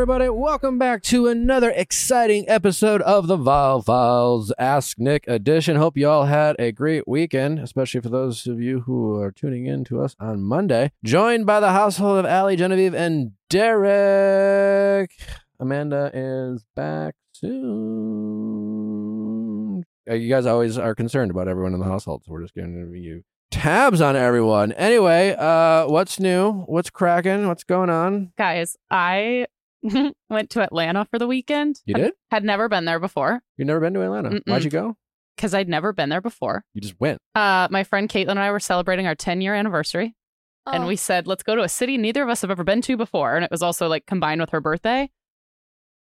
everybody? 0.00 0.30
Welcome 0.30 0.78
back 0.78 1.02
to 1.02 1.28
another 1.28 1.70
exciting 1.76 2.48
episode 2.48 3.02
of 3.02 3.26
the 3.26 3.36
Viall 3.36 3.84
Files 3.84 4.50
Ask 4.58 4.98
Nick 4.98 5.28
edition. 5.28 5.76
Hope 5.76 5.98
you 5.98 6.08
all 6.08 6.24
had 6.24 6.56
a 6.58 6.72
great 6.72 7.06
weekend, 7.06 7.58
especially 7.58 8.00
for 8.00 8.08
those 8.08 8.46
of 8.46 8.62
you 8.62 8.80
who 8.80 9.16
are 9.16 9.30
tuning 9.30 9.66
in 9.66 9.84
to 9.84 10.00
us 10.00 10.16
on 10.18 10.40
Monday. 10.42 10.92
Joined 11.04 11.44
by 11.44 11.60
the 11.60 11.72
household 11.72 12.18
of 12.18 12.24
Ali, 12.24 12.56
Genevieve, 12.56 12.94
and 12.94 13.32
Derek. 13.50 15.10
Amanda 15.58 16.10
is 16.14 16.64
back 16.74 17.16
soon. 17.34 17.50
Uh, 20.10 20.14
You 20.14 20.30
guys 20.30 20.46
always 20.46 20.78
are 20.78 20.94
concerned 20.94 21.30
about 21.30 21.46
everyone 21.46 21.74
in 21.74 21.80
the 21.80 21.84
household, 21.84 22.24
so 22.24 22.32
we're 22.32 22.40
just 22.40 22.54
going 22.54 22.72
to 22.90 22.98
you 22.98 23.22
tabs 23.50 24.00
on 24.00 24.16
everyone. 24.16 24.72
Anyway, 24.72 25.36
uh, 25.38 25.86
what's 25.88 26.18
new? 26.18 26.52
What's 26.52 26.88
cracking? 26.88 27.48
What's 27.48 27.64
going 27.64 27.90
on? 27.90 28.32
Guys, 28.38 28.78
I 28.90 29.44
went 30.30 30.50
to 30.50 30.62
Atlanta 30.62 31.04
for 31.06 31.18
the 31.18 31.26
weekend. 31.26 31.80
You 31.84 31.94
Had- 31.94 32.02
did? 32.02 32.12
Had 32.30 32.44
never 32.44 32.68
been 32.68 32.84
there 32.84 33.00
before 33.00 33.42
You've 33.56 33.66
never 33.66 33.80
been 33.80 33.94
to 33.94 34.02
Atlanta. 34.02 34.30
Mm-mm. 34.30 34.42
Why'd 34.46 34.64
you 34.64 34.70
go? 34.70 34.96
because 35.36 35.54
I'd 35.54 35.70
never 35.70 35.94
been 35.94 36.10
there 36.10 36.20
before. 36.20 36.64
You 36.74 36.82
just 36.82 37.00
went. 37.00 37.18
Uh, 37.34 37.66
my 37.70 37.82
friend 37.82 38.10
Caitlin 38.10 38.30
and 38.32 38.38
I 38.40 38.50
were 38.50 38.60
celebrating 38.60 39.06
our 39.06 39.14
10 39.14 39.40
year 39.40 39.54
anniversary, 39.54 40.14
and 40.70 40.84
Oh. 40.84 40.86
we 40.86 40.96
said, 40.96 41.26
let's 41.26 41.42
go 41.42 41.56
to 41.56 41.62
a 41.62 41.68
city 41.68 41.96
neither 41.96 42.22
of 42.22 42.28
us 42.28 42.42
have 42.42 42.50
ever 42.50 42.62
been 42.62 42.82
to 42.82 42.96
before. 42.98 43.36
And 43.36 43.44
it 43.44 43.50
was 43.50 43.62
also 43.62 43.88
like 43.88 44.04
combined 44.04 44.42
with 44.42 44.50
her 44.50 44.60
birthday. 44.60 45.08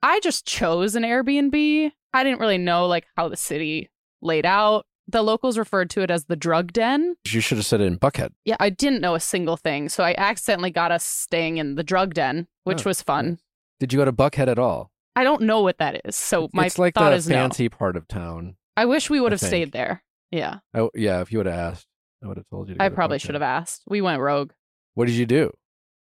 I 0.03 0.21
just 0.21 0.47
chose 0.47 0.95
an 0.95 1.03
Airbnb. 1.03 1.93
I 2.15 2.25
didn't 2.25 2.41
really 2.41 2.57
know 2.59 2.87
like 2.87 3.05
how 3.17 3.29
the 3.29 3.37
city 3.37 3.91
laid 4.23 4.47
out. 4.47 4.87
The 5.09 5.23
locals 5.23 5.59
referred 5.59 5.91
to 5.91 6.01
it 6.01 6.11
as 6.11 6.25
the 6.25 6.35
drug 6.37 6.73
den. 6.73 7.17
You 7.31 7.41
should 7.41 7.59
have 7.59 7.67
said 7.67 7.81
it 7.81 7.85
in 7.85 7.99
Buckhead. 7.99 8.31
Yeah, 8.47 8.57
I 8.59 8.71
didn't 8.71 9.01
know 9.03 9.15
a 9.15 9.21
single 9.21 9.57
thing. 9.59 9.89
So 9.89 10.03
I 10.03 10.15
accidentally 10.17 10.71
got 10.71 10.91
us 10.93 11.05
staying 11.05 11.59
in 11.59 11.75
the 11.77 11.85
drug 11.85 12.15
den, 12.15 12.49
which 12.65 12.87
Oh, 12.87 12.91
was 12.91 13.03
fun. 13.03 13.39
Did 13.81 13.93
you 13.93 13.99
go 13.99 14.05
to 14.05 14.13
Buckhead 14.13 14.49
at 14.49 14.59
all? 14.59 14.91
I 15.15 15.25
don't 15.25 15.43
know 15.43 15.61
what 15.63 15.79
that 15.79 16.01
is. 16.05 16.17
So 16.17 16.49
my 16.53 16.67
it's 16.67 16.79
like 16.79 16.95
thought 16.95 17.11
the 17.11 17.17
is 17.17 17.29
no. 17.29 17.35
fancy 17.37 17.69
part 17.69 17.97
of 17.97 18.07
town. 18.09 18.57
I 18.77 18.85
wish 18.85 19.09
we 19.09 19.21
would 19.21 19.33
have 19.33 19.41
stayed 19.41 19.73
there. 19.73 20.03
Yeah, 20.31 20.59
Oh, 20.75 20.91
yeah. 20.95 21.21
If 21.21 21.33
you 21.33 21.39
would 21.39 21.47
have 21.47 21.55
asked, 21.75 21.87
I 22.23 22.27
would 22.27 22.37
have 22.37 22.47
told 22.51 22.69
you. 22.69 22.75
To 22.75 22.83
I 22.83 22.89
to 22.89 22.95
probably 22.95 23.19
Buckhead. 23.19 23.23
should 23.23 23.35
have 23.35 23.43
asked. 23.43 23.83
We 23.87 24.01
went 24.01 24.21
rogue. 24.21 24.53
What 24.95 25.07
did 25.07 25.15
you 25.15 25.25
do? 25.27 25.53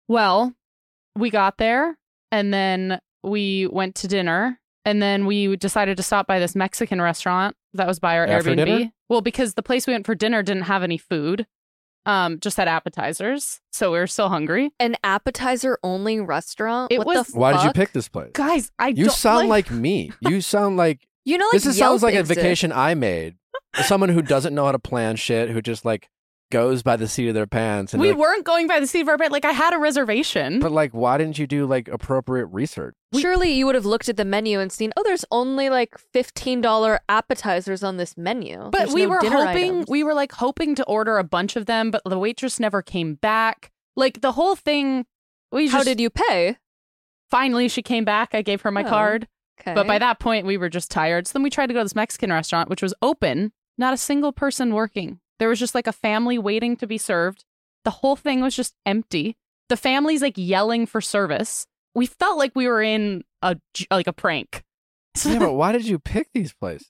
Well, 0.08 0.54
we 1.16 1.30
got 1.30 1.58
there 1.58 1.98
and 2.32 2.54
then 2.54 3.00
we 3.24 3.68
went 3.68 3.96
to 3.96 4.08
dinner 4.08 4.60
and 4.86 5.02
then 5.02 5.26
we 5.26 5.56
decided 5.58 5.98
to 5.98 6.04
stop 6.04 6.26
by 6.28 6.40
this 6.40 6.56
Mexican 6.56 7.02
restaurant 7.02 7.56
that 7.74 7.88
was 7.88 8.00
by 8.00 8.18
our 8.18 8.26
After 8.26 8.52
Airbnb. 8.52 8.66
dinner? 8.66 8.92
Well, 9.10 9.22
because 9.22 9.54
the 9.54 9.64
place 9.64 9.86
we 9.88 9.94
went 9.94 10.06
for 10.06 10.16
dinner 10.16 10.42
didn't 10.44 10.64
have 10.64 10.84
any 10.84 10.98
food. 10.98 11.46
Um, 12.06 12.40
just 12.40 12.58
had 12.58 12.68
appetizers. 12.68 13.62
So 13.72 13.92
we 13.92 13.98
were 14.00 14.08
still 14.08 14.30
hungry. 14.30 14.72
an 14.80 14.96
appetizer 15.04 15.78
only 15.84 16.20
restaurant. 16.20 16.92
It 16.92 17.00
what 17.00 17.08
was- 17.08 17.28
the 17.28 17.40
Why 17.40 17.54
did 17.54 17.64
you 17.64 17.72
pick 17.72 17.94
this 17.94 18.10
place? 18.10 18.32
Guys, 18.34 18.72
I 18.78 18.90
You 18.90 19.06
don't 19.06 19.14
sound 19.14 19.48
like 19.50 19.72
me. 19.72 20.12
You 20.22 20.42
sound 20.42 20.76
like 20.78 21.08
You 21.26 21.38
know, 21.38 21.46
like 21.46 21.54
this 21.54 21.66
is, 21.66 21.78
sounds 21.78 22.04
like 22.04 22.16
a 22.16 22.20
exists. 22.20 22.42
vacation 22.44 22.72
I 22.72 22.94
made. 22.94 23.36
Someone 23.86 24.10
who 24.10 24.22
doesn't 24.22 24.54
know 24.54 24.66
how 24.66 24.72
to 24.74 24.80
plan 24.80 25.16
shit, 25.16 25.50
who 25.50 25.62
just 25.62 25.86
like 25.86 26.10
goes 26.54 26.84
by 26.84 26.96
the 26.96 27.08
seat 27.08 27.28
of 27.28 27.34
their 27.34 27.48
pants. 27.48 27.94
And 27.94 28.00
we 28.02 28.10
like, 28.10 28.18
weren't 28.18 28.46
going 28.46 28.68
by 28.68 28.80
the 28.80 28.86
seat 28.86 29.02
of 29.02 29.10
our 29.10 29.18
pants. 29.18 29.32
Like 29.32 29.44
I 29.44 29.52
had 29.52 29.74
a 29.74 29.80
reservation. 29.80 30.60
But 30.60 30.72
like, 30.72 30.92
why 30.94 31.18
didn't 31.18 31.40
you 31.40 31.48
do 31.48 31.66
like 31.66 31.88
appropriate 31.88 32.46
research? 32.46 32.94
Surely 33.20 33.52
you 33.52 33.66
would 33.66 33.74
have 33.76 33.88
looked 33.88 34.08
at 34.08 34.18
the 34.18 34.24
menu 34.24 34.60
and 34.60 34.72
seen, 34.72 34.94
oh, 34.96 35.04
there's 35.04 35.26
only 35.32 35.70
like 35.70 35.98
fifteen 35.98 36.62
dollar 36.62 37.00
appetizers 37.10 37.84
on 37.84 37.98
this 37.98 38.16
menu. 38.16 38.70
But 38.72 38.78
There's 38.78 38.94
we 38.94 39.04
no 39.04 39.10
were 39.10 39.20
hoping 39.22 39.72
items." 39.72 39.86
we 39.90 40.04
were 40.04 40.14
like 40.14 40.32
hoping 40.32 40.76
to 40.76 40.84
order 40.86 41.18
a 41.18 41.24
bunch 41.24 41.56
of 41.56 41.66
them, 41.66 41.90
but 41.90 42.04
the 42.06 42.20
waitress 42.20 42.60
never 42.60 42.82
came 42.84 43.16
back. 43.16 43.72
Like 43.96 44.22
the 44.22 44.34
whole 44.34 44.56
thing 44.56 45.06
we 45.52 45.68
How 45.70 45.84
did 45.84 46.00
you 46.00 46.10
pay? 46.10 46.58
finally 47.32 47.68
she 47.68 47.82
came 47.82 48.06
back. 48.06 48.36
I 48.36 48.44
gave 48.44 48.62
her 48.62 48.70
my 48.72 48.84
Oh, 48.84 48.90
card. 48.90 49.28
Okay. 49.60 49.74
But 49.74 49.88
by 49.88 49.98
that 49.98 50.20
point 50.20 50.46
we 50.46 50.58
were 50.58 50.70
just 50.70 50.92
tired. 50.92 51.26
So 51.26 51.34
then 51.34 51.42
we 51.44 51.50
tried 51.50 51.68
to 51.68 51.74
go 51.74 51.80
to 51.80 51.86
this 51.86 51.96
Mexican 51.96 52.32
restaurant, 52.32 52.70
which 52.70 52.84
was 52.84 52.94
open, 53.02 53.54
not 53.78 53.94
a 53.94 53.98
single 53.98 54.32
person 54.32 54.74
working. 54.76 55.20
There 55.44 55.50
was 55.50 55.60
just 55.60 55.76
like 55.76 55.88
a 55.88 55.92
family 55.92 56.38
waiting 56.38 56.78
to 56.78 56.88
be 56.88 56.98
served. 56.98 57.44
The 57.84 57.92
whole 57.92 58.16
thing 58.16 58.40
was 58.40 58.56
just 58.56 58.76
empty. 58.86 59.36
The 59.68 59.76
family's 59.76 60.22
like 60.22 60.36
yelling 60.38 60.86
for 60.86 61.02
service. 61.02 61.68
We 61.94 62.06
felt 62.06 62.38
like 62.38 62.54
we 62.56 62.66
were 62.70 62.82
in 62.82 63.26
a 63.42 63.58
like 63.92 64.08
a 64.08 64.14
prank. 64.14 64.64
yeah, 65.26 65.40
but 65.40 65.52
why 65.60 65.74
did 65.74 65.86
you 65.86 66.00
pick 66.00 66.30
these 66.34 66.54
places? 66.54 66.88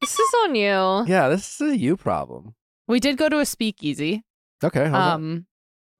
this 0.00 0.18
is 0.18 0.34
on 0.44 0.54
you. 0.54 1.04
Yeah, 1.06 1.28
this 1.28 1.60
is 1.60 1.72
a 1.72 1.76
you 1.76 1.98
problem. 1.98 2.54
we 2.88 2.98
did 2.98 3.18
go 3.18 3.28
to 3.28 3.40
a 3.40 3.44
speakeasy. 3.44 4.24
Okay, 4.64 4.84
how's 4.84 4.92
that? 4.92 5.14
Um 5.16 5.46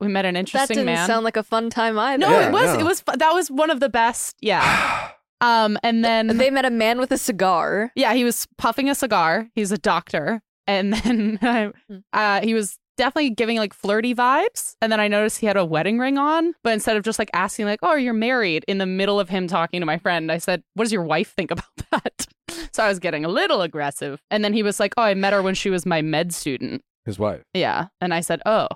we 0.00 0.08
met 0.08 0.24
an 0.24 0.34
interesting 0.34 0.76
That 0.76 0.80
didn't 0.80 0.86
man. 0.96 1.06
sound 1.06 1.24
like 1.24 1.36
a 1.36 1.42
fun 1.42 1.68
time 1.68 1.98
either. 1.98 2.16
No, 2.18 2.30
Yeah, 2.30 2.48
it 2.48 2.52
was. 2.52 2.72
no. 2.72 2.80
It 2.80 2.84
was. 2.84 3.02
That 3.18 3.32
was 3.34 3.50
one 3.50 3.68
of 3.68 3.80
the 3.80 3.90
best. 3.90 4.36
Yeah. 4.40 5.10
Um, 5.42 5.76
and 5.82 6.02
then 6.02 6.28
They 6.38 6.48
met 6.48 6.64
a 6.64 6.70
man 6.70 6.98
with 6.98 7.12
a 7.12 7.18
cigar. 7.18 7.92
yeah, 7.94 8.14
he 8.14 8.24
was 8.24 8.48
puffing 8.56 8.88
a 8.88 8.94
cigar. 8.94 9.48
He's 9.54 9.70
a 9.70 9.76
doctor, 9.76 10.40
and 10.66 10.92
then 10.92 11.38
Hmm. 11.88 11.96
uh, 12.12 12.40
he 12.40 12.54
was 12.54 12.78
definitely 12.96 13.30
giving 13.30 13.58
like 13.58 13.74
flirty 13.74 14.14
vibes. 14.14 14.74
And 14.80 14.90
then 14.90 15.00
I 15.00 15.08
noticed 15.08 15.38
he 15.40 15.46
had 15.46 15.56
a 15.56 15.64
wedding 15.64 15.98
ring 15.98 16.16
on, 16.18 16.54
but 16.64 16.72
instead 16.72 16.96
of 16.96 17.02
just 17.04 17.18
like 17.18 17.30
asking 17.34 17.66
like, 17.66 17.80
"Oh, 17.82 17.94
you're 17.94 18.14
married," 18.14 18.64
in 18.68 18.78
the 18.78 18.86
middle 18.86 19.20
of 19.20 19.28
him 19.28 19.46
talking 19.46 19.80
to 19.80 19.86
my 19.86 19.98
friend, 19.98 20.30
I 20.32 20.38
said, 20.38 20.62
"What 20.74 20.84
does 20.84 20.92
your 20.92 21.02
wife 21.04 21.32
think 21.36 21.50
about 21.50 21.64
that?" 21.90 22.26
so 22.72 22.82
I 22.84 22.88
was 22.88 22.98
getting 22.98 23.24
a 23.24 23.28
little 23.28 23.62
aggressive, 23.62 24.20
and 24.30 24.44
then 24.44 24.52
he 24.52 24.62
was 24.62 24.80
like, 24.80 24.94
"Oh, 24.96 25.02
I 25.02 25.14
met 25.14 25.32
her 25.32 25.42
when 25.42 25.54
she 25.54 25.70
was 25.70 25.84
my 25.86 26.02
med 26.02 26.32
student." 26.34 26.82
His 27.04 27.18
wife. 27.18 27.42
Yeah, 27.54 27.88
and 28.00 28.12
I 28.14 28.20
said, 28.20 28.40
"Oh, 28.46 28.68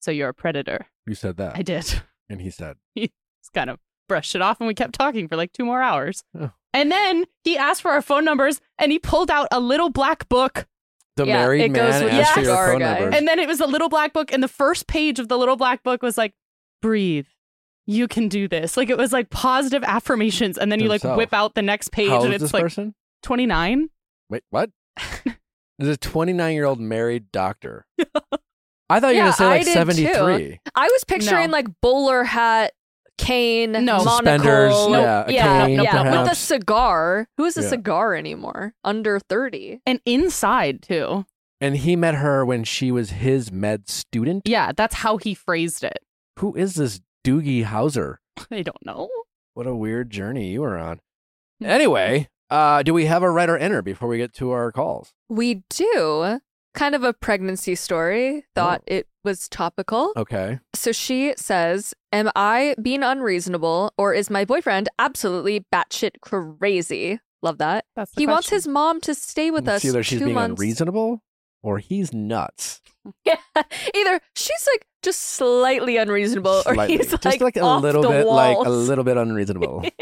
so 0.00 0.10
you're 0.10 0.28
a 0.28 0.34
predator?" 0.34 0.86
You 1.06 1.14
said 1.14 1.36
that, 1.38 1.56
I 1.56 1.62
did. 1.62 2.02
and 2.28 2.40
he 2.42 2.50
said, 2.50 2.76
just 2.96 3.52
kind 3.54 3.70
of 3.70 3.78
brushed 4.08 4.34
it 4.34 4.42
off 4.42 4.60
and 4.60 4.66
we 4.68 4.74
kept 4.74 4.94
talking 4.94 5.26
for 5.28 5.36
like 5.36 5.52
two 5.52 5.64
more 5.64 5.80
hours. 5.82 6.22
Oh. 6.38 6.50
And 6.74 6.90
then 6.92 7.24
he 7.44 7.56
asked 7.56 7.80
for 7.82 7.90
our 7.92 8.02
phone 8.02 8.24
numbers 8.26 8.60
and 8.78 8.92
he 8.92 8.98
pulled 8.98 9.30
out 9.30 9.48
a 9.50 9.58
little 9.60 9.88
black 9.90 10.28
book. 10.28 10.66
"The 11.18 11.26
Yeah, 11.26 11.34
married 11.34 11.60
it 11.62 11.68
goes 11.68 11.92
man 11.92 12.04
with 12.04 12.12
asked 12.14 12.34
the 12.36 12.40
for 12.40 12.46
your 12.46 12.56
phone 12.56 12.78
guy. 12.80 13.00
number." 13.00 13.16
And 13.16 13.28
then 13.28 13.38
it 13.38 13.46
was 13.46 13.60
a 13.60 13.66
little 13.66 13.88
black 13.90 14.12
book. 14.14 14.32
And 14.32 14.42
the 14.42 14.48
first 14.48 14.86
page 14.86 15.18
of 15.18 15.28
the 15.28 15.36
little 15.36 15.56
black 15.56 15.82
book 15.82 16.02
was 16.02 16.16
like, 16.16 16.32
breathe. 16.80 17.26
You 17.86 18.06
can 18.08 18.28
do 18.28 18.48
this. 18.48 18.76
Like 18.76 18.90
it 18.90 18.98
was 18.98 19.12
like 19.12 19.30
positive 19.30 19.82
affirmations. 19.84 20.58
And 20.58 20.70
then 20.72 20.78
you 20.80 20.88
like 20.88 21.02
Himself. 21.02 21.16
whip 21.18 21.32
out 21.32 21.54
the 21.54 21.62
next 21.62 21.90
page 21.92 22.08
How 22.08 22.16
old 22.16 22.24
and 22.26 22.34
is 22.34 22.42
it's 22.42 22.52
this 22.52 22.54
like 22.54 22.62
person? 22.62 22.94
29. 23.22 23.88
Wait, 24.30 24.42
what? 24.50 24.70
There's 25.78 25.94
a 25.94 25.96
29 25.96 26.54
year 26.54 26.64
old 26.66 26.80
married 26.80 27.30
doctor. 27.32 27.86
I 28.90 29.00
thought 29.00 29.08
you 29.08 29.08
were 29.08 29.12
Yeah, 29.14 29.22
gonna 29.24 29.32
say 29.32 29.44
I 29.44 29.48
like 29.48 29.64
did 29.64 29.72
73. 29.74 30.60
I 30.74 30.88
was 30.88 31.04
picturing 31.04 31.46
No. 31.48 31.52
like 31.52 31.66
bowler 31.82 32.24
hat, 32.24 32.72
cane, 33.18 33.72
No. 33.72 33.98
Suspenders, 33.98 34.72
monocle. 34.72 34.90
yeah, 34.92 35.24
a 35.26 35.32
yeah, 35.32 35.66
cane, 35.66 35.80
yeah. 35.82 36.22
With 36.22 36.32
a 36.32 36.34
cigar. 36.34 37.28
Who 37.36 37.44
has 37.44 37.56
a 37.58 37.62
Yeah. 37.62 37.68
cigar 37.68 38.14
anymore? 38.14 38.74
Under 38.84 39.18
thirty. 39.20 39.80
And 39.84 40.00
inside 40.06 40.80
too. 40.82 41.26
And 41.60 41.76
he 41.76 41.96
met 41.96 42.14
her 42.14 42.44
when 42.46 42.64
she 42.64 42.90
was 42.92 43.10
his 43.10 43.50
med 43.52 43.88
student. 43.88 44.42
Yeah, 44.46 44.72
that's 44.76 44.94
how 44.96 45.16
he 45.16 45.34
phrased 45.34 45.82
it. 45.84 45.98
Who 46.38 46.54
is 46.54 46.74
this 46.76 47.00
Doogie 47.24 47.64
Howser? 47.64 48.16
I 48.50 48.62
don't 48.62 48.84
know. 48.86 49.08
What 49.54 49.66
a 49.66 49.74
weird 49.74 50.10
journey 50.10 50.50
you 50.52 50.60
were 50.60 50.78
on. 50.78 51.00
Hmm. 51.60 51.66
Anyway, 51.66 52.28
uh, 52.48 52.84
do 52.84 52.94
we 52.94 53.06
have 53.06 53.24
a 53.24 53.30
write 53.30 53.50
or 53.50 53.58
enter 53.58 53.82
before 53.82 54.08
we 54.08 54.18
get 54.18 54.32
to 54.34 54.52
our 54.52 54.70
calls? 54.70 55.12
We 55.28 55.64
do. 55.68 56.40
Kind 56.74 56.94
of 56.94 57.02
a 57.02 57.12
pregnancy 57.12 57.74
story. 57.74 58.44
Thought 58.54 58.82
Oh. 58.88 58.94
it 58.94 59.08
was 59.24 59.48
topical. 59.48 60.12
Okay. 60.16 60.58
So 60.74 60.92
she 60.92 61.34
says, 61.36 61.94
Am 62.12 62.30
I 62.36 62.74
being 62.80 63.02
unreasonable 63.02 63.92
or 63.98 64.14
is 64.14 64.30
my 64.30 64.44
boyfriend 64.44 64.88
absolutely 64.98 65.64
batshit 65.72 66.20
crazy? 66.22 67.20
Love 67.42 67.58
that. 67.58 67.84
That's 67.94 68.12
the 68.12 68.22
He 68.22 68.26
wants 68.26 68.48
his 68.48 68.66
mom 68.66 69.00
to 69.02 69.14
stay 69.14 69.50
with 69.50 69.68
us. 69.68 69.76
It's 69.84 69.86
either 69.86 70.02
she's 70.02 70.18
two 70.18 70.26
being 70.26 70.34
months. 70.34 70.60
unreasonable 70.60 71.22
or 71.62 71.78
he's 71.78 72.12
nuts. 72.12 72.80
Yeah. 73.24 73.36
Either 73.94 74.20
she's 74.34 74.68
like 74.74 74.86
just 75.02 75.20
slightly 75.20 75.96
unreasonable 75.96 76.62
or 76.66 76.74
he's 76.84 77.10
just 77.10 77.24
like, 77.24 77.40
like 77.40 77.56
a 77.56 77.60
off 77.60 77.82
little 77.82 78.02
the 78.02 78.08
bit, 78.08 78.26
like 78.26 78.58
a 78.58 78.68
little 78.68 79.04
bit 79.04 79.16
unreasonable. 79.16 79.82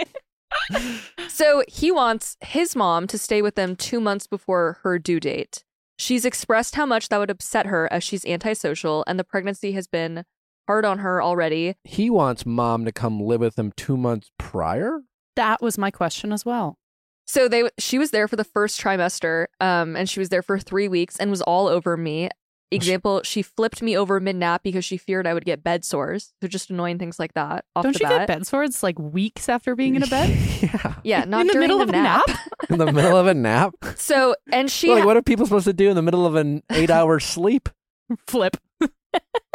So 1.29 1.63
he 1.69 1.93
wants 1.93 2.37
his 2.41 2.75
mom 2.75 3.07
to 3.09 3.19
stay 3.19 3.43
with 3.43 3.57
them 3.57 3.77
two 3.77 4.01
months 4.01 4.27
before 4.27 4.79
her 4.83 4.99
due 4.99 5.21
date. 5.21 5.65
She's 5.99 6.25
expressed 6.25 6.75
how 6.75 6.87
much 6.87 7.09
that 7.09 7.19
would 7.19 7.31
upset 7.31 7.67
her 7.67 7.91
as 7.93 8.05
she's 8.05 8.25
antisocial 8.27 9.05
and 9.07 9.19
the 9.19 9.25
pregnancy 9.25 9.73
has 9.73 9.87
been 9.87 10.25
hard 10.67 10.85
on 10.85 10.99
her 10.99 11.23
already. 11.23 11.75
he 11.85 12.11
wants 12.11 12.45
mom 12.45 12.85
to 12.85 12.93
come 12.93 13.21
live 13.21 13.41
with 13.41 13.59
him 13.59 13.73
two 13.77 13.97
months 13.97 14.31
prior. 14.39 15.01
That 15.37 15.63
was 15.63 15.79
my 15.79 15.91
question 15.91 16.33
as 16.33 16.45
well. 16.45 16.79
So 17.27 17.49
they 17.49 17.69
she 17.79 17.99
was 17.99 18.11
there 18.11 18.29
for 18.29 18.37
the 18.37 18.45
first 18.45 18.81
trimester, 18.81 19.47
um, 19.61 19.97
and 19.97 20.09
she 20.09 20.21
was 20.21 20.29
there 20.29 20.43
for 20.43 20.59
three 20.59 20.89
weeks 20.89 21.17
and 21.17 21.31
was 21.31 21.43
all 21.43 21.67
over 21.67 21.97
me. 21.97 22.29
Example, 22.73 23.23
she 23.23 23.43
flipped 23.43 23.81
me 23.81 23.97
over 23.97 24.19
mid 24.19 24.35
nap 24.37 24.63
because 24.65 24.85
she 24.85 24.97
feared 24.97 25.27
I 25.27 25.35
would 25.35 25.45
get 25.45 25.63
bed 25.63 25.85
sores. 25.85 26.33
They're 26.41 26.49
just 26.49 26.69
annoying 26.69 26.99
things 26.99 27.19
like 27.19 27.33
that. 27.35 27.65
Off 27.77 27.85
Don't 27.85 27.93
the 27.93 28.01
you 28.01 28.09
bat. 28.09 28.27
get 28.27 28.27
bed 28.39 28.47
sores 28.47 28.83
like 28.83 28.99
weeks 28.99 29.49
after 29.49 29.77
being 29.77 29.95
in 29.95 30.03
a 30.03 30.07
bed? 30.09 30.31
yeah. 30.63 30.95
Yeah, 31.05 31.25
not 31.25 31.43
in 31.43 31.47
the 31.47 31.53
during 31.53 31.69
middle 31.69 31.79
the 31.79 31.85
of 31.85 31.89
a 31.91 31.93
nap. 31.93 32.25
nap? 32.27 32.39
In 32.71 32.79
the 32.79 32.93
middle 32.93 33.17
of 33.17 33.29
a 33.29 33.35
nap. 33.35 33.75
So 33.95 34.35
and 34.51 34.69
she 34.69 34.91
like, 34.93 35.05
what 35.05 35.17
are 35.17 35.23
people 35.23 35.47
supposed 35.47 35.67
to 35.67 35.73
do 35.73 35.89
in 35.89 35.95
the 35.95 36.03
middle 36.03 36.27
of 36.27 36.35
an 36.35 36.65
eight-hour 36.71 37.21
sleep? 37.21 37.69
Flip. 38.27 38.57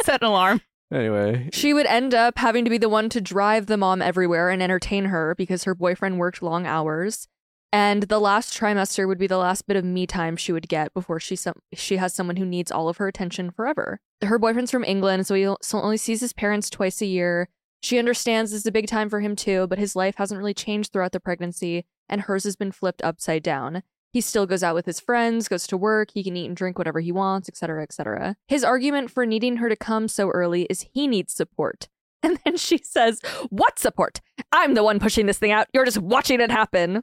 Set 0.03 0.21
an 0.21 0.27
alarm. 0.27 0.61
Anyway, 0.93 1.49
She 1.51 1.73
would 1.73 1.85
end 1.87 2.13
up 2.13 2.37
having 2.37 2.63
to 2.65 2.69
be 2.69 2.77
the 2.77 2.89
one 2.89 3.09
to 3.09 3.19
drive 3.21 3.65
the 3.65 3.77
mom 3.77 4.01
everywhere 4.01 4.49
and 4.49 4.61
entertain 4.63 5.05
her 5.05 5.35
because 5.35 5.63
her 5.65 5.73
boyfriend 5.75 6.19
worked 6.19 6.41
long 6.41 6.65
hours. 6.65 7.27
And 7.73 8.03
the 8.03 8.19
last 8.19 8.53
trimester 8.57 9.07
would 9.07 9.17
be 9.17 9.27
the 9.27 9.37
last 9.37 9.65
bit 9.65 9.77
of 9.77 9.85
me 9.85 10.05
time 10.05 10.35
she 10.35 10.51
would 10.51 10.67
get 10.67 10.93
before 10.93 11.19
she 11.19 11.35
some 11.35 11.61
she 11.73 11.97
has 11.97 12.13
someone 12.13 12.35
who 12.35 12.45
needs 12.45 12.71
all 12.71 12.89
of 12.89 12.97
her 12.97 13.07
attention 13.07 13.49
forever. 13.51 14.01
Her 14.21 14.37
boyfriend's 14.37 14.71
from 14.71 14.83
England, 14.83 15.25
so 15.25 15.35
he 15.35 15.47
only 15.73 15.97
sees 15.97 16.19
his 16.19 16.33
parents 16.33 16.69
twice 16.69 17.01
a 17.01 17.05
year. 17.05 17.47
She 17.81 17.97
understands 17.97 18.51
this 18.51 18.61
is 18.61 18.65
a 18.67 18.71
big 18.71 18.87
time 18.87 19.09
for 19.09 19.21
him 19.21 19.35
too, 19.35 19.67
but 19.67 19.79
his 19.79 19.95
life 19.95 20.15
hasn't 20.17 20.37
really 20.37 20.53
changed 20.53 20.91
throughout 20.91 21.13
the 21.13 21.19
pregnancy, 21.19 21.85
and 22.09 22.21
hers 22.21 22.43
has 22.43 22.55
been 22.55 22.71
flipped 22.71 23.01
upside 23.03 23.41
down. 23.41 23.83
He 24.13 24.21
still 24.21 24.45
goes 24.45 24.61
out 24.61 24.75
with 24.75 24.85
his 24.85 24.99
friends, 24.99 25.47
goes 25.47 25.65
to 25.67 25.77
work, 25.77 26.11
he 26.13 26.23
can 26.23 26.35
eat 26.35 26.47
and 26.47 26.55
drink 26.55 26.77
whatever 26.77 26.99
he 26.99 27.13
wants, 27.13 27.47
etc., 27.47 27.81
etc. 27.81 28.35
His 28.47 28.63
argument 28.63 29.09
for 29.09 29.25
needing 29.25 29.57
her 29.57 29.69
to 29.69 29.75
come 29.77 30.09
so 30.09 30.29
early 30.29 30.63
is 30.63 30.87
he 30.93 31.07
needs 31.07 31.33
support. 31.33 31.87
And 32.23 32.39
then 32.45 32.55
she 32.55 32.77
says, 32.77 33.19
What 33.49 33.79
support? 33.79 34.21
I'm 34.51 34.75
the 34.75 34.83
one 34.83 34.99
pushing 34.99 35.25
this 35.25 35.39
thing 35.39 35.51
out. 35.51 35.65
You're 35.73 35.85
just 35.85 35.97
watching 35.97 36.39
it 36.39 36.51
happen. 36.51 37.01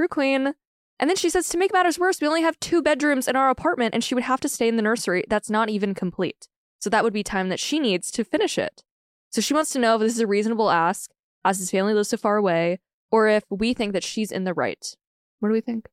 True 0.00 0.08
queen. 0.08 0.54
And 0.98 1.10
then 1.10 1.16
she 1.16 1.28
says, 1.28 1.46
To 1.50 1.58
make 1.58 1.74
matters 1.74 1.98
worse, 1.98 2.22
we 2.22 2.26
only 2.26 2.40
have 2.40 2.58
two 2.58 2.80
bedrooms 2.80 3.28
in 3.28 3.36
our 3.36 3.50
apartment 3.50 3.92
and 3.92 4.02
she 4.02 4.14
would 4.14 4.24
have 4.24 4.40
to 4.40 4.48
stay 4.48 4.66
in 4.66 4.76
the 4.76 4.82
nursery. 4.82 5.24
That's 5.28 5.50
not 5.50 5.68
even 5.68 5.92
complete. 5.94 6.48
So 6.78 6.88
that 6.88 7.04
would 7.04 7.12
be 7.12 7.22
time 7.22 7.50
that 7.50 7.60
she 7.60 7.78
needs 7.78 8.10
to 8.12 8.24
finish 8.24 8.56
it. 8.56 8.82
So 9.28 9.42
she 9.42 9.52
wants 9.52 9.72
to 9.72 9.78
know 9.78 9.96
if 9.96 10.00
this 10.00 10.14
is 10.14 10.20
a 10.20 10.26
reasonable 10.26 10.70
ask, 10.70 11.10
as 11.44 11.58
his 11.58 11.70
family 11.70 11.92
lives 11.92 12.08
so 12.08 12.16
far 12.16 12.38
away, 12.38 12.80
or 13.10 13.28
if 13.28 13.44
we 13.50 13.74
think 13.74 13.92
that 13.92 14.02
she's 14.02 14.32
in 14.32 14.44
the 14.44 14.54
right. 14.54 14.96
What 15.40 15.50
do 15.50 15.52
we 15.52 15.60
think? 15.60 15.86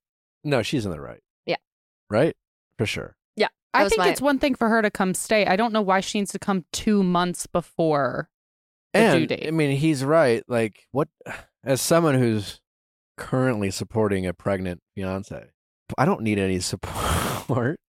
no, 0.45 0.61
she's 0.61 0.85
in 0.85 0.91
the 0.91 1.01
right. 1.01 1.19
Yeah. 1.45 1.57
Right? 2.09 2.37
For 2.77 2.85
sure. 2.85 3.17
Yeah. 3.35 3.49
I 3.73 3.89
think 3.89 3.99
my- 3.99 4.07
it's 4.07 4.21
one 4.21 4.39
thing 4.39 4.55
for 4.55 4.69
her 4.69 4.81
to 4.81 4.89
come 4.89 5.13
stay. 5.15 5.45
I 5.45 5.57
don't 5.57 5.73
know 5.73 5.81
why 5.81 5.99
she 5.99 6.19
needs 6.19 6.31
to 6.31 6.39
come 6.39 6.63
two 6.71 7.03
months 7.03 7.45
before 7.45 8.29
the 8.93 8.99
and 8.99 9.19
due 9.19 9.27
date. 9.35 9.47
I 9.49 9.51
mean, 9.51 9.75
he's 9.75 10.05
right. 10.05 10.45
Like, 10.47 10.87
what? 10.91 11.09
As 11.65 11.81
someone 11.81 12.15
who's 12.15 12.61
currently 13.17 13.71
supporting 13.71 14.25
a 14.25 14.33
pregnant 14.33 14.81
fiance, 14.95 15.47
I 15.97 16.05
don't 16.05 16.21
need 16.21 16.39
any 16.39 16.59
support. 16.61 17.79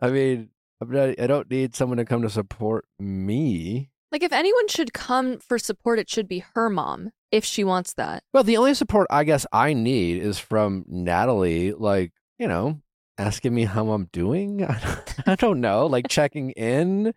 I 0.00 0.10
mean, 0.10 0.50
I'm 0.80 0.90
not, 0.90 1.20
I 1.20 1.26
don't 1.26 1.50
need 1.50 1.74
someone 1.74 1.98
to 1.98 2.04
come 2.04 2.22
to 2.22 2.30
support 2.30 2.84
me. 2.98 3.90
Like, 4.10 4.22
if 4.22 4.32
anyone 4.32 4.68
should 4.68 4.92
come 4.92 5.38
for 5.38 5.58
support, 5.58 5.98
it 5.98 6.10
should 6.10 6.28
be 6.28 6.44
her 6.54 6.68
mom, 6.68 7.10
if 7.30 7.44
she 7.44 7.64
wants 7.64 7.94
that. 7.94 8.22
Well, 8.34 8.44
the 8.44 8.58
only 8.58 8.74
support 8.74 9.06
I 9.10 9.24
guess 9.24 9.46
I 9.52 9.72
need 9.72 10.20
is 10.22 10.38
from 10.38 10.84
Natalie. 10.86 11.72
Like, 11.72 12.12
you 12.38 12.46
know, 12.46 12.82
asking 13.16 13.54
me 13.54 13.64
how 13.64 13.90
I'm 13.90 14.08
doing. 14.12 14.64
I 14.68 14.78
don't, 14.80 15.28
I 15.28 15.34
don't 15.36 15.60
know. 15.60 15.86
Like 15.86 16.06
checking 16.10 16.50
in, 16.50 17.14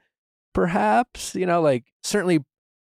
perhaps. 0.54 1.36
You 1.36 1.46
know, 1.46 1.62
like 1.62 1.86
certainly 2.04 2.46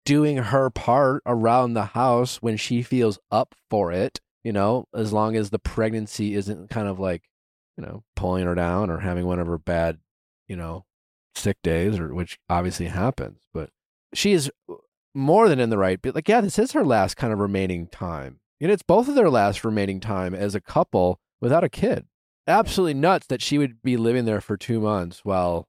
doing 0.05 0.37
her 0.37 0.69
part 0.69 1.23
around 1.25 1.73
the 1.73 1.85
house 1.85 2.37
when 2.37 2.57
she 2.57 2.83
feels 2.83 3.17
up 3.31 3.55
for 3.69 3.91
it. 3.91 4.19
You 4.45 4.53
know, 4.53 4.85
as 4.93 5.11
long 5.11 5.35
as 5.35 5.49
the 5.49 5.59
pregnancy 5.59 6.35
isn't 6.35 6.69
kind 6.69 6.87
of 6.87 6.99
like, 6.99 7.23
you 7.77 7.83
know, 7.83 8.03
pulling 8.15 8.45
her 8.45 8.53
down 8.53 8.91
or 8.91 8.99
having 8.99 9.25
one 9.25 9.39
of 9.39 9.47
her 9.47 9.57
bad, 9.57 9.97
you 10.47 10.55
know, 10.55 10.85
sick 11.33 11.57
days, 11.63 11.99
or 11.99 12.13
which 12.13 12.37
obviously 12.47 12.85
happens. 12.85 13.41
But 13.53 13.71
she 14.13 14.33
is 14.33 14.51
more 15.15 15.49
than 15.49 15.59
in 15.59 15.71
the 15.71 15.79
right. 15.79 15.99
But 15.99 16.13
like, 16.13 16.29
yeah, 16.29 16.41
this 16.41 16.59
is 16.59 16.73
her 16.73 16.85
last 16.85 17.17
kind 17.17 17.33
of 17.33 17.39
remaining 17.39 17.87
time. 17.87 18.39
And 18.61 18.71
it's 18.71 18.83
both 18.83 19.07
of 19.07 19.15
their 19.15 19.31
last 19.31 19.65
remaining 19.65 19.99
time 19.99 20.35
as 20.35 20.53
a 20.53 20.61
couple 20.61 21.19
without 21.41 21.63
a 21.63 21.69
kid. 21.69 22.05
Absolutely 22.47 22.93
nuts 22.93 23.25
that 23.27 23.41
she 23.41 23.57
would 23.57 23.81
be 23.81 23.97
living 23.97 24.25
there 24.25 24.41
for 24.41 24.57
two 24.57 24.79
months 24.79 25.21
while 25.25 25.67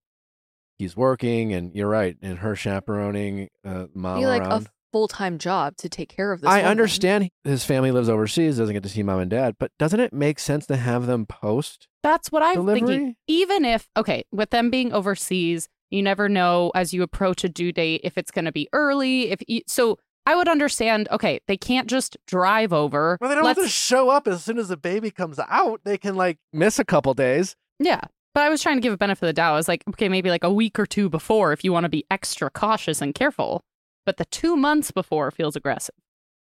he's 0.79 0.97
working. 0.97 1.55
And 1.55 1.75
you're 1.75 1.89
right, 1.89 2.17
and 2.21 2.41
her 2.41 2.55
chaperoning 2.55 3.49
uh, 3.65 3.87
mom 3.95 4.21
Be 4.21 4.27
like 4.27 4.43
around. 4.43 4.67
a 4.67 4.71
full 4.97 5.09
time 5.09 5.37
job 5.37 5.77
to 5.77 5.91
take 5.91 6.09
care 6.09 6.33
of 6.33 6.41
this. 6.41 6.49
I 6.49 6.59
woman. 6.59 6.71
understand 6.71 7.29
his 7.45 7.65
family 7.67 7.91
lives 7.91 8.09
overseas, 8.09 8.57
doesn't 8.57 8.73
get 8.73 8.83
to 8.83 8.89
see 8.89 9.03
mom 9.03 9.19
and 9.21 9.31
dad, 9.31 9.57
but 9.61 9.71
doesn't 9.79 10.01
it 10.01 10.11
make 10.13 10.39
sense 10.39 10.65
to 10.69 10.77
have 10.77 11.05
them 11.07 11.27
post 11.27 11.87
That's 12.03 12.33
what 12.33 12.43
I'm 12.43 12.65
thinking. 12.67 13.17
Even 13.27 13.67
if, 13.67 13.89
okay, 13.95 14.25
with 14.33 14.49
them 14.51 14.71
being 14.71 14.95
overseas, 14.95 15.69
you 15.91 16.03
never 16.03 16.31
know 16.31 16.73
as 16.75 16.95
you 16.95 17.03
approach 17.03 17.45
a 17.45 17.49
due 17.51 17.73
date 17.73 18.01
if 18.05 18.17
it's 18.17 18.31
going 18.31 18.47
to 18.47 18.53
be 18.53 18.69
early. 18.73 19.31
If 19.31 19.41
you, 19.47 19.61
so, 19.67 19.99
I 20.25 20.35
would 20.35 20.49
understand. 20.49 21.09
Okay, 21.13 21.41
they 21.47 21.59
can't 21.59 21.89
just 21.89 22.17
drive 22.27 22.73
over. 22.73 23.19
Well, 23.21 23.29
they 23.29 23.35
don't 23.35 23.45
Let's- 23.45 23.59
have 23.61 23.67
to 23.67 23.71
show 23.71 24.09
up 24.09 24.27
as 24.27 24.43
soon 24.43 24.59
as 24.59 24.69
the 24.69 24.79
baby 24.79 25.11
comes 25.11 25.39
out. 25.47 25.83
They 25.85 25.99
can 25.99 26.15
like 26.17 26.39
miss 26.55 26.79
a 26.79 26.85
couple 26.87 27.13
days. 27.13 27.55
Yeah. 27.79 28.01
But 28.35 28.43
I 28.45 28.49
was 28.49 28.63
trying 28.63 28.77
to 28.77 28.81
give 28.83 28.93
a 28.93 28.97
benefit 28.99 29.23
of 29.23 29.29
the 29.29 29.33
doubt. 29.35 29.53
I 29.53 29.57
was 29.57 29.69
like, 29.69 29.85
okay, 29.91 30.09
maybe 30.09 30.31
like 30.31 30.45
a 30.45 30.53
week 30.53 30.79
or 30.79 30.87
two 30.87 31.09
before 31.09 31.53
if 31.53 31.65
you 31.65 31.73
want 31.73 31.85
to 31.85 31.89
be 31.91 32.05
extra 32.11 32.51
cautious 32.51 33.01
and 33.01 33.15
careful. 33.15 33.63
But 34.07 34.17
the 34.17 34.25
two 34.25 34.57
months 34.57 34.91
before 34.91 35.31
feels 35.31 35.57
aggressive. 35.57 35.97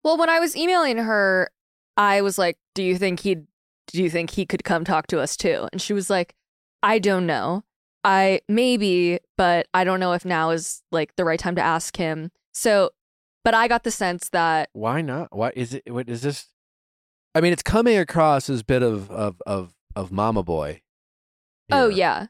Well, 0.04 0.16
when 0.16 0.30
I 0.30 0.38
was 0.38 0.56
emailing 0.56 0.96
her, 0.98 1.50
I 1.96 2.22
was 2.22 2.38
like, 2.38 2.56
"Do 2.74 2.82
you 2.82 2.96
think 2.96 3.20
he'd? 3.20 3.46
Do 3.88 4.02
you 4.02 4.08
think 4.08 4.30
he 4.30 4.46
could 4.46 4.64
come 4.64 4.84
talk 4.84 5.08
to 5.08 5.20
us 5.20 5.36
too?" 5.36 5.68
And 5.72 5.82
she 5.82 5.92
was 5.92 6.08
like, 6.08 6.34
"I 6.82 6.98
don't 6.98 7.26
know. 7.26 7.64
I 8.04 8.40
maybe, 8.48 9.18
but 9.36 9.66
I 9.74 9.84
don't 9.84 10.00
know 10.00 10.12
if 10.12 10.24
now 10.24 10.50
is 10.50 10.82
like 10.92 11.16
the 11.16 11.24
right 11.24 11.38
time 11.38 11.56
to 11.56 11.62
ask 11.62 11.96
him." 11.96 12.30
So, 12.54 12.90
but 13.44 13.54
I 13.54 13.68
got 13.68 13.82
the 13.84 13.90
sense 13.90 14.28
that 14.30 14.70
Why 14.72 15.02
not? 15.02 15.36
Why 15.36 15.52
is 15.56 15.74
it? 15.74 15.82
What 15.92 16.08
is 16.08 16.22
this? 16.22 16.46
I 17.34 17.40
mean, 17.40 17.52
it's 17.52 17.62
coming 17.62 17.98
across 17.98 18.48
as 18.48 18.60
a 18.60 18.64
bit 18.64 18.82
of 18.82 19.10
of 19.10 19.42
of 19.46 19.74
of 19.96 20.12
mama 20.12 20.42
boy. 20.42 20.82
Oh 21.70 21.88
yeah. 21.88 22.26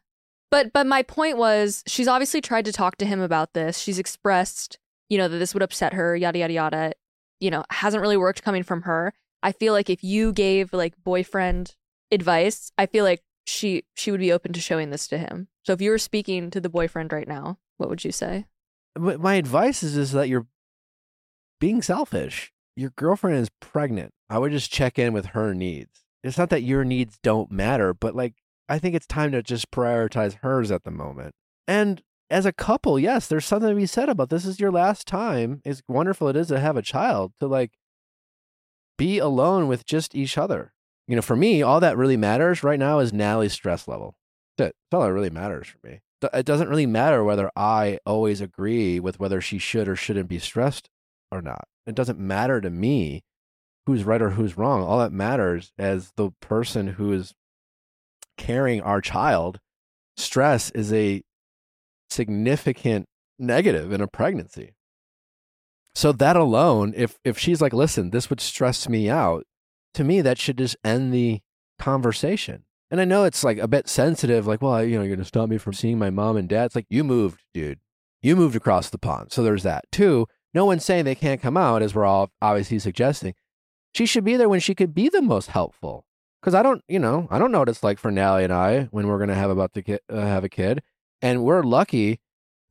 But 0.51 0.73
but 0.73 0.87
my 0.87 1.03
point 1.03 1.37
was 1.37 1.85
she's 1.87 2.09
obviously 2.09 2.41
tried 2.41 2.65
to 2.65 2.73
talk 2.73 2.97
to 2.97 3.07
him 3.07 3.21
about 3.21 3.53
this. 3.53 3.79
She's 3.79 3.99
expressed, 3.99 4.79
you 5.09 5.19
know, 5.19 5.29
that 5.29 5.39
this 5.39 5.55
would 5.55 5.63
upset 5.63 5.95
her, 5.95 6.17
yada 6.17 6.39
yada 6.39 6.53
yada. 6.53 6.93
You 7.41 7.51
know, 7.51 7.65
hasn't 7.71 8.01
really 8.01 8.17
worked 8.17 8.43
coming 8.43 8.63
from 8.63 8.83
her. 8.83 9.13
I 9.43 9.53
feel 9.53 9.73
like 9.73 9.89
if 9.89 10.03
you 10.03 10.33
gave 10.33 10.73
like 10.73 10.95
boyfriend 11.03 11.77
advice, 12.11 12.73
I 12.77 12.87
feel 12.87 13.05
like 13.05 13.23
she 13.47 13.85
she 13.95 14.11
would 14.11 14.21
be 14.21 14.33
open 14.33 14.53
to 14.53 14.61
showing 14.61 14.91
this 14.91 15.07
to 15.09 15.19
him. 15.19 15.49
So 15.65 15.73
if 15.73 15.81
you 15.81 15.91
were 15.91 15.99
speaking 15.99 16.51
to 16.51 16.61
the 16.61 16.69
boyfriend 16.69 17.13
right 17.13 17.29
now, 17.29 17.59
what 17.77 17.89
would 17.89 18.05
you 18.05 18.13
say? 18.13 18.47
My 18.99 19.35
advice 19.35 19.83
is 19.83 19.97
is 19.97 20.13
that 20.13 20.29
you're 20.29 20.47
being 21.61 21.83
selfish. 21.83 22.53
Your 22.77 22.91
girlfriend 22.91 23.39
is 23.39 23.51
pregnant. 23.61 24.13
I 24.31 24.39
would 24.39 24.53
just 24.53 24.73
check 24.73 24.99
in 24.99 25.13
with 25.13 25.27
her 25.27 25.55
needs. 25.55 26.05
It's 26.23 26.39
not 26.39 26.51
that 26.51 26.63
your 26.63 26.85
needs 26.85 27.19
don't 27.23 27.51
matter, 27.51 27.95
but 27.95 28.15
like 28.15 28.35
I 28.69 28.79
think 28.79 28.95
it's 28.95 29.07
time 29.07 29.33
to 29.33 29.43
just 29.43 29.71
prioritize 29.71 30.39
hers 30.43 30.71
at 30.71 30.85
the 30.85 30.91
moment. 30.91 31.35
And 31.67 32.03
as 32.31 32.47
a 32.47 32.53
couple, 32.53 32.99
yes, 32.99 33.27
there's 33.27 33.47
something 33.47 33.71
to 33.71 33.75
be 33.75 33.87
said 33.87 34.09
about 34.09 34.31
this 34.31 34.45
is 34.45 34.61
your 34.61 34.71
last 34.71 35.07
time. 35.07 35.63
As 35.65 35.83
wonderful 35.89 36.29
it 36.29 36.37
is 36.37 36.49
to 36.49 36.61
have 36.61 36.77
a 36.77 36.83
child, 36.83 37.33
to 37.41 37.47
like 37.47 37.73
be 38.97 39.19
alone 39.19 39.69
with 39.69 39.87
just 39.87 40.15
each 40.15 40.37
other. 40.37 40.73
You 41.07 41.17
know, 41.17 41.23
for 41.23 41.37
me, 41.37 41.63
all 41.63 41.81
that 41.81 41.97
really 41.97 42.17
matters 42.17 42.63
right 42.63 42.79
now 42.79 42.99
is 42.99 43.13
Natalie's 43.13 43.55
stress 43.55 43.89
level. 43.89 44.19
That's 44.59 44.75
all 44.93 45.03
that 45.03 45.13
really 45.13 45.31
matters 45.31 45.69
for 45.69 45.79
me. 45.87 46.01
It 46.35 46.45
doesn't 46.45 46.69
really 46.69 46.87
matter 46.87 47.23
whether 47.23 47.51
I 47.57 48.01
always 48.05 48.41
agree 48.41 48.99
with 48.99 49.21
whether 49.21 49.41
she 49.41 49.59
should 49.59 49.89
or 49.89 49.97
shouldn't 49.97 50.29
be 50.29 50.41
stressed 50.41 50.91
or 51.31 51.41
not. 51.41 51.69
It 51.87 51.95
doesn't 51.95 52.19
matter 52.19 52.61
to 52.61 52.69
me 52.69 53.23
who's 53.87 54.05
right 54.05 54.21
or 54.21 54.31
who's 54.31 54.59
wrong. 54.59 54.83
All 54.83 54.99
that 54.99 55.13
matters 55.13 55.73
as 55.79 56.13
the 56.17 56.31
person 56.41 56.89
who 56.89 57.13
is 57.13 57.35
carrying 58.37 58.83
our 58.83 59.01
child, 59.01 59.61
stress 60.17 60.71
is 60.71 60.93
a 60.93 61.23
significant 62.11 63.07
negative 63.39 63.93
in 63.93 64.01
a 64.01 64.09
pregnancy. 64.09 64.75
So 65.95 66.13
that 66.13 66.37
alone, 66.37 66.93
if 66.97 67.19
if 67.25 67.39
she's 67.39 67.61
like, 67.61 67.73
listen, 67.73 68.11
this 68.11 68.31
would 68.31 68.41
stress 68.41 68.89
me 68.89 69.11
out, 69.11 69.45
to 69.95 70.05
me 70.05 70.21
that 70.21 70.39
should 70.39 70.59
just 70.59 70.77
end 70.85 71.13
the 71.13 71.41
conversation. 71.79 72.65
And 72.91 73.01
I 73.01 73.05
know 73.05 73.25
it's 73.25 73.45
like 73.45 73.59
a 73.59 73.69
bit 73.69 73.89
sensitive, 73.89 74.47
like, 74.47 74.63
well, 74.63 74.83
you 74.83 74.97
know, 74.97 75.03
you're 75.03 75.17
gonna 75.17 75.25
stop 75.25 75.49
me 75.49 75.59
from 75.59 75.73
seeing 75.73 75.99
my 75.99 76.11
mom 76.11 76.37
and 76.37 76.49
dad. 76.49 76.67
It's 76.67 76.77
like 76.77 76.87
you 76.89 77.05
moved, 77.05 77.43
dude. 77.53 77.81
You 78.23 78.35
moved 78.37 78.57
across 78.57 78.91
the 78.91 78.99
pond. 78.99 79.33
So 79.33 79.43
there's 79.43 79.63
that. 79.63 79.85
Two, 79.93 80.27
no 80.55 80.65
one's 80.65 80.85
saying 80.85 81.05
they 81.05 81.15
can't 81.15 81.43
come 81.43 81.57
out, 81.57 81.83
as 81.83 81.95
we're 81.95 82.07
all 82.07 82.31
obviously 82.41 82.79
suggesting. 82.79 83.35
She 83.93 84.07
should 84.07 84.25
be 84.25 84.37
there 84.37 84.49
when 84.49 84.61
she 84.61 84.75
could 84.75 84.95
be 84.95 85.09
the 85.09 85.23
most 85.23 85.49
helpful. 85.49 86.05
Because 86.41 86.55
I 86.55 86.63
don't, 86.63 86.83
you 86.89 86.99
know, 86.99 87.27
I 87.31 87.39
don't 87.39 87.51
know 87.51 87.59
what 87.59 87.69
it's 87.69 87.83
like 87.83 87.99
for 87.99 88.11
Nally 88.11 88.45
and 88.45 88.53
I 88.53 88.85
when 88.91 89.09
we're 89.09 89.19
gonna 89.19 89.35
have 89.35 89.51
about 89.51 89.75
to 89.75 89.99
uh, 90.09 90.21
have 90.21 90.45
a 90.45 90.49
kid, 90.49 90.83
and 91.23 91.45
we're 91.45 91.63
lucky 91.63 92.21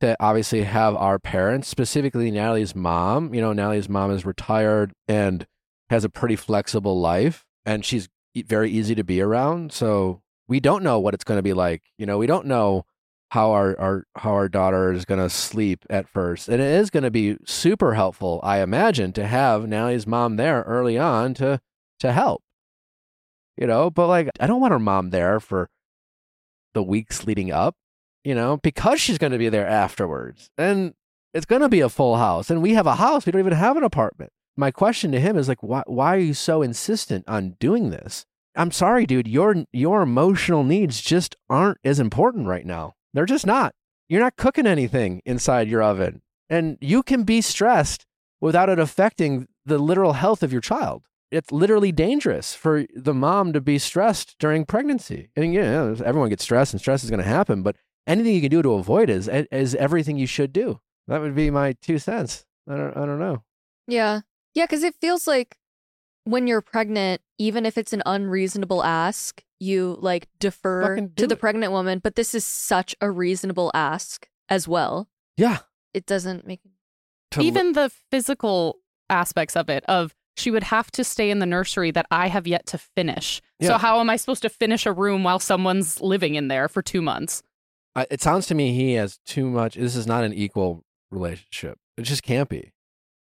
to 0.00 0.16
obviously 0.20 0.62
have 0.62 0.94
our 0.96 1.18
parents, 1.18 1.68
specifically 1.68 2.30
Natalie's 2.30 2.74
mom. 2.74 3.34
You 3.34 3.40
know, 3.40 3.52
Natalie's 3.52 3.88
mom 3.88 4.10
is 4.10 4.24
retired 4.24 4.92
and 5.08 5.46
has 5.90 6.04
a 6.04 6.08
pretty 6.08 6.36
flexible 6.36 7.00
life, 7.00 7.44
and 7.66 7.84
she's 7.84 8.08
very 8.36 8.70
easy 8.70 8.94
to 8.94 9.04
be 9.04 9.20
around. 9.20 9.72
So 9.72 10.22
we 10.46 10.60
don't 10.60 10.82
know 10.82 10.98
what 10.98 11.14
it's 11.14 11.24
going 11.24 11.38
to 11.38 11.42
be 11.42 11.52
like. 11.52 11.82
You 11.98 12.06
know, 12.06 12.18
we 12.18 12.26
don't 12.26 12.46
know 12.46 12.84
how 13.30 13.52
our, 13.52 13.78
our 13.78 14.04
how 14.16 14.32
our 14.32 14.48
daughter 14.48 14.92
is 14.92 15.04
going 15.04 15.20
to 15.20 15.28
sleep 15.28 15.84
at 15.90 16.08
first, 16.08 16.48
and 16.48 16.62
it 16.62 16.70
is 16.70 16.90
going 16.90 17.02
to 17.02 17.10
be 17.10 17.36
super 17.44 17.94
helpful, 17.94 18.40
I 18.42 18.60
imagine, 18.60 19.12
to 19.14 19.26
have 19.26 19.68
Natalie's 19.68 20.06
mom 20.06 20.36
there 20.36 20.62
early 20.62 20.96
on 20.98 21.34
to 21.34 21.60
to 22.00 22.12
help. 22.12 22.42
You 23.56 23.66
know, 23.66 23.90
but 23.90 24.06
like 24.06 24.30
I 24.40 24.46
don't 24.46 24.60
want 24.60 24.72
her 24.72 24.78
mom 24.78 25.10
there 25.10 25.40
for 25.40 25.68
the 26.74 26.82
weeks 26.82 27.26
leading 27.26 27.50
up. 27.50 27.74
You 28.24 28.34
know, 28.34 28.56
because 28.58 29.00
she's 29.00 29.18
going 29.18 29.32
to 29.32 29.38
be 29.38 29.48
there 29.48 29.66
afterwards, 29.66 30.50
and 30.58 30.94
it's 31.32 31.46
going 31.46 31.62
to 31.62 31.68
be 31.68 31.80
a 31.80 31.88
full 31.88 32.16
house, 32.16 32.50
and 32.50 32.62
we 32.62 32.74
have 32.74 32.86
a 32.86 32.96
house. 32.96 33.24
We 33.24 33.32
don't 33.32 33.40
even 33.40 33.52
have 33.52 33.76
an 33.76 33.84
apartment. 33.84 34.32
My 34.56 34.70
question 34.70 35.12
to 35.12 35.20
him 35.20 35.36
is 35.36 35.48
like, 35.48 35.62
why 35.62 35.82
why 35.86 36.16
are 36.16 36.20
you 36.20 36.34
so 36.34 36.62
insistent 36.62 37.24
on 37.28 37.56
doing 37.60 37.90
this? 37.90 38.26
I'm 38.56 38.72
sorry, 38.72 39.06
dude. 39.06 39.28
Your 39.28 39.64
your 39.72 40.02
emotional 40.02 40.64
needs 40.64 41.00
just 41.00 41.36
aren't 41.48 41.78
as 41.84 42.00
important 42.00 42.48
right 42.48 42.66
now. 42.66 42.94
They're 43.14 43.24
just 43.24 43.46
not. 43.46 43.72
You're 44.08 44.20
not 44.20 44.36
cooking 44.36 44.66
anything 44.66 45.22
inside 45.24 45.68
your 45.68 45.82
oven. 45.82 46.22
And 46.50 46.78
you 46.80 47.02
can 47.02 47.24
be 47.24 47.40
stressed 47.40 48.06
without 48.40 48.68
it 48.68 48.78
affecting 48.78 49.46
the 49.66 49.78
literal 49.78 50.14
health 50.14 50.42
of 50.42 50.52
your 50.52 50.60
child. 50.60 51.02
It's 51.30 51.52
literally 51.52 51.92
dangerous 51.92 52.54
for 52.54 52.86
the 52.94 53.12
mom 53.12 53.52
to 53.52 53.60
be 53.60 53.78
stressed 53.78 54.36
during 54.38 54.64
pregnancy. 54.64 55.28
And 55.36 55.52
know, 55.52 55.94
everyone 56.04 56.30
gets 56.30 56.42
stressed 56.42 56.72
and 56.72 56.80
stress 56.80 57.04
is 57.04 57.10
going 57.10 57.22
to 57.22 57.28
happen, 57.28 57.62
but 57.62 57.76
anything 58.08 58.34
you 58.34 58.40
can 58.40 58.50
do 58.50 58.62
to 58.62 58.72
avoid 58.72 59.10
is 59.10 59.28
is 59.28 59.74
everything 59.76 60.18
you 60.18 60.26
should 60.26 60.52
do. 60.52 60.80
That 61.06 61.20
would 61.20 61.34
be 61.34 61.50
my 61.50 61.74
two 61.80 61.98
cents. 61.98 62.44
I 62.68 62.76
don't 62.76 62.96
I 62.96 63.06
don't 63.06 63.18
know. 63.20 63.44
Yeah. 63.86 64.20
Yeah, 64.54 64.64
because 64.64 64.82
it 64.82 64.94
feels 65.00 65.26
like 65.26 65.56
when 66.24 66.46
you're 66.46 66.60
pregnant, 66.60 67.22
even 67.38 67.64
if 67.64 67.78
it's 67.78 67.92
an 67.92 68.02
unreasonable 68.04 68.82
ask, 68.82 69.42
you 69.60 69.96
like 70.00 70.28
defer 70.40 70.96
to 71.16 71.26
the 71.26 71.34
it. 71.34 71.40
pregnant 71.40 71.72
woman. 71.72 72.00
But 72.02 72.16
this 72.16 72.34
is 72.34 72.44
such 72.44 72.96
a 73.00 73.10
reasonable 73.10 73.70
ask 73.74 74.28
as 74.48 74.66
well. 74.66 75.08
Yeah. 75.36 75.58
It 75.94 76.06
doesn't 76.06 76.46
make 76.46 76.60
To 77.32 77.40
li- 77.40 77.46
Even 77.46 77.72
the 77.72 77.90
physical 78.10 78.80
aspects 79.08 79.56
of 79.56 79.68
it, 79.70 79.84
of 79.88 80.14
she 80.36 80.50
would 80.50 80.64
have 80.64 80.90
to 80.92 81.02
stay 81.04 81.30
in 81.30 81.38
the 81.38 81.46
nursery 81.46 81.90
that 81.92 82.06
I 82.10 82.28
have 82.28 82.46
yet 82.46 82.66
to 82.66 82.78
finish. 82.78 83.40
Yeah. 83.58 83.68
So 83.68 83.78
how 83.78 84.00
am 84.00 84.10
I 84.10 84.16
supposed 84.16 84.42
to 84.42 84.48
finish 84.50 84.86
a 84.86 84.92
room 84.92 85.24
while 85.24 85.38
someone's 85.38 86.00
living 86.00 86.34
in 86.34 86.48
there 86.48 86.68
for 86.68 86.82
two 86.82 87.00
months? 87.02 87.42
It 88.10 88.20
sounds 88.20 88.46
to 88.46 88.54
me 88.54 88.74
he 88.74 88.94
has 88.94 89.18
too 89.24 89.48
much. 89.48 89.74
This 89.74 89.96
is 89.96 90.06
not 90.06 90.24
an 90.24 90.32
equal 90.32 90.84
relationship. 91.10 91.78
It 91.96 92.02
just 92.02 92.22
can't 92.22 92.48
be. 92.48 92.72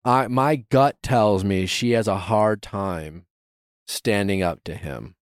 I 0.05 0.29
my 0.29 0.57
gut 0.57 0.97
tells 1.03 1.45
me 1.45 1.67
she 1.67 1.91
has 1.93 2.09
a 2.09 2.17
hard 2.17 2.63
time 2.63 3.27
standing 3.87 4.43
up 4.43 4.65
to 4.65 4.75
him. 4.75 5.15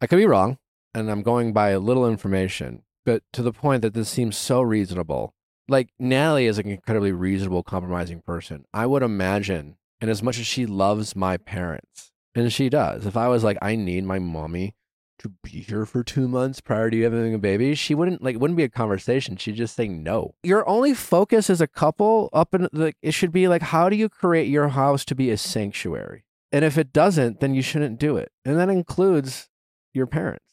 I 0.00 0.06
could 0.06 0.16
be 0.16 0.26
wrong, 0.26 0.58
and 0.94 1.10
I'm 1.10 1.22
going 1.22 1.52
by 1.52 1.70
a 1.70 1.80
little 1.80 2.08
information, 2.08 2.82
but 3.04 3.22
to 3.32 3.42
the 3.42 3.52
point 3.52 3.82
that 3.82 3.94
this 3.94 4.08
seems 4.08 4.36
so 4.36 4.60
reasonable. 4.60 5.34
Like 5.70 5.90
Natalie 5.98 6.46
is 6.46 6.58
an 6.58 6.66
incredibly 6.68 7.12
reasonable, 7.12 7.62
compromising 7.62 8.22
person. 8.22 8.64
I 8.72 8.86
would 8.86 9.02
imagine, 9.02 9.76
and 10.00 10.10
as 10.10 10.22
much 10.22 10.38
as 10.38 10.46
she 10.46 10.64
loves 10.64 11.14
my 11.14 11.36
parents, 11.36 12.10
and 12.34 12.50
she 12.52 12.70
does, 12.70 13.04
if 13.04 13.16
I 13.16 13.28
was 13.28 13.44
like, 13.44 13.58
I 13.60 13.76
need 13.76 14.04
my 14.04 14.18
mommy 14.18 14.74
to 15.18 15.32
be 15.42 15.60
here 15.60 15.84
for 15.84 16.02
two 16.02 16.28
months 16.28 16.60
prior 16.60 16.90
to 16.90 16.96
you 16.96 17.04
having 17.04 17.34
a 17.34 17.38
baby, 17.38 17.74
she 17.74 17.94
wouldn't 17.94 18.22
like 18.22 18.38
wouldn't 18.38 18.56
be 18.56 18.64
a 18.64 18.68
conversation. 18.68 19.36
She'd 19.36 19.56
just 19.56 19.76
say 19.76 19.88
no. 19.88 20.34
Your 20.42 20.68
only 20.68 20.94
focus 20.94 21.50
as 21.50 21.60
a 21.60 21.66
couple 21.66 22.28
up 22.32 22.54
in 22.54 22.68
the 22.72 22.94
it 23.02 23.12
should 23.12 23.32
be 23.32 23.48
like 23.48 23.62
how 23.62 23.88
do 23.88 23.96
you 23.96 24.08
create 24.08 24.48
your 24.48 24.68
house 24.68 25.04
to 25.06 25.14
be 25.14 25.30
a 25.30 25.36
sanctuary? 25.36 26.24
And 26.50 26.64
if 26.64 26.78
it 26.78 26.92
doesn't, 26.92 27.40
then 27.40 27.54
you 27.54 27.62
shouldn't 27.62 27.98
do 27.98 28.16
it. 28.16 28.32
And 28.44 28.58
that 28.58 28.70
includes 28.70 29.48
your 29.92 30.06
parents. 30.06 30.46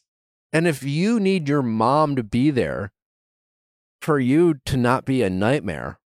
And 0.52 0.66
if 0.66 0.82
you 0.82 1.18
need 1.18 1.48
your 1.48 1.62
mom 1.62 2.16
to 2.16 2.22
be 2.22 2.50
there 2.50 2.92
for 4.00 4.18
you 4.18 4.54
to 4.66 4.76
not 4.76 5.04
be 5.04 5.22
a 5.22 5.30
nightmare, 5.30 5.98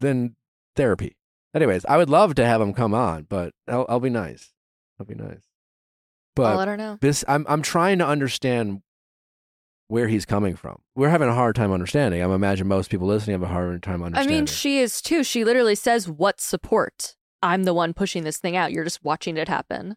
then 0.00 0.36
therapy. 0.76 1.16
Anyways, 1.54 1.84
I 1.86 1.96
would 1.96 2.10
love 2.10 2.34
to 2.36 2.46
have 2.46 2.60
him 2.60 2.72
come 2.72 2.94
on, 2.94 3.26
but 3.28 3.52
I'll, 3.68 3.86
I'll 3.88 4.00
be 4.00 4.10
nice. 4.10 4.52
I'll 4.98 5.06
be 5.06 5.14
nice. 5.14 5.51
But 6.34 6.44
I'll 6.52 6.56
let 6.58 6.68
her 6.68 6.76
know. 6.76 6.98
this 7.00 7.24
I'm 7.28 7.44
I'm 7.48 7.62
trying 7.62 7.98
to 7.98 8.06
understand 8.06 8.82
where 9.88 10.08
he's 10.08 10.24
coming 10.24 10.56
from. 10.56 10.80
We're 10.96 11.10
having 11.10 11.28
a 11.28 11.34
hard 11.34 11.54
time 11.54 11.70
understanding. 11.72 12.22
I 12.22 12.34
imagine 12.34 12.66
most 12.66 12.90
people 12.90 13.06
listening 13.06 13.34
have 13.34 13.42
a 13.42 13.52
hard 13.52 13.82
time 13.82 14.02
understanding. 14.02 14.34
I 14.34 14.40
mean, 14.40 14.46
she 14.46 14.78
is 14.78 15.02
too. 15.02 15.22
She 15.22 15.44
literally 15.44 15.74
says, 15.74 16.08
What 16.08 16.40
support? 16.40 17.16
I'm 17.42 17.64
the 17.64 17.74
one 17.74 17.92
pushing 17.92 18.24
this 18.24 18.38
thing 18.38 18.56
out. 18.56 18.72
You're 18.72 18.84
just 18.84 19.02
watching 19.04 19.36
it 19.36 19.48
happen. 19.48 19.96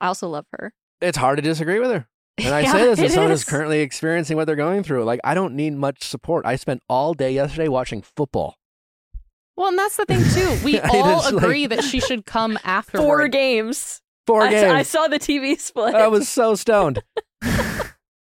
I 0.00 0.06
also 0.06 0.28
love 0.28 0.46
her. 0.52 0.74
it's 1.00 1.18
hard 1.18 1.38
to 1.38 1.42
disagree 1.42 1.80
with 1.80 1.90
her. 1.90 2.06
And 2.38 2.54
I 2.54 2.60
Yeah, 2.62 2.72
say 2.72 2.84
this 2.84 2.98
it 3.00 3.04
as 3.06 3.14
someone 3.14 3.32
is. 3.32 3.40
who's 3.42 3.50
currently 3.50 3.80
experiencing 3.80 4.36
what 4.36 4.44
they're 4.46 4.54
going 4.54 4.84
through. 4.84 5.02
Like 5.04 5.18
I 5.24 5.34
don't 5.34 5.54
need 5.54 5.72
much 5.74 6.04
support. 6.04 6.46
I 6.46 6.54
spent 6.54 6.82
all 6.88 7.14
day 7.14 7.32
yesterday 7.32 7.66
watching 7.68 8.02
football. 8.02 8.54
Well, 9.56 9.68
and 9.70 9.78
that's 9.78 9.96
the 9.96 10.04
thing 10.04 10.22
too. 10.22 10.64
We 10.64 10.78
all 10.92 11.16
just, 11.22 11.32
like- 11.32 11.42
agree 11.42 11.66
that 11.66 11.82
she 11.82 11.98
should 11.98 12.24
come 12.24 12.56
after 12.62 12.98
Four 12.98 13.26
games. 13.26 14.00
Four 14.28 14.42
I, 14.42 14.50
games. 14.50 14.72
I 14.72 14.82
saw 14.82 15.08
the 15.08 15.18
TV 15.18 15.58
split. 15.58 15.94
I 15.94 16.06
was 16.06 16.28
so 16.28 16.54
stoned. 16.54 17.02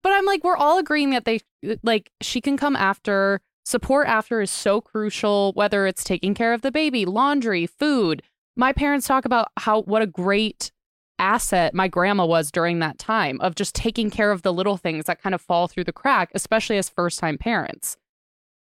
But 0.03 0.13
I'm 0.13 0.25
like, 0.25 0.41
we're 0.45 0.55
all 0.55 0.79
agreeing 0.79 1.09
that 1.09 1.25
they 1.25 1.41
like 1.83 2.11
she 2.21 2.39
can 2.39 2.55
come 2.55 2.77
after. 2.77 3.41
Support 3.65 4.07
after 4.07 4.39
is 4.39 4.49
so 4.49 4.79
crucial, 4.79 5.51
whether 5.51 5.85
it's 5.85 6.01
taking 6.05 6.33
care 6.33 6.53
of 6.53 6.61
the 6.61 6.71
baby, 6.71 7.05
laundry, 7.05 7.67
food. 7.67 8.23
My 8.55 8.71
parents 8.71 9.05
talk 9.05 9.25
about 9.25 9.49
how 9.57 9.81
what 9.81 10.01
a 10.01 10.07
great 10.07 10.71
asset 11.19 11.73
my 11.73 11.89
grandma 11.89 12.25
was 12.25 12.53
during 12.53 12.79
that 12.79 12.97
time 12.97 13.41
of 13.41 13.55
just 13.55 13.75
taking 13.75 14.09
care 14.09 14.31
of 14.31 14.43
the 14.43 14.53
little 14.53 14.77
things 14.77 15.07
that 15.07 15.21
kind 15.21 15.35
of 15.35 15.41
fall 15.41 15.67
through 15.67 15.83
the 15.83 15.91
crack, 15.91 16.31
especially 16.33 16.77
as 16.77 16.87
first 16.87 17.19
time 17.19 17.37
parents. 17.37 17.97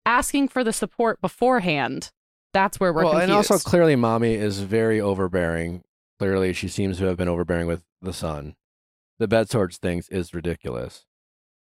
Asking 0.05 0.49
for 0.49 0.65
the 0.65 0.73
support 0.73 1.21
beforehand, 1.21 2.11
that's 2.53 2.77
where 2.77 2.91
we're 2.91 3.05
well, 3.05 3.13
confused. 3.13 3.29
and 3.29 3.37
also 3.37 3.57
clearly, 3.57 3.95
mommy 3.95 4.33
is 4.33 4.59
very 4.59 4.99
overbearing. 4.99 5.81
Clearly, 6.21 6.53
she 6.53 6.67
seems 6.67 6.99
to 6.99 7.05
have 7.05 7.17
been 7.17 7.27
overbearing 7.27 7.65
with 7.65 7.81
the 7.99 8.13
son. 8.13 8.53
The 9.17 9.27
bed 9.27 9.49
sores 9.49 9.79
things 9.79 10.07
is 10.09 10.35
ridiculous. 10.35 11.07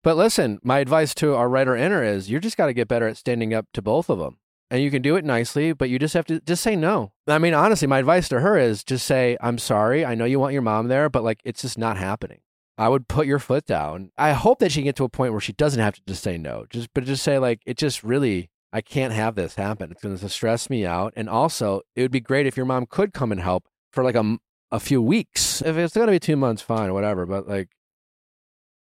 But 0.04 0.16
listen, 0.16 0.60
my 0.62 0.78
advice 0.78 1.16
to 1.16 1.34
our 1.34 1.50
writer 1.50 1.76
inner 1.76 2.04
is 2.04 2.30
you 2.30 2.40
just 2.40 2.56
got 2.56 2.68
to 2.68 2.74
get 2.74 2.88
better 2.88 3.08
at 3.08 3.18
standing 3.18 3.52
up 3.52 3.66
to 3.74 3.82
both 3.82 4.12
of 4.12 4.20
them. 4.20 4.38
And 4.70 4.84
you 4.84 4.92
can 4.92 5.02
do 5.02 5.16
it 5.16 5.26
nicely, 5.26 5.74
but 5.74 5.90
you 5.90 5.98
just 5.98 6.14
have 6.14 6.26
to 6.26 6.40
just 6.40 6.62
say 6.62 6.76
no. 6.76 7.14
I 7.28 7.40
mean, 7.40 7.56
honestly, 7.56 7.88
my 7.88 7.98
advice 7.98 8.30
to 8.30 8.42
her 8.42 8.56
is 8.56 8.84
just 8.84 9.08
say, 9.08 9.38
I'm 9.42 9.58
sorry. 9.58 10.06
I 10.06 10.14
know 10.14 10.26
you 10.26 10.40
want 10.40 10.54
your 10.54 10.62
mom 10.62 10.88
there, 10.88 11.10
but 11.10 11.24
like 11.24 11.40
it's 11.44 11.64
just 11.64 11.80
not 11.80 11.98
happening. 11.98 12.42
I 12.78 12.90
would 12.90 13.08
put 13.08 13.26
your 13.26 13.40
foot 13.40 13.66
down. 13.66 14.12
I 14.20 14.34
hope 14.34 14.60
that 14.60 14.72
she 14.72 14.82
can 14.82 14.86
get 14.86 14.96
to 14.98 15.04
a 15.04 15.10
point 15.10 15.32
where 15.32 15.42
she 15.42 15.54
doesn't 15.54 15.82
have 15.82 15.96
to 15.96 16.02
just 16.08 16.22
say 16.22 16.38
no. 16.38 16.68
Just 16.70 16.94
but 16.94 17.06
just 17.06 17.24
say 17.24 17.40
like 17.40 17.62
it 17.66 17.76
just 17.76 18.04
really 18.04 18.52
I 18.72 18.82
can't 18.82 19.14
have 19.14 19.34
this 19.34 19.56
happen. 19.56 19.92
It's 19.92 20.04
going 20.04 20.16
to 20.16 20.30
stress 20.30 20.70
me 20.70 20.86
out. 20.86 21.14
And 21.16 21.28
also, 21.28 21.82
it 21.96 22.04
would 22.04 22.12
be 22.12 22.20
great 22.20 22.46
if 22.46 22.56
your 22.56 22.68
mom 22.68 22.86
could 22.86 23.14
come 23.14 23.32
and 23.32 23.42
help 23.42 23.66
for 23.94 24.04
like 24.04 24.16
a, 24.16 24.38
a 24.72 24.80
few 24.80 25.02
weeks. 25.02 25.62
If 25.62 25.78
it's 25.78 25.94
going 25.94 26.08
to 26.08 26.12
be 26.12 26.20
two 26.20 26.36
months, 26.36 26.62
fine, 26.62 26.94
whatever. 26.94 27.26
But 27.26 27.48
like, 27.48 27.70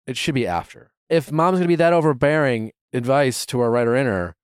it 0.07 0.17
should 0.17 0.35
be 0.35 0.47
after. 0.47 0.93
If 1.11 1.31
mom's 1.31 1.59
going 1.59 1.65
to 1.65 1.69
be 1.69 1.77
that 1.77 1.93
overbearing, 1.93 2.73
advice 2.93 3.45
to 3.47 3.61
our 3.61 3.71
writer 3.71 3.95
inner, 3.95 4.37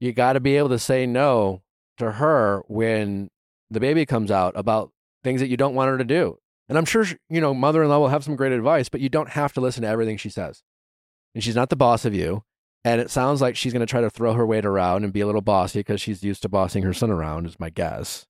you 0.00 0.12
got 0.12 0.34
to 0.34 0.40
be 0.40 0.56
able 0.56 0.68
to 0.70 0.78
say 0.78 1.06
no 1.06 1.62
to 1.98 2.12
her 2.12 2.62
when 2.66 3.30
the 3.70 3.80
baby 3.80 4.04
comes 4.04 4.30
out 4.30 4.52
about 4.56 4.90
things 5.22 5.40
that 5.40 5.48
you 5.48 5.56
don't 5.56 5.74
want 5.74 5.90
her 5.90 5.98
to 5.98 6.04
do. 6.04 6.38
And 6.68 6.78
I'm 6.78 6.84
sure, 6.84 7.06
you 7.28 7.40
know, 7.40 7.54
mother 7.54 7.82
in 7.82 7.88
law 7.88 7.98
will 7.98 8.08
have 8.08 8.24
some 8.24 8.36
great 8.36 8.52
advice, 8.52 8.88
but 8.88 9.00
you 9.00 9.08
don't 9.08 9.30
have 9.30 9.52
to 9.54 9.60
listen 9.60 9.82
to 9.82 9.88
everything 9.88 10.16
she 10.16 10.30
says. 10.30 10.62
And 11.34 11.42
she's 11.42 11.56
not 11.56 11.70
the 11.70 11.76
boss 11.76 12.04
of 12.04 12.14
you. 12.14 12.42
And 12.84 13.00
it 13.00 13.10
sounds 13.10 13.40
like 13.40 13.56
she's 13.56 13.72
going 13.72 13.80
to 13.80 13.90
try 13.90 14.02
to 14.02 14.10
throw 14.10 14.34
her 14.34 14.46
weight 14.46 14.66
around 14.66 15.04
and 15.04 15.12
be 15.12 15.20
a 15.20 15.26
little 15.26 15.40
bossy 15.40 15.80
because 15.80 16.00
she's 16.00 16.22
used 16.22 16.42
to 16.42 16.48
bossing 16.48 16.82
her 16.82 16.92
son 16.92 17.10
around, 17.10 17.46
is 17.46 17.58
my 17.58 17.70
guess. 17.70 18.26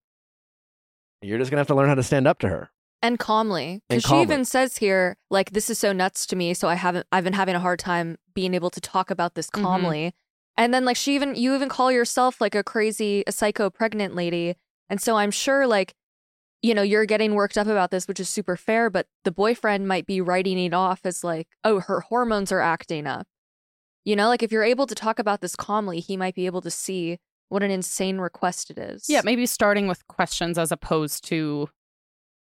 You're 1.24 1.38
just 1.38 1.50
going 1.50 1.56
to 1.56 1.60
have 1.60 1.66
to 1.68 1.74
learn 1.74 1.88
how 1.88 1.94
to 1.94 2.02
stand 2.02 2.26
up 2.28 2.38
to 2.40 2.48
her. 2.48 2.70
and 3.02 3.18
calmly. 3.18 3.82
Because 3.88 4.04
she 4.04 4.20
even 4.22 4.44
says 4.44 4.78
here 4.78 5.16
like 5.30 5.50
this 5.52 5.68
is 5.70 5.78
so 5.78 5.92
nuts 5.92 6.24
to 6.26 6.36
me 6.36 6.54
so 6.54 6.68
i 6.68 6.74
haven't 6.74 7.06
i've 7.12 7.24
been 7.24 7.34
having 7.34 7.54
a 7.54 7.60
hard 7.60 7.78
time 7.78 8.16
being 8.34 8.54
able 8.54 8.70
to 8.70 8.80
talk 8.80 9.10
about 9.10 9.34
this 9.34 9.48
Mhm. 9.50 9.62
calmly. 9.62 10.14
And 10.56 10.72
then 10.72 10.84
like 10.84 10.96
she 10.96 11.14
even 11.14 11.34
you 11.34 11.54
even 11.54 11.68
call 11.68 11.90
yourself 11.92 12.40
like 12.40 12.54
a 12.54 12.62
crazy 12.62 13.24
a 13.26 13.32
psycho 13.32 13.68
pregnant 13.70 14.14
lady. 14.14 14.54
And 14.88 15.00
so 15.02 15.16
i'm 15.16 15.30
sure 15.30 15.66
like 15.66 15.94
you 16.62 16.72
know 16.74 16.80
you're 16.82 17.04
getting 17.04 17.34
worked 17.34 17.58
up 17.58 17.66
about 17.66 17.90
this 17.90 18.08
which 18.08 18.20
is 18.20 18.28
super 18.30 18.56
fair 18.56 18.88
but 18.88 19.06
the 19.24 19.32
boyfriend 19.32 19.86
might 19.86 20.06
be 20.06 20.20
writing 20.22 20.58
it 20.58 20.72
off 20.72 21.00
as 21.04 21.22
like 21.22 21.48
oh 21.62 21.80
her 21.80 22.00
hormones 22.00 22.50
are 22.52 22.60
acting 22.60 23.06
up. 23.06 23.26
You 24.04 24.16
know 24.16 24.28
like 24.28 24.42
if 24.42 24.50
you're 24.52 24.64
able 24.64 24.86
to 24.86 24.94
talk 24.94 25.18
about 25.18 25.40
this 25.42 25.56
calmly 25.56 26.00
he 26.00 26.16
might 26.16 26.34
be 26.34 26.46
able 26.46 26.62
to 26.62 26.70
see 26.70 27.18
what 27.48 27.62
an 27.62 27.70
insane 27.70 28.18
request 28.18 28.70
it 28.70 28.78
is 28.78 29.04
Yeah, 29.08 29.20
maybe 29.24 29.46
starting 29.46 29.86
with 29.88 30.06
questions 30.08 30.58
as 30.58 30.72
opposed 30.72 31.24
to 31.28 31.68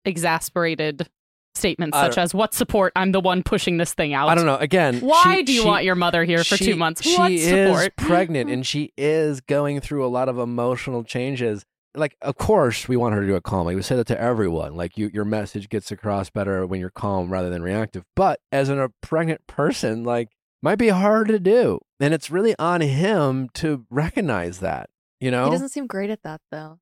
exasperated 0.05 1.07
statements 1.55 1.97
such 1.97 2.17
as 2.17 2.33
what 2.33 2.53
support 2.53 2.93
I'm 2.95 3.11
the 3.11 3.19
one 3.19 3.43
pushing 3.43 3.77
this 3.77 3.93
thing 3.93 4.13
out. 4.13 4.29
I 4.29 4.35
don't 4.35 4.45
know. 4.45 4.55
Again, 4.57 4.99
Why 5.01 5.37
she- 5.37 5.43
do 5.43 5.51
you 5.53 5.61
she- 5.61 5.67
want 5.67 5.83
your 5.83 5.95
mother 5.95 6.23
here 6.23 6.43
for 6.43 6.55
she- 6.57 6.65
two 6.65 6.75
months? 6.75 7.01
She 7.03 7.17
what 7.17 7.31
is 7.31 7.47
support? 7.47 7.95
pregnant 7.97 8.49
and 8.49 8.65
she 8.65 8.93
is 8.97 9.41
going 9.41 9.81
through 9.81 10.05
a 10.05 10.07
lot 10.07 10.29
of 10.29 10.37
emotional 10.37 11.03
changes. 11.03 11.65
Like, 11.95 12.15
of 12.21 12.37
course, 12.37 12.87
we 12.87 12.95
want 12.97 13.15
her 13.15 13.21
to 13.21 13.27
do 13.27 13.35
it 13.35 13.43
calmly. 13.43 13.75
We 13.75 13.81
say 13.81 13.95
that 13.95 14.05
to 14.07 14.21
everyone. 14.21 14.75
Like, 14.75 14.95
you, 14.95 15.09
your 15.11 15.25
message 15.25 15.69
gets 15.69 15.91
across 15.91 16.29
better 16.29 16.65
when 16.67 16.79
you're 16.79 16.91
calm 16.91 17.33
rather 17.33 17.49
than 17.49 17.63
reactive. 17.63 18.03
But 18.15 18.39
as 18.51 18.69
an, 18.69 18.79
a 18.79 18.89
pregnant 19.01 19.45
person, 19.47 20.03
like, 20.03 20.29
might 20.61 20.77
be 20.77 20.89
hard 20.89 21.27
to 21.29 21.39
do. 21.39 21.79
And 21.99 22.13
it's 22.13 22.29
really 22.31 22.55
on 22.59 22.81
him 22.81 23.49
to 23.55 23.85
recognize 23.89 24.59
that, 24.59 24.89
you 25.19 25.31
know? 25.31 25.45
He 25.45 25.51
doesn't 25.51 25.69
seem 25.69 25.87
great 25.87 26.09
at 26.09 26.23
that 26.23 26.41
though. 26.51 26.79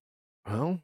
well, 0.47 0.79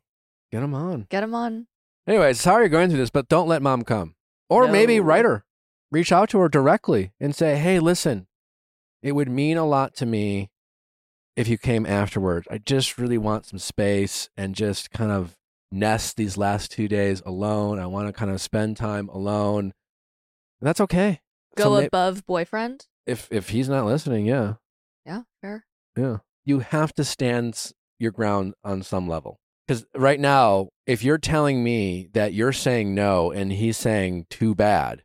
get 0.52 0.64
him 0.64 0.74
on. 0.74 1.08
Get 1.10 1.24
him 1.24 1.34
on. 1.36 1.68
Anyway, 2.08 2.34
sorry 2.34 2.64
you're 2.64 2.70
going 2.70 2.90
through 2.90 3.00
this, 3.00 3.10
but 3.10 3.30
don't 3.30 3.48
let 3.48 3.62
mom 3.62 3.84
come. 3.84 4.16
Or 4.50 4.68
maybe 4.68 4.98
No. 4.98 5.04
write 5.04 5.26
her. 5.26 5.46
Reach 5.92 6.12
out 6.12 6.30
to 6.30 6.40
her 6.40 6.50
directly 6.50 7.12
and 7.20 7.36
say, 7.36 7.56
hey, 7.58 7.80
listen, 7.80 8.28
it 9.02 9.14
would 9.14 9.30
mean 9.30 9.58
a 9.58 9.66
lot 9.66 9.96
to 9.96 10.06
me 10.06 10.50
if 11.36 11.48
you 11.48 11.58
came 11.58 11.86
afterwards. 11.86 12.48
I 12.52 12.58
just 12.58 12.98
really 12.98 13.18
want 13.18 13.46
some 13.46 13.60
space 13.60 14.30
and 14.36 14.54
just 14.56 14.92
kind 14.92 15.12
of 15.12 15.38
nest 15.72 16.18
these 16.18 16.38
last 16.38 16.72
two 16.72 16.88
days 16.88 17.22
alone. 17.26 17.80
I 17.80 17.86
want 17.88 18.08
to 18.08 18.14
kind 18.14 18.30
of 18.32 18.42
spend 18.42 18.76
time 18.78 19.08
alone. 19.10 19.66
And 20.60 20.68
that's 20.68 20.82
okay. 20.82 21.22
Go 21.56 21.76
above 21.76 22.26
boyfriend. 22.26 22.88
if 23.06 23.28
if 23.32 23.50
he's 23.50 23.70
not 23.70 23.86
listening, 23.86 24.26
yeah. 24.26 24.56
Yeah, 25.06 25.22
fair. 25.42 25.66
Yeah. 25.98 26.18
You 26.46 26.60
have 26.60 26.94
to 26.94 27.04
stand 27.04 27.72
your 28.00 28.12
ground 28.12 28.54
on 28.64 28.84
some 28.84 29.08
level. 29.08 29.40
Because 29.68 29.86
right 29.96 30.20
now, 30.20 30.70
if 30.86 31.04
you're 31.04 31.18
telling 31.18 31.64
me 31.64 32.10
that 32.14 32.34
you're 32.34 32.52
saying 32.52 32.94
no 32.94 33.32
and 33.32 33.52
he's 33.52 33.78
saying 33.78 34.26
too 34.30 34.54
bad, 34.56 35.04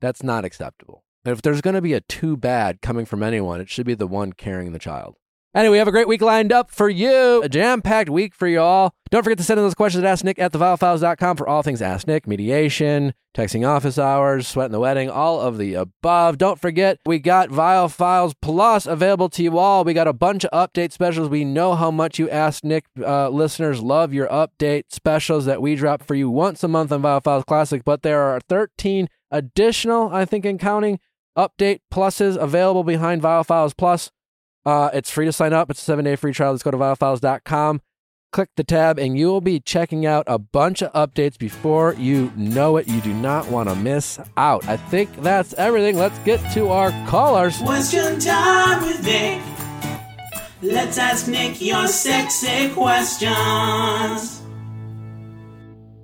that's 0.00 0.22
not 0.22 0.44
acceptable. 0.44 1.04
And 1.24 1.32
if 1.32 1.42
there's 1.42 1.60
going 1.60 1.74
to 1.74 1.82
be 1.82 1.92
a 1.92 2.00
too 2.00 2.36
bad 2.38 2.80
coming 2.80 3.04
from 3.04 3.22
anyone, 3.22 3.60
it 3.60 3.68
should 3.68 3.84
be 3.84 3.94
the 3.94 4.06
one 4.06 4.32
carrying 4.32 4.72
the 4.72 4.78
child. 4.78 5.16
Anyway, 5.52 5.72
we 5.72 5.78
have 5.78 5.88
a 5.88 5.92
great 5.92 6.06
week 6.06 6.22
lined 6.22 6.52
up 6.52 6.70
for 6.70 6.88
you. 6.88 7.42
A 7.42 7.48
jam 7.48 7.82
packed 7.82 8.08
week 8.08 8.36
for 8.36 8.46
you 8.46 8.60
all. 8.60 8.94
Don't 9.10 9.24
forget 9.24 9.38
to 9.38 9.42
send 9.42 9.58
in 9.58 9.64
those 9.64 9.74
questions 9.74 10.04
at 10.04 10.18
AskNick 10.18 10.38
at 10.38 10.52
theviallfiles.com 10.52 11.36
for 11.36 11.48
all 11.48 11.64
things 11.64 11.82
Ask 11.82 12.06
Nick, 12.06 12.28
mediation, 12.28 13.14
texting 13.36 13.66
office 13.66 13.98
hours, 13.98 14.46
sweat 14.46 14.52
sweating 14.52 14.72
the 14.72 14.78
wedding, 14.78 15.10
all 15.10 15.40
of 15.40 15.58
the 15.58 15.74
above. 15.74 16.38
Don't 16.38 16.60
forget, 16.60 16.98
we 17.04 17.18
got 17.18 17.48
Viall 17.48 17.90
Files 17.90 18.32
Plus 18.40 18.86
available 18.86 19.28
to 19.30 19.42
you 19.42 19.58
all. 19.58 19.82
We 19.82 19.92
got 19.92 20.06
a 20.06 20.12
bunch 20.12 20.44
of 20.44 20.52
update 20.52 20.92
specials. 20.92 21.28
We 21.28 21.44
know 21.44 21.74
how 21.74 21.90
much 21.90 22.20
you 22.20 22.30
Ask 22.30 22.62
Nick 22.62 22.84
uh, 23.04 23.28
listeners 23.30 23.82
love 23.82 24.14
your 24.14 24.28
update 24.28 24.84
specials 24.90 25.46
that 25.46 25.60
we 25.60 25.74
drop 25.74 26.04
for 26.04 26.14
you 26.14 26.30
once 26.30 26.62
a 26.62 26.68
month 26.68 26.92
on 26.92 27.02
Viall 27.02 27.24
Files 27.24 27.44
Classic, 27.44 27.82
but 27.84 28.02
there 28.02 28.22
are 28.22 28.38
13 28.48 29.08
additional, 29.32 30.14
I 30.14 30.24
think, 30.26 30.44
in 30.44 30.58
counting, 30.58 31.00
update 31.36 31.80
pluses 31.92 32.40
available 32.40 32.84
behind 32.84 33.20
Viall 33.20 33.44
Files 33.44 33.74
Plus. 33.74 34.12
Uh, 34.64 34.90
it's 34.92 35.10
free 35.10 35.24
to 35.26 35.32
sign 35.32 35.52
up. 35.52 35.70
It's 35.70 35.80
a 35.80 35.84
seven 35.84 36.04
day 36.04 36.16
free 36.16 36.32
trial. 36.32 36.52
Let's 36.52 36.62
go 36.62 36.70
to 36.70 36.76
viallfiles.com. 36.76 37.80
Click 38.32 38.48
the 38.56 38.62
tab, 38.62 38.96
and 38.96 39.18
you 39.18 39.26
will 39.26 39.40
be 39.40 39.58
checking 39.58 40.06
out 40.06 40.22
a 40.28 40.38
bunch 40.38 40.84
of 40.84 40.92
updates 40.92 41.36
before 41.36 41.94
you 41.94 42.32
know 42.36 42.76
it. 42.76 42.86
You 42.86 43.00
do 43.00 43.12
not 43.12 43.50
want 43.50 43.68
to 43.68 43.74
miss 43.74 44.20
out. 44.36 44.68
I 44.68 44.76
think 44.76 45.14
that's 45.22 45.52
everything. 45.54 45.96
Let's 45.98 46.16
get 46.20 46.38
to 46.52 46.68
our 46.68 46.90
callers. 47.08 47.58
Question 47.58 48.20
time 48.20 48.82
with 48.82 49.04
Nick. 49.04 49.42
Let's 50.62 50.96
ask 50.98 51.26
Nick 51.26 51.60
your 51.60 51.88
sexy 51.88 52.68
questions. 52.70 54.42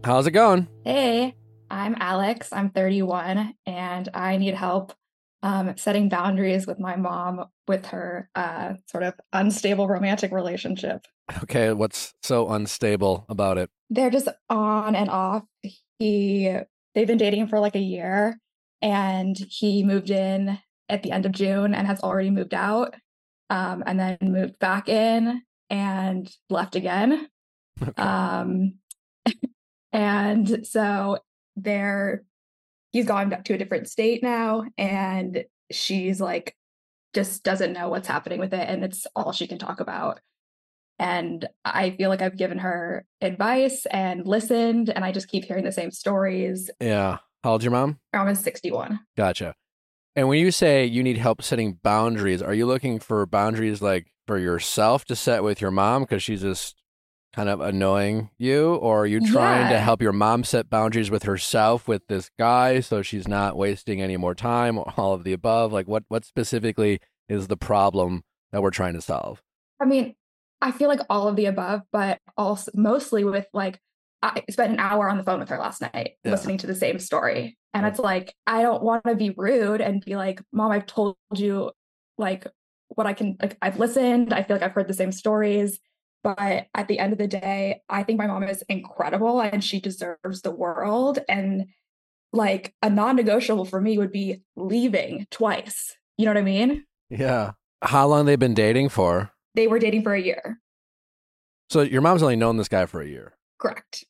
How's 0.02 0.26
it 0.26 0.32
going? 0.32 0.66
Hey, 0.82 1.36
I'm 1.70 1.94
Alex. 1.98 2.52
I'm 2.52 2.70
31 2.70 3.54
and 3.66 4.08
I 4.14 4.36
need 4.36 4.54
help 4.54 4.94
um, 5.42 5.76
setting 5.76 6.08
boundaries 6.08 6.66
with 6.66 6.78
my 6.78 6.96
mom 6.96 7.44
with 7.68 7.86
her 7.86 8.30
uh, 8.34 8.74
sort 8.86 9.04
of 9.04 9.14
unstable 9.32 9.88
romantic 9.88 10.32
relationship. 10.32 11.06
Okay, 11.42 11.72
what's 11.72 12.14
so 12.22 12.50
unstable 12.50 13.26
about 13.28 13.58
it? 13.58 13.70
They're 13.90 14.10
just 14.10 14.28
on 14.48 14.94
and 14.94 15.10
off. 15.10 15.44
He 15.98 16.56
they've 16.94 17.06
been 17.06 17.18
dating 17.18 17.48
for 17.48 17.60
like 17.60 17.76
a 17.76 17.80
year 17.80 18.38
and 18.82 19.36
he 19.48 19.82
moved 19.82 20.10
in 20.10 20.58
at 20.88 21.02
the 21.02 21.10
end 21.10 21.26
of 21.26 21.32
June 21.32 21.74
and 21.74 21.86
has 21.86 22.00
already 22.00 22.30
moved 22.30 22.54
out 22.54 22.94
um, 23.50 23.82
and 23.86 23.98
then 23.98 24.18
moved 24.22 24.58
back 24.58 24.88
in 24.88 25.42
and 25.70 26.30
left 26.50 26.76
again. 26.76 27.28
Okay. 27.82 28.02
Um, 28.02 28.74
and 29.92 30.66
so 30.66 31.18
they're 31.56 32.24
he's 32.96 33.04
gone 33.04 33.42
to 33.44 33.52
a 33.52 33.58
different 33.58 33.88
state 33.88 34.22
now, 34.22 34.64
and 34.78 35.44
she's 35.70 36.18
like 36.18 36.56
just 37.14 37.44
doesn't 37.44 37.74
know 37.74 37.90
what's 37.90 38.08
happening 38.08 38.40
with 38.40 38.54
it, 38.54 38.66
and 38.68 38.82
it's 38.82 39.06
all 39.14 39.32
she 39.32 39.46
can 39.46 39.58
talk 39.58 39.80
about. 39.80 40.20
And 40.98 41.46
I 41.62 41.90
feel 41.90 42.08
like 42.08 42.22
I've 42.22 42.38
given 42.38 42.58
her 42.58 43.04
advice 43.20 43.84
and 43.86 44.26
listened, 44.26 44.88
and 44.88 45.04
I 45.04 45.12
just 45.12 45.28
keep 45.28 45.44
hearing 45.44 45.64
the 45.64 45.72
same 45.72 45.90
stories. 45.90 46.70
yeah. 46.80 47.18
How 47.44 47.52
old's 47.52 47.64
your 47.64 47.70
mom? 47.70 48.00
I'm 48.12 48.34
61. 48.34 48.98
Gotcha. 49.16 49.54
And 50.16 50.26
when 50.26 50.40
you 50.40 50.50
say 50.50 50.84
you 50.84 51.02
need 51.04 51.18
help 51.18 51.42
setting 51.42 51.78
boundaries, 51.80 52.42
are 52.42 52.54
you 52.54 52.66
looking 52.66 52.98
for 52.98 53.24
boundaries 53.26 53.80
like 53.80 54.06
for 54.26 54.38
yourself 54.38 55.04
to 55.04 55.14
set 55.14 55.44
with 55.44 55.60
your 55.60 55.70
mom 55.70 56.02
because 56.02 56.24
she's 56.24 56.40
just 56.40 56.74
kind 57.36 57.48
of 57.50 57.60
annoying 57.60 58.30
you? 58.38 58.74
Or 58.76 59.02
are 59.02 59.06
you 59.06 59.20
trying 59.20 59.68
to 59.68 59.78
help 59.78 60.00
your 60.00 60.12
mom 60.12 60.42
set 60.42 60.70
boundaries 60.70 61.10
with 61.10 61.24
herself 61.24 61.86
with 61.86 62.06
this 62.08 62.30
guy 62.38 62.80
so 62.80 63.02
she's 63.02 63.28
not 63.28 63.56
wasting 63.56 64.00
any 64.00 64.16
more 64.16 64.34
time 64.34 64.78
all 64.96 65.12
of 65.12 65.22
the 65.22 65.34
above? 65.34 65.72
Like 65.72 65.86
what 65.86 66.04
what 66.08 66.24
specifically 66.24 66.98
is 67.28 67.48
the 67.48 67.56
problem 67.56 68.24
that 68.52 68.62
we're 68.62 68.70
trying 68.70 68.94
to 68.94 69.02
solve? 69.02 69.42
I 69.80 69.84
mean, 69.84 70.14
I 70.62 70.72
feel 70.72 70.88
like 70.88 71.00
all 71.10 71.28
of 71.28 71.36
the 71.36 71.44
above, 71.46 71.82
but 71.92 72.18
also 72.38 72.70
mostly 72.74 73.22
with 73.22 73.46
like 73.52 73.78
I 74.22 74.42
spent 74.48 74.72
an 74.72 74.80
hour 74.80 75.10
on 75.10 75.18
the 75.18 75.22
phone 75.22 75.38
with 75.38 75.50
her 75.50 75.58
last 75.58 75.82
night 75.82 76.12
Yeah. 76.24 76.30
listening 76.30 76.56
to 76.58 76.66
the 76.66 76.74
same 76.74 76.98
story. 76.98 77.58
And 77.74 77.84
Yeah. 77.84 77.90
it's 77.90 77.98
like, 77.98 78.34
I 78.46 78.62
don't 78.62 78.82
want 78.82 79.04
to 79.06 79.14
be 79.14 79.34
rude 79.36 79.82
and 79.82 80.02
be 80.02 80.16
like, 80.16 80.40
Mom, 80.52 80.72
I've 80.72 80.86
told 80.86 81.16
you 81.34 81.70
like 82.16 82.46
what 82.88 83.06
I 83.06 83.12
can, 83.12 83.36
like, 83.42 83.58
I've 83.60 83.78
listened. 83.78 84.32
I 84.32 84.42
feel 84.42 84.56
like 84.56 84.62
I've 84.62 84.72
heard 84.72 84.88
the 84.88 84.94
same 84.94 85.12
stories. 85.12 85.78
But 86.26 86.66
at 86.74 86.88
the 86.88 86.98
end 86.98 87.12
of 87.12 87.18
the 87.18 87.28
day, 87.28 87.82
I 87.88 88.02
think 88.02 88.18
my 88.18 88.26
mom 88.26 88.42
is 88.42 88.64
incredible 88.68 89.40
and 89.40 89.62
she 89.62 89.78
deserves 89.78 90.42
the 90.42 90.50
world. 90.50 91.20
And 91.28 91.66
like 92.32 92.74
a 92.82 92.90
non 92.90 93.14
negotiable 93.14 93.64
for 93.64 93.80
me 93.80 93.96
would 93.96 94.10
be 94.10 94.42
leaving 94.56 95.28
twice. 95.30 95.96
You 96.18 96.24
know 96.24 96.32
what 96.32 96.38
I 96.38 96.42
mean? 96.42 96.84
Yeah. 97.10 97.52
How 97.80 98.08
long 98.08 98.26
they've 98.26 98.36
been 98.36 98.54
dating 98.54 98.88
for? 98.88 99.30
They 99.54 99.68
were 99.68 99.78
dating 99.78 100.02
for 100.02 100.14
a 100.14 100.20
year. 100.20 100.58
So 101.70 101.82
your 101.82 102.00
mom's 102.00 102.24
only 102.24 102.34
known 102.34 102.56
this 102.56 102.68
guy 102.68 102.86
for 102.86 103.00
a 103.00 103.06
year. 103.06 103.34
Correct. 103.60 104.04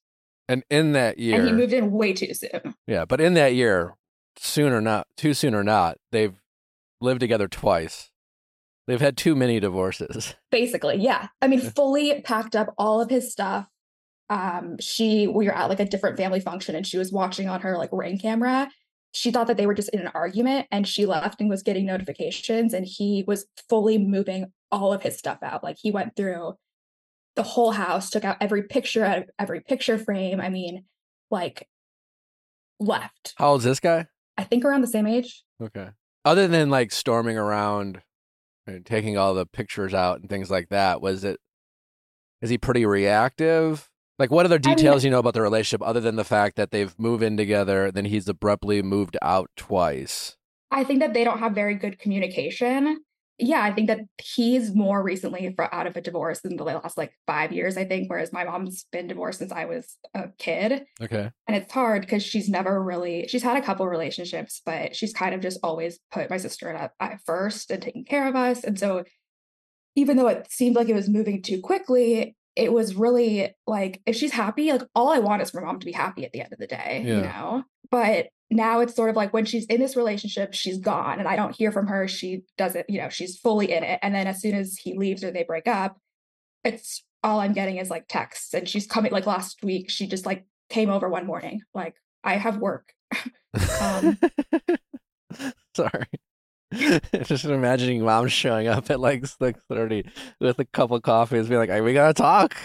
And 0.49 0.65
in 0.71 0.93
that 0.93 1.19
year 1.19 1.39
And 1.39 1.47
he 1.47 1.53
moved 1.53 1.75
in 1.75 1.93
way 1.93 2.15
too 2.15 2.33
soon. 2.33 2.77
Yeah, 2.87 3.05
but 3.05 3.21
in 3.21 3.35
that 3.35 3.55
year, 3.55 3.95
soon 4.39 4.73
or 4.73 4.81
not, 4.81 5.07
too 5.19 5.35
soon 5.35 5.55
or 5.55 5.63
not, 5.63 5.99
they've 6.13 6.35
lived 7.03 7.21
together 7.21 7.47
twice. 7.47 8.11
They've 8.87 9.01
had 9.01 9.17
too 9.17 9.35
many 9.35 9.59
divorces. 9.59 10.35
Basically, 10.51 10.97
yeah. 10.97 11.29
I 11.43 11.49
mean, 11.49 11.61
fully 11.61 12.21
packed 12.21 12.55
up 12.55 12.73
all 12.79 13.01
of 13.01 13.11
his 13.11 13.33
stuff. 13.33 13.69
Um, 14.29 14.77
she 14.81 15.27
we 15.27 15.47
were 15.47 15.55
at 15.55 15.69
like 15.69 15.81
a 15.81 15.85
different 15.85 16.17
family 16.17 16.41
function 16.41 16.75
and 16.75 16.87
she 16.87 16.99
was 16.99 17.13
watching 17.13 17.49
on 17.49 17.61
her 17.61 17.77
like 17.77 17.91
ring 17.93 18.19
camera. 18.19 18.69
She 19.13 19.31
thought 19.31 19.47
that 19.47 19.57
they 19.57 19.67
were 19.67 19.75
just 19.75 19.89
in 19.91 20.01
an 20.01 20.11
argument 20.15 20.67
and 20.71 20.87
she 20.87 21.07
left 21.07 21.41
and 21.41 21.49
was 21.49 21.63
getting 21.63 21.87
notifications 21.87 22.75
and 22.75 22.87
he 22.87 23.25
was 23.27 23.47
fully 23.69 23.99
moving 23.99 24.53
all 24.71 24.93
of 24.93 25.03
his 25.03 25.17
stuff 25.17 25.39
out. 25.43 25.65
Like 25.65 25.77
he 25.81 25.91
went 25.91 26.17
through 26.17 26.55
the 27.35 27.43
whole 27.43 27.71
house, 27.71 28.11
took 28.11 28.25
out 28.25 28.37
every 28.41 28.65
picture 28.65 29.05
out 29.05 29.19
of 29.19 29.31
every 29.39 29.61
picture 29.61 29.99
frame. 29.99 30.41
I 30.41 30.49
mean, 30.49 30.85
like 31.31 31.69
left. 32.81 33.35
How 33.37 33.51
old's 33.51 33.65
this 33.65 33.81
guy? 33.81 34.07
I 34.37 34.45
think 34.45 34.65
around 34.65 34.83
the 34.83 34.89
same 34.89 35.07
age. 35.07 35.45
Okay. 35.63 35.89
Other 36.25 36.49
than 36.49 36.71
like 36.71 36.93
storming 36.93 37.39
around 37.39 38.03
taking 38.85 39.17
all 39.17 39.35
the 39.35 39.47
pictures 39.47 39.95
out 39.95 40.21
and 40.21 40.29
things 40.29 40.51
like 40.51 40.69
that, 40.71 41.01
was 41.01 41.25
it, 41.25 41.39
is 42.43 42.51
he 42.51 42.59
pretty 42.59 42.85
reactive? 42.85 43.89
Like, 44.19 44.31
what 44.31 44.47
other 44.47 44.61
mean- 44.65 44.77
details 44.77 45.05
you 45.05 45.11
know 45.11 45.19
about 45.19 45.35
the 45.35 45.43
relationship 45.43 45.87
other 45.87 46.01
than 46.01 46.17
the 46.17 46.25
fact 46.25 46.57
that 46.57 46.71
they've 46.71 46.99
moved 46.99 47.23
in 47.23 47.37
together, 47.37 47.91
then 47.91 48.07
he's 48.07 48.29
abruptly 48.29 48.83
moved 48.83 49.17
out 49.23 49.51
twice? 49.57 50.37
I 50.71 50.85
think 50.85 51.01
that 51.01 51.15
they 51.15 51.25
don't 51.25 51.39
have 51.39 51.53
very 51.53 51.75
good 51.75 51.99
communication. 51.99 53.03
Yeah, 53.39 53.63
I 53.63 53.71
think 53.73 53.89
that 53.89 54.01
he's 54.17 54.75
more 54.75 55.03
recently 55.03 55.55
out 55.59 55.87
of 55.87 55.97
a 55.97 56.01
divorce 56.01 56.41
in 56.41 56.57
the 56.57 56.65
last 56.65 56.97
like 56.97 57.13
five 57.27 57.53
years, 57.53 57.77
I 57.77 57.85
think, 57.85 58.09
whereas 58.09 58.33
my 58.33 58.45
mom's 58.45 58.87
been 58.91 59.09
divorced 59.09 59.41
since 59.41 59.53
I 59.53 59.67
was 59.67 59.99
a 60.15 60.29
kid. 60.39 60.87
Okay. 61.03 61.31
And 61.47 61.57
it's 61.57 61.71
hard 61.71 62.01
because 62.01 62.23
she's 62.23 62.49
never 62.49 62.83
really, 62.83 63.29
she's 63.29 63.43
had 63.43 63.59
a 63.59 63.63
couple 63.63 63.87
relationships, 63.87 64.63
but 64.65 64.97
she's 64.97 65.13
kind 65.13 65.35
of 65.35 65.43
just 65.43 65.61
always 65.63 65.99
put 66.11 66.31
my 66.31 66.39
sister 66.39 66.71
at, 66.71 66.93
at 66.99 67.21
first 67.27 67.71
and 67.71 67.83
taking 67.83 68.07
care 68.07 68.27
of 68.27 68.35
us. 68.35 68.65
And 68.65 68.79
so 68.79 69.05
even 69.97 70.17
though 70.17 70.29
it 70.29 70.51
seemed 70.51 70.77
like 70.77 70.89
it 70.89 70.95
was 70.95 71.09
moving 71.09 71.43
too 71.43 71.61
quickly, 71.61 72.37
it 72.55 72.73
was 72.73 72.95
really 72.95 73.55
like, 73.67 74.01
if 74.07 74.17
she's 74.17 74.33
happy, 74.33 74.73
like 74.73 74.83
all 74.95 75.11
I 75.11 75.19
want 75.19 75.43
is 75.43 75.51
for 75.51 75.61
mom 75.61 75.79
to 75.81 75.87
be 75.87 75.93
happy 75.93 76.25
at 76.25 76.33
the 76.33 76.41
end 76.41 76.55
of 76.55 76.59
the 76.59 76.67
day, 76.67 77.03
yeah. 77.05 77.17
you 77.17 77.21
know? 77.21 77.65
But 77.91 78.29
now 78.51 78.81
it's 78.81 78.95
sort 78.95 79.11
of 79.11 79.17
like 79.17 79.33
when 79.33 79.45
she's 79.45 79.67
in 79.67 79.81
this 79.81 79.97
relationship, 79.97 80.55
she's 80.55 80.79
gone 80.79 81.19
and 81.19 81.29
I 81.29 81.37
don't 81.37 81.55
hear 81.55 81.73
from 81.73 81.87
her. 81.89 82.07
She 82.07 82.43
doesn't, 82.57 82.89
you 82.89 83.01
know, 83.01 83.09
she's 83.09 83.39
fully 83.39 83.73
in 83.73 83.83
it. 83.83 83.99
And 84.03 84.15
then 84.15 84.27
as 84.27 84.41
soon 84.41 84.55
as 84.55 84.77
he 84.77 84.97
leaves 84.97 85.25
or 85.25 85.31
they 85.31 85.43
break 85.43 85.67
up, 85.67 85.99
it's 86.65 87.03
all 87.23 87.41
I'm 87.41 87.53
getting 87.53 87.79
is 87.79 87.91
like 87.91 88.07
texts. 88.09 88.55
And 88.55 88.69
she's 88.69 88.87
coming 88.87 89.13
like 89.13 89.27
last 89.27 89.63
week, 89.65 89.91
she 89.91 90.07
just 90.07 90.27
like 90.27 90.47
came 90.71 90.91
over 90.91 91.09
one 91.09 91.27
morning, 91.27 91.63
like, 91.75 91.97
I 92.25 92.37
have 92.37 92.59
work. 92.59 92.93
Um, 93.81 94.19
Sorry. 95.75 96.07
Just 97.23 97.45
imagining 97.45 98.03
mom 98.03 98.29
showing 98.29 98.67
up 98.67 98.91
at 98.91 98.99
like 98.99 99.25
six 99.25 99.61
thirty 99.71 100.05
with 100.41 100.59
a 100.59 100.65
couple 100.65 101.01
coffees, 101.01 101.49
being 101.49 101.61
like, 101.61 101.71
"Hey, 101.71 101.81
"We 101.81 101.93
gotta 101.95 102.13
talk." 102.13 102.57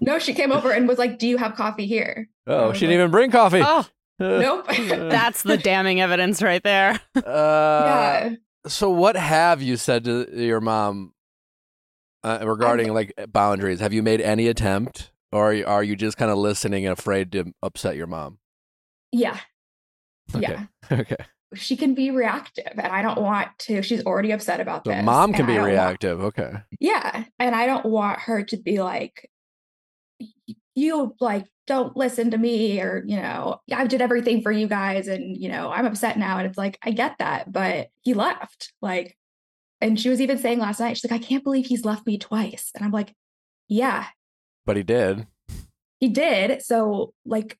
No, 0.00 0.18
she 0.18 0.32
came 0.32 0.52
over 0.52 0.70
and 0.70 0.86
was 0.86 0.98
like, 0.98 1.18
"Do 1.18 1.26
you 1.26 1.38
have 1.38 1.54
coffee 1.56 1.86
here?" 1.86 2.28
Oh, 2.46 2.72
she 2.72 2.80
didn't 2.80 2.90
like, 2.90 2.98
even 2.98 3.10
bring 3.10 3.30
coffee. 3.32 3.60
Oh, 3.62 3.84
Nope. 4.22 4.66
that's 4.88 5.42
the 5.42 5.56
damning 5.58 6.00
evidence 6.00 6.42
right 6.42 6.62
there. 6.62 7.00
Uh, 7.16 7.20
yeah. 7.24 8.30
So, 8.66 8.90
what 8.90 9.16
have 9.16 9.60
you 9.62 9.76
said 9.76 10.04
to 10.04 10.28
your 10.32 10.60
mom 10.60 11.12
uh, 12.22 12.38
regarding 12.44 12.94
like 12.94 13.12
boundaries? 13.32 13.80
Have 13.80 13.92
you 13.92 14.02
made 14.02 14.20
any 14.20 14.46
attempt, 14.48 15.10
or 15.32 15.50
are 15.50 15.54
you, 15.54 15.64
are 15.66 15.82
you 15.84 15.96
just 15.96 16.16
kind 16.16 16.30
of 16.30 16.38
listening 16.38 16.86
and 16.86 16.92
afraid 16.96 17.32
to 17.32 17.52
upset 17.62 17.96
your 17.96 18.06
mom? 18.06 18.38
Yeah. 19.10 19.38
Okay. 20.34 20.40
Yeah. 20.42 20.64
Okay. 21.00 21.16
She 21.54 21.76
can 21.76 21.94
be 21.94 22.10
reactive 22.10 22.72
and 22.78 22.86
I 22.92 23.02
don't 23.02 23.20
want 23.20 23.48
to. 23.60 23.82
She's 23.82 24.02
already 24.06 24.30
upset 24.30 24.58
about 24.60 24.86
So, 24.86 24.90
this. 24.92 25.04
mom 25.04 25.34
can 25.34 25.44
be 25.44 25.52
I 25.52 25.56
don't 25.56 25.64
want- 25.64 25.72
reactive. 25.74 26.20
Okay. 26.24 26.52
yeah. 26.80 27.24
And 27.38 27.54
I 27.54 27.66
don't 27.66 27.84
want 27.84 28.20
her 28.20 28.42
to 28.44 28.56
be 28.56 28.80
like, 28.80 29.28
"Y- 30.18 30.54
you 30.74 31.14
like 31.20 31.46
don't 31.66 31.96
listen 31.96 32.30
to 32.32 32.38
me 32.38 32.80
or, 32.80 33.04
you 33.06 33.16
know, 33.16 33.60
I 33.72 33.86
did 33.86 34.02
everything 34.02 34.42
for 34.42 34.50
you 34.50 34.66
guys 34.66 35.06
and, 35.06 35.36
you 35.36 35.48
know, 35.48 35.70
I'm 35.70 35.86
upset 35.86 36.18
now. 36.18 36.38
And 36.38 36.46
it's 36.46 36.58
like, 36.58 36.78
I 36.82 36.90
get 36.90 37.16
that, 37.18 37.52
but 37.52 37.88
he 38.00 38.14
left. 38.14 38.72
Like, 38.82 39.16
and 39.80 39.98
she 40.00 40.08
was 40.08 40.20
even 40.20 40.38
saying 40.38 40.58
last 40.58 40.80
night, 40.80 40.96
she's 40.96 41.08
like, 41.10 41.20
I 41.20 41.24
can't 41.24 41.44
believe 41.44 41.66
he's 41.66 41.84
left 41.84 42.06
me 42.06 42.18
twice. 42.18 42.70
And 42.74 42.84
I'm 42.84 42.90
like, 42.90 43.14
yeah, 43.68 44.06
But 44.66 44.76
he 44.76 44.82
did. 44.82 45.26
he 46.00 46.08
did. 46.08 46.62
So, 46.62 47.14
like, 47.24 47.56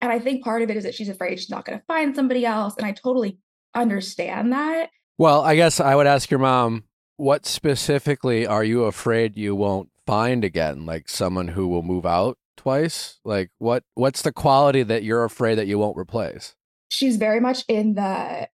and 0.00 0.10
I 0.10 0.18
think 0.18 0.42
part 0.44 0.62
of 0.62 0.70
it 0.70 0.76
is 0.76 0.84
that 0.84 0.94
she's 0.94 1.08
afraid 1.08 1.38
she's 1.38 1.50
not 1.50 1.64
going 1.64 1.78
to 1.78 1.84
find 1.86 2.14
somebody 2.16 2.44
else. 2.46 2.74
And 2.76 2.86
I 2.86 2.92
totally 2.92 3.38
understand 3.74 4.52
that. 4.52 4.90
Well, 5.18 5.42
I 5.42 5.54
guess 5.56 5.80
I 5.80 5.94
would 5.94 6.06
ask 6.06 6.30
your 6.30 6.40
mom, 6.40 6.84
what 7.16 7.46
specifically 7.46 8.46
are 8.46 8.64
you 8.64 8.84
afraid 8.84 9.36
you 9.36 9.54
won't 9.54 9.90
find 10.06 10.44
again? 10.44 10.86
Like 10.86 11.08
someone 11.08 11.48
who 11.48 11.68
will 11.68 11.82
move 11.82 12.04
out 12.06 12.36
twice? 12.64 13.20
Like 13.24 13.50
what 13.58 13.84
what's 13.94 14.22
the 14.22 14.32
quality 14.32 14.82
that 14.82 15.04
you're 15.04 15.22
afraid 15.24 15.56
that 15.56 15.66
you 15.66 15.78
won't 15.78 15.96
replace? 15.98 16.54
She's 16.88 17.16
very 17.16 17.40
much 17.40 17.64
in 17.68 17.94
the 17.94 18.48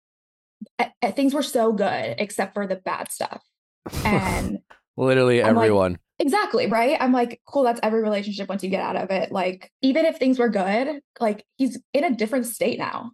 uh, 0.79 0.85
uh, 1.01 1.11
things 1.11 1.33
were 1.33 1.43
so 1.43 1.71
good 1.71 2.15
except 2.17 2.53
for 2.53 2.67
the 2.67 2.75
bad 2.75 3.11
stuff. 3.11 3.41
And 4.03 4.59
Literally 4.97 5.41
I'm 5.43 5.55
like- 5.55 5.65
everyone. 5.65 5.99
exactly, 6.19 6.67
right? 6.67 6.97
I'm 6.99 7.13
like, 7.13 7.39
cool, 7.47 7.63
that's 7.63 7.79
every 7.83 8.01
relationship 8.01 8.49
once 8.49 8.63
you 8.63 8.69
get 8.69 8.81
out 8.81 8.95
of 8.97 9.09
it. 9.11 9.31
Like, 9.31 9.71
even 9.81 10.05
if 10.05 10.17
things 10.17 10.37
were 10.39 10.49
good, 10.49 10.99
like 11.21 11.45
he's 11.57 11.79
in 11.93 12.03
a 12.03 12.13
different 12.15 12.45
state 12.47 12.77
now. 12.79 13.11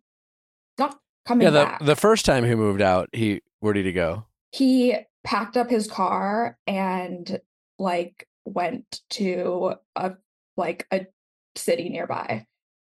Not 0.79 0.97
coming 1.27 1.45
yeah, 1.45 1.51
the 1.51 1.65
back. 1.65 1.85
the 1.85 1.95
first 1.95 2.25
time 2.25 2.43
he 2.45 2.55
moved 2.55 2.81
out, 2.81 3.09
he 3.11 3.41
where 3.59 3.73
did 3.73 3.85
he 3.85 3.91
go? 3.91 4.25
he 4.51 4.95
packed 5.25 5.57
up 5.57 5.69
his 5.69 5.85
car 5.89 6.57
and 6.67 7.39
like 7.77 8.27
went 8.45 9.01
to 9.09 9.73
a 9.95 10.13
like 10.57 10.85
a 10.91 11.05
city 11.55 11.89
nearby 11.89 12.45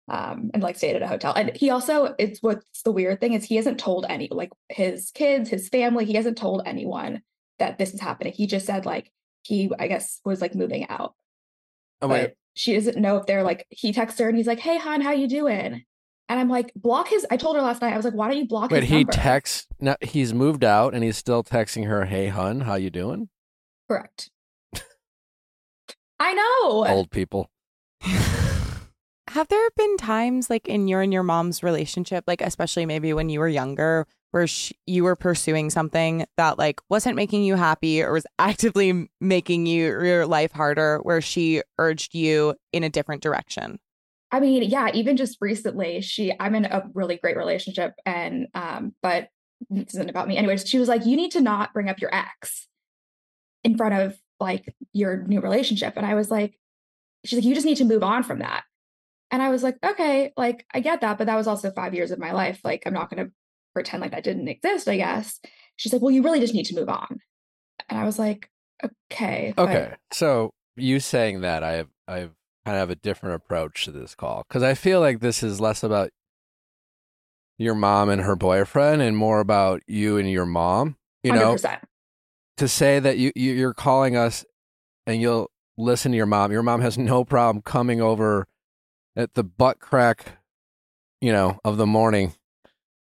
um 0.08 0.50
and 0.54 0.62
like 0.62 0.76
stayed 0.76 0.96
at 0.96 1.02
a 1.02 1.06
hotel 1.06 1.32
and 1.36 1.54
he 1.54 1.70
also 1.70 2.14
it's 2.18 2.42
what's 2.42 2.82
the 2.82 2.92
weird 2.92 3.20
thing 3.20 3.32
is 3.34 3.44
he 3.44 3.56
hasn't 3.56 3.78
told 3.78 4.06
any 4.08 4.28
like 4.30 4.50
his 4.68 5.10
kids 5.12 5.50
his 5.50 5.68
family 5.68 6.04
he 6.04 6.14
hasn't 6.14 6.36
told 6.38 6.62
anyone 6.64 7.20
that 7.58 7.78
this 7.78 7.92
is 7.94 8.00
happening 8.00 8.32
he 8.32 8.46
just 8.46 8.66
said 8.66 8.86
like 8.86 9.10
he 9.42 9.70
i 9.78 9.86
guess 9.86 10.20
was 10.24 10.40
like 10.40 10.54
moving 10.54 10.88
out 10.88 11.14
Oh 12.00 12.08
but 12.08 12.10
wait. 12.10 12.34
she 12.54 12.74
doesn't 12.74 12.96
know 12.96 13.16
if 13.16 13.26
they're 13.26 13.42
like 13.42 13.66
he 13.70 13.92
texts 13.92 14.18
her 14.20 14.28
and 14.28 14.36
he's 14.36 14.46
like 14.46 14.60
hey 14.60 14.78
hon 14.78 15.00
how 15.00 15.12
you 15.12 15.28
doing 15.28 15.84
and 16.30 16.40
i'm 16.40 16.48
like 16.48 16.72
block 16.74 17.08
his 17.08 17.26
i 17.30 17.36
told 17.36 17.56
her 17.56 17.62
last 17.62 17.82
night 17.82 17.92
i 17.92 17.96
was 17.96 18.04
like 18.04 18.14
why 18.14 18.28
don't 18.28 18.38
you 18.38 18.46
block 18.46 18.70
his 18.70 18.88
he 18.88 18.96
number? 18.96 19.12
texts 19.12 19.66
no, 19.80 19.96
he's 20.00 20.32
moved 20.32 20.64
out 20.64 20.94
and 20.94 21.04
he's 21.04 21.16
still 21.16 21.42
texting 21.44 21.86
her, 21.86 22.04
"Hey 22.06 22.28
hun, 22.28 22.60
how 22.62 22.74
you 22.74 22.90
doing?" 22.90 23.28
correct 23.88 24.30
i 26.18 26.32
know 26.34 26.86
Old 26.86 27.10
people. 27.10 27.50
Have 29.30 29.48
there 29.48 29.70
been 29.76 29.96
times 29.98 30.48
like 30.48 30.68
in 30.68 30.88
your 30.88 31.02
and 31.02 31.12
your 31.12 31.22
mom's 31.22 31.62
relationship, 31.62 32.24
like 32.26 32.40
especially 32.40 32.86
maybe 32.86 33.12
when 33.12 33.28
you 33.28 33.40
were 33.40 33.48
younger, 33.48 34.06
where 34.30 34.46
sh- 34.46 34.72
you 34.86 35.04
were 35.04 35.16
pursuing 35.16 35.70
something 35.70 36.26
that 36.36 36.58
like 36.58 36.80
wasn't 36.88 37.16
making 37.16 37.44
you 37.44 37.54
happy 37.54 38.02
or 38.02 38.12
was 38.12 38.26
actively 38.38 39.08
making 39.20 39.66
you 39.66 39.86
your 40.02 40.26
life 40.26 40.52
harder, 40.52 40.98
where 41.02 41.20
she 41.20 41.62
urged 41.78 42.14
you 42.14 42.54
in 42.72 42.84
a 42.84 42.90
different 42.90 43.22
direction? 43.22 43.78
I 44.30 44.40
mean, 44.40 44.62
yeah, 44.64 44.90
even 44.92 45.16
just 45.16 45.38
recently, 45.40 46.00
she 46.00 46.32
I'm 46.38 46.54
in 46.54 46.66
a 46.66 46.84
really 46.94 47.16
great 47.16 47.36
relationship 47.36 47.94
and 48.04 48.48
um 48.54 48.94
but 49.02 49.28
this 49.70 49.94
isn't 49.94 50.10
about 50.10 50.28
me. 50.28 50.36
Anyways, 50.36 50.68
she 50.68 50.78
was 50.78 50.88
like, 50.88 51.04
"You 51.04 51.16
need 51.16 51.32
to 51.32 51.40
not 51.40 51.72
bring 51.72 51.88
up 51.88 52.00
your 52.00 52.14
ex 52.14 52.68
in 53.64 53.76
front 53.76 53.94
of 53.94 54.18
like 54.38 54.74
your 54.92 55.24
new 55.26 55.40
relationship." 55.40 55.94
And 55.96 56.06
I 56.06 56.14
was 56.14 56.30
like 56.30 56.58
she's 57.24 57.38
like, 57.38 57.44
"You 57.46 57.54
just 57.54 57.66
need 57.66 57.76
to 57.78 57.84
move 57.84 58.02
on 58.02 58.22
from 58.22 58.38
that." 58.40 58.64
And 59.30 59.42
I 59.42 59.50
was 59.50 59.62
like, 59.62 59.76
"Okay, 59.84 60.32
like 60.36 60.64
I 60.72 60.80
get 60.80 61.00
that, 61.02 61.18
but 61.18 61.26
that 61.26 61.36
was 61.36 61.46
also 61.46 61.70
5 61.70 61.94
years 61.94 62.10
of 62.10 62.18
my 62.18 62.32
life. 62.32 62.60
Like 62.64 62.82
I'm 62.86 62.94
not 62.94 63.10
going 63.10 63.26
to 63.26 63.32
pretend 63.74 64.00
like 64.00 64.12
that 64.12 64.24
didn't 64.24 64.48
exist, 64.48 64.88
I 64.88 64.96
guess." 64.96 65.40
She's 65.76 65.92
like, 65.92 66.02
"Well, 66.02 66.10
you 66.10 66.22
really 66.22 66.40
just 66.40 66.54
need 66.54 66.66
to 66.66 66.74
move 66.74 66.88
on." 66.88 67.18
And 67.88 67.98
I 67.98 68.04
was 68.04 68.18
like, 68.18 68.50
"Okay." 69.12 69.52
but- 69.56 69.68
Okay. 69.68 69.94
So, 70.12 70.50
you 70.76 71.00
saying 71.00 71.40
that 71.42 71.62
I 71.62 71.72
have 71.72 71.88
I 72.06 72.18
have 72.18 72.30
kind 72.64 72.76
of 72.76 72.80
have 72.80 72.90
a 72.90 72.96
different 72.96 73.34
approach 73.36 73.84
to 73.84 73.92
this 73.92 74.14
call 74.14 74.44
cuz 74.50 74.62
I 74.62 74.74
feel 74.74 75.00
like 75.00 75.20
this 75.20 75.42
is 75.42 75.60
less 75.60 75.82
about 75.82 76.10
your 77.58 77.74
mom 77.74 78.08
and 78.08 78.22
her 78.22 78.36
boyfriend 78.36 79.02
and 79.02 79.16
more 79.16 79.40
about 79.40 79.82
you 79.86 80.16
and 80.18 80.30
your 80.30 80.46
mom. 80.46 80.96
You 81.24 81.32
know, 81.32 81.54
100%. 81.56 81.80
to 82.58 82.68
say 82.68 83.00
that 83.00 83.18
you, 83.18 83.32
you 83.34 83.52
you're 83.52 83.74
calling 83.74 84.16
us 84.16 84.44
and 85.06 85.20
you'll 85.20 85.50
listen 85.78 86.12
to 86.12 86.16
your 86.16 86.26
mom. 86.26 86.52
Your 86.52 86.62
mom 86.62 86.80
has 86.82 86.98
no 86.98 87.24
problem 87.24 87.62
coming 87.62 88.00
over 88.02 88.46
at 89.16 89.32
the 89.34 89.44
butt 89.44 89.78
crack, 89.80 90.38
you 91.20 91.32
know, 91.32 91.58
of 91.64 91.76
the 91.78 91.86
morning. 91.86 92.34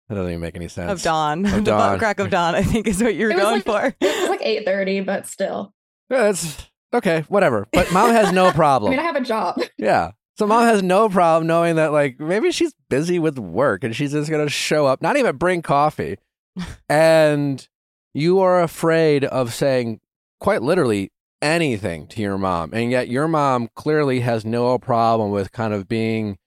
That 0.09 0.17
doesn't 0.17 0.31
even 0.31 0.41
make 0.41 0.57
any 0.57 0.69
sense. 0.69 0.91
Of 0.91 1.03
dawn, 1.03 1.47
Of 1.47 1.53
the 1.53 1.61
dawn. 1.63 1.79
butt 1.93 1.99
crack 1.99 2.19
of 2.21 2.31
dawn, 2.31 2.55
I 2.55 2.63
think 2.63 2.87
is 2.87 3.03
what 3.03 3.15
you're 3.15 3.31
going 3.33 3.63
like- 3.63 3.65
for. 3.65 3.95
It 4.01 4.21
was 4.21 4.29
like 4.29 4.41
8:30, 4.43 5.05
but 5.07 5.27
still. 5.27 5.73
Yeah, 6.11 6.23
that's 6.25 6.67
okay, 6.93 7.25
whatever. 7.29 7.67
But 7.73 7.93
mom 7.93 8.11
has 8.11 8.33
no 8.33 8.51
problem. 8.53 8.93
I 8.93 8.97
mean, 8.97 9.01
I 9.01 9.05
have 9.05 9.17
a 9.17 9.21
job. 9.21 9.61
yeah. 9.79 10.11
So 10.37 10.47
mom 10.47 10.65
has 10.65 10.83
no 10.83 11.09
problem 11.11 11.47
knowing 11.47 11.77
that 11.77 11.93
like 11.93 12.19
maybe 12.19 12.51
she's 12.51 12.73
busy 12.89 13.19
with 13.19 13.39
work 13.39 13.85
and 13.85 13.95
she's 13.95 14.13
just 14.13 14.31
gonna 14.31 14.49
show 14.49 14.87
up, 14.87 15.03
not 15.03 15.17
even 15.17 15.37
bring 15.37 15.61
coffee. 15.63 16.17
and 16.89 17.67
you 18.15 18.41
are 18.41 18.61
afraid 18.63 19.25
of 19.25 19.55
saying 19.55 20.01
quite 20.41 20.63
literally 20.63 21.13
anything 21.43 22.07
to 22.09 22.21
your 22.21 22.39
mom. 22.39 22.71
And 22.73 22.91
yet 22.91 23.09
your 23.09 23.29
mom 23.29 23.69
clearly 23.75 24.21
has 24.21 24.45
no 24.45 24.79
problem 24.79 25.31
with 25.31 25.53
kind 25.53 25.73
of 25.75 25.89
being 25.89 26.39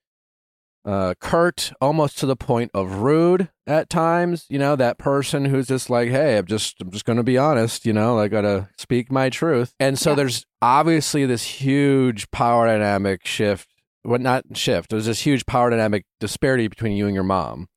uh 0.85 1.13
curt 1.21 1.71
almost 1.79 2.17
to 2.17 2.25
the 2.25 2.35
point 2.35 2.69
of 2.73 2.95
rude 2.95 3.47
at 3.65 3.89
times 3.89 4.45
you 4.49 4.59
know 4.59 4.75
that 4.75 4.97
person 4.97 5.45
who's 5.45 5.67
just 5.67 5.89
like 5.89 6.09
hey 6.09 6.37
i'm 6.37 6.45
just 6.45 6.75
i'm 6.81 6.91
just 6.91 7.05
going 7.05 7.15
to 7.15 7.23
be 7.23 7.37
honest 7.37 7.85
you 7.85 7.93
know 7.93 8.19
i 8.19 8.27
got 8.27 8.41
to 8.41 8.67
speak 8.77 9.09
my 9.09 9.29
truth 9.29 9.73
and 9.79 9.97
so 9.97 10.09
Yeah. 10.09 10.15
there's 10.17 10.45
obviously 10.61 11.25
this 11.25 11.43
huge 11.43 12.29
power 12.31 12.67
dynamic 12.67 13.25
shift 13.25 13.69
well 14.03 14.19
not 14.19 14.43
shift 14.57 14.89
there's 14.89 15.05
this 15.05 15.21
huge 15.21 15.45
power 15.45 15.69
dynamic 15.69 16.03
disparity 16.19 16.67
between 16.67 16.97
you 16.97 17.05
and 17.05 17.15
your 17.15 17.23
mom 17.23 17.69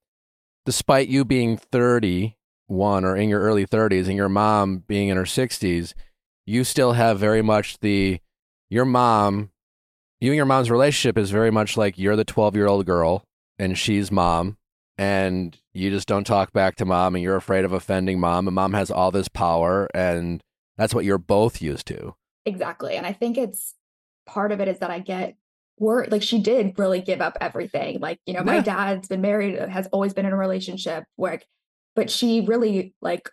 despite 0.65 1.07
you 1.07 1.25
being 1.25 1.57
31 1.57 3.05
or 3.05 3.17
in 3.17 3.29
your 3.29 3.41
early 3.41 3.65
30s 3.67 4.07
and 4.09 4.17
your 4.17 4.29
mom 4.29 4.79
being 4.89 5.11
in 5.11 5.17
her 5.17 5.23
60s 5.23 5.95
you 6.47 6.65
still 6.65 6.93
have 6.93 7.19
very 7.19 7.43
much 7.43 7.79
the 7.81 8.21
your 8.71 8.85
mom 8.85 9.51
you 10.21 10.31
and 10.31 10.37
your 10.37 10.47
mom's 10.47 10.71
relationship 10.71 11.19
is 11.19 11.31
very 11.31 11.51
much 11.51 11.77
like 11.77 11.99
you're 11.99 12.17
the 12.17 12.25
12 12.25 12.57
year 12.57 12.67
old 12.67 12.87
girl 12.87 13.23
and 13.59 13.77
she's 13.79 14.11
mom 14.11 14.57
and 14.99 15.59
you 15.75 15.91
just 15.91 16.09
don't 16.09 16.25
talk 16.27 16.53
back 16.53 16.75
to 16.77 16.85
mom 16.85 17.15
and 17.15 17.23
you're 17.23 17.37
afraid 17.37 17.65
of 17.65 17.73
offending 17.73 18.19
mom 18.19 18.49
and 18.49 18.55
mom 18.55 18.73
has 18.73 18.91
all 18.91 19.11
this 19.11 19.29
power 19.29 19.89
and 19.95 20.43
that's 20.77 20.95
what 20.95 21.05
you're 21.05 21.19
both 21.19 21.61
used 21.61 21.87
to 21.87 22.15
Exactly. 22.49 22.95
And 22.95 23.05
I 23.05 23.13
think 23.13 23.37
it's 23.37 23.75
part 24.25 24.53
of 24.53 24.61
it 24.61 24.69
is 24.69 24.79
that 24.79 24.89
I 24.89 25.01
get 25.01 25.35
worried. 25.81 26.13
Like 26.13 26.23
she 26.23 26.39
did 26.41 26.79
really 26.79 27.01
give 27.01 27.21
up 27.21 27.37
everything. 27.41 27.99
Like, 27.99 28.21
you 28.25 28.35
know, 28.35 28.45
my 28.45 28.57
Yeah. 28.59 28.63
dad's 28.63 29.09
been 29.09 29.21
married, 29.21 29.59
has 29.69 29.89
always 29.89 30.15
been 30.15 30.27
in 30.27 30.33
a 30.33 30.37
relationship 30.37 31.03
where, 31.17 31.41
but 31.97 32.09
she 32.09 32.43
really 32.43 32.95
like 33.03 33.29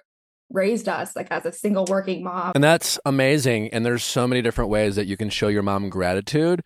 raised 0.53 0.87
us 0.87 1.15
like 1.15 1.27
as 1.31 1.45
a 1.45 1.51
single 1.51 1.85
working 1.89 2.23
mom. 2.23 2.51
and 2.55 2.63
that's 2.63 2.99
amazing 3.05 3.69
and 3.69 3.85
there's 3.85 4.03
so 4.03 4.27
many 4.27 4.41
different 4.41 4.69
ways 4.69 4.95
that 4.95 5.07
you 5.07 5.17
can 5.17 5.29
show 5.29 5.47
your 5.47 5.63
mom 5.63 5.89
gratitude 5.89 6.61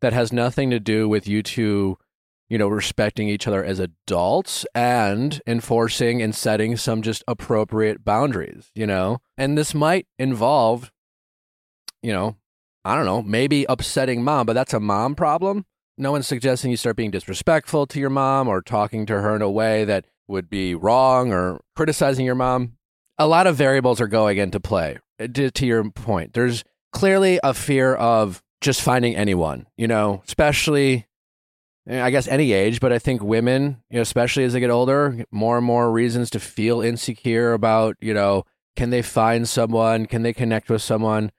that 0.00 0.12
has 0.12 0.32
nothing 0.32 0.70
to 0.70 0.80
do 0.80 1.08
with 1.08 1.26
you 1.26 1.42
two 1.42 1.98
you 2.48 2.56
know 2.56 2.68
respecting 2.68 3.28
each 3.28 3.46
other 3.46 3.64
as 3.64 3.78
adults 3.78 4.64
and 4.74 5.42
enforcing 5.46 6.22
and 6.22 6.34
setting 6.34 6.76
some 6.76 7.02
just 7.02 7.22
appropriate 7.28 8.04
boundaries 8.04 8.70
you 8.74 8.86
know 8.86 9.18
and 9.36 9.58
this 9.58 9.74
might 9.74 10.06
involve 10.18 10.90
you 12.02 12.12
know 12.12 12.36
i 12.84 12.94
don't 12.94 13.04
know 13.04 13.22
maybe 13.22 13.66
upsetting 13.68 14.22
mom 14.22 14.46
but 14.46 14.54
that's 14.54 14.72
a 14.72 14.80
mom 14.80 15.14
problem 15.14 15.66
no 15.98 16.12
one's 16.12 16.28
suggesting 16.28 16.70
you 16.70 16.76
start 16.76 16.96
being 16.96 17.10
disrespectful 17.10 17.86
to 17.88 17.98
your 17.98 18.10
mom 18.10 18.46
or 18.46 18.62
talking 18.62 19.04
to 19.06 19.20
her 19.20 19.34
in 19.34 19.42
a 19.42 19.50
way 19.50 19.84
that 19.84 20.06
would 20.28 20.48
be 20.48 20.74
wrong 20.74 21.32
or 21.32 21.60
criticizing 21.74 22.24
your 22.24 22.36
mom. 22.36 22.77
A 23.18 23.26
lot 23.26 23.46
of 23.46 23.56
variables 23.56 24.00
are 24.00 24.06
going 24.06 24.38
into 24.38 24.60
play. 24.60 24.98
Uh, 25.20 25.26
To, 25.28 25.50
to 25.50 25.66
your 25.66 25.90
point, 25.90 26.34
there's 26.34 26.64
clearly 26.92 27.40
a 27.42 27.52
fear 27.54 27.94
of 27.94 28.42
just 28.60 28.82
finding 28.82 29.16
anyone, 29.16 29.66
you 29.76 29.86
know, 29.86 30.22
especially, 30.26 31.06
eh, 31.88 32.02
I 32.02 32.10
guess, 32.10 32.26
any 32.28 32.52
age, 32.52 32.80
but 32.80 32.92
I 32.92 32.98
think 32.98 33.22
women, 33.22 33.82
you 33.90 33.96
know, 33.96 34.02
especially 34.02 34.44
as 34.44 34.52
they 34.52 34.60
get 34.60 34.70
older, 34.70 35.24
more 35.30 35.56
and 35.58 35.66
more 35.66 35.92
reasons 35.92 36.30
to 36.30 36.40
feel 36.40 36.80
insecure 36.80 37.52
about, 37.52 37.96
you 38.00 38.14
know, 38.14 38.44
can 38.76 38.90
they 38.90 39.02
find 39.02 39.48
someone? 39.48 40.06
Can 40.06 40.22
they 40.22 40.32
connect 40.32 40.70
with 40.70 40.82
someone? 40.82 41.30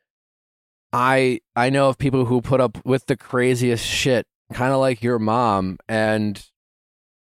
I 0.92 1.40
I 1.56 1.70
know 1.70 1.90
of 1.90 1.98
people 1.98 2.26
who 2.26 2.42
put 2.42 2.60
up 2.62 2.84
with 2.86 3.06
the 3.06 3.16
craziest 3.16 3.86
shit, 3.86 4.26
kind 4.54 4.74
of 4.74 4.80
like 4.80 5.04
your 5.04 5.20
mom, 5.20 5.78
and 5.88 6.44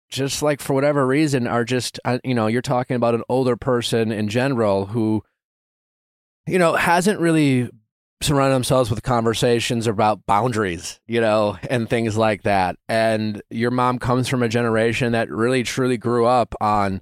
just 0.09 0.41
like 0.41 0.61
for 0.61 0.73
whatever 0.73 1.05
reason 1.05 1.47
are 1.47 1.63
just 1.63 1.99
uh, 2.05 2.19
you 2.23 2.33
know 2.33 2.47
you're 2.47 2.61
talking 2.61 2.95
about 2.95 3.15
an 3.15 3.23
older 3.29 3.55
person 3.55 4.11
in 4.11 4.27
general 4.27 4.87
who 4.87 5.23
you 6.47 6.57
know 6.57 6.75
hasn't 6.75 7.19
really 7.19 7.69
surrounded 8.21 8.55
themselves 8.55 8.89
with 8.89 9.03
conversations 9.03 9.85
about 9.85 10.25
boundaries 10.25 10.99
you 11.07 11.21
know 11.21 11.57
and 11.69 11.89
things 11.89 12.17
like 12.17 12.43
that. 12.43 12.77
And 12.87 13.41
your 13.49 13.71
mom 13.71 13.99
comes 13.99 14.27
from 14.27 14.41
a 14.43 14.49
generation 14.49 15.11
that 15.11 15.29
really 15.29 15.63
truly 15.63 15.97
grew 15.97 16.25
up 16.25 16.55
on 16.61 17.01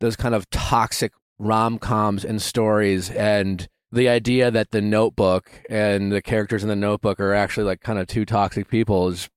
those 0.00 0.16
kind 0.16 0.34
of 0.34 0.48
toxic 0.50 1.12
rom-coms 1.38 2.24
and 2.24 2.40
stories 2.40 3.10
and 3.10 3.68
the 3.92 4.08
idea 4.08 4.50
that 4.50 4.72
the 4.72 4.80
notebook 4.80 5.50
and 5.70 6.10
the 6.10 6.22
characters 6.22 6.62
in 6.62 6.68
the 6.68 6.76
notebook 6.76 7.20
are 7.20 7.34
actually 7.34 7.64
like 7.64 7.80
kind 7.80 7.98
of 7.98 8.06
two 8.06 8.24
toxic 8.24 8.68
people 8.68 9.08
is 9.08 9.28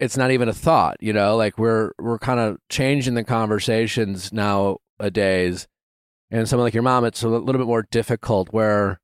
it's 0.00 0.16
not 0.16 0.30
even 0.30 0.48
a 0.48 0.52
thought 0.52 0.96
you 1.00 1.12
know 1.12 1.36
like 1.36 1.58
we're 1.58 1.92
we're 1.98 2.18
kind 2.18 2.40
of 2.40 2.58
changing 2.68 3.14
the 3.14 3.24
conversations 3.24 4.32
nowadays. 4.32 5.68
And 6.32 6.48
someone 6.48 6.64
like 6.66 6.74
your 6.74 6.82
mom 6.82 7.04
it's 7.04 7.22
a 7.22 7.28
little 7.28 7.60
bit 7.60 7.66
more 7.66 7.86
difficult 7.90 8.52
where 8.52 9.00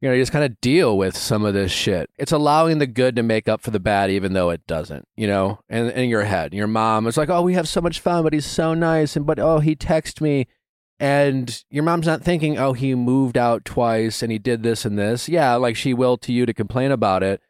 you 0.00 0.08
know 0.08 0.14
you 0.14 0.20
just 0.20 0.32
kind 0.32 0.44
of 0.44 0.60
deal 0.60 0.98
with 0.98 1.16
some 1.16 1.44
of 1.44 1.54
this 1.54 1.70
shit. 1.70 2.10
It's 2.18 2.32
allowing 2.32 2.78
the 2.78 2.86
good 2.86 3.16
to 3.16 3.22
make 3.22 3.48
up 3.48 3.60
for 3.60 3.70
the 3.70 3.80
bad 3.80 4.10
even 4.10 4.32
though 4.32 4.50
it 4.50 4.66
doesn't 4.66 5.06
you 5.16 5.26
know 5.26 5.60
and 5.68 5.90
in 5.90 6.10
your 6.10 6.24
head. 6.24 6.52
Your 6.52 6.66
mom 6.66 7.06
is 7.06 7.16
like 7.16 7.30
oh 7.30 7.42
we 7.42 7.54
have 7.54 7.68
so 7.68 7.80
much 7.80 8.00
fun 8.00 8.22
but 8.22 8.32
he's 8.32 8.46
so 8.46 8.74
nice 8.74 9.16
and 9.16 9.24
but 9.24 9.38
oh 9.38 9.60
he 9.60 9.74
texted 9.76 10.20
me 10.20 10.46
and 10.98 11.64
your 11.70 11.84
mom's 11.84 12.06
not 12.06 12.22
thinking 12.22 12.58
oh 12.58 12.72
he 12.72 12.94
moved 12.94 13.38
out 13.38 13.64
twice 13.64 14.22
and 14.22 14.30
he 14.32 14.38
did 14.38 14.62
this 14.62 14.84
and 14.84 14.98
this. 14.98 15.28
Yeah 15.28 15.54
like 15.54 15.76
she 15.76 15.94
will 15.94 16.16
to 16.18 16.32
you 16.32 16.44
to 16.44 16.52
complain 16.52 16.90
about 16.90 17.22
it 17.22 17.40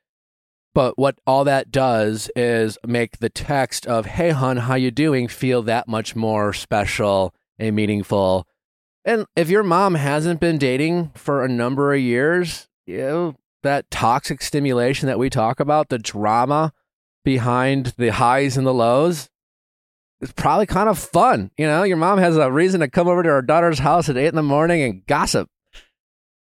but 0.74 0.98
what 0.98 1.18
all 1.26 1.44
that 1.44 1.70
does 1.70 2.30
is 2.34 2.78
make 2.86 3.18
the 3.18 3.28
text 3.28 3.86
of 3.86 4.06
"Hey, 4.06 4.30
hon, 4.30 4.58
how 4.58 4.74
you 4.74 4.90
doing?" 4.90 5.28
feel 5.28 5.62
that 5.62 5.88
much 5.88 6.16
more 6.16 6.52
special 6.52 7.34
and 7.58 7.76
meaningful. 7.76 8.46
And 9.04 9.26
if 9.36 9.50
your 9.50 9.62
mom 9.62 9.94
hasn't 9.96 10.40
been 10.40 10.58
dating 10.58 11.10
for 11.14 11.44
a 11.44 11.48
number 11.48 11.92
of 11.92 12.00
years, 12.00 12.68
you 12.86 12.98
know 12.98 13.34
that 13.62 13.90
toxic 13.90 14.42
stimulation 14.42 15.06
that 15.06 15.18
we 15.18 15.30
talk 15.30 15.60
about, 15.60 15.88
the 15.88 15.98
drama 15.98 16.72
behind 17.24 17.94
the 17.96 18.08
highs 18.08 18.56
and 18.56 18.66
the 18.66 18.74
lows, 18.74 19.30
it's 20.20 20.32
probably 20.32 20.66
kind 20.66 20.88
of 20.88 20.98
fun. 20.98 21.50
You 21.56 21.66
know, 21.66 21.82
your 21.82 21.96
mom 21.96 22.18
has 22.18 22.36
a 22.36 22.50
reason 22.50 22.80
to 22.80 22.88
come 22.88 23.08
over 23.08 23.22
to 23.22 23.28
her 23.28 23.42
daughter's 23.42 23.80
house 23.80 24.08
at 24.08 24.16
eight 24.16 24.28
in 24.28 24.36
the 24.36 24.42
morning 24.42 24.82
and 24.82 25.06
gossip. 25.06 25.48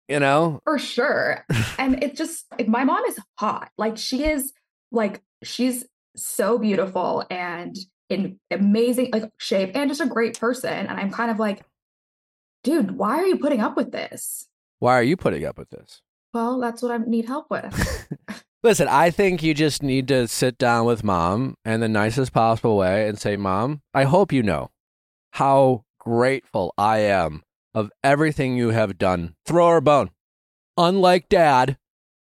You 0.08 0.20
know, 0.20 0.60
for 0.64 0.78
sure. 0.78 1.46
and 1.80 2.04
it 2.04 2.16
just 2.16 2.46
my 2.68 2.84
mom 2.84 3.04
is 3.06 3.20
hot. 3.40 3.72
Like 3.78 3.98
she 3.98 4.24
is 4.24 4.54
like 4.92 5.22
she's 5.44 5.86
so 6.16 6.58
beautiful 6.58 7.24
and 7.30 7.76
in 8.10 8.40
amazing 8.52 9.10
like 9.12 9.32
shape 9.40 9.72
and 9.74 9.90
just 9.90 10.02
a 10.02 10.06
great 10.06 10.40
person. 10.40 10.72
And 10.72 11.00
I'm 11.00 11.12
kind 11.12 11.32
of 11.32 11.40
like, 11.40 11.64
dude, 12.64 12.92
why 12.92 13.18
are 13.18 13.26
you 13.26 13.38
putting 13.38 13.62
up 13.62 13.76
with 13.76 13.92
this? 13.92 14.48
why 14.80 14.94
are 14.94 15.04
you 15.04 15.18
putting 15.18 15.46
up 15.46 15.58
with 15.58 15.70
this? 15.70 16.02
Well, 16.34 16.60
that's 16.60 16.82
what 16.82 16.92
I 16.92 16.98
need 16.98 17.26
help 17.26 17.48
with. 17.50 18.08
Listen, 18.64 18.88
I 18.88 19.10
think 19.10 19.42
you 19.42 19.54
just 19.54 19.84
need 19.84 20.08
to 20.10 20.28
sit 20.28 20.58
down 20.58 20.86
with 20.86 21.04
mom 21.04 21.56
in 21.64 21.80
the 21.80 21.88
nicest 21.88 22.34
possible 22.34 22.78
way 22.78 23.08
and 23.08 23.18
say, 23.18 23.38
Mom, 23.38 23.82
I 23.94 24.04
hope 24.04 24.32
you 24.32 24.44
know 24.44 24.72
how 25.32 25.86
grateful 26.00 26.74
I 26.78 27.00
am 27.00 27.44
of 27.76 27.92
everything 28.04 28.56
you 28.58 28.70
have 28.70 28.98
done. 28.98 29.36
Throw 29.46 29.70
her 29.70 29.78
a 29.78 29.82
bone. 29.82 30.10
Unlike 30.78 31.30
dad, 31.30 31.78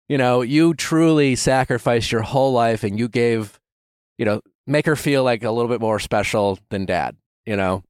you 0.08 0.18
know, 0.18 0.40
you 0.40 0.74
truly 0.74 1.36
sacrificed 1.36 2.10
your 2.10 2.22
whole 2.22 2.52
life 2.52 2.82
and 2.82 2.98
you 2.98 3.08
gave, 3.08 3.60
you 4.18 4.24
know, 4.24 4.40
make 4.66 4.86
her 4.86 4.96
feel 4.96 5.22
like 5.22 5.44
a 5.44 5.50
little 5.50 5.68
bit 5.68 5.80
more 5.80 6.00
special 6.00 6.58
than 6.70 6.86
dad, 6.86 7.16
you 7.44 7.56
know. 7.56 7.84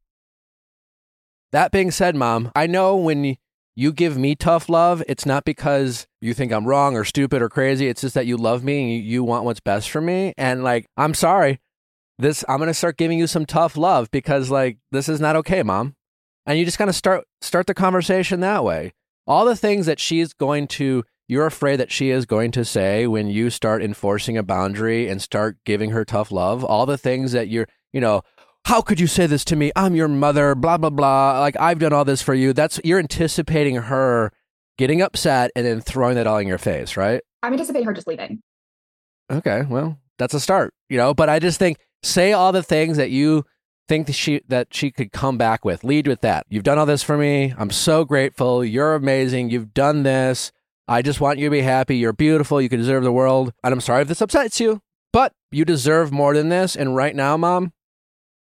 That 1.53 1.73
being 1.73 1.91
said, 1.91 2.17
mom, 2.17 2.51
I 2.57 2.67
know 2.67 2.97
when 2.97 3.37
you 3.77 3.93
give 3.93 4.19
me 4.19 4.35
tough 4.35 4.69
love, 4.69 5.03
it's 5.07 5.25
not 5.25 5.45
because 5.45 6.07
you 6.21 6.35
think 6.35 6.53
I'm 6.53 6.67
wrong 6.67 6.97
or 6.97 7.05
stupid 7.05 7.43
or 7.43 7.49
crazy. 7.49 7.87
It's 7.87 8.01
just 8.01 8.15
that 8.15 8.27
you 8.27 8.37
love 8.37 8.65
me 8.65 8.97
and 8.97 9.05
you, 9.05 9.23
want 9.23 9.45
what's 9.45 9.61
best 9.61 9.91
for 9.91 10.01
me. 10.01 10.35
And 10.37 10.65
like, 10.65 10.87
I'm 10.97 11.15
sorry. 11.15 11.61
This 12.19 12.45
I'm 12.49 12.59
gonna 12.59 12.73
start 12.73 12.97
giving 12.97 13.19
you 13.19 13.27
some 13.27 13.45
tough 13.45 13.77
love 13.77 14.11
because 14.11 14.51
like 14.51 14.79
this 14.91 15.07
is 15.07 15.21
not 15.21 15.37
okay, 15.37 15.63
mom. 15.63 15.95
And 16.47 16.59
you 16.59 16.65
just 16.65 16.79
kind 16.79 16.91
of 16.91 16.97
start 16.97 17.25
start 17.41 17.67
the 17.67 17.75
conversation 17.75 18.41
that 18.41 18.65
way. 18.65 18.93
All 19.27 19.45
the 19.45 19.57
things 19.57 19.87
that 19.87 19.99
she's 19.99 20.33
going 20.33 20.69
to 20.69 21.03
you're 21.29 21.47
afraid 21.47 21.77
that 21.77 21.91
she 21.91 22.11
is 22.11 22.25
going 22.25 22.53
to 22.53 22.65
say 22.65 23.07
when 23.07 23.29
you 23.29 23.51
start 23.51 23.83
enforcing 23.83 24.37
a 24.37 24.43
boundary 24.43 25.09
and 25.09 25.21
start 25.21 25.57
giving 25.65 25.91
her 25.91 26.05
tough 26.05 26.31
love, 26.31 26.65
all 26.65 26.87
the 26.87 26.99
things 26.99 27.33
that 27.33 27.49
you're, 27.49 27.67
you 27.93 28.01
know, 28.01 28.23
how 28.65 28.81
could 28.81 29.01
you 29.01 29.07
say 29.07 29.27
this 29.27 29.45
to 29.47 29.57
me? 29.57 29.73
I'm 29.75 29.95
your 29.95 30.09
mother, 30.09 30.55
blah, 30.55 30.77
blah, 30.77 30.91
blah. 30.91 31.41
Like, 31.41 31.57
I've 31.59 31.79
done 31.79 31.93
all 31.93 32.05
this 32.05 32.23
for 32.23 32.35
you. 32.35 32.53
That's, 32.53 32.81
you're 32.85 32.99
anticipating 32.99 33.77
her 33.77 34.33
getting 34.79 35.03
upset 35.03 35.51
and 35.57 35.67
then 35.67 35.81
throwing 35.81 36.15
that 36.17 36.27
all 36.27 36.39
in 36.39 36.47
your 36.47 36.59
face, 36.59 36.97
right? 36.97 37.23
I'm 37.43 37.53
anticipating 37.53 37.87
her 37.87 37.93
just 37.93 38.07
leaving. 38.07 38.41
Okay, 39.31 39.63
well, 39.69 39.99
that's 40.19 40.35
a 40.35 40.41
start, 40.41 40.75
you 40.89 40.97
know, 40.97 41.15
but 41.15 41.29
I 41.29 41.39
just 41.39 41.59
think 41.59 41.79
say 42.03 42.33
all 42.33 42.53
the 42.53 42.63
things 42.63 42.97
that 42.99 43.11
you 43.11 43.45
think 43.89 44.07
that 44.07 44.15
she 44.15 44.43
that 44.49 44.73
she 44.73 44.91
could 44.91 45.13
come 45.13 45.39
back 45.39 45.65
with. 45.65 45.85
Lead 45.85 46.07
with 46.07 46.21
that. 46.21 46.47
You've 46.49 46.65
done 46.65 46.79
all 46.79 46.87
this 46.87 47.03
for 47.03 47.17
me. 47.17 47.55
I'm 47.57 47.71
so 47.71 48.05
grateful. 48.05 48.65
You're 48.65 48.95
amazing. 48.95 49.51
You've 49.51 49.75
done 49.75 50.03
this. 50.03 50.53
I 50.89 51.03
just 51.03 51.21
want 51.21 51.39
you 51.39 51.47
to 51.47 51.51
be 51.51 51.63
happy. 51.63 51.97
You're 51.97 52.13
beautiful. 52.13 52.61
You 52.61 52.69
can 52.69 52.79
deserve 52.79 53.03
the 53.03 53.13
world. 53.13 53.53
And 53.65 53.73
I'm 53.73 53.81
sorry 53.81 54.03
if 54.03 54.09
this 54.09 54.23
upsets 54.23 54.61
you, 54.61 54.83
but 55.13 55.33
you 55.51 55.65
deserve 55.65 56.13
more 56.13 56.35
than 56.35 56.49
this. 56.49 56.77
And 56.77 56.95
right 56.95 57.15
now, 57.15 57.37
mom, 57.37 57.73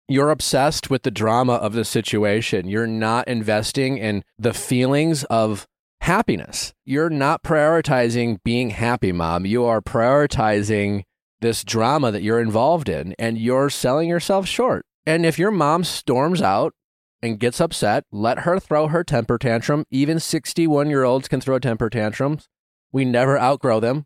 you're 0.10 0.30
obsessed 0.30 0.90
with 0.90 1.04
the 1.04 1.12
drama 1.12 1.54
of 1.54 1.74
the 1.74 1.86
situation. 1.86 2.68
You're 2.68 2.88
not 2.88 3.28
investing 3.28 3.98
in 3.98 4.24
the 4.38 4.54
feelings 4.54 5.24
of 5.26 5.68
happiness. 6.02 6.74
You're 6.84 7.10
not 7.10 7.44
prioritizing 7.44 8.40
being 8.44 8.72
happy, 8.72 9.14
mom. 9.14 9.46
You 9.46 9.64
are 9.64 9.82
prioritizing 9.82 11.04
this 11.40 11.64
drama 11.64 12.12
that 12.12 12.24
you're 12.24 12.42
involved 12.42 12.90
in, 12.90 13.16
and 13.18 13.38
you're 13.38 13.70
selling 13.70 14.10
yourself 14.10 14.46
short. 14.46 14.86
And 15.06 15.26
if 15.26 15.38
your 15.38 15.52
mom 15.52 15.84
storms 15.84 16.42
out 16.42 16.74
and 17.22 17.40
gets 17.40 17.60
upset, 17.60 18.06
let 18.12 18.40
her 18.40 18.60
throw 18.60 18.88
her 18.88 19.04
temper 19.04 19.38
tantrum. 19.38 19.86
Even 19.90 20.20
61 20.20 20.90
year 20.90 21.04
olds 21.04 21.28
can 21.28 21.42
throw 21.42 21.60
temper 21.60 21.90
tantrums. 21.90 22.48
We 22.92 23.06
never 23.06 23.40
outgrow 23.40 23.80
them. 23.80 24.06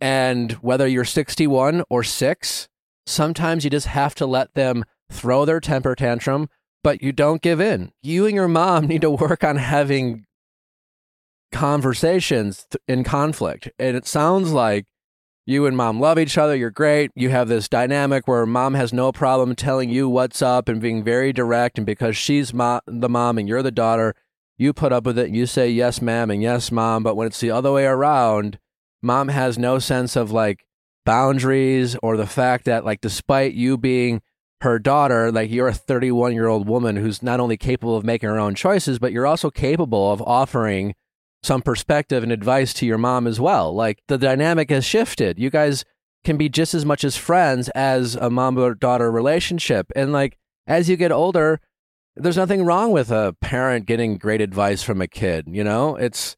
And 0.00 0.52
whether 0.52 0.86
you're 0.86 1.04
61 1.04 1.82
or 1.90 2.04
six, 2.04 2.68
sometimes 3.06 3.64
you 3.64 3.70
just 3.70 3.88
have 3.88 4.14
to 4.16 4.26
let 4.26 4.54
them 4.54 4.84
throw 5.10 5.44
their 5.44 5.60
temper 5.60 5.94
tantrum, 5.94 6.48
but 6.84 7.02
you 7.02 7.12
don't 7.12 7.42
give 7.42 7.60
in. 7.60 7.90
You 8.02 8.26
and 8.26 8.34
your 8.34 8.48
mom 8.48 8.86
need 8.88 9.00
to 9.00 9.10
work 9.10 9.42
on 9.42 9.56
having 9.56 10.24
conversations 11.50 12.66
in 12.86 13.04
conflict. 13.04 13.70
And 13.78 13.96
it 13.96 14.06
sounds 14.06 14.52
like 14.52 14.86
you 15.48 15.64
and 15.64 15.74
mom 15.74 15.98
love 15.98 16.18
each 16.18 16.36
other. 16.36 16.54
You're 16.54 16.70
great. 16.70 17.10
You 17.14 17.30
have 17.30 17.48
this 17.48 17.70
dynamic 17.70 18.28
where 18.28 18.44
mom 18.44 18.74
has 18.74 18.92
no 18.92 19.12
problem 19.12 19.54
telling 19.54 19.88
you 19.88 20.06
what's 20.06 20.42
up 20.42 20.68
and 20.68 20.78
being 20.78 21.02
very 21.02 21.32
direct. 21.32 21.78
And 21.78 21.86
because 21.86 22.18
she's 22.18 22.52
mo- 22.52 22.82
the 22.86 23.08
mom 23.08 23.38
and 23.38 23.48
you're 23.48 23.62
the 23.62 23.70
daughter, 23.70 24.14
you 24.58 24.74
put 24.74 24.92
up 24.92 25.06
with 25.06 25.18
it. 25.18 25.28
and 25.28 25.34
You 25.34 25.46
say, 25.46 25.70
yes, 25.70 26.02
ma'am, 26.02 26.30
and 26.30 26.42
yes, 26.42 26.70
mom. 26.70 27.02
But 27.02 27.16
when 27.16 27.26
it's 27.26 27.40
the 27.40 27.50
other 27.50 27.72
way 27.72 27.86
around, 27.86 28.58
mom 29.02 29.28
has 29.28 29.56
no 29.56 29.78
sense 29.78 30.16
of 30.16 30.30
like 30.30 30.66
boundaries 31.06 31.96
or 32.02 32.18
the 32.18 32.26
fact 32.26 32.66
that, 32.66 32.84
like, 32.84 33.00
despite 33.00 33.54
you 33.54 33.78
being 33.78 34.20
her 34.60 34.78
daughter, 34.78 35.32
like, 35.32 35.50
you're 35.50 35.68
a 35.68 35.72
31 35.72 36.34
year 36.34 36.48
old 36.48 36.68
woman 36.68 36.96
who's 36.96 37.22
not 37.22 37.40
only 37.40 37.56
capable 37.56 37.96
of 37.96 38.04
making 38.04 38.28
her 38.28 38.38
own 38.38 38.54
choices, 38.54 38.98
but 38.98 39.12
you're 39.12 39.26
also 39.26 39.50
capable 39.50 40.12
of 40.12 40.20
offering 40.20 40.94
some 41.42 41.62
perspective 41.62 42.22
and 42.22 42.32
advice 42.32 42.72
to 42.74 42.86
your 42.86 42.98
mom 42.98 43.26
as 43.26 43.40
well. 43.40 43.74
Like 43.74 44.02
the 44.08 44.18
dynamic 44.18 44.70
has 44.70 44.84
shifted. 44.84 45.38
You 45.38 45.50
guys 45.50 45.84
can 46.24 46.36
be 46.36 46.48
just 46.48 46.74
as 46.74 46.84
much 46.84 47.04
as 47.04 47.16
friends 47.16 47.68
as 47.70 48.16
a 48.16 48.30
mom 48.30 48.58
or 48.58 48.74
daughter 48.74 49.10
relationship. 49.10 49.90
And 49.94 50.12
like 50.12 50.36
as 50.66 50.88
you 50.88 50.96
get 50.96 51.12
older, 51.12 51.60
there's 52.16 52.36
nothing 52.36 52.64
wrong 52.64 52.90
with 52.90 53.10
a 53.10 53.36
parent 53.40 53.86
getting 53.86 54.18
great 54.18 54.40
advice 54.40 54.82
from 54.82 55.00
a 55.00 55.06
kid, 55.06 55.46
you 55.48 55.62
know? 55.62 55.96
It's 55.96 56.36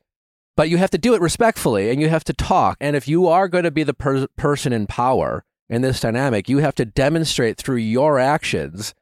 but 0.57 0.69
you 0.69 0.77
have 0.77 0.91
to 0.91 0.99
do 0.99 1.15
it 1.15 1.23
respectfully 1.23 1.91
and 1.91 2.03
you 2.03 2.11
have 2.11 2.25
to 2.25 2.35
talk. 2.35 2.77
And 2.81 2.95
if 2.95 3.09
you 3.09 3.27
are 3.29 3.49
going 3.49 3.65
to 3.65 3.71
be 3.71 3.83
the 3.83 3.95
per- 3.95 4.27
person 4.37 4.75
in 4.75 4.87
power 4.87 5.45
in 5.71 5.81
this 5.81 6.01
dynamic, 6.01 6.49
you 6.49 6.59
have 6.59 6.75
to 6.75 6.85
demonstrate 6.85 7.57
through 7.57 7.77
your 7.77 8.19
actions 8.19 8.95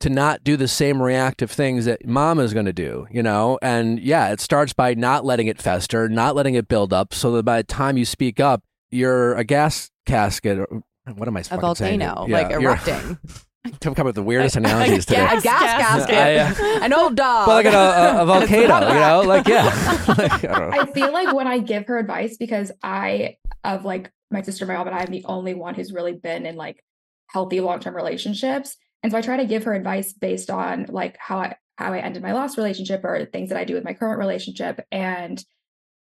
to 0.00 0.10
not 0.10 0.44
do 0.44 0.56
the 0.56 0.68
same 0.68 1.02
reactive 1.02 1.50
things 1.50 1.86
that 1.86 2.06
mom 2.06 2.38
is 2.38 2.52
going 2.52 2.66
to 2.66 2.72
do, 2.72 3.06
you 3.10 3.22
know? 3.22 3.58
And 3.62 3.98
yeah, 3.98 4.30
it 4.30 4.40
starts 4.40 4.72
by 4.72 4.94
not 4.94 5.24
letting 5.24 5.46
it 5.46 5.60
fester, 5.60 6.08
not 6.08 6.34
letting 6.36 6.54
it 6.54 6.68
build 6.68 6.92
up 6.92 7.14
so 7.14 7.32
that 7.32 7.44
by 7.44 7.58
the 7.58 7.64
time 7.66 7.96
you 7.96 8.04
speak 8.04 8.38
up, 8.38 8.62
you're 8.90 9.34
a 9.36 9.44
gas 9.44 9.90
casket. 10.04 10.58
Or, 10.58 10.82
what 11.14 11.28
am 11.28 11.36
I 11.36 11.40
A 11.40 11.44
fucking 11.44 11.74
saying? 11.76 12.00
volcano, 12.00 12.26
Yeah, 12.28 12.36
like 12.36 12.50
you're- 12.50 12.64
erupting. 12.64 13.18
I've 13.66 13.80
come 13.80 13.94
up 13.98 14.04
with 14.06 14.14
the 14.14 14.22
weirdest 14.22 14.54
analogies 14.56 15.04
a, 15.04 15.06
today. 15.08 15.26
ga- 15.26 15.26
a 15.38 15.40
gas 15.40 15.42
Gas 15.42 16.06
gasket. 16.06 16.60
I, 16.82 16.84
An 16.84 16.92
old 16.92 17.16
dog. 17.16 17.46
But 17.46 17.64
like 17.64 17.74
a, 17.74 17.76
a, 17.76 18.22
a 18.22 18.26
volcano, 18.26 18.88
you 18.88 18.94
know? 18.94 19.22
Like, 19.26 19.48
yeah. 19.48 19.64
Like, 20.06 20.44
I. 20.44 20.82
I 20.82 20.86
feel 20.92 21.12
like 21.12 21.34
when 21.34 21.48
I 21.48 21.58
give 21.58 21.86
her 21.86 21.98
advice, 21.98 22.36
because 22.36 22.70
I, 22.80 23.38
of 23.64 23.84
like 23.84 24.12
my 24.30 24.42
sister, 24.42 24.66
my 24.66 24.74
mom, 24.76 24.86
and 24.86 24.94
I 24.94 25.00
am 25.02 25.10
the 25.10 25.24
only 25.24 25.54
one 25.54 25.74
who's 25.74 25.92
really 25.92 26.12
been 26.12 26.46
in 26.46 26.54
like 26.54 26.80
healthy 27.28 27.58
long 27.60 27.80
term 27.80 27.96
relationships. 27.96 28.76
And 29.06 29.12
so 29.12 29.18
I 29.18 29.20
try 29.20 29.36
to 29.36 29.44
give 29.44 29.62
her 29.62 29.72
advice 29.72 30.12
based 30.12 30.50
on 30.50 30.86
like 30.88 31.16
how 31.20 31.38
I 31.38 31.54
how 31.78 31.92
I 31.92 32.00
ended 32.00 32.24
my 32.24 32.32
last 32.32 32.56
relationship 32.56 33.04
or 33.04 33.24
things 33.26 33.50
that 33.50 33.56
I 33.56 33.62
do 33.62 33.74
with 33.74 33.84
my 33.84 33.94
current 33.94 34.18
relationship. 34.18 34.84
And 34.90 35.40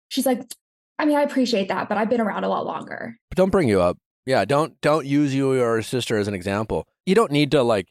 she's 0.08 0.26
like, 0.26 0.42
I 0.98 1.04
mean, 1.04 1.16
I 1.16 1.22
appreciate 1.22 1.68
that, 1.68 1.88
but 1.88 1.96
I've 1.96 2.10
been 2.10 2.20
around 2.20 2.42
a 2.42 2.48
lot 2.48 2.66
longer. 2.66 3.16
don't 3.36 3.50
bring 3.50 3.68
you 3.68 3.80
up. 3.80 3.98
Yeah, 4.26 4.44
don't 4.44 4.80
don't 4.80 5.06
use 5.06 5.32
you 5.32 5.52
or 5.52 5.54
your 5.54 5.82
sister 5.82 6.18
as 6.18 6.26
an 6.26 6.34
example. 6.34 6.88
You 7.06 7.14
don't 7.14 7.30
need 7.30 7.52
to 7.52 7.62
like 7.62 7.86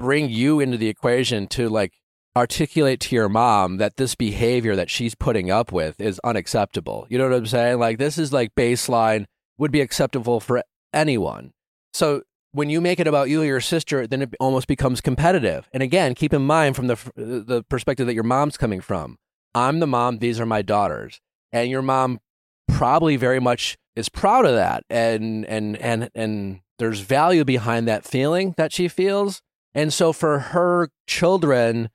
bring 0.00 0.30
you 0.30 0.58
into 0.58 0.78
the 0.78 0.88
equation 0.88 1.46
to 1.50 1.68
like 1.68 1.92
articulate 2.36 2.98
to 3.02 3.14
your 3.14 3.28
mom 3.28 3.76
that 3.76 3.98
this 3.98 4.16
behavior 4.16 4.74
that 4.74 4.90
she's 4.90 5.14
putting 5.14 5.48
up 5.48 5.70
with 5.70 6.00
is 6.00 6.20
unacceptable. 6.24 7.06
You 7.08 7.18
know 7.18 7.28
what 7.28 7.36
I'm 7.36 7.46
saying? 7.46 7.78
Like 7.78 7.98
this 7.98 8.18
is 8.18 8.32
like 8.32 8.56
baseline 8.56 9.26
would 9.58 9.70
be 9.70 9.80
acceptable 9.80 10.40
for 10.40 10.64
anyone. 10.92 11.52
So 11.92 12.22
when 12.54 12.70
you 12.70 12.80
make 12.80 13.00
it 13.00 13.08
about 13.08 13.28
you 13.28 13.42
or 13.42 13.44
your 13.44 13.60
sister, 13.60 14.06
then 14.06 14.22
it 14.22 14.34
almost 14.38 14.68
becomes 14.68 15.00
competitive. 15.00 15.68
And 15.72 15.82
again, 15.82 16.14
keep 16.14 16.32
in 16.32 16.42
mind 16.42 16.76
from 16.76 16.86
the 16.86 16.96
the 17.16 17.64
perspective 17.64 18.06
that 18.06 18.14
your 18.14 18.22
mom's 18.22 18.56
coming 18.56 18.80
from. 18.80 19.18
I'm 19.54 19.80
the 19.80 19.86
mom, 19.86 20.18
these 20.18 20.40
are 20.40 20.46
my 20.46 20.62
daughters. 20.62 21.20
And 21.52 21.68
your 21.68 21.82
mom 21.82 22.20
probably 22.68 23.16
very 23.16 23.40
much 23.40 23.76
is 23.96 24.08
proud 24.08 24.46
of 24.46 24.54
that 24.54 24.84
and 24.88 25.44
and 25.46 25.76
and 25.76 26.10
and 26.14 26.60
there's 26.78 27.00
value 27.00 27.44
behind 27.44 27.88
that 27.88 28.04
feeling 28.04 28.54
that 28.56 28.72
she 28.72 28.88
feels. 28.88 29.42
And 29.74 29.92
so 29.92 30.12
for 30.12 30.38
her 30.38 30.90
children 31.08 31.90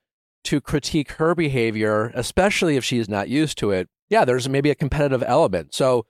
to 0.45 0.59
critique 0.59 1.11
her 1.13 1.35
behavior, 1.35 2.11
especially 2.15 2.75
if 2.75 2.83
she's 2.83 3.07
not 3.07 3.29
used 3.29 3.57
to 3.59 3.71
it, 3.71 3.87
yeah, 4.09 4.25
there's 4.25 4.49
maybe 4.49 4.69
a 4.69 4.75
competitive 4.75 5.23
element. 5.25 5.73
So 5.73 6.05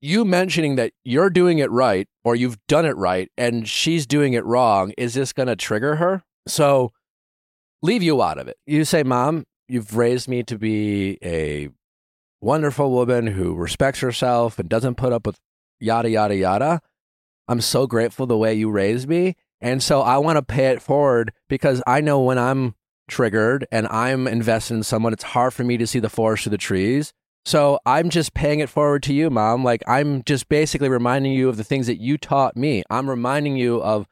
you 0.00 0.24
mentioning 0.24 0.76
that 0.76 0.92
you're 1.04 1.30
doing 1.30 1.58
it 1.58 1.70
right 1.70 2.08
or 2.24 2.34
you've 2.34 2.58
done 2.66 2.86
it 2.86 2.96
right 2.96 3.30
and 3.36 3.68
she's 3.68 4.06
doing 4.06 4.32
it 4.32 4.44
wrong, 4.44 4.92
is 4.96 5.14
this 5.14 5.32
going 5.32 5.48
to 5.48 5.56
trigger 5.56 5.96
her? 5.96 6.22
So 6.46 6.92
leave 7.82 8.02
you 8.02 8.22
out 8.22 8.38
of 8.38 8.48
it. 8.48 8.56
You 8.66 8.84
say, 8.84 9.02
Mom, 9.02 9.44
you've 9.68 9.96
raised 9.96 10.28
me 10.28 10.42
to 10.44 10.58
be 10.58 11.18
a 11.22 11.68
wonderful 12.40 12.90
woman 12.90 13.28
who 13.28 13.54
respects 13.54 14.00
herself 14.00 14.58
and 14.58 14.68
doesn't 14.68 14.96
put 14.96 15.12
up 15.12 15.26
with 15.26 15.38
yada, 15.78 16.10
yada, 16.10 16.36
yada. 16.36 16.80
I'm 17.48 17.60
so 17.60 17.86
grateful 17.86 18.26
the 18.26 18.38
way 18.38 18.54
you 18.54 18.70
raised 18.70 19.08
me. 19.08 19.36
And 19.60 19.82
so 19.82 20.00
I 20.00 20.16
want 20.18 20.36
to 20.36 20.42
pay 20.42 20.68
it 20.68 20.80
forward 20.80 21.32
because 21.48 21.82
I 21.86 22.00
know 22.00 22.20
when 22.20 22.38
I'm 22.38 22.74
triggered 23.08 23.66
and 23.70 23.86
I'm 23.88 24.26
invested 24.26 24.74
in 24.74 24.82
someone, 24.82 25.12
it's 25.12 25.24
hard 25.24 25.52
for 25.52 25.64
me 25.64 25.76
to 25.76 25.86
see 25.86 25.98
the 25.98 26.08
forest 26.08 26.44
through 26.44 26.50
the 26.50 26.58
trees. 26.58 27.12
So 27.44 27.78
I'm 27.86 28.10
just 28.10 28.34
paying 28.34 28.60
it 28.60 28.68
forward 28.68 29.02
to 29.04 29.14
you, 29.14 29.30
mom. 29.30 29.64
Like 29.64 29.82
I'm 29.86 30.22
just 30.24 30.48
basically 30.48 30.88
reminding 30.88 31.32
you 31.32 31.48
of 31.48 31.56
the 31.56 31.64
things 31.64 31.86
that 31.86 32.00
you 32.00 32.18
taught 32.18 32.56
me. 32.56 32.82
I'm 32.90 33.08
reminding 33.08 33.56
you 33.56 33.82
of, 33.82 34.06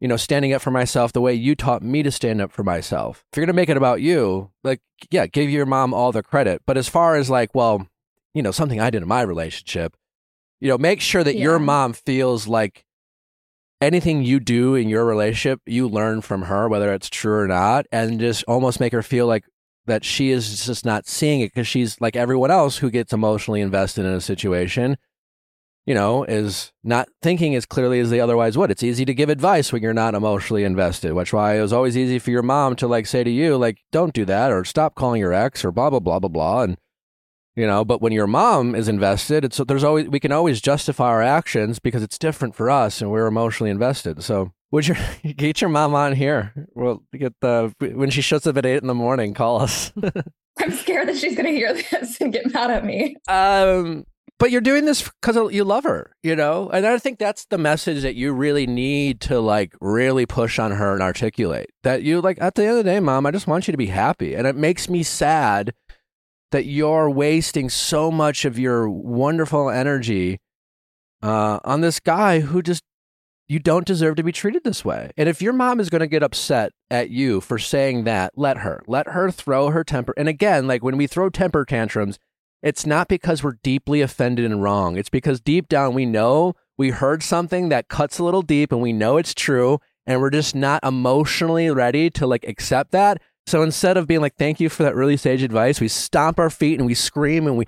you 0.00 0.08
know, 0.08 0.16
standing 0.16 0.52
up 0.52 0.62
for 0.62 0.70
myself 0.70 1.12
the 1.12 1.20
way 1.20 1.32
you 1.32 1.54
taught 1.54 1.82
me 1.82 2.02
to 2.02 2.10
stand 2.10 2.40
up 2.40 2.52
for 2.52 2.62
myself. 2.64 3.24
If 3.32 3.36
you're 3.36 3.46
going 3.46 3.54
to 3.54 3.60
make 3.60 3.68
it 3.68 3.76
about 3.76 4.02
you, 4.02 4.50
like, 4.62 4.80
yeah, 5.10 5.26
give 5.26 5.48
your 5.48 5.66
mom 5.66 5.94
all 5.94 6.12
the 6.12 6.22
credit. 6.22 6.62
But 6.66 6.76
as 6.76 6.88
far 6.88 7.16
as 7.16 7.30
like, 7.30 7.54
well, 7.54 7.88
you 8.34 8.42
know, 8.42 8.50
something 8.50 8.80
I 8.80 8.90
did 8.90 9.02
in 9.02 9.08
my 9.08 9.22
relationship, 9.22 9.96
you 10.60 10.68
know, 10.68 10.78
make 10.78 11.00
sure 11.00 11.24
that 11.24 11.36
your 11.36 11.58
mom 11.58 11.92
feels 11.92 12.46
like 12.46 12.84
anything 13.80 14.22
you 14.22 14.40
do 14.40 14.74
in 14.74 14.88
your 14.88 15.04
relationship, 15.04 15.60
you 15.66 15.88
learn 15.88 16.20
from 16.20 16.42
her, 16.42 16.68
whether 16.68 16.92
it's 16.92 17.08
true 17.08 17.40
or 17.40 17.46
not, 17.46 17.86
and 17.92 18.20
just 18.20 18.44
almost 18.44 18.80
make 18.80 18.92
her 18.92 19.02
feel 19.02 19.26
like 19.26 19.44
that 19.86 20.04
she 20.04 20.30
is 20.30 20.64
just 20.66 20.84
not 20.84 21.06
seeing 21.06 21.40
it 21.40 21.52
because 21.52 21.66
she's 21.66 22.00
like 22.00 22.16
everyone 22.16 22.50
else 22.50 22.78
who 22.78 22.90
gets 22.90 23.12
emotionally 23.12 23.60
invested 23.60 24.04
in 24.04 24.12
a 24.12 24.20
situation, 24.20 24.96
you 25.86 25.94
know, 25.94 26.24
is 26.24 26.72
not 26.84 27.08
thinking 27.22 27.54
as 27.54 27.66
clearly 27.66 28.00
as 28.00 28.10
they 28.10 28.20
otherwise 28.20 28.58
would. 28.58 28.70
It's 28.70 28.82
easy 28.82 29.04
to 29.04 29.14
give 29.14 29.28
advice 29.28 29.72
when 29.72 29.82
you're 29.82 29.94
not 29.94 30.14
emotionally 30.14 30.64
invested, 30.64 31.12
which 31.12 31.32
why 31.32 31.56
it 31.56 31.62
was 31.62 31.72
always 31.72 31.96
easy 31.96 32.18
for 32.18 32.30
your 32.30 32.42
mom 32.42 32.76
to 32.76 32.86
like 32.86 33.06
say 33.06 33.24
to 33.24 33.30
you, 33.30 33.56
like, 33.56 33.78
don't 33.92 34.12
do 34.12 34.24
that 34.24 34.52
or 34.52 34.64
stop 34.64 34.94
calling 34.94 35.20
your 35.20 35.32
ex 35.32 35.64
or 35.64 35.72
blah, 35.72 35.90
blah, 35.90 36.00
blah, 36.00 36.18
blah, 36.18 36.28
blah. 36.28 36.62
And, 36.62 36.76
you 37.56 37.66
know, 37.66 37.84
but 37.84 38.00
when 38.02 38.12
your 38.12 38.26
mom 38.26 38.74
is 38.74 38.86
invested, 38.86 39.44
it's 39.44 39.56
there's 39.66 39.82
always 39.82 40.08
we 40.08 40.20
can 40.20 40.30
always 40.32 40.60
justify 40.60 41.08
our 41.08 41.22
actions 41.22 41.78
because 41.78 42.02
it's 42.02 42.18
different 42.18 42.54
for 42.54 42.70
us 42.70 43.00
and 43.00 43.10
we're 43.10 43.26
emotionally 43.26 43.70
invested. 43.70 44.22
So 44.22 44.52
would 44.70 44.86
you 44.86 44.94
get 45.36 45.60
your 45.60 45.70
mom 45.70 45.94
on 45.94 46.14
here? 46.14 46.52
Well, 46.74 47.02
get 47.12 47.34
the 47.40 47.72
when 47.80 48.10
she 48.10 48.20
shows 48.20 48.46
up 48.46 48.56
at 48.56 48.66
eight 48.66 48.82
in 48.82 48.86
the 48.86 48.94
morning, 48.94 49.34
call 49.34 49.60
us. 49.62 49.92
I'm 50.58 50.70
scared 50.72 51.08
that 51.08 51.16
she's 51.16 51.34
going 51.34 51.46
to 51.46 51.52
hear 51.52 51.74
this 51.74 52.20
and 52.20 52.32
get 52.32 52.52
mad 52.52 52.70
at 52.70 52.84
me. 52.84 53.16
um, 53.28 54.04
but 54.38 54.50
you're 54.50 54.60
doing 54.60 54.84
this 54.84 55.10
because 55.22 55.52
you 55.52 55.64
love 55.64 55.84
her, 55.84 56.14
you 56.22 56.36
know, 56.36 56.68
and 56.68 56.86
I 56.86 56.98
think 56.98 57.18
that's 57.18 57.46
the 57.46 57.56
message 57.56 58.02
that 58.02 58.16
you 58.16 58.32
really 58.32 58.66
need 58.66 59.20
to 59.22 59.40
like 59.40 59.74
really 59.80 60.26
push 60.26 60.58
on 60.58 60.72
her 60.72 60.92
and 60.92 61.02
articulate 61.02 61.70
that 61.84 62.02
you 62.02 62.20
like 62.20 62.38
at 62.40 62.54
the 62.54 62.62
end 62.62 62.72
of 62.72 62.76
the 62.78 62.84
day, 62.84 63.00
mom, 63.00 63.24
I 63.24 63.30
just 63.30 63.46
want 63.46 63.66
you 63.66 63.72
to 63.72 63.78
be 63.78 63.86
happy, 63.86 64.34
and 64.34 64.46
it 64.46 64.56
makes 64.56 64.90
me 64.90 65.02
sad 65.02 65.72
that 66.52 66.66
you're 66.66 67.10
wasting 67.10 67.68
so 67.68 68.10
much 68.10 68.44
of 68.44 68.58
your 68.58 68.88
wonderful 68.88 69.68
energy 69.68 70.38
uh, 71.22 71.58
on 71.64 71.80
this 71.80 72.00
guy 72.00 72.40
who 72.40 72.62
just 72.62 72.82
you 73.48 73.58
don't 73.60 73.86
deserve 73.86 74.16
to 74.16 74.24
be 74.24 74.32
treated 74.32 74.64
this 74.64 74.84
way. 74.84 75.12
And 75.16 75.28
if 75.28 75.40
your 75.40 75.52
mom 75.52 75.78
is 75.78 75.88
going 75.88 76.00
to 76.00 76.08
get 76.08 76.22
upset 76.22 76.72
at 76.90 77.10
you 77.10 77.40
for 77.40 77.58
saying 77.58 78.04
that, 78.04 78.32
let 78.36 78.58
her. 78.58 78.82
Let 78.88 79.08
her 79.08 79.30
throw 79.30 79.70
her 79.70 79.84
temper. 79.84 80.12
And 80.16 80.28
again, 80.28 80.66
like 80.66 80.82
when 80.82 80.96
we 80.96 81.06
throw 81.06 81.30
temper 81.30 81.64
tantrums, 81.64 82.18
it's 82.62 82.84
not 82.84 83.06
because 83.06 83.44
we're 83.44 83.58
deeply 83.62 84.00
offended 84.00 84.44
and 84.44 84.62
wrong. 84.62 84.96
It's 84.96 85.10
because 85.10 85.40
deep 85.40 85.68
down 85.68 85.94
we 85.94 86.06
know 86.06 86.54
we 86.76 86.90
heard 86.90 87.22
something 87.22 87.68
that 87.68 87.88
cuts 87.88 88.18
a 88.18 88.24
little 88.24 88.42
deep 88.42 88.72
and 88.72 88.82
we 88.82 88.92
know 88.92 89.16
it's 89.16 89.34
true 89.34 89.78
and 90.06 90.20
we're 90.20 90.30
just 90.30 90.54
not 90.54 90.82
emotionally 90.84 91.70
ready 91.70 92.10
to 92.10 92.26
like 92.26 92.44
accept 92.46 92.90
that. 92.92 93.22
So 93.46 93.62
instead 93.62 93.96
of 93.96 94.08
being 94.08 94.20
like, 94.20 94.34
thank 94.36 94.58
you 94.58 94.68
for 94.68 94.82
that 94.82 94.92
early 94.94 95.16
sage 95.16 95.42
advice, 95.42 95.80
we 95.80 95.86
stomp 95.86 96.40
our 96.40 96.50
feet 96.50 96.78
and 96.80 96.86
we 96.86 96.94
scream 96.94 97.46
and 97.46 97.56
we, 97.56 97.64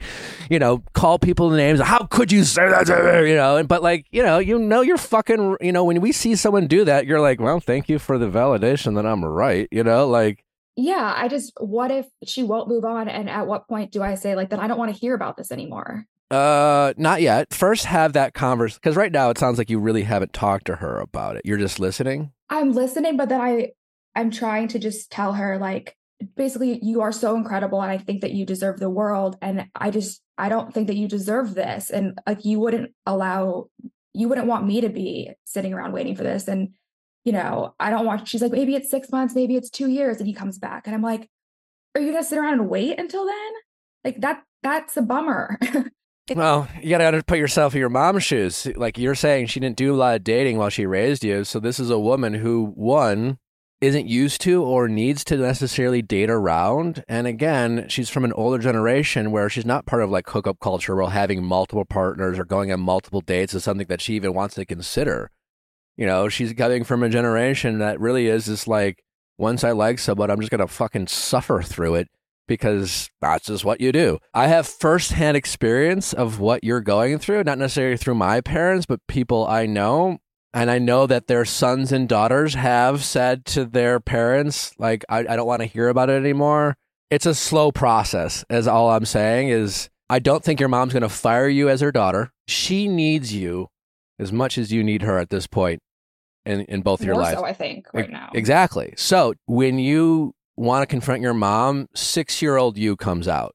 you 0.50 0.58
know, 0.58 0.82
call 0.92 1.20
people 1.20 1.50
the 1.50 1.56
names. 1.56 1.80
How 1.80 2.04
could 2.06 2.32
you 2.32 2.42
say 2.42 2.68
that 2.68 2.86
to 2.86 2.96
me? 3.22 3.30
You 3.30 3.36
know, 3.36 3.56
and 3.56 3.68
but 3.68 3.80
like, 3.82 4.06
you 4.10 4.22
know, 4.22 4.38
you 4.40 4.58
know, 4.58 4.80
you're 4.80 4.96
fucking, 4.98 5.56
you 5.60 5.70
know, 5.70 5.84
when 5.84 6.00
we 6.00 6.10
see 6.10 6.34
someone 6.34 6.66
do 6.66 6.84
that, 6.84 7.06
you're 7.06 7.20
like, 7.20 7.40
well, 7.40 7.60
thank 7.60 7.88
you 7.88 8.00
for 8.00 8.18
the 8.18 8.26
validation 8.26 8.96
that 8.96 9.06
I'm 9.06 9.24
right. 9.24 9.68
You 9.70 9.84
know, 9.84 10.08
like, 10.08 10.44
Yeah, 10.74 11.14
I 11.16 11.28
just, 11.28 11.52
what 11.60 11.92
if 11.92 12.06
she 12.24 12.42
won't 12.42 12.68
move 12.68 12.84
on? 12.84 13.08
And 13.08 13.30
at 13.30 13.46
what 13.46 13.68
point 13.68 13.92
do 13.92 14.02
I 14.02 14.16
say, 14.16 14.34
like, 14.34 14.50
that 14.50 14.58
I 14.58 14.66
don't 14.66 14.78
want 14.78 14.92
to 14.92 14.98
hear 15.00 15.14
about 15.14 15.36
this 15.36 15.52
anymore? 15.52 16.06
uh, 16.30 16.92
not 16.98 17.22
yet. 17.22 17.54
First, 17.54 17.86
have 17.86 18.12
that 18.12 18.34
converse 18.34 18.74
because 18.74 18.96
right 18.96 19.10
now 19.12 19.30
it 19.30 19.38
sounds 19.38 19.56
like 19.56 19.70
you 19.70 19.78
really 19.78 20.02
haven't 20.02 20.32
talked 20.34 20.66
to 20.66 20.76
her 20.76 20.98
about 20.98 21.36
it. 21.36 21.42
You're 21.46 21.56
just 21.56 21.80
listening. 21.80 22.32
I'm 22.50 22.72
listening, 22.72 23.16
but 23.16 23.28
then 23.30 23.40
I, 23.40 23.70
I'm 24.18 24.32
trying 24.32 24.66
to 24.68 24.80
just 24.80 25.12
tell 25.12 25.32
her, 25.34 25.58
like, 25.58 25.96
basically, 26.36 26.80
you 26.82 27.02
are 27.02 27.12
so 27.12 27.36
incredible. 27.36 27.80
And 27.80 27.92
I 27.92 27.98
think 27.98 28.22
that 28.22 28.32
you 28.32 28.44
deserve 28.44 28.80
the 28.80 28.90
world. 28.90 29.36
And 29.40 29.66
I 29.76 29.92
just, 29.92 30.20
I 30.36 30.48
don't 30.48 30.74
think 30.74 30.88
that 30.88 30.96
you 30.96 31.06
deserve 31.06 31.54
this. 31.54 31.88
And 31.88 32.18
like, 32.26 32.44
you 32.44 32.58
wouldn't 32.58 32.90
allow, 33.06 33.66
you 34.14 34.28
wouldn't 34.28 34.48
want 34.48 34.66
me 34.66 34.80
to 34.80 34.88
be 34.88 35.30
sitting 35.44 35.72
around 35.72 35.92
waiting 35.92 36.16
for 36.16 36.24
this. 36.24 36.48
And, 36.48 36.70
you 37.24 37.30
know, 37.30 37.76
I 37.78 37.90
don't 37.90 38.04
want, 38.04 38.26
she's 38.26 38.42
like, 38.42 38.50
maybe 38.50 38.74
it's 38.74 38.90
six 38.90 39.08
months, 39.12 39.36
maybe 39.36 39.54
it's 39.54 39.70
two 39.70 39.88
years. 39.88 40.18
And 40.18 40.26
he 40.26 40.34
comes 40.34 40.58
back. 40.58 40.88
And 40.88 40.96
I'm 40.96 41.02
like, 41.02 41.30
are 41.94 42.00
you 42.00 42.10
going 42.10 42.20
to 42.20 42.28
sit 42.28 42.38
around 42.38 42.54
and 42.54 42.68
wait 42.68 42.98
until 42.98 43.24
then? 43.24 43.52
Like, 44.04 44.20
that, 44.22 44.42
that's 44.64 44.96
a 44.96 45.02
bummer. 45.02 45.60
Well, 46.36 46.68
you 46.82 46.90
got 46.90 47.12
to 47.12 47.22
put 47.22 47.38
yourself 47.38 47.74
in 47.74 47.80
your 47.80 47.88
mom's 47.88 48.22
shoes. 48.22 48.66
Like 48.76 48.98
you're 48.98 49.14
saying, 49.14 49.46
she 49.46 49.60
didn't 49.60 49.78
do 49.78 49.94
a 49.94 49.96
lot 49.96 50.16
of 50.16 50.24
dating 50.24 50.58
while 50.58 50.68
she 50.68 50.84
raised 50.84 51.24
you. 51.24 51.42
So 51.44 51.58
this 51.58 51.80
is 51.80 51.88
a 51.88 51.98
woman 51.98 52.34
who, 52.34 52.66
one, 52.74 53.38
isn't 53.80 54.08
used 54.08 54.40
to 54.40 54.62
or 54.62 54.88
needs 54.88 55.22
to 55.24 55.36
necessarily 55.36 56.02
date 56.02 56.30
around. 56.30 57.04
And 57.08 57.26
again, 57.26 57.86
she's 57.88 58.10
from 58.10 58.24
an 58.24 58.32
older 58.32 58.58
generation 58.58 59.30
where 59.30 59.48
she's 59.48 59.66
not 59.66 59.86
part 59.86 60.02
of 60.02 60.10
like 60.10 60.28
hookup 60.28 60.58
culture 60.60 60.96
where 60.96 61.08
having 61.08 61.44
multiple 61.44 61.84
partners 61.84 62.38
or 62.38 62.44
going 62.44 62.72
on 62.72 62.80
multiple 62.80 63.20
dates 63.20 63.54
is 63.54 63.64
something 63.64 63.86
that 63.86 64.00
she 64.00 64.14
even 64.14 64.34
wants 64.34 64.56
to 64.56 64.64
consider. 64.64 65.30
You 65.96 66.06
know, 66.06 66.28
she's 66.28 66.52
coming 66.52 66.84
from 66.84 67.02
a 67.02 67.08
generation 67.08 67.78
that 67.78 68.00
really 68.00 68.26
is 68.26 68.46
just 68.46 68.66
like, 68.66 69.02
once 69.36 69.62
I 69.62 69.70
like 69.70 70.00
someone, 70.00 70.30
I'm 70.30 70.40
just 70.40 70.50
going 70.50 70.60
to 70.60 70.66
fucking 70.66 71.06
suffer 71.06 71.62
through 71.62 71.94
it 71.96 72.08
because 72.48 73.10
that's 73.20 73.46
just 73.46 73.64
what 73.64 73.80
you 73.80 73.92
do. 73.92 74.18
I 74.34 74.48
have 74.48 74.66
firsthand 74.66 75.36
experience 75.36 76.12
of 76.12 76.40
what 76.40 76.64
you're 76.64 76.80
going 76.80 77.18
through, 77.18 77.44
not 77.44 77.58
necessarily 77.58 77.96
through 77.96 78.16
my 78.16 78.40
parents, 78.40 78.86
but 78.86 79.06
people 79.06 79.46
I 79.46 79.66
know. 79.66 80.18
And 80.54 80.70
I 80.70 80.78
know 80.78 81.06
that 81.06 81.26
their 81.26 81.44
sons 81.44 81.92
and 81.92 82.08
daughters 82.08 82.54
have 82.54 83.04
said 83.04 83.44
to 83.46 83.64
their 83.64 84.00
parents, 84.00 84.74
like, 84.78 85.04
I, 85.08 85.20
I 85.20 85.36
don't 85.36 85.46
want 85.46 85.60
to 85.60 85.66
hear 85.66 85.88
about 85.88 86.10
it 86.10 86.14
anymore. 86.14 86.76
It's 87.10 87.26
a 87.26 87.34
slow 87.34 87.72
process, 87.72 88.44
as 88.50 88.66
all 88.66 88.90
I'm 88.90 89.04
saying 89.04 89.48
is 89.48 89.88
I 90.10 90.18
don't 90.18 90.42
think 90.42 90.60
your 90.60 90.68
mom's 90.68 90.92
going 90.92 91.02
to 91.02 91.08
fire 91.08 91.48
you 91.48 91.68
as 91.68 91.80
her 91.80 91.92
daughter. 91.92 92.32
She 92.46 92.88
needs 92.88 93.32
you 93.32 93.68
as 94.18 94.32
much 94.32 94.58
as 94.58 94.72
you 94.72 94.82
need 94.82 95.02
her 95.02 95.18
at 95.18 95.30
this 95.30 95.46
point 95.46 95.80
in, 96.44 96.62
in 96.62 96.82
both 96.82 97.02
your 97.02 97.14
lives. 97.14 97.38
so, 97.38 97.44
I 97.44 97.52
think, 97.52 97.86
right 97.92 98.10
now. 98.10 98.30
Exactly. 98.34 98.94
So 98.96 99.34
when 99.46 99.78
you 99.78 100.34
want 100.58 100.82
to 100.82 100.86
confront 100.86 101.22
your 101.22 101.34
mom, 101.34 101.88
six 101.94 102.42
year 102.42 102.56
old 102.56 102.76
you 102.76 102.96
comes 102.96 103.28
out. 103.28 103.54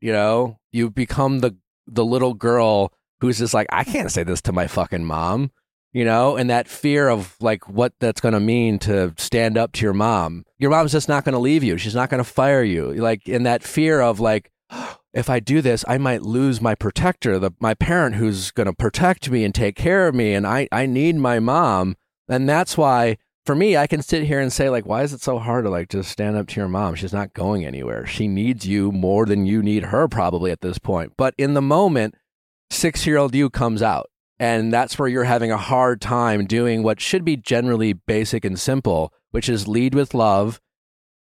You 0.00 0.12
know, 0.12 0.58
you 0.70 0.90
become 0.90 1.38
the 1.38 1.56
the 1.86 2.04
little 2.04 2.34
girl 2.34 2.92
who's 3.20 3.38
just 3.38 3.54
like, 3.54 3.68
I 3.70 3.84
can't 3.84 4.10
say 4.10 4.22
this 4.22 4.42
to 4.42 4.52
my 4.52 4.66
fucking 4.66 5.04
mom. 5.04 5.50
You 5.92 6.06
know, 6.06 6.36
and 6.36 6.48
that 6.48 6.68
fear 6.68 7.10
of 7.10 7.36
like 7.40 7.68
what 7.68 7.92
that's 8.00 8.20
going 8.20 8.32
to 8.32 8.40
mean 8.40 8.78
to 8.80 9.12
stand 9.18 9.58
up 9.58 9.72
to 9.72 9.84
your 9.84 9.92
mom. 9.92 10.46
Your 10.58 10.70
mom's 10.70 10.92
just 10.92 11.08
not 11.08 11.24
going 11.24 11.34
to 11.34 11.38
leave 11.38 11.62
you. 11.62 11.76
She's 11.76 11.94
not 11.94 12.08
going 12.08 12.22
to 12.22 12.28
fire 12.28 12.62
you. 12.62 12.94
Like 12.94 13.28
in 13.28 13.42
that 13.42 13.62
fear 13.62 14.00
of 14.00 14.18
like, 14.18 14.50
if 15.12 15.28
I 15.28 15.38
do 15.38 15.60
this, 15.60 15.84
I 15.86 15.98
might 15.98 16.22
lose 16.22 16.62
my 16.62 16.74
protector, 16.74 17.38
the 17.38 17.50
my 17.60 17.74
parent 17.74 18.16
who's 18.16 18.50
going 18.50 18.68
to 18.68 18.72
protect 18.72 19.30
me 19.30 19.44
and 19.44 19.54
take 19.54 19.76
care 19.76 20.08
of 20.08 20.14
me, 20.14 20.32
and 20.32 20.46
I 20.46 20.66
I 20.72 20.86
need 20.86 21.16
my 21.16 21.38
mom. 21.38 21.96
And 22.26 22.48
that's 22.48 22.78
why 22.78 23.18
for 23.44 23.54
me, 23.54 23.76
I 23.76 23.86
can 23.86 24.02
sit 24.02 24.24
here 24.24 24.40
and 24.40 24.52
say, 24.52 24.68
like, 24.70 24.86
why 24.86 25.02
is 25.02 25.12
it 25.12 25.20
so 25.20 25.38
hard 25.38 25.64
to 25.64 25.70
like 25.70 25.88
just 25.88 26.10
stand 26.10 26.36
up 26.36 26.46
to 26.48 26.60
your 26.60 26.68
mom? 26.68 26.94
She's 26.94 27.12
not 27.12 27.34
going 27.34 27.64
anywhere. 27.64 28.06
She 28.06 28.28
needs 28.28 28.66
you 28.66 28.92
more 28.92 29.26
than 29.26 29.46
you 29.46 29.62
need 29.62 29.84
her, 29.84 30.06
probably 30.08 30.50
at 30.50 30.60
this 30.60 30.78
point. 30.78 31.12
But 31.16 31.34
in 31.36 31.54
the 31.54 31.62
moment, 31.62 32.14
six 32.70 33.06
year 33.06 33.16
old 33.16 33.34
you 33.34 33.50
comes 33.50 33.82
out. 33.82 34.06
And 34.42 34.72
that's 34.72 34.98
where 34.98 35.06
you're 35.06 35.22
having 35.22 35.52
a 35.52 35.56
hard 35.56 36.00
time 36.00 36.46
doing 36.46 36.82
what 36.82 37.00
should 37.00 37.24
be 37.24 37.36
generally 37.36 37.92
basic 37.92 38.44
and 38.44 38.58
simple, 38.58 39.12
which 39.30 39.48
is 39.48 39.68
lead 39.68 39.94
with 39.94 40.14
love, 40.14 40.60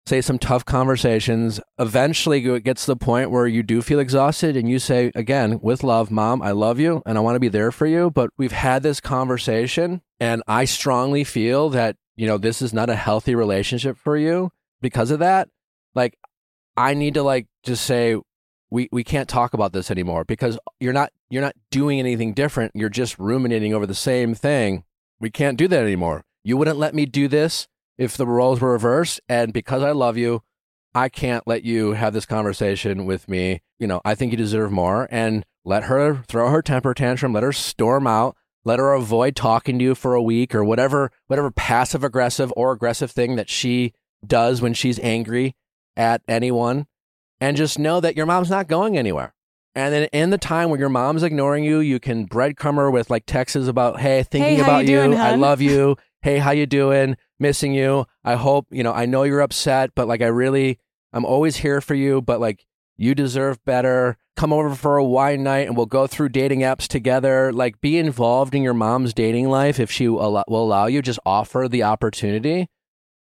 say 0.04 0.20
some 0.20 0.38
tough 0.38 0.66
conversations. 0.66 1.58
Eventually, 1.78 2.44
it 2.44 2.62
gets 2.62 2.84
to 2.84 2.90
the 2.90 2.96
point 2.96 3.30
where 3.30 3.46
you 3.46 3.62
do 3.62 3.80
feel 3.80 4.00
exhausted 4.00 4.54
and 4.54 4.68
you 4.68 4.78
say, 4.78 5.12
again, 5.14 5.60
with 5.62 5.82
love, 5.82 6.10
mom, 6.10 6.42
I 6.42 6.50
love 6.50 6.78
you 6.78 7.02
and 7.06 7.16
I 7.16 7.22
want 7.22 7.36
to 7.36 7.40
be 7.40 7.48
there 7.48 7.72
for 7.72 7.86
you. 7.86 8.10
But 8.10 8.28
we've 8.36 8.52
had 8.52 8.82
this 8.82 9.00
conversation 9.00 10.02
and 10.20 10.42
I 10.46 10.66
strongly 10.66 11.24
feel 11.24 11.70
that, 11.70 11.96
you 12.16 12.26
know, 12.26 12.36
this 12.36 12.60
is 12.60 12.74
not 12.74 12.90
a 12.90 12.96
healthy 12.96 13.34
relationship 13.34 13.96
for 13.96 14.18
you 14.18 14.52
because 14.82 15.10
of 15.10 15.20
that. 15.20 15.48
Like, 15.94 16.18
I 16.76 16.92
need 16.92 17.14
to 17.14 17.22
like 17.22 17.46
just 17.62 17.86
say, 17.86 18.16
we, 18.70 18.88
we 18.90 19.04
can't 19.04 19.28
talk 19.28 19.54
about 19.54 19.72
this 19.72 19.90
anymore 19.90 20.24
because 20.24 20.58
you're 20.80 20.92
not 20.92 21.12
you're 21.30 21.42
not 21.42 21.56
doing 21.70 21.98
anything 21.98 22.34
different. 22.34 22.72
You're 22.74 22.88
just 22.88 23.18
ruminating 23.18 23.74
over 23.74 23.86
the 23.86 23.94
same 23.94 24.34
thing. 24.34 24.84
We 25.20 25.30
can't 25.30 25.58
do 25.58 25.68
that 25.68 25.82
anymore. 25.82 26.24
You 26.44 26.56
wouldn't 26.56 26.78
let 26.78 26.94
me 26.94 27.06
do 27.06 27.28
this 27.28 27.68
if 27.98 28.16
the 28.16 28.26
roles 28.26 28.60
were 28.60 28.72
reversed. 28.72 29.20
And 29.28 29.52
because 29.52 29.82
I 29.82 29.92
love 29.92 30.16
you, 30.16 30.42
I 30.94 31.08
can't 31.08 31.46
let 31.46 31.64
you 31.64 31.92
have 31.92 32.12
this 32.12 32.26
conversation 32.26 33.06
with 33.06 33.28
me. 33.28 33.60
You 33.78 33.86
know, 33.86 34.00
I 34.04 34.14
think 34.14 34.32
you 34.32 34.38
deserve 34.38 34.70
more. 34.70 35.08
And 35.10 35.44
let 35.64 35.84
her 35.84 36.22
throw 36.28 36.50
her 36.50 36.62
temper 36.62 36.94
tantrum, 36.94 37.32
let 37.32 37.42
her 37.42 37.52
storm 37.52 38.06
out, 38.06 38.36
let 38.64 38.78
her 38.78 38.92
avoid 38.92 39.34
talking 39.34 39.78
to 39.78 39.84
you 39.84 39.94
for 39.96 40.14
a 40.14 40.22
week 40.22 40.54
or 40.54 40.64
whatever, 40.64 41.10
whatever 41.26 41.50
passive 41.50 42.04
aggressive 42.04 42.52
or 42.56 42.70
aggressive 42.70 43.10
thing 43.10 43.34
that 43.34 43.50
she 43.50 43.92
does 44.24 44.62
when 44.62 44.74
she's 44.74 45.00
angry 45.00 45.56
at 45.96 46.22
anyone. 46.28 46.86
And 47.40 47.56
just 47.56 47.78
know 47.78 48.00
that 48.00 48.16
your 48.16 48.26
mom's 48.26 48.50
not 48.50 48.66
going 48.68 48.96
anywhere. 48.96 49.34
And 49.74 49.92
then 49.92 50.08
in 50.12 50.30
the 50.30 50.38
time 50.38 50.70
when 50.70 50.80
your 50.80 50.88
mom's 50.88 51.22
ignoring 51.22 51.62
you, 51.62 51.80
you 51.80 52.00
can 52.00 52.26
breadcrumb 52.26 52.76
her 52.76 52.90
with 52.90 53.10
like 53.10 53.26
texts 53.26 53.68
about, 53.68 54.00
"Hey, 54.00 54.22
thinking 54.22 54.56
how 54.56 54.64
about 54.64 54.86
you 54.86 54.96
doing, 54.96 55.14
I 55.14 55.34
love 55.34 55.60
you. 55.60 55.96
Hey, 56.22 56.38
how 56.38 56.50
you 56.50 56.66
doing? 56.66 57.16
Missing 57.38 57.74
you. 57.74 58.04
I 58.24 58.34
hope 58.34 58.66
you 58.72 58.82
know. 58.82 58.92
I 58.92 59.06
know 59.06 59.22
you're 59.22 59.42
upset, 59.42 59.90
but 59.94 60.08
like 60.08 60.22
I 60.22 60.26
really, 60.26 60.80
I'm 61.12 61.24
always 61.24 61.58
here 61.58 61.80
for 61.80 61.94
you. 61.94 62.20
But 62.20 62.40
like 62.40 62.66
you 62.96 63.14
deserve 63.14 63.64
better. 63.64 64.16
Come 64.34 64.52
over 64.52 64.74
for 64.74 64.96
a 64.96 65.04
wine 65.04 65.44
night, 65.44 65.68
and 65.68 65.76
we'll 65.76 65.86
go 65.86 66.08
through 66.08 66.30
dating 66.30 66.60
apps 66.60 66.88
together. 66.88 67.52
Like 67.52 67.80
be 67.80 67.96
involved 67.96 68.56
in 68.56 68.62
your 68.62 68.74
mom's 68.74 69.14
dating 69.14 69.48
life 69.50 69.78
if 69.78 69.88
she 69.88 70.08
will 70.08 70.42
allow 70.48 70.86
you. 70.86 71.00
Just 71.00 71.20
offer 71.24 71.68
the 71.68 71.84
opportunity. 71.84 72.68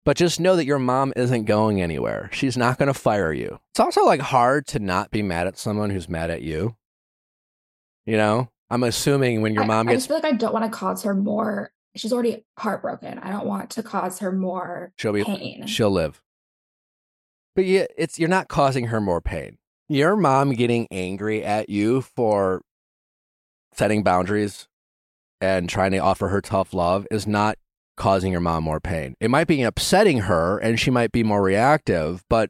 But 0.06 0.18
just 0.18 0.40
know 0.40 0.56
that 0.58 0.66
your 0.66 0.80
mom 0.80 1.14
isn't 1.16 1.46
going 1.46 1.82
anywhere. 1.82 2.30
She's 2.34 2.58
not 2.58 2.78
going 2.78 2.88
to 2.88 2.94
fire 2.94 3.32
you. 3.32 3.60
It's 3.72 3.80
also 3.80 4.04
like 4.04 4.20
hard 4.20 4.68
to 4.68 4.80
not 4.80 5.12
be 5.12 5.22
mad 5.22 5.48
at 5.48 5.58
someone 5.58 5.90
who's 5.92 6.10
mad 6.10 6.30
at 6.30 6.42
you. 6.42 6.76
You 8.06 8.18
know, 8.18 8.50
I'm 8.70 8.84
assuming 8.84 9.42
when 9.42 9.54
your 9.54 9.64
I- 9.64 9.68
mom 9.68 9.88
I, 9.88 9.94
just 9.94 10.08
feel 10.08 10.18
like 10.18 10.26
I 10.26 10.34
don't 10.34 10.54
want 10.54 10.66
to 10.66 10.78
cause 10.78 11.04
her 11.04 11.14
more. 11.16 11.72
She's 11.96 12.12
already 12.12 12.44
heartbroken. 12.58 13.20
I 13.20 13.30
don't 13.32 13.46
want 13.46 13.70
to 13.72 13.84
cause 13.84 14.20
her 14.20 14.32
more 14.32 14.92
she'll 14.98 15.14
be, 15.14 15.24
pain. 15.24 15.68
she'll 15.68 15.92
live. 15.92 16.22
But 17.56 17.66
yeah, 17.66 17.86
it's 17.98 18.18
you're 18.18 18.30
not 18.30 18.48
causing 18.48 18.88
her 18.88 19.00
more 19.00 19.22
pain. 19.22 19.58
Your 19.88 20.16
mom 20.16 20.54
getting 20.54 20.88
angry 20.90 21.46
at 21.46 21.70
you 21.70 22.02
for 22.02 22.62
setting 23.74 24.02
boundaries 24.04 24.68
and 25.40 25.70
trying 25.70 25.92
to 25.92 26.00
offer 26.00 26.30
her 26.30 26.42
tough 26.42 26.74
love 26.74 27.06
is 27.12 27.28
not 27.28 27.58
causing 27.96 28.32
your 28.32 28.42
mom 28.42 28.64
more 28.64 28.80
pain. 28.80 29.16
It 29.20 29.30
might 29.30 29.48
be 29.48 29.62
upsetting 29.62 30.20
her 30.22 30.58
and 30.58 30.80
she 30.80 30.92
might 30.92 31.12
be 31.12 31.24
more 31.24 31.42
reactive, 31.42 32.24
but 32.30 32.50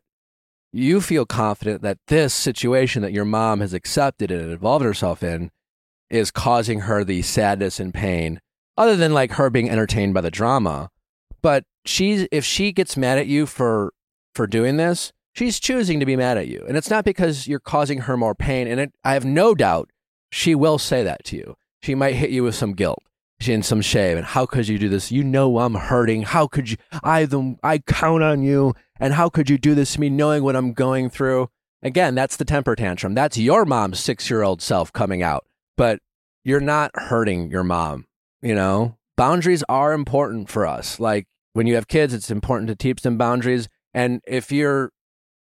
you 0.71 1.01
feel 1.01 1.25
confident 1.25 1.81
that 1.81 1.99
this 2.07 2.33
situation 2.33 3.01
that 3.01 3.13
your 3.13 3.25
mom 3.25 3.59
has 3.59 3.73
accepted 3.73 4.31
and 4.31 4.51
involved 4.51 4.85
herself 4.85 5.21
in 5.21 5.51
is 6.09 6.31
causing 6.31 6.81
her 6.81 7.03
the 7.03 7.21
sadness 7.21 7.79
and 7.79 7.93
pain 7.93 8.39
other 8.77 8.95
than 8.95 9.13
like 9.13 9.33
her 9.33 9.49
being 9.49 9.69
entertained 9.69 10.13
by 10.13 10.21
the 10.21 10.31
drama. 10.31 10.89
But 11.41 11.65
she's 11.85 12.27
if 12.31 12.45
she 12.45 12.71
gets 12.71 12.97
mad 12.97 13.17
at 13.17 13.27
you 13.27 13.45
for 13.45 13.93
for 14.33 14.47
doing 14.47 14.77
this 14.77 15.11
she's 15.33 15.59
choosing 15.59 15.99
to 15.99 16.05
be 16.05 16.15
mad 16.15 16.37
at 16.37 16.47
you. 16.47 16.63
And 16.67 16.77
it's 16.77 16.89
not 16.89 17.03
because 17.03 17.47
you're 17.47 17.59
causing 17.59 18.01
her 18.01 18.15
more 18.15 18.35
pain. 18.35 18.67
And 18.67 18.79
it, 18.79 18.93
i 19.03 19.13
have 19.13 19.25
no 19.25 19.53
doubt 19.53 19.89
she 20.31 20.55
will 20.55 20.77
say 20.77 21.03
that 21.03 21.23
to 21.25 21.35
you. 21.35 21.55
She 21.81 21.95
might 21.95 22.15
hit 22.15 22.29
you 22.29 22.43
with 22.43 22.55
some 22.55 22.73
guilt 22.73 23.03
and 23.49 23.65
some 23.65 23.81
shame. 23.81 24.17
And 24.17 24.25
how 24.25 24.45
could 24.45 24.67
you 24.67 24.77
do 24.79 24.89
this? 24.89 25.11
You 25.11 25.23
know 25.23 25.59
i'm 25.59 25.75
hurting. 25.75 26.23
How 26.23 26.47
could 26.47 26.69
you 26.69 26.77
i 27.03 27.25
the 27.25 27.55
i 27.63 27.79
count 27.79 28.23
on 28.23 28.43
you. 28.43 28.73
And 28.99 29.13
how 29.13 29.29
could 29.29 29.49
you 29.49 29.57
do 29.57 29.75
this 29.75 29.93
to 29.93 29.99
me 29.99 30.09
knowing 30.09 30.43
what 30.43 30.55
i'm 30.55 30.73
going 30.73 31.09
through? 31.09 31.49
Again 31.81 32.15
that's 32.15 32.37
the 32.37 32.45
temper 32.45 32.75
tantrum. 32.75 33.13
That's 33.13 33.37
your 33.37 33.65
mom's 33.65 33.99
six 33.99 34.29
year 34.29 34.43
old 34.43 34.61
self 34.61 34.93
coming 34.93 35.23
out. 35.23 35.45
But 35.75 35.99
you're 36.43 36.59
not 36.59 36.91
hurting 36.95 37.49
your 37.49 37.63
mom 37.63 38.05
you 38.41 38.53
know? 38.53 38.97
Boundaries 39.15 39.63
are 39.69 39.93
important 39.93 40.49
for 40.49 40.65
us. 40.67 40.99
Like 40.99 41.27
when 41.53 41.67
you 41.67 41.75
have 41.75 41.87
kids 41.87 42.13
it's 42.13 42.31
important 42.31 42.67
to 42.67 42.75
teach 42.75 43.01
them 43.01 43.17
boundaries. 43.17 43.67
And 43.93 44.21
if 44.27 44.51
you're 44.51 44.91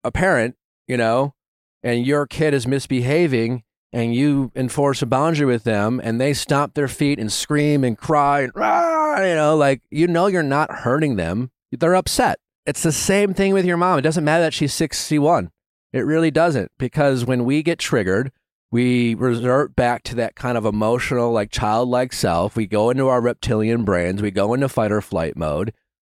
a 0.03 0.11
parent 0.11 0.55
you 0.87 0.97
know 0.97 1.33
and 1.81 2.05
your 2.05 2.27
kid 2.27 2.53
is 2.53 2.67
misbehaving 2.67 3.63
and 3.93 4.13
you 4.13 4.51
enforce 4.55 5.01
a 5.01 5.05
boundary 5.05 5.45
with 5.45 5.63
them 5.63 6.01
and 6.03 6.19
they 6.19 6.33
stomp 6.33 6.73
their 6.73 6.87
feet 6.89 7.19
and 7.19 7.31
scream 7.31 7.83
and 7.83 7.97
cry 7.97 8.41
and 8.41 8.51
"Rah!" 8.55 9.23
you 9.25 9.35
know 9.35 9.55
like 9.55 9.81
you 9.89 10.07
know 10.07 10.27
you're 10.27 10.43
not 10.43 10.71
hurting 10.71 11.15
them. 11.15 11.51
They're 11.71 11.95
upset. 11.95 12.39
It's 12.65 12.83
the 12.83 12.91
same 12.91 13.33
thing 13.33 13.53
with 13.53 13.65
your 13.65 13.77
mom. 13.77 13.99
It 13.99 14.03
doesn't 14.03 14.25
matter 14.25 14.43
that 14.43 14.53
she's 14.53 14.73
61 14.73 15.51
it 15.93 16.01
really 16.01 16.31
doesn't 16.31 16.71
because 16.77 17.23
when 17.23 17.45
we 17.45 17.63
get 17.63 17.79
triggered 17.79 18.31
we 18.71 19.13
revert 19.13 19.75
back 19.75 20.01
to 20.01 20.15
that 20.15 20.35
kind 20.35 20.57
of 20.57 20.65
emotional 20.65 21.31
like 21.31 21.51
childlike 21.51 22.11
self. 22.11 22.55
We 22.55 22.65
go 22.65 22.89
into 22.89 23.07
our 23.07 23.21
reptilian 23.21 23.85
brains. 23.85 24.19
We 24.19 24.31
go 24.31 24.55
into 24.55 24.67
fight 24.67 24.91
or 24.91 24.99
flight 24.99 25.37
mode. 25.37 25.73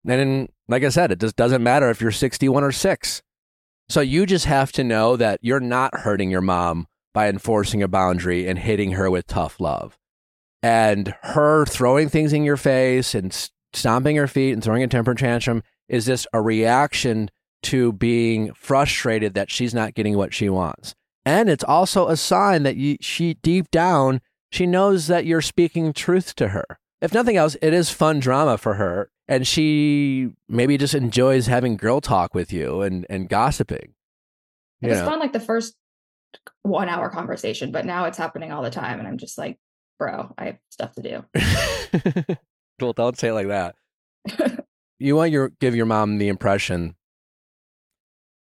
And 0.07 0.11
then, 0.11 0.49
like 0.67 0.83
i 0.83 0.89
said 0.89 1.11
it 1.11 1.19
just 1.19 1.35
doesn't 1.35 1.63
matter 1.63 1.89
if 1.89 2.01
you're 2.01 2.11
61 2.11 2.63
or 2.63 2.71
6 2.71 3.21
so 3.89 4.01
you 4.01 4.25
just 4.25 4.45
have 4.45 4.71
to 4.73 4.83
know 4.83 5.15
that 5.17 5.39
you're 5.41 5.59
not 5.59 5.99
hurting 5.99 6.31
your 6.31 6.41
mom 6.41 6.87
by 7.13 7.29
enforcing 7.29 7.83
a 7.83 7.87
boundary 7.87 8.47
and 8.47 8.59
hitting 8.59 8.91
her 8.91 9.09
with 9.09 9.27
tough 9.27 9.59
love. 9.59 9.97
And 10.61 11.13
her 11.21 11.65
throwing 11.65 12.09
things 12.09 12.33
in 12.33 12.43
your 12.43 12.57
face 12.57 13.13
and 13.13 13.49
stomping 13.73 14.15
her 14.15 14.27
feet 14.27 14.53
and 14.53 14.63
throwing 14.63 14.83
a 14.83 14.87
temper 14.87 15.13
tantrum 15.13 15.61
is 15.89 16.05
just 16.05 16.27
a 16.33 16.41
reaction 16.41 17.29
to 17.63 17.93
being 17.93 18.53
frustrated 18.53 19.33
that 19.33 19.51
she's 19.51 19.73
not 19.73 19.93
getting 19.93 20.17
what 20.17 20.33
she 20.33 20.49
wants. 20.49 20.95
And 21.25 21.49
it's 21.49 21.63
also 21.63 22.07
a 22.07 22.17
sign 22.17 22.63
that 22.63 22.75
you, 22.75 22.97
she 23.01 23.35
deep 23.35 23.71
down 23.71 24.21
she 24.53 24.67
knows 24.67 25.07
that 25.07 25.25
you're 25.25 25.41
speaking 25.41 25.93
truth 25.93 26.35
to 26.35 26.49
her. 26.49 26.65
If 27.01 27.11
nothing 27.11 27.37
else 27.37 27.57
it 27.61 27.73
is 27.73 27.89
fun 27.89 28.19
drama 28.19 28.59
for 28.59 28.75
her 28.75 29.09
and 29.27 29.47
she 29.47 30.29
maybe 30.47 30.77
just 30.77 30.93
enjoys 30.93 31.47
having 31.47 31.75
girl 31.75 32.01
talk 32.01 32.35
with 32.35 32.53
you 32.53 32.81
and 32.81 33.05
and 33.09 33.27
gossiping. 33.27 33.95
It 34.81 34.87
you 34.87 34.89
was 34.89 34.99
know. 34.99 35.05
fun 35.05 35.19
like 35.19 35.33
the 35.33 35.39
first 35.39 35.75
one 36.63 36.89
hour 36.89 37.09
conversation, 37.09 37.71
but 37.71 37.85
now 37.85 38.05
it's 38.05 38.17
happening 38.17 38.51
all 38.51 38.63
the 38.63 38.69
time. 38.69 38.99
And 38.99 39.07
I'm 39.07 39.17
just 39.17 39.37
like, 39.37 39.59
bro, 39.99 40.33
I 40.37 40.45
have 40.45 40.57
stuff 40.69 40.93
to 40.93 41.01
do. 41.01 42.35
well 42.83 42.93
don't 42.93 43.17
say 43.17 43.29
it 43.29 43.33
like 43.33 43.47
that 43.47 43.75
you 44.99 45.15
want 45.15 45.31
your 45.31 45.49
give 45.59 45.75
your 45.75 45.85
mom 45.85 46.17
the 46.17 46.27
impression 46.27 46.95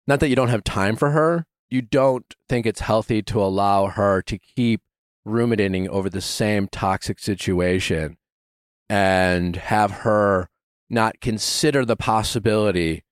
not 0.07 0.20
that 0.20 0.28
you 0.28 0.36
don't 0.36 0.49
have 0.49 0.64
time 0.64 0.97
for 0.97 1.11
her 1.11 1.47
you 1.70 1.82
don't 1.82 2.34
think 2.49 2.66
it's 2.66 2.80
healthy 2.80 3.22
to 3.22 3.43
allow 3.43 3.86
her 3.86 4.20
to 4.22 4.38
keep 4.38 4.82
ruminating 5.24 5.88
over 5.88 6.11
the 6.11 6.20
same 6.20 6.68
toxic 6.68 7.18
situation 7.18 8.16
and 8.88 9.57
have 9.57 9.90
her 9.90 10.49
not 10.90 11.20
consider 11.20 11.84
the 11.84 11.97
possibility 11.97 13.05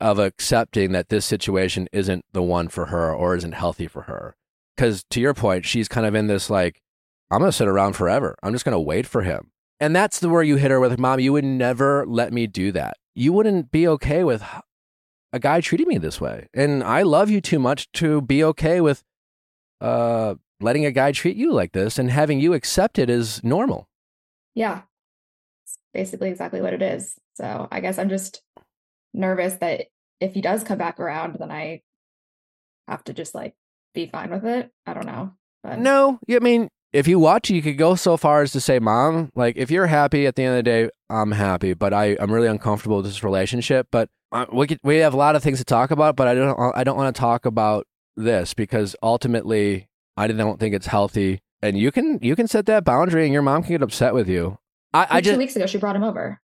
of 0.00 0.18
accepting 0.18 0.92
that 0.92 1.08
this 1.08 1.24
situation 1.24 1.88
isn't 1.92 2.24
the 2.32 2.42
one 2.42 2.68
for 2.68 2.86
her 2.86 3.14
or 3.14 3.36
isn't 3.36 3.52
healthy 3.52 3.86
for 3.86 4.02
her. 4.02 4.36
Because 4.76 5.04
to 5.10 5.20
your 5.20 5.34
point, 5.34 5.64
she's 5.64 5.88
kind 5.88 6.06
of 6.06 6.14
in 6.14 6.26
this 6.26 6.50
like, 6.50 6.82
I'm 7.30 7.38
going 7.40 7.50
to 7.50 7.56
sit 7.56 7.68
around 7.68 7.94
forever. 7.94 8.36
I'm 8.42 8.52
just 8.52 8.64
going 8.64 8.74
to 8.74 8.80
wait 8.80 9.06
for 9.06 9.22
him. 9.22 9.50
And 9.80 9.96
that's 9.96 10.20
the 10.20 10.28
where 10.28 10.42
you 10.42 10.56
hit 10.56 10.70
her 10.70 10.80
with, 10.80 10.98
Mom, 10.98 11.20
you 11.20 11.32
would 11.32 11.44
never 11.44 12.06
let 12.06 12.32
me 12.32 12.46
do 12.46 12.72
that. 12.72 12.96
You 13.14 13.32
wouldn't 13.32 13.70
be 13.70 13.88
okay 13.88 14.24
with 14.24 14.44
a 15.32 15.38
guy 15.38 15.60
treating 15.60 15.88
me 15.88 15.98
this 15.98 16.20
way. 16.20 16.48
And 16.54 16.82
I 16.84 17.02
love 17.02 17.30
you 17.30 17.40
too 17.40 17.58
much 17.58 17.90
to 17.92 18.20
be 18.20 18.44
okay 18.44 18.80
with 18.80 19.02
uh, 19.80 20.34
letting 20.60 20.86
a 20.86 20.92
guy 20.92 21.12
treat 21.12 21.36
you 21.36 21.52
like 21.52 21.72
this 21.72 21.98
and 21.98 22.10
having 22.10 22.40
you 22.40 22.54
accept 22.54 22.98
it 22.98 23.10
as 23.10 23.42
normal. 23.42 23.88
Yeah. 24.54 24.82
It's 25.64 25.78
basically 25.92 26.30
exactly 26.30 26.60
what 26.60 26.72
it 26.72 26.82
is. 26.82 27.16
So 27.34 27.68
I 27.70 27.80
guess 27.80 27.98
I'm 27.98 28.08
just 28.08 28.42
nervous 29.16 29.54
that 29.54 29.86
if 30.20 30.34
he 30.34 30.40
does 30.40 30.62
come 30.62 30.78
back 30.78 31.00
around, 31.00 31.36
then 31.38 31.50
I 31.50 31.82
have 32.88 33.04
to 33.04 33.12
just 33.12 33.34
like 33.34 33.54
be 33.94 34.06
fine 34.06 34.30
with 34.30 34.44
it. 34.44 34.70
I 34.86 34.94
don't 34.94 35.06
know. 35.06 35.32
But 35.62 35.78
No, 35.78 36.20
I 36.30 36.38
mean, 36.38 36.68
if 36.92 37.08
you 37.08 37.18
watch, 37.18 37.50
you 37.50 37.62
could 37.62 37.76
go 37.76 37.94
so 37.94 38.16
far 38.16 38.42
as 38.42 38.52
to 38.52 38.60
say, 38.60 38.78
Mom, 38.78 39.30
like, 39.34 39.56
if 39.56 39.70
you're 39.70 39.86
happy 39.86 40.26
at 40.26 40.36
the 40.36 40.44
end 40.44 40.52
of 40.52 40.58
the 40.58 40.62
day, 40.62 40.90
I'm 41.10 41.32
happy, 41.32 41.74
but 41.74 41.92
I, 41.92 42.16
I'm 42.20 42.32
really 42.32 42.46
uncomfortable 42.46 42.98
with 42.98 43.06
this 43.06 43.24
relationship. 43.24 43.88
But 43.90 44.08
uh, 44.32 44.46
we 44.52 44.66
could, 44.66 44.78
we 44.82 44.96
have 44.98 45.12
a 45.12 45.16
lot 45.16 45.36
of 45.36 45.42
things 45.42 45.58
to 45.58 45.64
talk 45.64 45.90
about, 45.90 46.16
but 46.16 46.28
I 46.28 46.34
don't, 46.34 46.76
I 46.76 46.84
don't 46.84 46.96
want 46.96 47.14
to 47.14 47.20
talk 47.20 47.44
about 47.44 47.86
this 48.16 48.54
because 48.54 48.96
ultimately, 49.02 49.88
I 50.16 50.26
don't 50.28 50.58
think 50.58 50.74
it's 50.74 50.86
healthy. 50.86 51.40
And 51.60 51.76
you 51.76 51.90
can, 51.90 52.18
you 52.22 52.36
can 52.36 52.48
set 52.48 52.66
that 52.66 52.84
boundary, 52.84 53.24
and 53.24 53.32
your 53.32 53.42
mom 53.42 53.62
can 53.62 53.72
get 53.72 53.82
upset 53.82 54.14
with 54.14 54.28
you. 54.28 54.58
I, 54.94 55.04
I 55.04 55.14
like, 55.14 55.24
two 55.24 55.30
just, 55.30 55.38
weeks 55.38 55.56
ago 55.56 55.66
she 55.66 55.78
brought 55.78 55.96
him 55.96 56.04
over. 56.04 56.40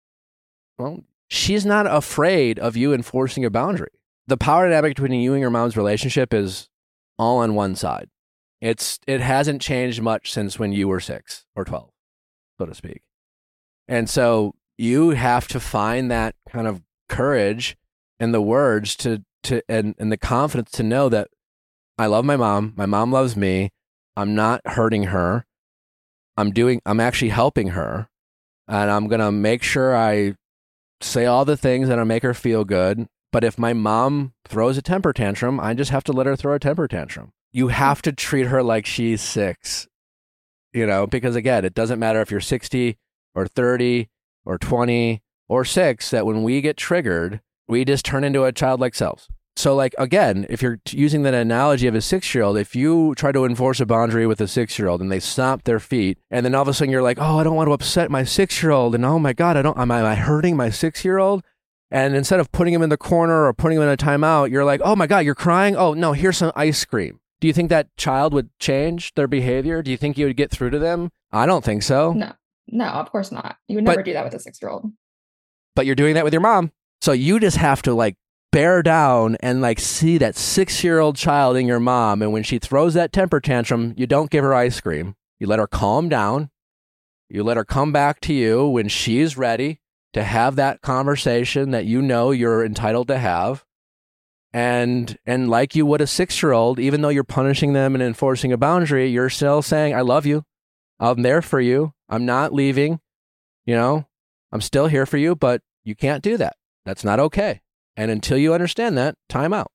well, 0.79 1.03
she's 1.29 1.65
not 1.65 1.87
afraid 1.87 2.59
of 2.59 2.77
you 2.77 2.93
enforcing 2.93 3.45
a 3.45 3.51
boundary. 3.51 3.91
The 4.27 4.37
power 4.37 4.69
dynamic 4.69 4.97
between 4.97 5.21
you 5.21 5.33
and 5.35 5.41
your 5.41 5.51
mom's 5.51 5.77
relationship 5.77 6.35
is 6.35 6.69
all 7.19 7.39
on 7.39 7.55
one 7.55 7.77
side. 7.77 8.09
It's 8.61 8.99
it 9.07 9.21
hasn't 9.21 9.63
changed 9.63 10.03
much 10.03 10.33
since 10.33 10.59
when 10.59 10.73
you 10.73 10.89
were 10.89 11.01
six 11.01 11.45
or 11.55 11.65
twelve, 11.65 11.91
so 12.59 12.67
to 12.67 12.75
speak. 12.75 13.03
And 13.87 14.11
so 14.11 14.55
you 14.77 15.11
have 15.11 15.49
to 15.49 15.61
find 15.61 16.11
that 16.11 16.35
kind 16.49 16.67
of 16.67 16.83
courage 17.09 17.77
and 18.19 18.35
the 18.35 18.43
words 18.43 18.97
to 18.97 19.25
to 19.45 19.63
and, 19.69 19.95
and 19.99 20.11
the 20.11 20.17
confidence 20.17 20.73
to 20.73 20.83
know 20.83 21.09
that 21.09 21.29
I 21.97 22.07
love 22.07 22.25
my 22.25 22.37
mom, 22.37 22.75
my 22.77 22.87
mom 22.87 23.13
loves 23.13 23.37
me, 23.37 23.71
I'm 24.17 24.35
not 24.35 24.61
hurting 24.67 25.05
her. 25.05 25.47
I'm 26.37 26.53
doing 26.53 26.81
I'm 26.85 27.01
actually 27.01 27.31
helping 27.31 27.69
her. 27.69 28.09
And 28.67 28.91
I'm 28.91 29.09
gonna 29.09 29.33
make 29.33 29.63
sure 29.63 29.97
I 29.97 30.35
say 31.01 31.27
all 31.27 31.45
the 31.45 31.57
things 31.57 31.89
that'll 31.89 32.05
make 32.05 32.23
her 32.23 32.35
feel 32.35 32.65
good. 32.65 33.07
But 33.31 33.45
if 33.45 33.59
my 33.59 33.73
mom 33.73 34.33
throws 34.47 34.79
a 34.79 34.83
temper 34.83 35.13
tantrum, 35.13 35.61
I 35.61 35.75
just 35.75 35.91
have 35.91 36.05
to 36.05 36.13
let 36.13 36.27
her 36.27 36.37
throw 36.37 36.55
a 36.55 36.59
temper 36.59 36.89
tantrum. 36.89 37.33
You 37.53 37.69
have 37.69 38.03
to 38.03 38.13
treat 38.13 38.47
her 38.47 38.63
like 38.63 38.87
she's 38.87 39.21
six, 39.21 39.87
you 40.73 40.87
know, 40.87 41.07
because 41.07 41.37
again, 41.37 41.65
it 41.65 41.75
doesn't 41.75 41.99
matter 41.99 42.21
if 42.21 42.31
you're 42.31 42.41
60 42.41 42.97
or 43.35 43.47
30 43.47 44.09
or 44.45 44.59
20 44.59 45.23
or 45.49 45.65
six, 45.65 46.11
that 46.11 46.27
when 46.27 46.43
we 46.43 46.61
get 46.61 46.77
triggered, 46.77 47.41
we 47.67 47.85
just 47.85 48.05
turn 48.05 48.25
into 48.25 48.45
a 48.45 48.53
childlike 48.53 48.95
selves. 48.95 49.29
So, 49.59 49.75
like, 49.75 49.93
again, 49.99 50.47
if 50.49 50.63
you're 50.63 50.79
using 50.91 51.25
that 51.25 51.35
analogy 51.35 51.89
of 51.89 51.95
a 51.97 52.01
six 52.01 52.33
year 52.33 52.45
old, 52.45 52.57
if 52.57 52.77
you 52.77 53.13
try 53.17 53.33
to 53.33 53.45
enforce 53.45 53.81
a 53.81 53.87
boundary 53.87 54.25
with 54.25 54.41
a 54.41 54.47
six 54.47 54.79
year 54.79 54.87
old 54.87 55.01
and 55.01 55.11
they 55.11 55.19
stomp 55.19 55.65
their 55.65 55.81
feet, 55.81 56.17
and 56.31 56.47
then 56.47 56.55
all 56.55 56.63
of 56.63 56.69
a 56.69 56.75
sudden 56.75 56.93
you're 56.93 57.03
like, 57.03 57.19
oh, 57.21 57.41
I 57.41 57.43
don't 57.43 57.57
want 57.57 57.67
to 57.67 57.73
upset 57.73 58.09
my 58.09 58.23
six 58.23 58.63
year 58.63 58.71
old, 58.71 58.95
and 58.95 59.05
oh 59.05 59.19
my 59.19 59.33
God, 59.33 59.57
I 59.57 59.63
don't, 59.63 59.77
am 59.77 59.91
I, 59.91 59.99
am 59.99 60.07
I 60.07 60.15
hurting 60.15 60.57
my 60.57 60.71
six 60.71 61.05
year 61.05 61.19
old? 61.19 61.43
And 61.91 62.15
instead 62.15 62.39
of 62.39 62.53
putting 62.53 62.73
him 62.73 62.83
in 62.83 62.89
the 62.89 62.97
corner 62.97 63.47
or 63.47 63.53
putting 63.53 63.79
him 63.79 63.83
in 63.83 63.89
a 63.89 63.97
timeout, 63.97 64.51
you're 64.53 64.65
like, 64.65 64.81
oh 64.85 64.95
my 64.95 65.09
God, 65.09 65.25
you're 65.25 65.35
crying? 65.35 65.75
Oh, 65.75 65.93
no, 65.93 66.13
here's 66.13 66.37
some 66.37 66.53
ice 66.55 66.85
cream. 66.85 67.19
Do 67.41 67.49
you 67.49 67.53
think 67.53 67.69
that 67.71 67.89
child 67.97 68.33
would 68.35 68.51
change 68.61 69.13
their 69.15 69.27
behavior? 69.27 69.83
Do 69.83 69.91
you 69.91 69.97
think 69.97 70.17
you 70.17 70.27
would 70.27 70.37
get 70.37 70.53
through 70.53 70.71
to 70.71 70.79
them? 70.79 71.11
I 71.33 71.47
don't 71.47 71.65
think 71.65 71.83
so. 71.83 72.13
No, 72.13 72.33
no, 72.69 72.85
of 72.87 73.11
course 73.11 73.33
not. 73.33 73.57
You 73.67 73.75
would 73.75 73.85
But- 73.85 73.91
never 73.93 74.03
do 74.05 74.13
that 74.13 74.25
with 74.25 74.35
a 74.35 74.39
six 74.39 74.63
year 74.63 74.71
old. 74.71 74.93
but 75.75 75.85
you're 75.85 75.97
doing 75.97 76.15
that 76.15 76.23
with 76.23 76.33
your 76.33 76.43
mom. 76.43 76.71
So 77.01 77.11
you 77.11 77.41
just 77.41 77.57
have 77.57 77.83
to 77.83 77.95
like 77.95 78.15
bear 78.51 78.83
down 78.83 79.37
and 79.41 79.61
like 79.61 79.79
see 79.79 80.19
that 80.19 80.37
six 80.37 80.83
year 80.83 80.99
old 80.99 81.17
child 81.17 81.57
in 81.57 81.67
your 81.67 81.81
mom. 81.81 82.23
And 82.23 82.33
when 82.33 82.43
she 82.43 82.59
throws 82.59 82.95
that 82.95 83.13
temper 83.13 83.41
tantrum, 83.41 83.95
you 83.97 84.07
don't 84.07 84.31
give 84.31 84.45
her 84.45 84.55
ice 84.55 84.81
cream. 84.81 85.15
You 85.39 85.47
let 85.47 85.59
her 85.59 85.67
calm 85.67 86.09
down. 86.09 86.51
You 87.29 87.45
let 87.45 87.57
her 87.57 87.65
come 87.65 87.93
back 87.93 88.21
to 88.23 88.33
you 88.33 88.67
when 88.67 88.89
she's 88.89 89.37
ready 89.37 89.81
to 90.15 90.25
have 90.25 90.57
that 90.57 90.81
conversation 90.81 91.71
that 91.73 91.85
you 91.85 92.01
know 92.01 92.31
you're 92.31 92.65
entitled 92.65 93.09
to 93.09 93.19
have. 93.19 93.65
And 94.53 95.19
and 95.27 95.51
like 95.51 95.77
you 95.77 95.85
would 95.85 96.01
a 96.01 96.07
six 96.07 96.43
year 96.43 96.53
old, 96.53 96.81
even 96.81 97.03
though 97.03 97.11
you're 97.11 97.25
punishing 97.25 97.75
them 97.75 97.95
and 97.95 98.03
enforcing 98.03 98.51
a 98.51 98.57
boundary, 98.57 99.09
you're 99.09 99.29
still 99.29 99.61
saying, 99.61 99.95
I 99.95 100.01
love 100.01 100.25
you. 100.25 100.45
I'm 100.99 101.23
there 101.23 101.43
for 101.43 101.61
you. 101.61 101.93
I'm 102.09 102.25
not 102.25 102.55
leaving. 102.55 103.01
You 103.67 103.75
know, 103.75 104.09
I'm 104.51 104.63
still 104.63 104.87
here 104.87 105.05
for 105.05 105.19
you, 105.19 105.37
but 105.37 105.61
you 105.85 105.95
can't 105.95 106.23
do 106.23 106.39
that. 106.39 106.57
That's 106.87 107.05
not 107.05 107.21
okay. 107.21 107.61
And 107.99 108.13
until 108.13 108.39
you 108.39 108.55
understand 108.55 108.97
that, 108.97 109.17
time 109.29 109.53
out. 109.53 109.73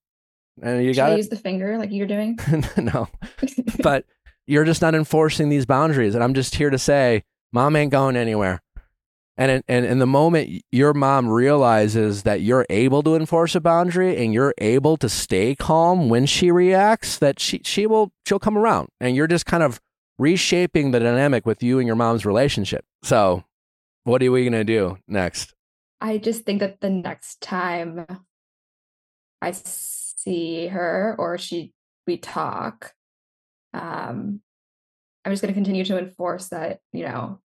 And 0.62 0.82
you 0.82 0.94
got 0.94 1.10
to 1.10 1.16
use 1.16 1.28
the 1.28 1.36
finger 1.36 1.76
like 1.76 1.92
you're 1.92 2.06
doing? 2.06 2.38
no, 2.78 3.08
but 3.82 4.06
you're 4.46 4.64
just 4.64 4.80
not 4.80 4.94
enforcing 4.94 5.50
these 5.50 5.66
boundaries. 5.66 6.14
And 6.14 6.24
I'm 6.24 6.32
just 6.32 6.54
here 6.54 6.70
to 6.70 6.78
say, 6.78 7.22
mom 7.52 7.76
ain't 7.76 7.92
going 7.92 8.16
anywhere. 8.16 8.62
And 9.36 9.50
in, 9.50 9.62
and 9.68 9.84
in 9.84 9.98
the 9.98 10.06
moment 10.06 10.62
your 10.72 10.94
mom 10.94 11.28
realizes 11.28 12.22
that 12.22 12.40
you're 12.40 12.64
able 12.70 13.02
to 13.02 13.16
enforce 13.16 13.54
a 13.54 13.60
boundary 13.60 14.16
and 14.16 14.32
you're 14.32 14.54
able 14.58 14.96
to 14.98 15.08
stay 15.08 15.54
calm 15.54 16.08
when 16.08 16.24
she 16.24 16.50
reacts, 16.50 17.18
that 17.18 17.40
she 17.40 17.60
she 17.64 17.86
will 17.86 18.12
she'll 18.26 18.38
come 18.38 18.56
around. 18.56 18.88
And 19.00 19.16
you're 19.16 19.26
just 19.26 19.44
kind 19.44 19.62
of 19.62 19.80
reshaping 20.18 20.92
the 20.92 21.00
dynamic 21.00 21.44
with 21.44 21.62
you 21.62 21.78
and 21.78 21.86
your 21.86 21.96
mom's 21.96 22.24
relationship. 22.24 22.84
So, 23.02 23.44
what 24.04 24.22
are 24.22 24.30
we 24.30 24.44
gonna 24.44 24.62
do 24.62 24.98
next? 25.08 25.53
I 26.04 26.18
just 26.18 26.44
think 26.44 26.60
that 26.60 26.82
the 26.82 26.90
next 26.90 27.40
time 27.40 28.04
I 29.40 29.52
see 29.52 30.66
her 30.66 31.16
or 31.18 31.38
she 31.38 31.72
we 32.06 32.18
talk, 32.18 32.92
um, 33.72 34.42
I'm 35.24 35.32
just 35.32 35.40
going 35.40 35.54
to 35.54 35.56
continue 35.56 35.82
to 35.86 35.98
enforce 35.98 36.48
that, 36.48 36.80
you 36.92 37.06
know, 37.06 37.40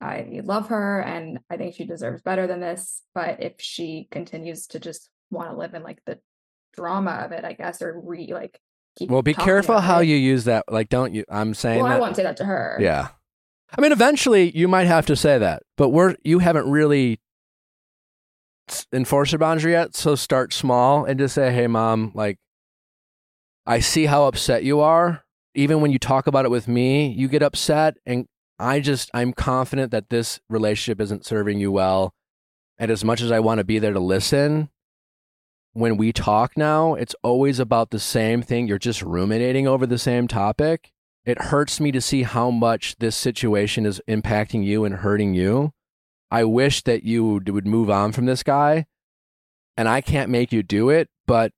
I 0.00 0.40
love 0.42 0.70
her 0.70 1.02
and 1.02 1.38
I 1.48 1.56
think 1.56 1.76
she 1.76 1.84
deserves 1.84 2.20
better 2.20 2.48
than 2.48 2.58
this. 2.58 3.00
But 3.14 3.40
if 3.40 3.60
she 3.60 4.08
continues 4.10 4.66
to 4.68 4.80
just 4.80 5.08
want 5.30 5.50
to 5.52 5.56
live 5.56 5.74
in 5.74 5.84
like 5.84 6.00
the 6.04 6.18
drama 6.74 7.12
of 7.24 7.30
it, 7.30 7.44
I 7.44 7.52
guess, 7.52 7.80
or 7.80 8.02
re 8.04 8.32
like 8.32 8.58
keep 8.98 9.08
Well, 9.08 9.22
be 9.22 9.34
careful 9.34 9.78
how 9.78 10.00
it- 10.00 10.08
you 10.08 10.16
use 10.16 10.46
that. 10.46 10.64
Like, 10.68 10.88
don't 10.88 11.14
you? 11.14 11.24
I'm 11.28 11.54
saying 11.54 11.80
Well, 11.80 11.92
I 11.92 12.00
won't 12.00 12.16
say 12.16 12.24
that 12.24 12.38
to 12.38 12.44
her. 12.44 12.76
Yeah. 12.80 13.10
I 13.78 13.80
mean, 13.80 13.92
eventually 13.92 14.50
you 14.50 14.66
might 14.66 14.88
have 14.88 15.06
to 15.06 15.14
say 15.14 15.38
that, 15.38 15.62
but 15.76 15.90
we're 15.90 16.16
you 16.24 16.40
haven't 16.40 16.68
really 16.68 17.20
enforced 18.92 19.32
your 19.32 19.38
boundary 19.38 19.72
yet. 19.72 19.94
So 19.94 20.14
start 20.14 20.52
small 20.52 21.04
and 21.04 21.18
just 21.18 21.34
say, 21.34 21.52
"Hey, 21.52 21.66
mom, 21.66 22.12
like, 22.14 22.38
I 23.66 23.80
see 23.80 24.06
how 24.06 24.26
upset 24.26 24.64
you 24.64 24.80
are. 24.80 25.24
Even 25.54 25.80
when 25.80 25.90
you 25.90 25.98
talk 25.98 26.26
about 26.26 26.44
it 26.44 26.50
with 26.50 26.66
me, 26.68 27.08
you 27.08 27.28
get 27.28 27.42
upset, 27.42 27.96
and 28.04 28.26
I 28.58 28.80
just 28.80 29.10
I'm 29.14 29.32
confident 29.32 29.90
that 29.92 30.10
this 30.10 30.40
relationship 30.48 31.00
isn't 31.00 31.24
serving 31.24 31.58
you 31.58 31.70
well. 31.72 32.14
And 32.78 32.90
as 32.90 33.04
much 33.04 33.20
as 33.20 33.30
I 33.30 33.40
want 33.40 33.58
to 33.58 33.64
be 33.64 33.78
there 33.78 33.92
to 33.92 34.00
listen." 34.00 34.70
When 35.72 35.96
we 35.96 36.12
talk 36.12 36.56
now, 36.56 36.94
it's 36.94 37.16
always 37.24 37.58
about 37.58 37.90
the 37.90 37.98
same 37.98 38.42
thing. 38.42 38.68
You're 38.68 38.78
just 38.78 39.02
ruminating 39.02 39.66
over 39.66 39.86
the 39.86 39.98
same 39.98 40.28
topic 40.28 40.92
it 41.24 41.40
hurts 41.40 41.80
me 41.80 41.90
to 41.92 42.00
see 42.00 42.22
how 42.22 42.50
much 42.50 42.96
this 42.98 43.16
situation 43.16 43.86
is 43.86 44.00
impacting 44.08 44.64
you 44.64 44.84
and 44.84 44.96
hurting 44.96 45.34
you. 45.34 45.72
I 46.34 46.42
wish 46.42 46.82
that 46.82 47.04
you 47.04 47.24
would- 47.46 47.64
move 47.64 47.88
on 47.88 48.10
from 48.10 48.26
this 48.26 48.42
guy, 48.42 48.86
and 49.76 49.88
I 49.88 50.00
can't 50.00 50.28
make 50.28 50.50
you 50.50 50.64
do 50.64 50.90
it, 50.90 51.08
but 51.26 51.52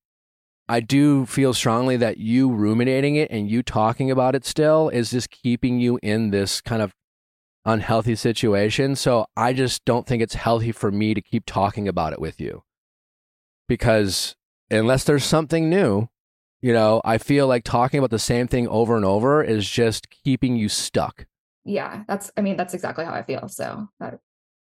I 0.68 0.81
do 0.81 1.24
feel 1.24 1.55
strongly 1.55 1.97
that 1.97 2.18
you 2.18 2.53
ruminating 2.53 3.16
it 3.16 3.31
and 3.31 3.51
you 3.51 3.62
talking 3.62 4.11
about 4.11 4.35
it 4.35 4.45
still 4.45 4.91
is 4.91 5.12
just 5.12 5.31
keeping 5.31 5.81
you 5.81 5.99
in 6.03 6.31
this 6.31 6.61
kind 6.61 6.83
of 6.83 6.95
unhealthy 7.64 8.16
situation. 8.16 8.97
So 8.97 9.24
I 9.35 9.55
just 9.55 9.83
don't 9.87 10.07
think 10.07 10.22
it's 10.22 10.35
healthy 10.35 10.72
for 10.72 10.91
me 10.93 11.14
to 11.14 11.22
keep 11.22 11.45
talking 11.47 11.89
about 11.89 12.12
it 12.12 12.20
with 12.20 12.39
you. 12.39 12.62
Because 13.68 14.37
unless 14.70 15.05
there's 15.05 15.24
something 15.24 15.70
new, 15.70 16.09
you 16.61 16.74
know, 16.74 17.01
I 17.03 17.16
feel 17.16 17.47
like 17.47 17.64
talking 17.64 17.97
about 17.97 18.11
the 18.11 18.18
same 18.18 18.47
thing 18.47 18.68
over 18.68 18.95
and 18.95 19.07
over 19.07 19.43
is 19.43 19.70
just 19.70 20.11
keeping 20.11 20.55
you 20.55 20.68
stuck. 20.68 21.24
Yeah, 21.64 22.05
that's 22.07 22.31
I 22.37 22.43
mean, 22.43 22.59
that's 22.59 22.74
exactly 22.74 23.07
how 23.07 23.14
I 23.14 23.22
feel. 23.22 23.49
So 23.49 23.89
that 24.01 24.20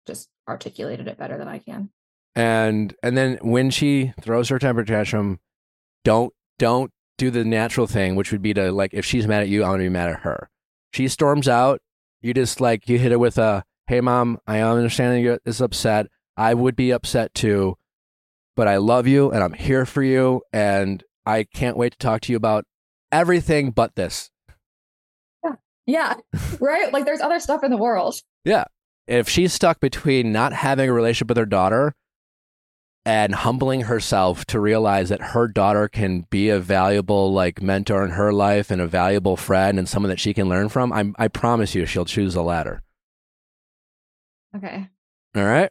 just 0.09 0.29
articulated 0.49 1.07
it 1.07 1.19
better 1.19 1.39
than 1.39 1.47
I 1.47 1.59
can. 1.59 1.91
And 2.35 2.95
and 3.03 3.17
then 3.17 3.39
when 3.43 3.71
she 3.71 4.13
throws 4.21 4.49
her 4.49 4.59
temper 4.59 4.85
tantrum, 4.85 5.39
don't 6.05 6.33
don't 6.59 6.91
do 7.17 7.31
the 7.31 7.45
natural 7.45 7.87
thing, 7.87 8.17
which 8.17 8.33
would 8.33 8.43
be 8.43 8.55
to 8.55 8.73
like 8.73 8.95
if 8.95 9.05
she's 9.05 9.27
mad 9.27 9.43
at 9.43 9.49
you, 9.49 9.63
I'm 9.63 9.73
gonna 9.73 9.85
be 9.85 9.89
mad 9.89 10.11
at 10.11 10.21
her. 10.21 10.51
She 10.93 11.09
storms 11.09 11.49
out, 11.49 11.81
you 12.23 12.35
just 12.35 12.61
like 12.61 12.89
you 12.89 12.99
hit 12.99 13.13
her 13.13 13.19
with 13.19 13.39
a 13.39 13.65
"Hey, 13.87 14.01
mom, 14.01 14.39
I 14.47 14.61
understand 14.61 15.23
you 15.23 15.39
is 15.45 15.61
upset. 15.61 16.07
I 16.37 16.55
would 16.55 16.77
be 16.77 16.91
upset 16.93 17.35
too, 17.35 17.77
but 18.57 18.69
I 18.69 18.77
love 18.77 19.07
you 19.07 19.31
and 19.31 19.43
I'm 19.43 19.53
here 19.53 19.85
for 19.85 20.03
you, 20.03 20.43
and 20.53 21.03
I 21.27 21.45
can't 21.45 21.77
wait 21.77 21.93
to 21.93 21.99
talk 21.99 22.23
to 22.23 22.33
you 22.33 22.37
about 22.37 22.65
everything 23.11 23.71
but 23.71 23.95
this." 23.97 24.31
Yeah, 25.45 25.55
Yeah. 25.87 26.15
right. 26.61 26.93
Like 26.93 27.05
there's 27.05 27.21
other 27.21 27.41
stuff 27.41 27.65
in 27.65 27.71
the 27.71 27.77
world. 27.77 28.15
If 29.09 29.29
she's 29.29 29.53
stuck 29.53 29.81
between 29.81 30.33
not 30.33 30.53
having 30.53 30.89
a 30.89 30.93
relationship 30.93 31.29
with 31.29 31.39
her 31.39 31.47
daughter 31.47 31.95
and 33.05 33.35
humbling 33.35 33.83
herself 33.83 34.45
to 34.47 34.61
realize 34.61 35.09
that 35.09 35.23
her 35.33 35.49
daughter 35.49 35.89
can 35.89 36.27
be 36.29 36.51
a 36.51 36.61
valuable 36.61 37.33
like 37.33 37.63
mentor 37.63 38.05
in 38.05 38.11
her 38.11 38.33
life 38.33 38.71
and 38.71 38.83
a 38.83 38.87
valuable 38.87 39.37
friend 39.37 39.79
and 39.79 39.89
someone 39.89 40.11
that 40.11 40.21
she 40.21 40.35
can 40.35 40.49
learn 40.49 40.69
from, 40.69 40.93
I'm, 40.93 41.15
I 41.19 41.29
promise 41.29 41.75
you 41.75 41.87
she'll 41.87 42.05
choose 42.05 42.35
the 42.35 42.43
latter. 42.43 42.83
Okay. 44.55 44.89
All 45.35 45.45
right. 45.45 45.71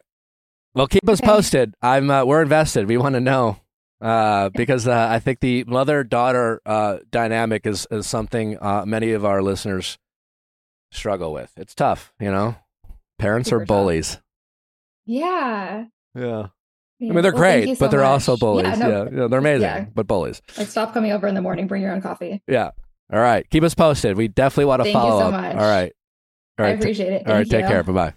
Well, 0.74 0.86
keep 0.86 1.08
us 1.08 1.20
Okay. 1.20 1.26
posted. 1.26 1.74
I'm 1.82 2.10
uh, 2.10 2.24
we're 2.24 2.42
invested. 2.42 2.86
We 2.86 2.96
want 2.96 3.14
to 3.14 3.20
know 3.20 3.58
uh, 4.00 4.48
because 4.50 4.86
uh, 4.86 5.08
I 5.10 5.18
think 5.18 5.40
the 5.40 5.64
mother 5.64 6.04
daughter 6.04 6.60
uh, 6.64 6.98
dynamic 7.10 7.66
is 7.66 7.86
is 7.90 8.06
something 8.06 8.56
uh, 8.60 8.84
many 8.86 9.12
of 9.12 9.24
our 9.24 9.42
listeners 9.42 9.98
struggle 10.92 11.32
with. 11.32 11.52
It's 11.56 11.74
tough, 11.74 12.12
you 12.20 12.30
know. 12.30 12.56
Parents 13.18 13.50
Super 13.50 13.62
are 13.62 13.66
bullies. 13.66 14.18
Yeah. 15.06 15.84
Yeah. 16.14 16.46
I 17.00 17.04
mean, 17.04 17.14
they're 17.22 17.32
Well, 17.32 17.40
great, 17.40 17.68
you 17.68 17.76
but 17.76 17.90
they're 17.92 18.02
also 18.04 18.36
bullies. 18.36 18.66
Yeah, 18.66 18.74
no, 18.74 19.08
yeah, 19.12 19.26
they're 19.28 19.38
amazing, 19.38 19.62
yeah. 19.62 19.86
but 19.94 20.08
bullies. 20.08 20.42
Like 20.56 20.66
stop 20.66 20.92
coming 20.92 21.12
over 21.12 21.28
in 21.28 21.34
the 21.36 21.40
morning. 21.42 21.68
Bring 21.68 21.80
your 21.80 21.92
own 21.92 22.00
coffee. 22.02 22.42
Yeah. 22.48 22.70
All 23.12 23.20
right. 23.20 23.48
Keep 23.50 23.62
us 23.62 23.74
posted. 23.74 24.16
We 24.16 24.26
definitely 24.28 24.64
want 24.66 24.82
to 24.84 24.92
follow. 24.92 25.20
Thank 25.20 25.32
you 25.32 25.32
so 25.32 25.36
up. 25.36 25.54
much. 25.54 25.62
All 25.62 25.70
right. 25.70 25.92
All 26.58 26.66
I 26.66 26.68
appreciate 26.70 27.12
it. 27.12 27.26
all 27.26 27.34
right. 27.34 27.48
Thank 27.48 27.62
Take 27.66 27.70
care. 27.70 27.82
Bye 27.84 28.12
bye. 28.12 28.14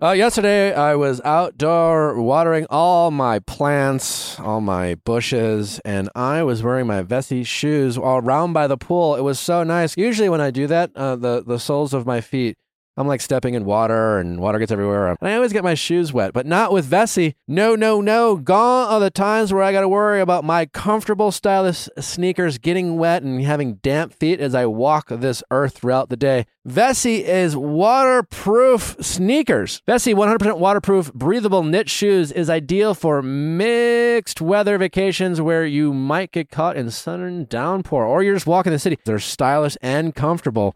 Uh, 0.00 0.12
yesterday, 0.12 0.74
I 0.74 0.94
was 0.94 1.20
outdoor 1.24 2.20
watering 2.20 2.66
all 2.68 3.10
my 3.10 3.38
plants, 3.40 4.38
all 4.38 4.60
my 4.60 4.94
bushes, 4.96 5.80
and 5.86 6.10
I 6.14 6.42
was 6.42 6.62
wearing 6.62 6.86
my 6.86 7.02
Vessi 7.02 7.46
shoes 7.46 7.96
all 7.96 8.18
around 8.18 8.52
by 8.52 8.66
the 8.66 8.76
pool. 8.76 9.16
It 9.16 9.22
was 9.22 9.40
so 9.40 9.64
nice. 9.64 9.96
Usually, 9.96 10.28
when 10.28 10.40
I 10.40 10.50
do 10.50 10.66
that, 10.66 10.90
uh, 10.94 11.16
the 11.16 11.42
the 11.44 11.58
soles 11.58 11.94
of 11.94 12.04
my 12.06 12.20
feet, 12.20 12.56
I'm 12.98 13.06
like 13.06 13.20
stepping 13.20 13.54
in 13.54 13.64
water, 13.66 14.18
and 14.18 14.40
water 14.40 14.58
gets 14.58 14.72
everywhere. 14.72 15.08
And 15.08 15.28
I 15.28 15.34
always 15.34 15.52
get 15.52 15.62
my 15.62 15.74
shoes 15.74 16.14
wet, 16.14 16.32
but 16.32 16.46
not 16.46 16.72
with 16.72 16.90
Vessi. 16.90 17.34
No, 17.46 17.74
no, 17.74 18.00
no. 18.00 18.36
Gone 18.36 18.88
are 18.88 19.00
the 19.00 19.10
times 19.10 19.52
where 19.52 19.62
I 19.62 19.72
got 19.72 19.82
to 19.82 19.88
worry 19.88 20.20
about 20.20 20.44
my 20.44 20.64
comfortable, 20.64 21.30
stylish 21.30 21.88
sneakers 21.98 22.56
getting 22.56 22.96
wet 22.96 23.22
and 23.22 23.42
having 23.42 23.74
damp 23.76 24.14
feet 24.14 24.40
as 24.40 24.54
I 24.54 24.64
walk 24.64 25.08
this 25.10 25.42
earth 25.50 25.76
throughout 25.76 26.08
the 26.08 26.16
day. 26.16 26.46
Vessi 26.66 27.20
is 27.20 27.54
waterproof 27.54 28.96
sneakers. 29.00 29.82
Vessi 29.86 30.14
100% 30.14 30.58
waterproof, 30.58 31.12
breathable 31.12 31.62
knit 31.62 31.90
shoes 31.90 32.32
is 32.32 32.48
ideal 32.48 32.94
for 32.94 33.22
mixed 33.22 34.40
weather 34.40 34.78
vacations 34.78 35.40
where 35.40 35.66
you 35.66 35.92
might 35.92 36.32
get 36.32 36.50
caught 36.50 36.76
in 36.76 36.90
sudden 36.90 37.44
downpour 37.44 38.04
or 38.04 38.22
you're 38.22 38.34
just 38.34 38.46
walking 38.46 38.72
the 38.72 38.78
city. 38.78 38.98
They're 39.04 39.18
stylish 39.18 39.76
and 39.82 40.14
comfortable. 40.14 40.74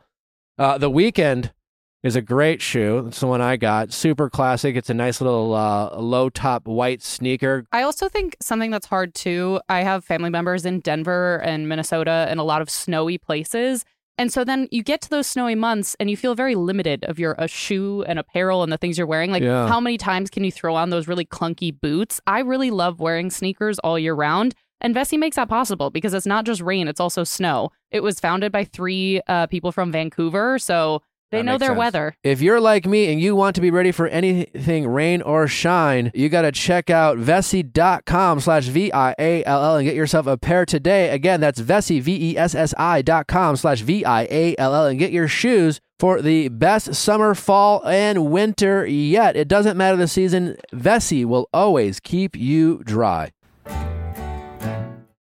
Uh, 0.59 0.77
the 0.77 0.91
weekend 0.91 1.53
is 2.03 2.17
a 2.17 2.23
great 2.23 2.63
shoe. 2.63 3.07
It's 3.09 3.21
the 3.21 3.27
one 3.27 3.41
I 3.41 3.57
got. 3.57 3.93
Super 3.93 4.31
classic. 4.31 4.75
It's 4.77 4.89
a 4.91 4.95
nice 4.95 5.21
little 5.21 5.55
uh, 5.55 5.97
low 5.99 6.31
top 6.31 6.67
white 6.67 7.03
sneaker. 7.03 7.65
I 7.73 7.83
also 7.83 8.09
think 8.09 8.37
something 8.41 8.71
that's 8.71 8.87
hard 8.87 9.15
too. 9.15 9.61
I 9.69 9.83
have 9.83 10.05
family 10.05 10.31
members 10.31 10.65
in 10.65 10.81
Denver 10.81 11.37
and 11.45 11.69
Minnesota 11.69 12.27
and 12.31 12.41
a 12.41 12.43
lot 12.43 12.63
of 12.63 12.71
snowy 12.71 13.19
places. 13.19 13.85
And 14.17 14.33
so 14.33 14.45
then 14.45 14.69
you 14.71 14.83
get 14.83 15.01
to 15.03 15.11
those 15.11 15.27
snowy 15.27 15.55
months 15.55 15.97
and 15.99 16.11
you 16.11 16.17
feel 16.17 16.35
very 16.35 16.55
limited 16.55 17.05
of 17.05 17.19
your 17.19 17.35
a 17.39 17.49
shoe 17.49 18.03
and 18.07 18.19
apparel 18.19 18.63
and 18.63 18.71
the 18.73 18.77
things 18.79 18.99
you're 18.99 19.07
wearing. 19.07 19.31
Like 19.31 19.43
Yeah. 19.43 19.67
how 19.67 19.81
many 19.81 19.97
times 19.99 20.31
can 20.31 20.45
you 20.45 20.53
throw 20.53 20.75
on 20.75 20.91
those 20.91 21.09
really 21.09 21.25
clunky 21.25 21.79
boots? 21.79 22.21
I 22.27 22.41
really 22.41 22.71
love 22.71 23.01
wearing 23.01 23.31
sneakers 23.31 23.79
all 23.79 23.99
year 23.99 24.15
round. 24.15 24.55
And 24.83 24.95
Vessi 24.95 25.19
makes 25.19 25.37
that 25.37 25.49
possible 25.51 25.91
because 25.91 26.15
it's 26.15 26.27
not 26.27 26.47
just 26.47 26.63
rain, 26.63 26.89
it's 26.89 27.01
also 27.01 27.25
snow. 27.25 27.71
It 27.91 28.03
was 28.03 28.19
founded 28.21 28.53
by 28.53 28.65
three 28.65 29.21
uh, 29.27 29.47
people 29.47 29.73
from 29.73 29.93
Vancouver. 29.93 30.59
So 30.59 31.03
they 31.31 31.43
know 31.43 31.59
their 31.59 31.69
sense. 31.71 31.79
weather. 31.79 32.15
If 32.25 32.41
you're 32.41 32.61
like 32.61 32.87
me 32.87 33.13
and 33.13 33.21
you 33.21 33.37
want 33.37 33.55
to 33.57 33.61
be 33.61 33.71
ready 33.71 33.93
for 33.93 34.07
anything 34.09 34.89
rain 34.89 35.23
or 35.23 35.47
shine, 35.47 36.11
you 36.15 36.29
got 36.29 36.43
to 36.43 36.53
check 36.53 36.91
out 36.91 37.19
Vessi.com 37.19 38.41
slash 38.41 38.67
V-I-A-L-L 38.67 39.77
and 39.77 39.87
get 39.87 39.95
yourself 39.95 40.27
a 40.27 40.37
pair 40.37 40.67
today. 40.67 41.11
Again, 41.11 41.41
that's 41.41 41.61
Vessi, 41.61 42.01
V-E-S-S-I 42.01 43.03
dot 43.03 43.27
com 43.27 43.57
slash 43.57 43.81
V-I-A-L-L 43.83 44.87
and 44.87 44.99
get 44.99 45.13
your 45.13 45.29
shoes 45.29 45.81
for 45.99 46.23
the 46.23 46.49
best 46.49 46.95
summer, 46.95 47.35
fall, 47.35 47.87
and 47.87 48.31
winter 48.31 48.87
yet. 48.87 49.37
It 49.37 49.49
doesn't 49.49 49.77
matter 49.77 49.97
the 49.97 50.09
season. 50.09 50.57
Vessi 50.73 51.25
will 51.25 51.49
always 51.53 52.01
keep 52.01 52.35
you 52.37 52.83
dry. 52.85 53.33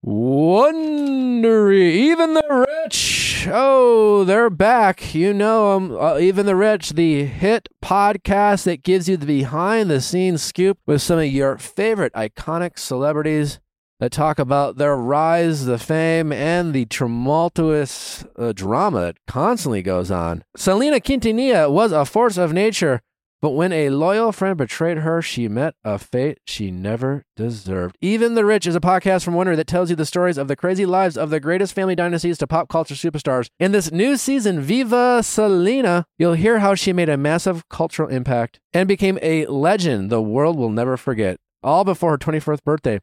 Wondery, 0.05 1.91
even 1.91 2.33
the 2.33 2.67
rich. 2.83 3.10
Oh, 3.47 4.23
they're 4.23 4.49
back. 4.49 5.13
You 5.15 5.33
know 5.33 5.75
'em. 5.75 5.97
Uh, 5.97 6.17
even 6.19 6.45
the 6.45 6.55
rich, 6.55 6.91
the 6.91 7.25
hit 7.25 7.69
podcast 7.83 8.63
that 8.65 8.83
gives 8.83 9.07
you 9.09 9.17
the 9.17 9.25
behind 9.25 9.89
the 9.89 10.01
scenes 10.01 10.41
scoop 10.43 10.77
with 10.85 11.01
some 11.01 11.19
of 11.19 11.25
your 11.25 11.57
favorite 11.57 12.13
iconic 12.13 12.77
celebrities 12.77 13.59
that 13.99 14.11
talk 14.11 14.39
about 14.39 14.77
their 14.77 14.95
rise, 14.95 15.65
the 15.65 15.77
fame, 15.77 16.31
and 16.33 16.73
the 16.73 16.85
tumultuous 16.85 18.25
uh, 18.37 18.51
drama 18.51 18.99
that 19.01 19.17
constantly 19.27 19.81
goes 19.81 20.09
on. 20.09 20.43
Selena 20.57 20.99
Quintanilla 20.99 21.71
was 21.71 21.91
a 21.91 22.05
force 22.05 22.37
of 22.37 22.51
nature. 22.51 23.01
But 23.41 23.51
when 23.51 23.73
a 23.73 23.89
loyal 23.89 24.31
friend 24.31 24.55
betrayed 24.55 24.99
her, 24.99 25.19
she 25.19 25.47
met 25.47 25.73
a 25.83 25.97
fate 25.97 26.37
she 26.45 26.69
never 26.69 27.23
deserved. 27.35 27.97
Even 27.99 28.35
the 28.35 28.45
Rich 28.45 28.67
is 28.67 28.75
a 28.75 28.79
podcast 28.79 29.23
from 29.23 29.33
Wonder 29.33 29.55
that 29.55 29.65
tells 29.65 29.89
you 29.89 29.95
the 29.95 30.05
stories 30.05 30.37
of 30.37 30.47
the 30.47 30.55
crazy 30.55 30.85
lives 30.85 31.17
of 31.17 31.31
the 31.31 31.39
greatest 31.39 31.73
family 31.73 31.95
dynasties 31.95 32.37
to 32.37 32.45
pop 32.45 32.69
culture 32.69 32.93
superstars. 32.93 33.47
In 33.59 33.71
this 33.71 33.91
new 33.91 34.15
season, 34.15 34.61
Viva 34.61 35.23
Selena, 35.23 36.05
you'll 36.19 36.33
hear 36.33 36.59
how 36.59 36.75
she 36.75 36.93
made 36.93 37.09
a 37.09 37.17
massive 37.17 37.67
cultural 37.67 38.09
impact 38.09 38.59
and 38.73 38.87
became 38.87 39.17
a 39.23 39.47
legend 39.47 40.11
the 40.11 40.21
world 40.21 40.55
will 40.55 40.69
never 40.69 40.95
forget, 40.95 41.37
all 41.63 41.83
before 41.83 42.11
her 42.11 42.17
21st 42.19 42.63
birthday. 42.63 42.99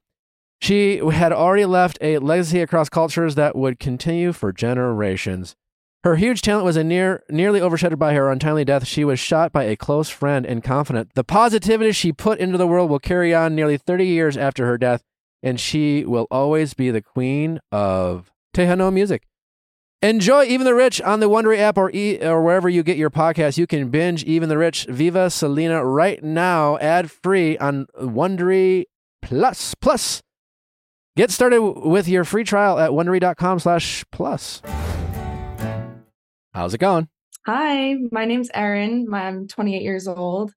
She 0.60 0.98
had 0.98 1.32
already 1.32 1.64
left 1.64 1.98
a 2.00 2.18
legacy 2.18 2.60
across 2.60 2.88
cultures 2.88 3.34
that 3.34 3.56
would 3.56 3.80
continue 3.80 4.32
for 4.32 4.52
generations. 4.52 5.56
Her 6.08 6.16
huge 6.16 6.40
talent 6.40 6.64
was 6.64 6.78
near, 6.78 7.22
nearly 7.28 7.60
overshadowed 7.60 7.98
by 7.98 8.14
her 8.14 8.30
untimely 8.30 8.64
death. 8.64 8.86
She 8.86 9.04
was 9.04 9.20
shot 9.20 9.52
by 9.52 9.64
a 9.64 9.76
close 9.76 10.08
friend 10.08 10.46
and 10.46 10.64
confidant. 10.64 11.12
The 11.14 11.22
positivity 11.22 11.92
she 11.92 12.14
put 12.14 12.38
into 12.38 12.56
the 12.56 12.66
world 12.66 12.88
will 12.88 12.98
carry 12.98 13.34
on 13.34 13.54
nearly 13.54 13.76
30 13.76 14.06
years 14.06 14.34
after 14.34 14.64
her 14.64 14.78
death, 14.78 15.02
and 15.42 15.60
she 15.60 16.06
will 16.06 16.26
always 16.30 16.72
be 16.72 16.90
the 16.90 17.02
queen 17.02 17.60
of 17.70 18.32
Tejano 18.56 18.90
music. 18.90 19.24
Enjoy 20.00 20.44
Even 20.44 20.64
the 20.64 20.74
Rich 20.74 21.02
on 21.02 21.20
the 21.20 21.28
Wondery 21.28 21.58
app 21.58 21.76
or, 21.76 21.90
e- 21.90 22.18
or 22.22 22.42
wherever 22.42 22.70
you 22.70 22.82
get 22.82 22.96
your 22.96 23.10
podcasts. 23.10 23.58
You 23.58 23.66
can 23.66 23.90
binge 23.90 24.24
Even 24.24 24.48
the 24.48 24.56
Rich, 24.56 24.86
Viva 24.88 25.28
Selena 25.28 25.84
right 25.84 26.24
now, 26.24 26.78
ad 26.78 27.10
free 27.10 27.58
on 27.58 27.86
Wondery 28.00 28.84
Plus. 29.20 29.74
Plus. 29.74 30.22
Get 31.18 31.30
started 31.30 31.60
with 31.60 32.08
your 32.08 32.24
free 32.24 32.44
trial 32.44 32.78
at 32.78 32.92
wondery.com 32.92 33.58
slash 33.58 34.06
plus. 34.10 34.62
How's 36.52 36.74
it 36.74 36.78
going? 36.78 37.08
Hi, 37.46 37.96
my 38.10 38.24
name's 38.24 38.50
Erin. 38.54 39.12
I'm 39.12 39.48
28 39.48 39.82
years 39.82 40.08
old. 40.08 40.52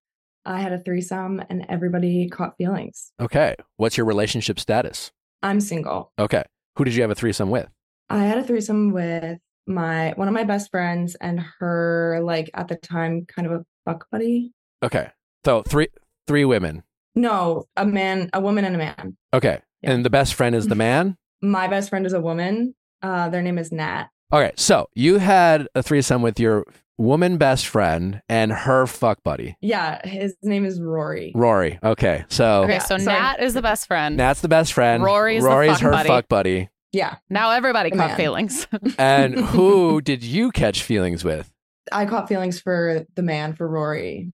I 0.46 0.60
had 0.60 0.74
a 0.74 0.80
threesome 0.80 1.42
and 1.50 1.66
everybody 1.70 2.28
caught 2.30 2.58
feelings. 2.58 3.12
Okay. 3.20 3.56
What's 3.78 3.98
your 3.98 4.06
relationship 4.06 4.60
status? 4.60 5.12
I'm 5.44 5.62
single. 5.62 6.12
Okay. 6.18 6.44
Who 6.78 6.84
did 6.84 6.96
you 6.96 7.02
have 7.04 7.12
a 7.12 7.16
threesome 7.16 7.50
with? 7.50 7.68
I 8.10 8.24
had 8.24 8.40
a 8.40 8.44
threesome 8.44 8.92
with 8.92 9.40
my 9.68 10.14
one 10.16 10.28
of 10.28 10.34
my 10.34 10.44
best 10.44 10.72
friends 10.72 11.16
and 11.16 11.40
her 11.60 12.20
like 12.24 12.50
at 12.56 12.68
the 12.68 12.76
time 12.76 13.26
kind 13.28 13.46
of 13.48 13.54
a 13.54 13.66
fuck 13.86 14.08
buddy. 14.12 14.52
Okay. 14.84 15.10
So 15.46 15.62
three 15.64 15.90
three 16.28 16.46
women. 16.46 16.84
No, 17.14 17.66
a 17.76 17.86
man, 17.86 18.30
a 18.34 18.42
woman 18.42 18.66
and 18.66 18.76
a 18.76 18.80
man. 18.80 19.18
Okay. 19.34 19.62
Yeah. 19.82 19.92
And 19.92 20.06
the 20.06 20.10
best 20.10 20.34
friend 20.34 20.56
is 20.56 20.68
the 20.68 20.76
man? 20.88 21.18
My 21.42 21.68
best 21.68 21.90
friend 21.90 22.06
is 22.06 22.14
a 22.14 22.22
woman. 22.22 22.74
Uh 23.04 23.30
their 23.30 23.42
name 23.44 23.60
is 23.60 23.72
Nat. 23.72 24.08
Okay. 24.34 24.52
So 24.56 24.88
you 24.96 25.18
had 25.18 25.68
a 25.76 25.84
threesome 25.84 26.22
with 26.22 26.40
your 26.40 26.66
woman 26.98 27.38
best 27.38 27.68
friend 27.68 28.22
and 28.30 28.52
her 28.52 28.86
fuck 28.86 29.24
buddy, 29.24 29.58
Yeah, 29.62 30.06
his 30.08 30.36
name 30.44 30.66
is 30.66 30.80
Rory. 30.80 31.32
Rory. 31.36 31.80
Okay. 31.84 32.26
So 32.30 32.64
Okay, 32.64 32.80
so 32.80 32.98
so- 32.98 33.12
Nat 33.12 33.38
is 33.42 33.54
the 33.56 33.62
best 33.62 33.88
friend. 33.88 34.16
Nat's 34.18 34.42
the 34.42 34.48
best 34.48 34.74
friend. 34.74 35.04
Rory's 35.04 35.42
the 35.44 35.50
Rory's 35.50 35.72
fuck 35.74 35.82
her 35.82 35.92
buddy. 35.92 36.08
fuck 36.08 36.28
buddy. 36.30 36.70
Yeah, 36.94 37.16
Now 37.30 37.52
everybody 37.52 37.90
The 37.90 37.96
caught 37.96 38.08
man. 38.10 38.18
feelings. 38.18 38.68
And 39.00 39.34
who 39.40 40.02
did 40.02 40.24
you 40.24 40.52
catch 40.52 40.84
feelings 40.84 41.24
with? 41.24 41.52
I 41.92 42.06
caught 42.06 42.28
feelings 42.28 42.60
for 42.62 43.06
the 43.16 43.24
man 43.24 43.54
for 43.56 43.68
Rory. 43.68 44.32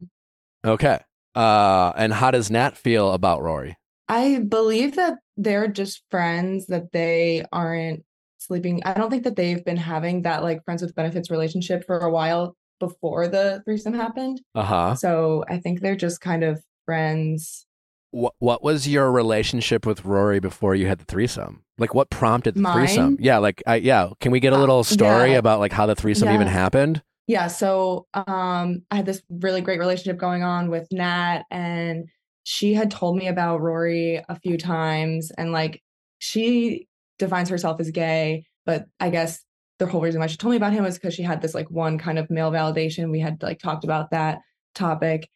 Okay. 0.65 0.99
Uh, 1.35 1.93
and 1.95 2.11
how 2.11 2.31
does 2.31 2.49
Nat 2.51 2.75
feel 2.75 3.13
about 3.13 3.41
Rory? 3.43 3.77
I 4.09 4.39
believe 4.39 4.95
that 4.95 5.19
they're 5.37 5.67
just 5.67 6.01
friends, 6.09 6.65
that 6.67 6.91
they 6.91 7.45
aren't 7.51 8.03
sleeping. 8.47 8.81
I 8.85 8.93
don't 8.93 9.09
think 9.09 9.23
that 9.23 9.35
they've 9.35 9.63
been 9.63 9.77
having 9.77 10.23
that 10.23 10.43
like 10.43 10.63
friends 10.65 10.81
with 10.81 10.95
benefits 10.95 11.29
relationship 11.31 11.85
for 11.85 11.99
a 11.99 12.09
while. 12.11 12.55
before 12.79 13.27
the 13.27 13.61
threesome 13.65 13.93
happened. 13.95 14.39
Uh 14.53 14.63
huh. 14.63 14.95
So 14.95 15.43
I 15.49 15.57
think 15.57 15.81
they're 15.81 15.95
just 15.95 16.21
kind 16.21 16.43
of 16.43 16.61
friends. 16.85 17.65
What 18.11 18.33
What 18.39 18.63
was 18.63 18.87
your 18.87 19.11
relationship 19.11 19.85
with 19.85 20.05
Rory 20.05 20.39
before 20.39 20.75
you 20.75 20.87
had 20.87 20.99
the 20.99 21.05
threesome? 21.05 21.63
Like, 21.79 21.93
what 21.95 22.09
prompted 22.09 22.53
the 22.55 22.61
Mine? 22.61 22.73
threesome? 22.87 23.17
Yeah, 23.19 23.37
like, 23.39 23.61
I 23.67 23.75
yeah. 23.77 24.09
Can 24.19 24.31
we 24.31 24.39
get 24.39 24.53
a 24.53 24.55
Uh, 24.55 24.59
little 24.59 24.83
story 24.83 25.31
yeah. 25.31 25.37
about 25.39 25.59
like 25.59 25.71
how 25.73 25.85
the 25.87 25.95
threesome 25.95 26.29
even 26.29 26.47
happened? 26.47 27.01
Yeah, 27.27 27.47
so 27.47 28.05
um 28.13 28.83
I 28.91 28.95
had 28.97 29.05
this 29.07 29.21
really 29.29 29.61
great 29.61 29.79
relationship 29.79 30.17
going 30.19 30.43
on 30.43 30.69
with 30.69 30.87
Nat 30.91 31.43
and 31.51 32.05
she 32.43 32.73
had 32.75 32.89
told 32.91 33.17
me 33.17 33.27
about 33.27 33.59
Rory 33.61 34.23
a 34.29 34.39
few 34.39 34.57
times 34.57 35.31
and 35.37 35.51
like 35.51 35.81
she 36.19 36.87
defines 37.19 37.49
herself 37.49 37.79
as 37.79 37.91
gay, 37.91 38.45
but 38.65 38.85
I 38.99 39.09
guess 39.09 39.43
the 39.79 39.85
whole 39.85 40.01
reason 40.01 40.19
why 40.19 40.27
she 40.27 40.37
told 40.37 40.51
me 40.51 40.57
about 40.57 40.73
him 40.73 40.83
was 40.83 40.95
because 40.95 41.13
she 41.13 41.23
had 41.23 41.41
this 41.41 41.53
like 41.53 41.69
one 41.69 41.97
kind 41.97 42.17
of 42.17 42.29
male 42.29 42.51
validation. 42.51 43.11
We 43.11 43.19
had 43.19 43.41
like 43.43 43.59
talked 43.59 43.83
about 43.83 44.11
that 44.11 44.39
topic. 44.73 45.29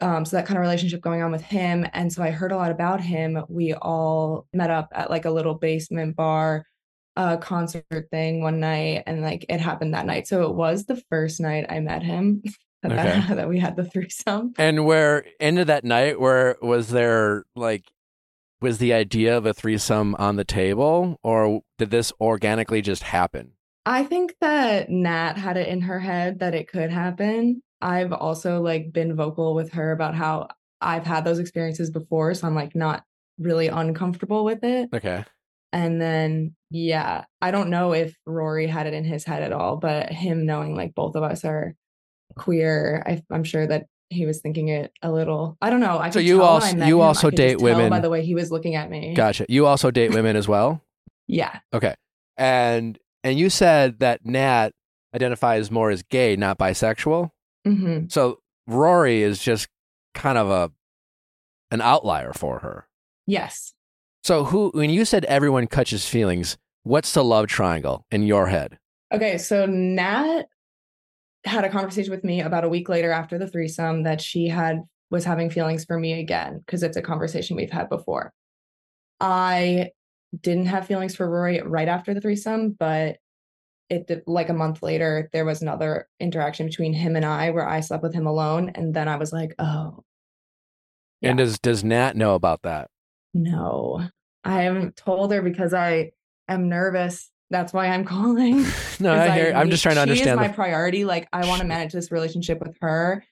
Um, 0.00 0.24
so 0.24 0.36
that 0.36 0.46
kind 0.46 0.56
of 0.56 0.62
relationship 0.62 1.00
going 1.00 1.22
on 1.22 1.32
with 1.32 1.42
him. 1.42 1.84
And 1.92 2.12
so 2.12 2.22
I 2.22 2.30
heard 2.30 2.52
a 2.52 2.56
lot 2.56 2.70
about 2.70 3.00
him. 3.00 3.42
We 3.48 3.74
all 3.74 4.46
met 4.52 4.70
up 4.70 4.88
at 4.92 5.10
like 5.10 5.24
a 5.24 5.30
little 5.30 5.54
basement 5.54 6.16
bar 6.16 6.64
uh 7.16 7.36
concert 7.36 8.08
thing 8.10 8.42
one 8.42 8.58
night 8.58 9.04
and 9.06 9.22
like 9.22 9.46
it 9.48 9.60
happened 9.60 9.94
that 9.94 10.06
night. 10.06 10.26
So 10.26 10.42
it 10.42 10.54
was 10.54 10.84
the 10.84 11.00
first 11.08 11.40
night 11.40 11.66
I 11.68 11.80
met 11.80 12.02
him 12.02 12.42
that, 12.82 12.92
Okay. 12.92 13.34
that 13.34 13.48
we 13.48 13.58
had 13.58 13.76
the 13.76 13.84
threesome. 13.90 14.52
And 14.58 14.84
where 14.84 15.24
into 15.40 15.64
that 15.66 15.84
night, 15.84 16.20
where 16.20 16.56
was 16.60 16.88
there 16.88 17.44
like, 17.56 17.84
was 18.64 18.78
the 18.78 18.94
idea 18.94 19.36
of 19.36 19.44
a 19.44 19.52
threesome 19.52 20.16
on 20.16 20.36
the 20.36 20.44
table, 20.44 21.20
or 21.22 21.60
did 21.76 21.90
this 21.90 22.12
organically 22.18 22.80
just 22.80 23.02
happen? 23.02 23.52
I 23.84 24.04
think 24.04 24.34
that 24.40 24.88
Nat 24.88 25.34
had 25.36 25.58
it 25.58 25.68
in 25.68 25.82
her 25.82 26.00
head 26.00 26.38
that 26.38 26.54
it 26.54 26.66
could 26.68 26.90
happen. 26.90 27.62
I've 27.82 28.14
also 28.14 28.62
like 28.62 28.90
been 28.90 29.14
vocal 29.14 29.54
with 29.54 29.72
her 29.74 29.92
about 29.92 30.14
how 30.14 30.48
I've 30.80 31.04
had 31.04 31.26
those 31.26 31.38
experiences 31.38 31.90
before, 31.90 32.32
so 32.32 32.46
I'm 32.46 32.54
like 32.54 32.74
not 32.74 33.04
really 33.38 33.68
uncomfortable 33.68 34.46
with 34.46 34.64
it. 34.64 34.88
Okay. 34.94 35.24
And 35.74 36.00
then 36.00 36.54
yeah, 36.70 37.26
I 37.42 37.50
don't 37.50 37.68
know 37.68 37.92
if 37.92 38.16
Rory 38.24 38.66
had 38.66 38.86
it 38.86 38.94
in 38.94 39.04
his 39.04 39.26
head 39.26 39.42
at 39.42 39.52
all, 39.52 39.76
but 39.76 40.10
him 40.10 40.46
knowing 40.46 40.74
like 40.74 40.94
both 40.94 41.16
of 41.16 41.22
us 41.22 41.44
are 41.44 41.74
queer, 42.34 43.02
I, 43.06 43.22
I'm 43.30 43.44
sure 43.44 43.66
that 43.66 43.86
he 44.10 44.26
was 44.26 44.40
thinking 44.40 44.68
it 44.68 44.92
a 45.02 45.10
little. 45.10 45.56
I 45.62 45.70
don't 45.70 45.80
know. 45.80 45.98
I 45.98 46.10
So 46.10 46.18
you 46.20 46.42
also- 46.42 46.76
you 46.76 46.96
him, 46.96 47.00
also 47.00 47.30
date 47.30 47.60
women- 47.60 47.90
by 47.90 48.00
the 48.00 48.10
way 48.10 48.24
he 48.24 48.34
was 48.34 48.50
looking 48.50 48.74
at 48.74 48.90
me. 48.90 49.14
Gotcha. 49.14 49.46
You 49.48 49.66
also 49.66 49.90
date 49.90 50.12
women 50.12 50.36
as 50.36 50.46
well. 50.48 50.82
Yeah. 51.26 51.60
Okay. 51.72 51.94
And 52.36 52.98
and 53.22 53.38
you 53.38 53.48
said 53.48 54.00
that 54.00 54.26
Nat 54.26 54.72
identifies 55.14 55.70
more 55.70 55.90
as 55.90 56.02
gay, 56.02 56.36
not 56.36 56.58
bisexual. 56.58 57.30
hmm 57.64 58.08
So 58.08 58.40
Rory 58.66 59.22
is 59.22 59.42
just 59.42 59.68
kind 60.14 60.36
of 60.36 60.50
a 60.50 60.70
an 61.70 61.80
outlier 61.80 62.34
for 62.34 62.58
her. 62.58 62.86
Yes. 63.26 63.72
So 64.22 64.44
who 64.44 64.70
when 64.74 64.90
you 64.90 65.06
said 65.06 65.24
everyone 65.24 65.66
catches 65.66 66.06
feelings, 66.06 66.58
what's 66.82 67.12
the 67.14 67.24
love 67.24 67.46
triangle 67.46 68.04
in 68.10 68.22
your 68.24 68.48
head? 68.48 68.78
Okay, 69.12 69.38
so 69.38 69.64
Nat 69.64 70.42
had 71.44 71.64
a 71.64 71.68
conversation 71.68 72.10
with 72.10 72.24
me 72.24 72.40
about 72.40 72.64
a 72.64 72.68
week 72.68 72.88
later 72.88 73.10
after 73.10 73.38
the 73.38 73.46
threesome 73.48 74.02
that 74.04 74.20
she 74.20 74.48
had 74.48 74.80
was 75.10 75.24
having 75.24 75.50
feelings 75.50 75.84
for 75.84 75.98
me 75.98 76.18
again 76.18 76.58
because 76.64 76.82
it's 76.82 76.96
a 76.96 77.02
conversation 77.02 77.56
we've 77.56 77.70
had 77.70 77.88
before. 77.88 78.32
I 79.20 79.90
didn't 80.40 80.66
have 80.66 80.86
feelings 80.86 81.14
for 81.14 81.28
Rory 81.28 81.60
right 81.62 81.88
after 81.88 82.14
the 82.14 82.20
threesome, 82.20 82.70
but 82.72 83.18
it 83.90 84.10
like 84.26 84.48
a 84.48 84.54
month 84.54 84.82
later 84.82 85.28
there 85.32 85.44
was 85.44 85.60
another 85.62 86.08
interaction 86.18 86.66
between 86.66 86.94
him 86.94 87.16
and 87.16 87.24
I 87.24 87.50
where 87.50 87.68
I 87.68 87.80
slept 87.80 88.02
with 88.02 88.14
him 88.14 88.26
alone 88.26 88.70
and 88.74 88.94
then 88.94 89.08
I 89.08 89.16
was 89.16 89.32
like, 89.32 89.54
"Oh, 89.58 90.02
And 91.22 91.38
does 91.38 91.58
does 91.58 91.84
Nat 91.84 92.16
know 92.16 92.34
about 92.34 92.62
that? 92.62 92.90
no." 93.32 94.08
I 94.46 94.62
haven't 94.62 94.96
told 94.96 95.32
her 95.32 95.40
because 95.40 95.72
I 95.72 96.10
am 96.48 96.68
nervous. 96.68 97.30
That's 97.50 97.72
why 97.72 97.86
I'm 97.88 98.04
calling. 98.14 98.64
no, 99.00 99.12
I 99.12 99.30
hear. 99.30 99.52
I'm 99.54 99.70
just 99.70 99.82
trying 99.82 99.96
to 99.96 100.02
understand. 100.02 100.38
She 100.40 100.44
is 100.44 100.48
my 100.50 100.54
priority. 100.54 101.04
Like 101.04 101.28
I 101.32 101.46
want 101.46 101.60
to 101.62 101.66
manage 101.74 101.92
this 101.92 102.10
relationship 102.10 102.60
with 102.60 102.76
her, 102.80 103.24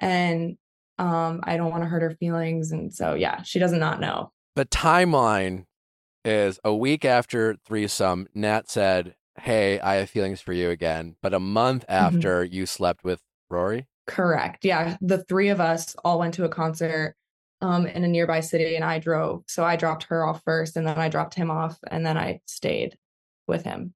and 0.00 0.56
um, 0.98 1.40
I 1.44 1.56
don't 1.56 1.70
want 1.70 1.82
to 1.82 1.88
hurt 1.88 2.02
her 2.02 2.10
feelings. 2.18 2.72
And 2.72 2.92
so, 2.92 3.14
yeah, 3.14 3.42
she 3.42 3.58
does 3.58 3.72
not 3.72 4.00
know. 4.00 4.32
the 4.54 4.64
timeline 4.66 5.64
is 6.24 6.58
a 6.64 6.74
week 6.74 7.04
after 7.04 7.56
threesome. 7.66 8.28
Nat 8.34 8.68
said, 8.70 9.14
"Hey, 9.40 9.78
I 9.80 9.96
have 9.96 10.10
feelings 10.10 10.40
for 10.40 10.52
you 10.52 10.70
again," 10.70 11.16
but 11.22 11.34
a 11.34 11.40
month 11.40 11.84
Mm-hmm. 11.88 12.16
after 12.16 12.44
you 12.44 12.66
slept 12.66 13.04
with 13.04 13.20
Rory. 13.50 13.86
Correct. 14.06 14.64
Yeah, 14.64 14.96
the 15.00 15.24
three 15.24 15.48
of 15.48 15.60
us 15.60 15.94
all 16.04 16.18
went 16.18 16.34
to 16.34 16.44
a 16.44 16.48
concert 16.48 17.16
um 17.62 17.86
in 17.86 18.04
a 18.04 18.08
nearby 18.08 18.40
city, 18.40 18.74
and 18.76 18.84
I 18.84 18.98
drove. 18.98 19.44
So 19.48 19.64
I 19.64 19.76
dropped 19.76 20.04
her 20.04 20.24
off 20.26 20.42
first, 20.44 20.76
and 20.76 20.86
then 20.86 20.98
I 20.98 21.08
dropped 21.08 21.34
him 21.34 21.50
off, 21.50 21.78
and 21.90 22.04
then 22.04 22.16
I 22.18 22.40
stayed 22.46 22.96
with 23.46 23.64
him, 23.64 23.94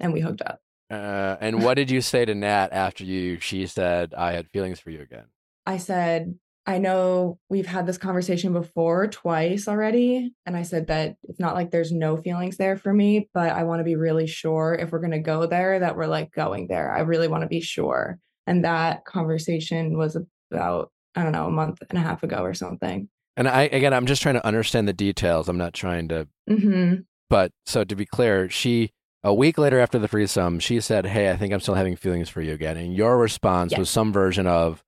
and 0.00 0.12
we 0.12 0.20
hooked 0.20 0.42
up. 0.42 0.60
Uh, 0.90 1.36
and 1.40 1.62
what 1.62 1.74
did 1.74 1.90
you 1.90 2.00
say 2.00 2.24
to 2.24 2.34
Nat 2.34 2.68
after 2.72 3.04
you? 3.04 3.40
She 3.40 3.66
said, 3.66 4.14
"I 4.14 4.32
had 4.32 4.48
feelings 4.48 4.80
for 4.80 4.90
you 4.90 5.00
again." 5.00 5.26
I 5.66 5.76
said, 5.76 6.38
I 6.68 6.76
know 6.76 7.38
we've 7.48 7.66
had 7.66 7.86
this 7.86 7.96
conversation 7.96 8.52
before 8.52 9.06
twice 9.06 9.68
already. 9.68 10.34
And 10.44 10.54
I 10.54 10.64
said 10.64 10.88
that 10.88 11.16
it's 11.22 11.40
not 11.40 11.54
like 11.54 11.70
there's 11.70 11.92
no 11.92 12.18
feelings 12.18 12.58
there 12.58 12.76
for 12.76 12.92
me, 12.92 13.30
but 13.32 13.52
I 13.52 13.62
want 13.62 13.80
to 13.80 13.84
be 13.84 13.96
really 13.96 14.26
sure 14.26 14.76
if 14.78 14.92
we're 14.92 14.98
going 14.98 15.12
to 15.12 15.18
go 15.18 15.46
there 15.46 15.78
that 15.78 15.96
we're 15.96 16.06
like 16.06 16.30
going 16.30 16.66
there. 16.66 16.94
I 16.94 17.00
really 17.00 17.26
want 17.26 17.40
to 17.40 17.48
be 17.48 17.62
sure. 17.62 18.18
And 18.46 18.66
that 18.66 19.06
conversation 19.06 19.96
was 19.96 20.18
about, 20.50 20.92
I 21.14 21.22
don't 21.22 21.32
know, 21.32 21.46
a 21.46 21.50
month 21.50 21.82
and 21.88 21.98
a 21.98 22.02
half 22.02 22.22
ago 22.22 22.42
or 22.42 22.52
something. 22.52 23.08
And 23.34 23.48
I 23.48 23.62
again, 23.62 23.94
I'm 23.94 24.04
just 24.04 24.20
trying 24.20 24.34
to 24.34 24.46
understand 24.46 24.86
the 24.88 24.92
details. 24.92 25.48
I'm 25.48 25.56
not 25.56 25.72
trying 25.72 26.08
to. 26.08 26.28
hmm 26.46 26.96
But 27.30 27.52
so 27.66 27.84
to 27.84 27.94
be 27.94 28.06
clear, 28.06 28.48
she 28.48 28.90
a 29.22 29.34
week 29.34 29.58
later 29.58 29.78
after 29.80 29.98
the 29.98 30.08
threesome, 30.08 30.60
she 30.60 30.80
said, 30.80 31.06
"Hey, 31.06 31.30
I 31.30 31.36
think 31.36 31.52
I'm 31.52 31.60
still 31.60 31.74
having 31.74 31.96
feelings 31.96 32.28
for 32.28 32.40
you 32.40 32.52
again." 32.52 32.76
And 32.76 32.94
your 32.94 33.18
response 33.18 33.72
Yes. 33.72 33.78
was 33.78 33.90
some 33.90 34.12
version 34.12 34.46
of, 34.46 34.82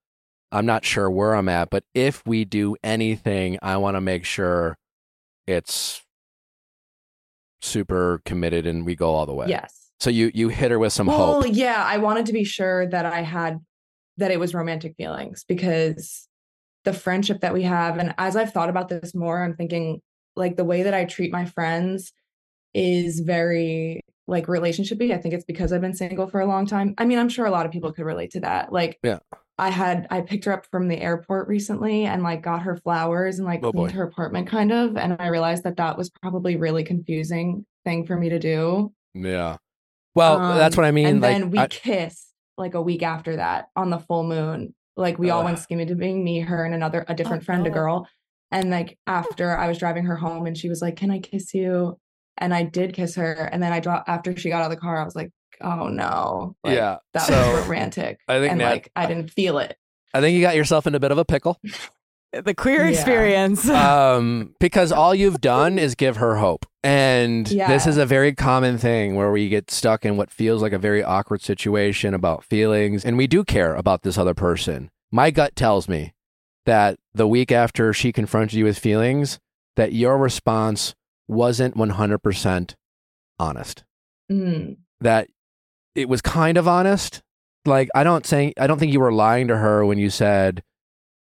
"I'm 0.52 0.66
not 0.66 0.84
sure 0.84 1.10
where 1.10 1.34
I'm 1.34 1.48
at, 1.48 1.70
but 1.70 1.84
if 1.94 2.24
we 2.26 2.44
do 2.44 2.76
anything, 2.82 3.58
I 3.60 3.76
want 3.76 3.96
to 3.96 4.00
make 4.00 4.24
sure 4.24 4.78
it's 5.46 6.02
super 7.60 8.22
committed 8.24 8.66
and 8.66 8.86
we 8.86 8.94
go 8.96 9.14
all 9.14 9.26
the 9.26 9.34
way." 9.34 9.48
Yes. 9.48 9.90
So 9.98 10.08
you 10.08 10.30
you 10.32 10.48
hit 10.48 10.70
her 10.70 10.78
with 10.78 10.92
some 10.94 11.08
well, 11.08 11.42
hope. 11.42 11.46
yeah, 11.50 11.84
I 11.84 11.98
wanted 11.98 12.26
to 12.26 12.32
be 12.32 12.44
sure 12.44 12.86
that 12.86 13.04
I 13.04 13.20
had 13.20 13.58
that 14.16 14.30
it 14.30 14.40
was 14.40 14.54
romantic 14.54 14.94
feelings 14.96 15.44
because 15.44 16.26
the 16.84 16.92
friendship 16.94 17.40
that 17.40 17.52
we 17.52 17.62
have, 17.62 17.98
and 17.98 18.14
as 18.16 18.36
I've 18.36 18.52
thought 18.52 18.70
about 18.70 18.88
this 18.88 19.14
more, 19.14 19.42
I'm 19.42 19.56
thinking 19.56 20.00
like 20.36 20.56
the 20.56 20.64
way 20.64 20.84
that 20.84 20.94
I 20.94 21.04
treat 21.04 21.32
my 21.32 21.44
friends 21.44 22.12
is 22.74 23.20
very 23.20 24.00
like 24.26 24.46
relationshipy. 24.46 25.12
I 25.12 25.18
think 25.18 25.34
it's 25.34 25.44
because 25.44 25.72
I've 25.72 25.80
been 25.80 25.94
single 25.94 26.28
for 26.28 26.40
a 26.40 26.46
long 26.46 26.66
time. 26.66 26.94
I 26.98 27.04
mean, 27.04 27.18
I'm 27.18 27.28
sure 27.28 27.46
a 27.46 27.50
lot 27.50 27.66
of 27.66 27.72
people 27.72 27.92
could 27.92 28.04
relate 28.04 28.30
to 28.32 28.40
that. 28.40 28.72
Like, 28.72 28.98
Yeah. 29.02 29.18
I 29.58 29.68
had 29.70 30.06
I 30.10 30.20
picked 30.22 30.46
her 30.46 30.52
up 30.52 30.64
from 30.70 30.88
the 30.88 30.98
airport 30.98 31.46
recently 31.48 32.04
and 32.06 32.22
like 32.22 32.40
got 32.42 32.62
her 32.62 32.76
flowers 32.76 33.38
and 33.38 33.46
like 33.46 33.60
Oh, 33.62 33.72
cleaned 33.72 33.90
boy. 33.92 33.96
her 33.96 34.04
apartment 34.04 34.46
kind 34.46 34.72
of, 34.72 34.96
and 34.96 35.16
I 35.20 35.26
realized 35.28 35.64
that 35.64 35.76
that 35.76 35.98
was 35.98 36.08
probably 36.10 36.56
really 36.56 36.82
confusing 36.84 37.66
thing 37.84 38.06
for 38.06 38.16
me 38.16 38.28
to 38.30 38.38
do. 38.38 38.92
Yeah. 39.14 39.56
Well, 40.14 40.38
that's 40.56 40.76
Um, 40.78 40.82
what 40.82 40.88
I 40.88 40.92
mean. 40.92 41.06
And 41.06 41.20
like, 41.20 41.32
then 41.38 41.50
we 41.50 41.58
I- 41.58 41.66
kissed 41.66 42.28
like 42.56 42.74
a 42.74 42.80
week 42.82 43.02
after 43.02 43.36
that 43.36 43.68
on 43.76 43.90
the 43.90 43.98
full 43.98 44.22
moon. 44.24 44.74
Like 44.96 45.18
we 45.18 45.30
all 45.30 45.44
went 45.44 45.56
Ugh. 45.58 45.62
skimming 45.62 45.88
to 45.88 45.94
being 45.94 46.22
me, 46.24 46.40
her, 46.40 46.64
and 46.64 46.74
another 46.74 47.04
a 47.08 47.14
different 47.14 47.44
friend, 47.44 47.66
a 47.66 47.70
girl. 47.70 48.06
And 48.50 48.70
like 48.70 48.98
after 49.06 49.56
I 49.56 49.66
was 49.68 49.78
driving 49.78 50.04
her 50.04 50.16
home, 50.16 50.46
and 50.46 50.56
she 50.56 50.68
was 50.68 50.80
like, 50.82 50.96
"Can 50.96 51.10
I 51.10 51.18
kiss 51.20 51.52
you?" 51.54 51.98
And 52.40 52.52
I 52.54 52.62
did 52.64 52.94
kiss 52.94 53.14
her. 53.16 53.32
And 53.52 53.62
then 53.62 53.72
I 53.72 53.80
dropped 53.80 54.08
after 54.08 54.36
she 54.36 54.48
got 54.48 54.62
out 54.62 54.70
of 54.70 54.70
the 54.70 54.80
car. 54.80 55.00
I 55.00 55.04
was 55.04 55.14
like, 55.14 55.30
"Oh 55.60 55.88
no!" 55.88 56.56
Like, 56.64 56.76
yeah. 56.76 56.96
that 57.12 57.22
so 57.22 57.52
was 57.54 57.66
romantic. 57.66 58.18
I 58.28 58.38
think 58.38 58.50
and 58.52 58.58
Nat- 58.58 58.70
like 58.70 58.90
I 58.96 59.06
didn't 59.06 59.30
feel 59.30 59.58
it. 59.58 59.76
I 60.14 60.20
think 60.20 60.34
you 60.34 60.40
got 60.40 60.56
yourself 60.56 60.86
in 60.86 60.94
a 60.94 61.00
bit 61.00 61.12
of 61.12 61.18
a 61.18 61.24
pickle. 61.24 61.58
The 62.32 62.54
queer 62.54 62.84
Yeah. 62.84 62.90
experience. 62.90 63.68
um, 63.68 64.54
because 64.60 64.92
all 64.92 65.12
you've 65.12 65.40
done 65.40 65.80
is 65.80 65.96
give 65.96 66.18
her 66.18 66.36
hope. 66.36 66.64
And 66.84 67.44
this 67.44 67.88
is 67.88 67.96
a 67.96 68.06
very 68.06 68.32
common 68.32 68.78
thing 68.78 69.16
where 69.16 69.32
we 69.32 69.48
get 69.48 69.68
stuck 69.68 70.04
in 70.04 70.16
what 70.16 70.30
feels 70.30 70.62
like 70.62 70.72
a 70.72 70.78
very 70.78 71.02
awkward 71.02 71.42
situation 71.42 72.14
about 72.14 72.44
feelings. 72.44 73.04
And 73.04 73.16
we 73.16 73.26
do 73.26 73.42
care 73.42 73.74
about 73.74 74.02
this 74.02 74.16
other 74.16 74.32
person. 74.32 74.92
My 75.10 75.32
gut 75.32 75.56
tells 75.56 75.88
me 75.88 76.12
that 76.66 77.00
the 77.12 77.26
week 77.26 77.50
after 77.50 77.92
she 77.92 78.12
confronted 78.12 78.52
you 78.52 78.64
with 78.64 78.78
feelings, 78.78 79.40
that 79.74 79.92
your 79.92 80.16
response 80.16 80.94
wasn't 81.30 81.76
100% 81.76 82.74
honest. 83.38 83.84
Mm. 84.30 84.76
That 85.00 85.28
it 85.94 86.08
was 86.08 86.20
kind 86.20 86.56
of 86.56 86.68
honest. 86.68 87.22
Like 87.64 87.88
I 87.94 88.04
don't 88.04 88.24
think 88.24 88.54
I 88.58 88.66
don't 88.66 88.78
think 88.78 88.92
you 88.92 89.00
were 89.00 89.12
lying 89.12 89.48
to 89.48 89.56
her 89.56 89.84
when 89.84 89.98
you 89.98 90.08
said 90.10 90.62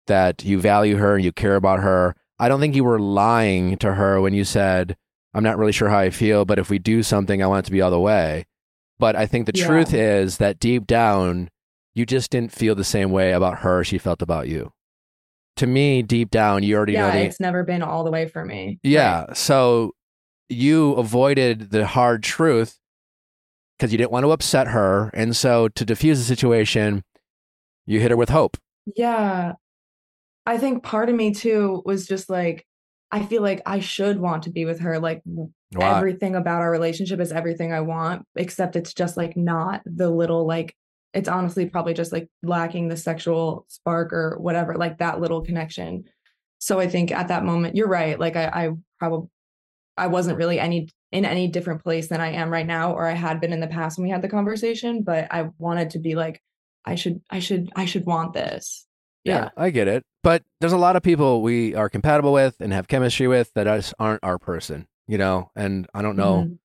that 0.07 0.45
you 0.45 0.61
value 0.61 0.97
her 0.97 1.15
and 1.17 1.25
you 1.25 1.33
care 1.33 1.57
about 1.57 1.81
her. 1.81 2.15
I 2.39 2.49
don't 2.49 2.61
think 2.61 2.75
you 2.75 2.85
were 2.85 3.01
lying 3.01 3.77
to 3.79 3.95
her 3.95 4.21
when 4.21 4.33
you 4.33 4.45
said, 4.45 4.97
I'm 5.35 5.43
not 5.45 5.59
really 5.59 5.73
sure 5.73 5.89
how 5.89 5.99
I 5.99 6.11
feel, 6.11 6.45
but 6.45 6.59
if 6.59 6.71
we 6.71 6.79
do 6.79 7.03
something, 7.03 7.43
I 7.43 7.47
want 7.47 7.65
it 7.65 7.67
to 7.67 7.73
be 7.73 7.81
all 7.81 7.91
the 7.91 8.01
way. 8.01 8.47
But 8.99 9.15
I 9.17 9.27
think 9.27 9.47
the 9.47 9.53
Yeah. 9.55 9.67
truth 9.67 9.93
is 9.95 10.39
that 10.39 10.59
deep 10.59 10.87
down, 10.87 11.49
you 11.95 12.07
just 12.07 12.31
didn't 12.31 12.53
feel 12.53 12.75
the 12.75 12.85
same 12.85 13.11
way 13.11 13.33
about 13.33 13.59
her 13.61 13.85
she 13.85 13.99
felt 13.99 14.23
about 14.23 14.49
you. 14.49 14.73
To 15.61 15.67
me, 15.67 16.01
deep 16.01 16.31
down, 16.31 16.63
you 16.63 16.75
already 16.75 16.95
yeah, 16.95 17.09
know 17.09 17.13
the 17.13 17.25
it's 17.27 17.39
never 17.39 17.65
been 17.65 17.83
all 17.83 18.03
the 18.03 18.11
way 18.11 18.27
for 18.27 18.47
me. 18.47 18.79
yeah. 18.83 19.35
So 19.35 19.93
you 20.49 20.95
avoided 20.95 21.71
the 21.71 21.87
hard 21.87 22.23
truth 22.23 22.79
because 23.77 23.93
you 23.93 23.99
didn't 23.99 24.11
want 24.11 24.25
to 24.25 24.31
upset 24.31 24.69
her. 24.69 25.11
And 25.13 25.37
so 25.37 25.69
to 25.69 25.85
diffuse 25.85 26.19
the 26.19 26.25
situation, 26.25 27.05
you 27.85 28.01
hit 28.01 28.11
her 28.11 28.17
with 28.17 28.31
hope. 28.31 28.57
Yeah. 28.97 29.53
I 30.47 30.57
think 30.57 30.83
part 30.83 31.11
of 31.11 31.15
me 31.15 31.35
too 31.35 31.83
was 31.85 32.07
just 32.07 32.31
like, 32.31 32.67
I 33.13 33.27
feel 33.27 33.43
like 33.43 33.61
I 33.67 33.81
should 33.81 34.19
want 34.19 34.45
to 34.45 34.51
be 34.51 34.65
with 34.65 34.81
her. 34.81 34.99
Like 34.99 35.23
everything 35.79 36.37
about 36.37 36.63
our 36.63 36.71
relationship 36.71 37.21
is 37.21 37.33
everything 37.33 37.71
I 37.71 37.83
want, 37.83 38.25
except 38.35 38.77
it's 38.77 38.95
just 38.95 39.19
like 39.19 39.37
not 39.37 39.83
the 39.85 40.09
little 40.09 40.47
like 40.47 40.75
it's 41.13 41.29
honestly 41.29 41.67
probably 41.67 41.95
just 41.95 42.13
like 42.13 42.29
lacking 42.43 42.89
the 42.89 42.97
sexual 42.97 43.65
spark 43.69 44.13
or 44.13 44.37
whatever, 44.39 44.75
like 44.77 44.99
that 44.99 45.21
little 45.21 45.43
connection. 45.43 46.05
So 46.59 46.79
I 46.79 46.89
think 46.89 47.11
at 47.11 47.29
that 47.29 47.45
moment, 47.45 47.75
you're 47.77 47.89
right. 47.89 48.19
Like 48.19 48.37
I, 48.37 48.45
I 48.47 48.71
probably 48.99 49.29
I 49.97 50.07
wasn't 50.07 50.39
really 50.39 50.59
any 50.61 50.89
in 51.13 51.25
any 51.25 51.49
different 51.49 51.83
place 51.83 52.09
than 52.09 52.21
I 52.21 52.33
am 52.33 52.51
right 52.51 52.67
now, 52.67 52.93
or 52.95 53.07
I 53.07 53.13
had 53.15 53.41
been 53.41 53.53
in 53.53 53.61
the 53.61 53.67
past 53.67 53.99
when 53.99 54.05
we 54.05 54.11
had 54.11 54.23
the 54.23 54.29
conversation, 54.29 55.03
but 55.03 55.27
I 55.33 55.49
wanted 55.59 55.91
to 55.91 55.99
be 55.99 56.15
like, 56.15 56.41
I 56.85 56.95
should, 56.95 57.21
I 57.29 57.41
should, 57.41 57.71
I 57.75 57.85
should 57.85 58.07
want 58.07 58.33
this. 58.33 58.87
Yeah. 59.25 59.51
I 59.57 59.71
get 59.71 59.89
it. 59.89 60.05
But 60.23 60.45
there's 60.61 60.73
a 60.73 60.79
lot 60.79 60.95
of 60.97 61.03
people 61.03 61.43
we 61.43 61.75
are 61.75 61.89
compatible 61.91 62.33
with 62.33 62.57
and 62.61 62.73
have 62.73 62.87
chemistry 62.89 63.27
with 63.27 63.53
that 63.55 63.65
just 63.65 63.93
aren't 63.99 64.23
our 64.23 64.39
person, 64.39 64.87
you 65.09 65.19
know? 65.19 65.51
And 65.57 65.89
I 65.93 66.01
don't 66.01 66.17
know 66.17 66.45
Mhm. 66.45 66.59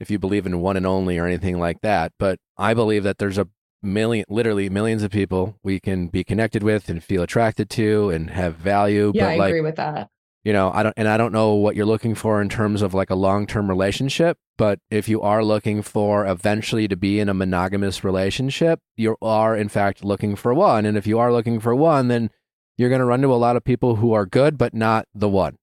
if 0.00 0.10
you 0.10 0.18
believe 0.18 0.44
in 0.44 0.60
one 0.60 0.76
and 0.76 0.86
only 0.86 1.16
or 1.18 1.26
anything 1.26 1.58
like 1.60 1.80
that, 1.82 2.12
but 2.18 2.40
I 2.58 2.74
believe 2.74 3.04
that 3.04 3.18
there's 3.18 3.38
a 3.38 3.48
million, 3.84 4.24
literally 4.28 4.68
millions 4.68 5.02
of 5.02 5.10
people 5.10 5.56
we 5.62 5.78
can 5.80 6.08
be 6.08 6.24
connected 6.24 6.62
with 6.62 6.88
and 6.88 7.02
feel 7.04 7.22
attracted 7.22 7.68
to 7.70 8.10
and 8.10 8.30
have 8.30 8.56
value. 8.56 9.12
Yeah, 9.14 9.24
but 9.26 9.30
I 9.32 9.36
like, 9.36 9.48
agree 9.50 9.60
with 9.60 9.76
that. 9.76 10.08
you 10.44 10.52
know 10.52 10.70
i 10.74 10.82
don't 10.82 10.92
and 10.96 11.08
i 11.08 11.16
don't 11.16 11.32
know 11.32 11.54
what 11.54 11.74
you're 11.76 11.86
looking 11.86 12.14
for 12.14 12.42
in 12.42 12.48
terms 12.48 12.82
of 12.82 12.92
like 12.94 13.08
a 13.10 13.14
long-term 13.14 13.68
relationship 13.68 14.36
but 14.58 14.78
if 14.90 15.08
you 15.08 15.22
are 15.22 15.42
looking 15.44 15.80
for 15.82 16.26
eventually 16.26 16.86
to 16.86 16.96
be 16.96 17.18
in 17.18 17.28
a 17.30 17.34
monogamous 17.34 18.04
relationship 18.04 18.78
you 18.96 19.16
are 19.22 19.56
in 19.56 19.68
fact 19.70 20.04
looking 20.04 20.36
for 20.36 20.52
one 20.52 20.84
and 20.84 20.96
if 20.98 21.06
you 21.06 21.18
are 21.18 21.32
looking 21.32 21.58
for 21.60 21.74
one 21.74 22.08
then 22.08 22.30
you're 22.76 22.90
going 22.90 22.98
to 23.00 23.04
run 23.06 23.22
to 23.22 23.32
a 23.32 23.36
lot 23.46 23.56
of 23.56 23.64
people 23.64 23.96
who 23.96 24.12
are 24.12 24.26
good 24.26 24.58
but 24.58 24.74
not 24.74 25.06
the 25.14 25.28
one 25.30 25.56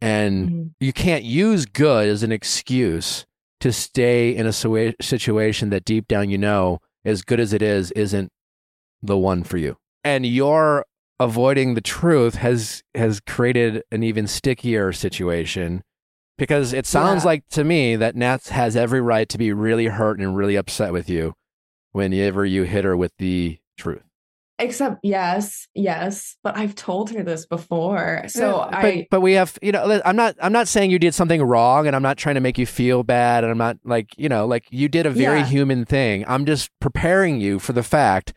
and 0.00 0.48
Mhm. 0.48 0.70
you 0.80 0.92
can't 0.92 1.24
use 1.24 1.66
good 1.66 2.08
as 2.08 2.22
an 2.22 2.32
excuse 2.32 3.24
to 3.60 3.72
stay 3.72 4.34
in 4.34 4.46
a 4.46 4.52
situation 4.52 5.70
that 5.70 5.84
deep 5.84 6.06
down 6.08 6.30
you 6.30 6.38
know 6.38 6.80
as 7.08 7.22
good 7.22 7.40
as 7.40 7.52
it 7.52 7.62
is 7.62 7.90
isn't 7.92 8.30
the 9.02 9.16
one 9.16 9.42
for 9.42 9.56
you 9.58 9.76
and 10.04 10.24
your 10.26 10.84
avoiding 11.20 11.74
the 11.74 11.80
truth 11.80 12.36
has 12.36 12.82
has 12.94 13.20
created 13.20 13.82
an 13.90 14.02
even 14.02 14.26
stickier 14.26 14.92
situation 14.92 15.82
because 16.36 16.72
it 16.72 16.86
sounds 16.86 17.24
Yeah. 17.24 17.28
like 17.30 17.48
to 17.50 17.64
me 17.64 17.96
that 17.96 18.14
Nats 18.14 18.50
has 18.50 18.76
every 18.76 19.00
right 19.00 19.28
to 19.28 19.38
be 19.38 19.52
really 19.52 19.86
hurt 19.86 20.20
and 20.20 20.36
really 20.36 20.54
upset 20.56 20.92
with 20.92 21.08
you 21.10 21.34
whenever 21.92 22.44
you 22.46 22.62
hit 22.62 22.84
her 22.84 22.96
with 22.96 23.12
the 23.18 23.58
truth. 23.76 24.04
Except 24.58 24.98
yes, 25.04 25.68
yes, 25.74 26.36
but 26.42 26.56
I've 26.56 26.74
told 26.74 27.10
her 27.10 27.22
this 27.22 27.46
before. 27.46 28.24
So 28.28 28.56
Yeah, 28.70 28.76
I 28.76 28.82
but, 28.82 29.06
but 29.10 29.20
we 29.20 29.34
have 29.34 29.56
you 29.62 29.70
know 29.72 30.00
I'm 30.04 30.16
not 30.16 30.34
I'm 30.42 30.52
not 30.52 30.66
saying 30.68 30.90
you 30.90 30.98
did 30.98 31.14
something 31.14 31.40
wrong 31.42 31.86
and 31.86 31.94
I'm 31.94 32.02
not 32.02 32.16
trying 32.18 32.34
to 32.34 32.40
make 32.40 32.58
you 32.58 32.66
feel 32.66 33.02
bad 33.04 33.44
and 33.44 33.50
I'm 33.50 33.58
not 33.58 33.76
like 33.84 34.10
you 34.16 34.28
know 34.28 34.46
like 34.46 34.64
you 34.70 34.88
did 34.88 35.06
a 35.06 35.10
very 35.10 35.40
Yeah. 35.40 35.46
human 35.46 35.84
thing. 35.84 36.24
I'm 36.26 36.44
just 36.44 36.70
preparing 36.80 37.40
you 37.40 37.58
for 37.58 37.72
the 37.72 37.82
fact 37.84 38.32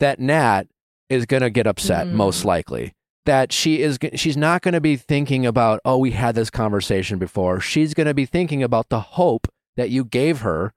that 0.00 0.20
Nat 0.20 0.64
is 1.08 1.24
going 1.26 1.42
to 1.42 1.50
get 1.50 1.66
upset 1.66 2.06
Mm. 2.06 2.12
most 2.12 2.44
likely. 2.44 2.92
That 3.26 3.50
she 3.52 3.80
is 3.80 3.98
she's 4.16 4.36
not 4.36 4.60
going 4.60 4.74
to 4.74 4.82
be 4.82 4.96
thinking 4.96 5.46
about 5.46 5.80
oh 5.86 5.96
we 5.96 6.10
had 6.10 6.34
this 6.34 6.50
conversation 6.50 7.18
before. 7.18 7.58
She's 7.58 7.94
going 7.94 8.06
to 8.06 8.12
be 8.14 8.26
thinking 8.26 8.62
about 8.62 8.90
the 8.90 9.00
hope 9.00 9.48
that 9.76 9.88
you 9.88 10.04
gave 10.04 10.40
her 10.42 10.74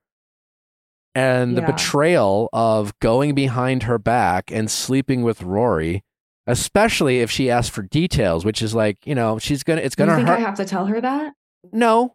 and 1.17 1.57
the 1.57 1.61
betrayal 1.63 2.47
of 2.53 2.97
going 2.99 3.33
behind 3.33 3.83
her 3.83 3.97
back 3.97 4.51
and 4.51 4.69
sleeping 4.69 5.23
with 5.23 5.41
Rory, 5.41 6.03
especially 6.45 7.21
if 7.21 7.31
she 7.31 7.49
asks 7.49 7.73
for 7.73 7.81
details, 7.81 8.45
which 8.45 8.61
is 8.61 8.75
like, 8.75 9.05
you 9.05 9.15
know, 9.15 9.39
she's 9.39 9.63
gonna 9.63 9.81
it's 9.81 9.95
gonna 9.95 10.15
think 10.15 10.27
hurt. 10.27 10.37
I 10.37 10.41
have 10.41 10.55
to 10.55 10.65
tell 10.65 10.85
her 10.85 11.01
that? 11.01 11.33
no, 11.71 12.13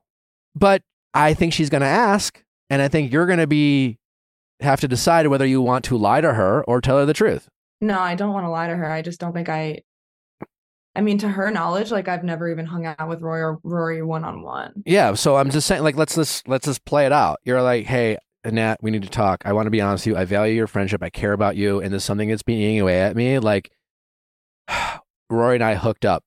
but 0.55 0.83
I 1.13 1.35
think 1.35 1.53
she's 1.53 1.69
gonna 1.69 1.85
ask, 1.85 2.43
and 2.71 2.81
I 2.81 2.89
think 2.89 3.13
you're 3.13 3.27
gonna 3.27 3.47
be 3.49 3.99
have 4.61 4.81
to 4.81 4.89
decide 4.89 5.27
whether 5.27 5.47
you 5.47 5.61
want 5.61 5.85
to 5.87 5.97
lie 5.97 6.21
to 6.21 6.35
her 6.35 6.63
or 6.65 6.81
tell 6.81 6.99
her 6.99 7.07
the 7.07 7.13
truth. 7.13 7.49
No, 7.81 7.99
I 7.99 8.15
don't 8.15 8.33
want 8.33 8.47
to 8.47 8.51
lie 8.51 8.69
to 8.69 8.77
her. 8.77 8.89
I 8.89 9.03
just 9.03 9.19
don't 9.19 9.33
think 9.33 9.49
I 9.49 9.83
I 10.95 11.01
mean, 11.01 11.19
to 11.19 11.29
her 11.29 11.51
knowledge, 11.51 11.91
like 11.91 12.07
I've 12.07 12.23
never 12.23 12.51
even 12.51 12.67
hung 12.67 12.87
out 12.87 13.09
with 13.09 13.23
Roy 13.23 13.39
or 13.39 13.59
Rory 13.65 14.03
one 14.03 14.25
on 14.25 14.43
one. 14.43 14.83
Yeah, 14.85 15.15
so 15.15 15.37
I'm 15.37 15.51
just 15.51 15.67
saying, 15.67 15.83
like, 15.83 15.97
let's 15.97 16.15
just 16.15 16.47
let's 16.47 16.67
just 16.67 16.85
play 16.85 17.07
it 17.07 17.13
out. 17.13 17.41
You're 17.45 17.63
like, 17.63 17.87
hey, 17.87 18.19
Nat, 18.45 18.79
we 18.83 18.91
need 18.91 19.03
to 19.03 19.09
talk. 19.09 19.43
I 19.45 19.53
want 19.53 19.67
to 19.67 19.71
be 19.71 19.81
honest 19.81 20.07
with 20.07 20.15
you. 20.15 20.21
I 20.21 20.25
value 20.25 20.55
your 20.55 20.67
friendship. 20.67 21.03
I 21.03 21.11
care 21.11 21.33
about 21.33 21.57
you, 21.57 21.81
and 21.81 21.93
there's 21.93 22.05
something 22.05 22.29
that's 22.29 22.43
been 22.43 22.59
eating 22.59 22.81
away 22.81 23.01
at 23.01 23.15
me. 23.15 23.39
Like, 23.39 23.71
Rory 25.31 25.57
and 25.57 25.65
I 25.65 25.75
hooked 25.77 26.05
up. 26.05 26.25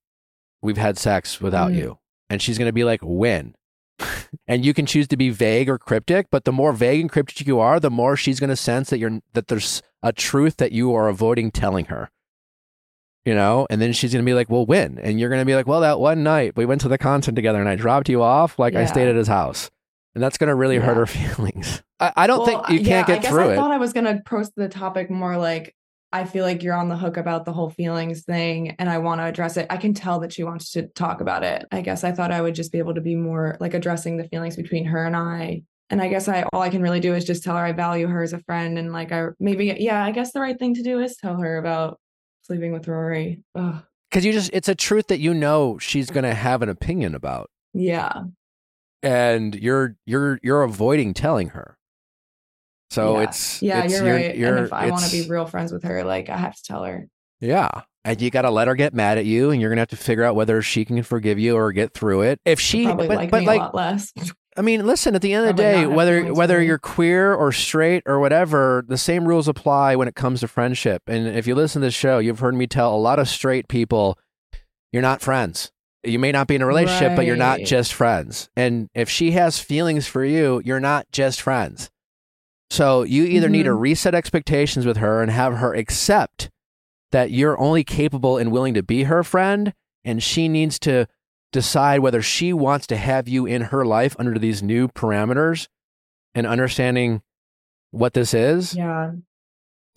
We've 0.62 0.78
had 0.78 0.98
sex 0.98 1.42
without 1.42 1.72
Mhm. 1.72 1.76
you, 1.78 2.00
and 2.30 2.42
she's 2.42 2.58
gonna 2.58 2.72
be 2.74 2.84
like, 2.84 3.02
when? 3.04 3.56
and 4.48 4.66
you 4.66 4.74
can 4.74 4.86
choose 4.86 5.08
to 5.10 5.18
be 5.18 5.30
vague 5.30 5.70
or 5.70 5.78
cryptic, 5.78 6.28
but 6.32 6.44
the 6.46 6.52
more 6.52 6.74
vague 6.74 7.02
and 7.02 7.10
cryptic 7.12 7.46
you 7.48 7.60
are, 7.60 7.80
the 7.80 7.92
more 7.92 8.16
she's 8.18 8.40
gonna 8.40 8.56
sense 8.56 8.90
that 8.90 8.98
you're 9.00 9.20
that 9.34 9.48
there's 9.48 9.82
a 10.02 10.12
truth 10.14 10.58
that 10.58 10.72
you 10.72 10.94
are 10.94 11.08
avoiding 11.08 11.52
telling 11.52 11.86
her. 11.86 12.10
You 13.26 13.34
know, 13.34 13.66
and 13.70 13.82
then 13.82 13.92
she's 13.92 14.14
gonna 14.14 14.24
be 14.26 14.34
like, 14.36 14.50
"Well, 14.50 14.66
when?" 14.66 15.00
And 15.00 15.20
you're 15.20 15.30
gonna 15.30 15.46
be 15.46 15.56
like, 15.56 15.66
"Well, 15.68 15.82
that 15.82 16.00
one 16.00 16.24
night 16.24 16.56
we 16.56 16.66
went 16.66 16.82
to 16.82 16.88
the 16.88 16.98
concert 16.98 17.36
together, 17.36 17.60
and 17.60 17.68
I 17.70 17.76
dropped 17.76 18.08
you 18.10 18.22
off. 18.22 18.58
Like 18.60 18.76
I 18.76 18.86
stayed 18.86 19.08
at 19.08 19.16
his 19.16 19.28
house." 19.28 19.72
And 20.16 20.24
that's 20.24 20.38
going 20.38 20.48
to 20.48 20.56
really 20.56 20.78
hurt 20.78 20.98
her 20.98 21.06
feelings. 21.36 21.84
I, 22.00 22.12
I 22.16 22.28
don't 22.28 22.40
Well, 22.40 22.64
think 22.66 22.70
you 22.80 22.86
can't 22.86 23.08
I 23.08 23.14
get 23.14 23.22
guess 23.24 23.32
through 23.32 23.44
I 23.44 23.48
it. 23.50 23.52
I 23.54 23.56
thought 23.56 23.72
I 23.72 23.78
was 23.78 23.94
gonna 23.94 24.16
approach 24.16 24.48
the 24.56 24.68
topic 24.68 25.10
more 25.10 25.38
like 25.38 25.76
I 26.12 26.24
feel 26.26 26.44
like 26.46 26.64
you're 26.64 26.74
on 26.76 26.88
the 26.90 26.96
hook 26.98 27.18
about 27.18 27.46
the 27.46 27.52
whole 27.54 27.70
feelings 27.70 28.24
thing 28.24 28.72
and 28.80 28.90
I 28.90 29.00
want 29.00 29.20
to 29.20 29.26
address 29.26 29.58
it. 29.58 29.68
I 29.70 29.78
can 29.78 29.94
tell 29.94 30.20
that 30.22 30.32
she 30.32 30.44
wants 30.44 30.72
to 30.72 30.88
talk 30.88 31.20
about 31.20 31.44
it. 31.44 31.66
I 31.72 31.82
guess 31.82 32.04
I 32.06 32.14
thought 32.14 32.32
I 32.32 32.42
would 32.42 32.56
just 32.56 32.72
be 32.72 32.78
able 32.80 32.94
to 32.96 33.02
be 33.02 33.16
more 33.16 33.58
like 33.60 33.74
addressing 33.74 34.16
the 34.18 34.28
feelings 34.30 34.56
between 34.56 34.86
her 34.86 35.06
and 35.06 35.16
I. 35.16 35.64
And 35.90 36.02
I 36.02 36.08
guess 36.08 36.28
I 36.30 36.44
all 36.54 36.62
I 36.62 36.70
can 36.70 36.82
really 36.82 37.00
do 37.02 37.14
is 37.14 37.26
just 37.26 37.44
tell 37.44 37.58
her 37.58 37.64
I 37.64 37.74
value 37.74 38.08
her 38.08 38.24
as 38.24 38.34
a 38.34 38.40
friend 38.40 38.80
and 38.80 38.94
like 38.94 39.12
I 39.12 39.28
maybe 39.40 39.76
yeah, 39.80 40.04
I 40.04 40.12
guess 40.12 40.32
the 40.32 40.40
right 40.40 40.58
thing 40.58 40.74
to 40.76 40.84
do 40.84 41.00
is 41.00 41.18
tell 41.18 41.38
her 41.38 41.58
about 41.58 42.00
sleeping 42.44 42.72
with 42.72 42.88
Rory. 42.88 43.44
Ugh. 43.56 43.84
Because 44.10 44.24
you 44.24 44.32
just, 44.32 44.52
it's 44.54 44.70
a 44.70 44.76
truth 44.76 45.08
that 45.08 45.20
you 45.20 45.34
know 45.34 45.78
she's 45.80 46.10
going 46.10 46.24
to 46.24 46.34
have 46.34 46.62
an 46.62 46.70
opinion 46.70 47.16
about. 47.16 47.50
Yeah. 47.74 48.24
And 49.06 49.56
you're, 49.56 49.96
you're, 50.06 50.40
you're 50.44 50.64
avoiding 50.64 51.14
telling 51.14 51.50
her. 51.50 51.78
So 52.90 53.18
yeah. 53.18 53.24
it's, 53.24 53.62
Yeah, 53.62 53.84
it's, 53.84 53.94
you're, 53.94 54.04
right. 54.04 54.36
you're- 54.36 54.58
and 54.58 54.66
if 54.66 54.74
I 54.74 54.90
want 54.90 55.06
to 55.06 55.12
be 55.12 55.30
real 55.30 55.46
friends 55.46 55.72
with 55.72 55.84
her, 55.84 56.04
like 56.04 56.30
I 56.30 56.38
have 56.38 56.56
to 56.56 56.64
tell 56.64 56.84
her. 56.84 57.08
Yeah. 57.40 57.70
And 58.04 58.22
you 58.22 58.30
got 58.30 58.44
to 58.44 58.52
let 58.52 58.68
her 58.68 58.76
get 58.76 58.94
mad 58.94 59.18
at 59.18 59.26
you, 59.26 59.50
and 59.50 59.60
you're 59.60 59.70
going 59.72 59.78
to 59.78 59.82
have 59.82 59.90
to 59.90 59.98
figure 59.98 60.24
out 60.24 60.36
whether 60.36 60.62
she 60.62 60.86
can 60.86 61.02
forgive 61.02 61.40
you 61.40 61.56
or 61.56 61.72
get 61.72 61.94
through 61.94 62.22
it. 62.22 62.40
If 62.46 62.60
she, 62.60 62.84
She'll 62.84 62.90
probably 62.90 63.08
but, 63.08 63.18
like 63.18 63.32
but 63.32 63.40
me 63.42 63.48
like, 63.48 63.60
a 63.60 63.64
lot 63.64 63.76
less. 63.76 64.14
I 64.58 64.62
mean, 64.62 64.86
listen, 64.86 65.16
at 65.16 65.22
the 65.22 65.34
end 65.34 65.50
of 65.50 65.56
the 65.56 65.62
day, 65.62 65.86
whether 65.86 66.34
whether 66.34 66.62
you're 66.62 66.78
queer 66.78 67.34
or 67.34 67.52
straight 67.52 68.04
or 68.06 68.20
whatever, 68.20 68.86
the 68.88 68.98
same 68.98 69.28
rules 69.28 69.50
apply 69.50 69.98
when 69.98 70.08
it 70.08 70.16
comes 70.16 70.40
to 70.42 70.48
friendship. 70.48 71.02
And 71.08 71.28
if 71.28 71.46
you 71.46 71.56
listen 71.56 71.82
to 71.82 71.88
this 71.88 71.94
show, 71.94 72.20
you've 72.20 72.40
heard 72.40 72.56
me 72.56 72.66
tell 72.66 72.96
a 72.96 72.98
lot 72.98 73.20
of 73.20 73.28
straight 73.28 73.68
people, 73.68 74.18
you're 74.94 75.02
not 75.02 75.22
friends. 75.22 75.72
You 76.06 76.20
may 76.20 76.32
not 76.32 76.48
be 76.48 76.56
in 76.56 76.62
a 76.62 76.66
relationship, 76.66 77.16
but 77.16 77.26
you're 77.26 77.36
not 77.36 77.62
just 77.62 77.94
friends. 77.94 78.50
And 78.56 78.90
if 78.94 79.10
she 79.10 79.32
has 79.32 79.60
feelings 79.60 80.08
for 80.08 80.24
you, 80.24 80.62
you're 80.64 80.80
not 80.80 81.08
just 81.12 81.42
friends. 81.42 81.90
So 82.70 83.04
you 83.04 83.24
either 83.24 83.50
need 83.50 83.64
to 83.64 83.72
Mhm. 83.72 83.80
reset 83.82 84.16
expectations 84.16 84.86
with 84.86 84.98
her 84.98 85.22
and 85.22 85.32
have 85.32 85.58
her 85.58 85.74
accept 85.74 86.50
that 87.12 87.32
you're 87.32 87.60
only 87.60 87.84
capable 87.84 88.38
and 88.38 88.52
willing 88.52 88.74
to 88.74 88.84
be 88.84 89.04
her 89.04 89.24
friend, 89.24 89.74
and 90.04 90.22
she 90.22 90.48
needs 90.48 90.80
to 90.80 91.08
decide 91.52 92.00
whether 92.00 92.22
she 92.22 92.52
wants 92.52 92.86
to 92.88 92.98
have 92.98 93.28
you 93.28 93.46
in 93.46 93.62
her 93.64 93.86
life 93.86 94.16
under 94.20 94.38
these 94.38 94.62
new 94.62 94.88
parameters 94.90 95.68
and 96.34 96.46
understanding 96.46 97.22
what 97.92 98.14
this 98.14 98.34
is 98.34 98.76
yeah. 98.76 99.12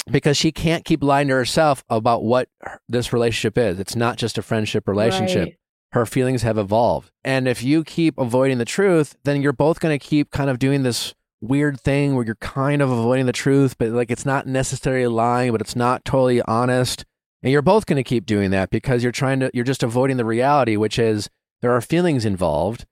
because 0.09 0.37
she 0.37 0.53
can't 0.53 0.85
keep 0.85 1.03
lying 1.03 1.27
to 1.29 1.35
herself 1.35 1.83
about 1.89 2.23
what 2.23 2.49
this 2.89 3.13
relationship 3.13 3.59
is. 3.59 3.81
It's 3.81 3.97
not 3.97 4.17
just 4.19 4.39
a 4.39 4.43
friendship 4.43 4.87
relationship. 4.87 5.45
Right. 5.47 5.59
Her 5.93 6.05
feelings 6.07 6.43
have 6.43 6.59
evolved. 6.59 7.11
And 7.24 7.49
if 7.49 7.62
you 7.62 7.82
keep 7.84 8.18
avoiding 8.18 8.59
the 8.59 8.64
truth, 8.64 9.16
then 9.24 9.41
you're 9.43 9.53
both 9.53 9.80
going 9.80 9.99
to 9.99 10.05
keep 10.05 10.30
kind 10.30 10.51
of 10.51 10.59
doing 10.59 10.82
this 10.82 11.14
weird 11.41 11.80
thing 11.80 12.14
where 12.14 12.24
you're 12.26 12.34
kind 12.36 12.82
of 12.82 12.91
avoiding 12.91 13.26
the 13.26 13.32
truth, 13.32 13.78
but 13.78 13.89
like 13.91 14.11
it's 14.11 14.26
not 14.26 14.47
necessarily 14.47 15.07
lying, 15.07 15.53
but 15.53 15.61
it's 15.61 15.76
not 15.76 16.05
totally 16.05 16.43
honest. 16.43 17.05
And 17.43 17.53
you're 17.53 17.62
both 17.62 17.86
going 17.86 17.97
to 17.97 18.03
keep 18.05 18.26
doing 18.26 18.51
that 18.51 18.70
because 18.70 19.03
you're 19.03 19.12
trying 19.12 19.41
to, 19.41 19.51
you're 19.55 19.64
just 19.64 19.82
avoiding 19.84 20.16
the 20.16 20.24
reality, 20.24 20.76
which 20.76 20.99
is 20.99 21.30
there 21.62 21.70
are 21.72 21.80
feelings 21.80 22.24
involved. 22.24 22.84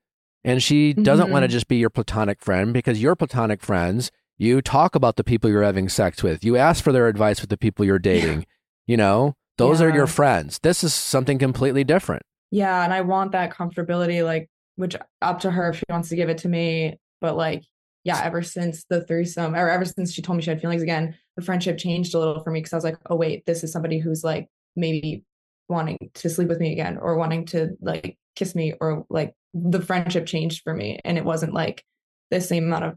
And 0.44 0.62
she 0.62 0.92
doesn't 0.92 1.26
Mhm. 1.26 1.32
want 1.32 1.42
to 1.42 1.48
just 1.48 1.66
be 1.66 1.76
your 1.76 1.90
platonic 1.90 2.40
friend 2.40 2.72
because 2.72 3.02
your 3.02 3.16
platonic 3.16 3.60
friends 3.62 4.10
You 4.38 4.60
talk 4.60 4.94
about 4.94 5.16
the 5.16 5.24
people 5.24 5.48
you're 5.48 5.62
having 5.62 5.88
sex 5.88 6.22
with. 6.22 6.44
You 6.44 6.58
ask 6.58 6.84
for 6.84 6.92
their 6.92 7.08
advice 7.08 7.40
with 7.40 7.48
the 7.48 7.56
people 7.56 7.86
you're 7.86 7.98
dating. 7.98 8.44
You 8.86 8.98
know, 8.98 9.34
those 9.56 9.80
are 9.80 9.88
your 9.88 10.06
friends. 10.06 10.58
This 10.58 10.84
is 10.84 10.92
something 10.92 11.38
completely 11.38 11.84
different. 11.84 12.22
Yeah, 12.50 12.84
and 12.84 12.92
I 12.92 13.00
want 13.02 13.32
that 13.32 13.52
comfortability, 13.52 14.24
like, 14.24 14.48
which 14.76 14.96
up 15.22 15.40
to 15.40 15.50
her 15.50 15.70
if 15.70 15.78
she 15.78 15.84
wants 15.88 16.08
to 16.10 16.16
give 16.16 16.28
it 16.28 16.38
to 16.38 16.48
me. 16.48 16.98
But 17.20 17.36
like, 17.36 17.64
yeah, 18.04 18.20
ever 18.22 18.42
since 18.42 18.84
the 18.88 19.04
threesome, 19.04 19.54
or 19.56 19.68
ever 19.68 19.84
since 19.84 20.12
she 20.12 20.22
told 20.22 20.36
me 20.36 20.42
she 20.42 20.50
had 20.50 20.60
feelings 20.60 20.82
again, 20.82 21.16
the 21.36 21.42
friendship 21.42 21.78
changed 21.78 22.14
a 22.14 22.18
little 22.18 22.42
for 22.42 22.50
me 22.50 22.60
because 22.60 22.72
I 22.72 22.76
was 22.76 22.84
like, 22.84 22.98
oh 23.10 23.16
wait, 23.16 23.44
this 23.46 23.64
is 23.64 23.72
somebody 23.72 23.98
who's 23.98 24.22
like 24.22 24.48
maybe 24.76 25.24
wanting 25.68 25.98
to 26.14 26.30
sleep 26.30 26.48
with 26.48 26.60
me 26.60 26.72
again 26.72 26.98
or 26.98 27.16
wanting 27.16 27.46
to 27.46 27.70
like 27.80 28.16
kiss 28.36 28.54
me 28.54 28.74
or 28.80 29.04
like 29.10 29.34
the 29.54 29.80
friendship 29.80 30.26
changed 30.26 30.62
for 30.62 30.72
me, 30.74 31.00
and 31.04 31.18
it 31.18 31.24
wasn't 31.24 31.54
like 31.54 31.84
the 32.30 32.40
same 32.40 32.64
amount 32.64 32.84
of. 32.84 32.94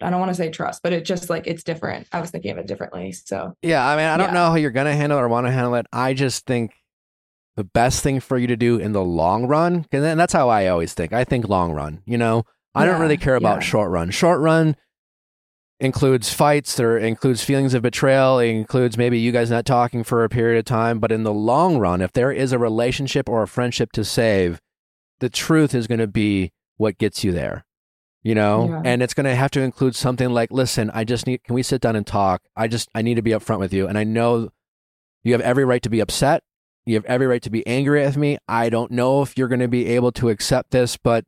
I 0.00 0.10
don't 0.10 0.20
want 0.20 0.30
to 0.30 0.34
say 0.36 0.48
trust, 0.48 0.82
but 0.82 0.92
it 0.92 1.04
just 1.04 1.28
like 1.28 1.46
it's 1.46 1.64
different. 1.64 2.06
I 2.12 2.20
was 2.20 2.30
thinking 2.30 2.52
of 2.52 2.58
it 2.58 2.66
differently. 2.66 3.12
So 3.12 3.54
Yeah, 3.62 3.86
I 3.86 3.96
mean, 3.96 4.06
I 4.06 4.16
don't 4.16 4.28
Yeah. 4.28 4.32
know 4.32 4.50
how 4.50 4.54
you're 4.54 4.70
gonna 4.70 4.94
handle 4.94 5.18
it 5.18 5.22
or 5.22 5.28
want 5.28 5.46
to 5.46 5.52
handle 5.52 5.74
it. 5.74 5.86
I 5.92 6.14
just 6.14 6.46
think 6.46 6.72
the 7.58 7.64
best 7.64 8.04
thing 8.04 8.20
for 8.20 8.38
you 8.38 8.46
to 8.46 8.56
do 8.56 8.78
in 8.78 8.92
the 8.92 9.02
long 9.02 9.44
run, 9.44 9.84
and 9.90 10.20
that's 10.20 10.32
how 10.32 10.48
I 10.48 10.68
always 10.68 10.94
think. 10.94 11.12
I 11.12 11.24
think 11.24 11.48
long 11.48 11.72
run. 11.72 12.02
You 12.06 12.16
know, 12.16 12.44
I 12.72 12.84
don't 12.84 13.00
really 13.00 13.16
care 13.16 13.34
about 13.34 13.56
yeah. 13.56 13.66
short 13.66 13.90
run. 13.90 14.12
Short 14.12 14.38
run 14.38 14.76
includes 15.80 16.32
fights. 16.32 16.78
or 16.78 16.96
includes 16.96 17.42
feelings 17.42 17.74
of 17.74 17.82
betrayal. 17.82 18.38
It 18.38 18.50
includes 18.50 18.96
maybe 18.96 19.18
you 19.18 19.32
guys 19.32 19.50
not 19.50 19.66
talking 19.66 20.04
for 20.04 20.22
a 20.22 20.28
period 20.28 20.56
of 20.60 20.66
time. 20.66 21.00
But 21.00 21.10
in 21.10 21.24
the 21.24 21.32
long 21.32 21.78
run, 21.78 22.00
if 22.00 22.12
there 22.12 22.30
is 22.30 22.52
a 22.52 22.60
relationship 22.60 23.28
or 23.28 23.42
a 23.42 23.48
friendship 23.48 23.90
to 23.94 24.04
save, 24.04 24.60
the 25.18 25.28
truth 25.28 25.74
is 25.74 25.88
going 25.88 25.98
to 25.98 26.06
be 26.06 26.52
what 26.76 26.96
gets 26.96 27.24
you 27.24 27.32
there. 27.32 27.64
You 28.22 28.36
know, 28.36 28.68
Yeah. 28.68 28.82
and 28.84 29.02
it's 29.02 29.14
going 29.14 29.26
to 29.26 29.34
have 29.34 29.50
to 29.50 29.62
include 29.62 29.96
something 29.96 30.30
like, 30.30 30.52
listen, 30.52 30.92
I 30.94 31.02
just 31.02 31.26
need, 31.26 31.42
can 31.42 31.56
we 31.56 31.64
sit 31.64 31.80
down 31.80 31.96
and 31.96 32.06
talk? 32.06 32.42
I 32.54 32.68
just, 32.68 32.88
I 32.94 33.02
need 33.02 33.14
to 33.14 33.22
be 33.22 33.32
upfront 33.32 33.58
with 33.58 33.72
you. 33.72 33.88
And 33.88 33.98
I 33.98 34.04
know 34.04 34.50
you 35.24 35.32
have 35.32 35.40
every 35.40 35.64
right 35.64 35.82
to 35.82 35.90
be 35.90 35.98
upset. 35.98 36.44
You 36.88 36.94
have 36.94 37.04
every 37.04 37.26
right 37.26 37.42
to 37.42 37.50
be 37.50 37.66
angry 37.66 38.02
at 38.04 38.16
me. 38.16 38.38
I 38.48 38.70
don't 38.70 38.90
know 38.90 39.22
if 39.22 39.36
you're 39.36 39.48
going 39.48 39.60
to 39.60 39.68
be 39.68 39.86
able 39.86 40.10
to 40.12 40.28
accept 40.30 40.70
this, 40.70 40.96
but 40.96 41.24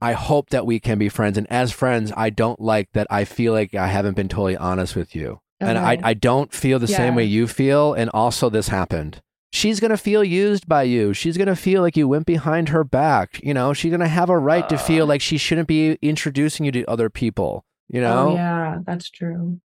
I 0.00 0.12
hope 0.12 0.50
that 0.50 0.66
we 0.66 0.80
can 0.80 0.98
be 0.98 1.08
friends. 1.08 1.36
And 1.38 1.46
as 1.50 1.72
friends, 1.72 2.12
I 2.16 2.30
don't 2.30 2.60
like 2.60 2.88
that 2.92 3.06
I 3.10 3.24
feel 3.24 3.52
like 3.52 3.74
I 3.74 3.86
haven't 3.88 4.14
been 4.14 4.28
totally 4.28 4.56
honest 4.56 4.94
with 4.96 5.14
you. 5.14 5.40
And 5.60 5.78
I, 5.78 5.98
I 6.02 6.14
don't 6.14 6.52
feel 6.52 6.78
the 6.78 6.86
same 6.86 7.14
way 7.14 7.24
you 7.24 7.46
feel. 7.48 7.94
And 7.94 8.10
also, 8.12 8.50
this 8.50 8.68
happened. 8.68 9.22
She's 9.52 9.80
going 9.80 9.92
to 9.92 9.96
feel 9.96 10.22
used 10.22 10.68
by 10.68 10.82
you. 10.82 11.14
She's 11.14 11.36
going 11.38 11.46
to 11.48 11.56
feel 11.56 11.80
like 11.80 11.96
you 11.96 12.06
went 12.06 12.26
behind 12.26 12.68
her 12.70 12.84
back. 12.84 13.40
You 13.42 13.54
know, 13.54 13.72
she's 13.72 13.90
going 13.90 14.00
to 14.00 14.08
have 14.08 14.28
a 14.28 14.36
right 14.38 14.68
to 14.68 14.76
feel 14.76 15.04
Uh. 15.04 15.08
like 15.08 15.20
she 15.22 15.38
shouldn't 15.38 15.68
be 15.68 15.96
introducing 16.02 16.66
you 16.66 16.72
to 16.72 16.84
other 16.84 17.08
people. 17.08 17.64
You 17.88 18.00
know, 18.00 18.30
oh 18.30 18.34
yeah, 18.34 18.78
that's 18.84 19.08
true. 19.10 19.60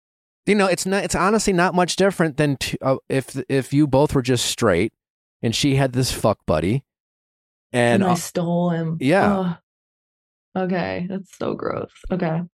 you 0.46 0.56
know, 0.56 0.68
it's 0.68 0.86
not. 0.86 1.04
It's 1.04 1.16
honestly 1.16 1.54
not 1.54 1.74
much 1.74 1.96
different 1.96 2.38
than 2.38 2.58
t- 2.58 2.78
uh, 2.82 2.98
if 3.10 3.36
if 3.50 3.74
you 3.74 3.88
both 3.88 4.14
were 4.14 4.22
just 4.22 4.46
straight, 4.46 4.94
and 5.42 5.56
she 5.56 5.76
had 5.76 5.94
this 5.94 6.12
fuck 6.12 6.40
buddy, 6.46 6.84
and 7.72 8.04
and 8.04 8.12
I 8.12 8.14
uh, 8.14 8.16
stole 8.16 8.70
him. 8.72 8.98
yeah. 9.00 9.40
Ugh. 9.40 9.58
Okay, 10.58 11.06
that's 11.10 11.38
so 11.38 11.54
gross. 11.54 11.92
Okay. 12.12 12.42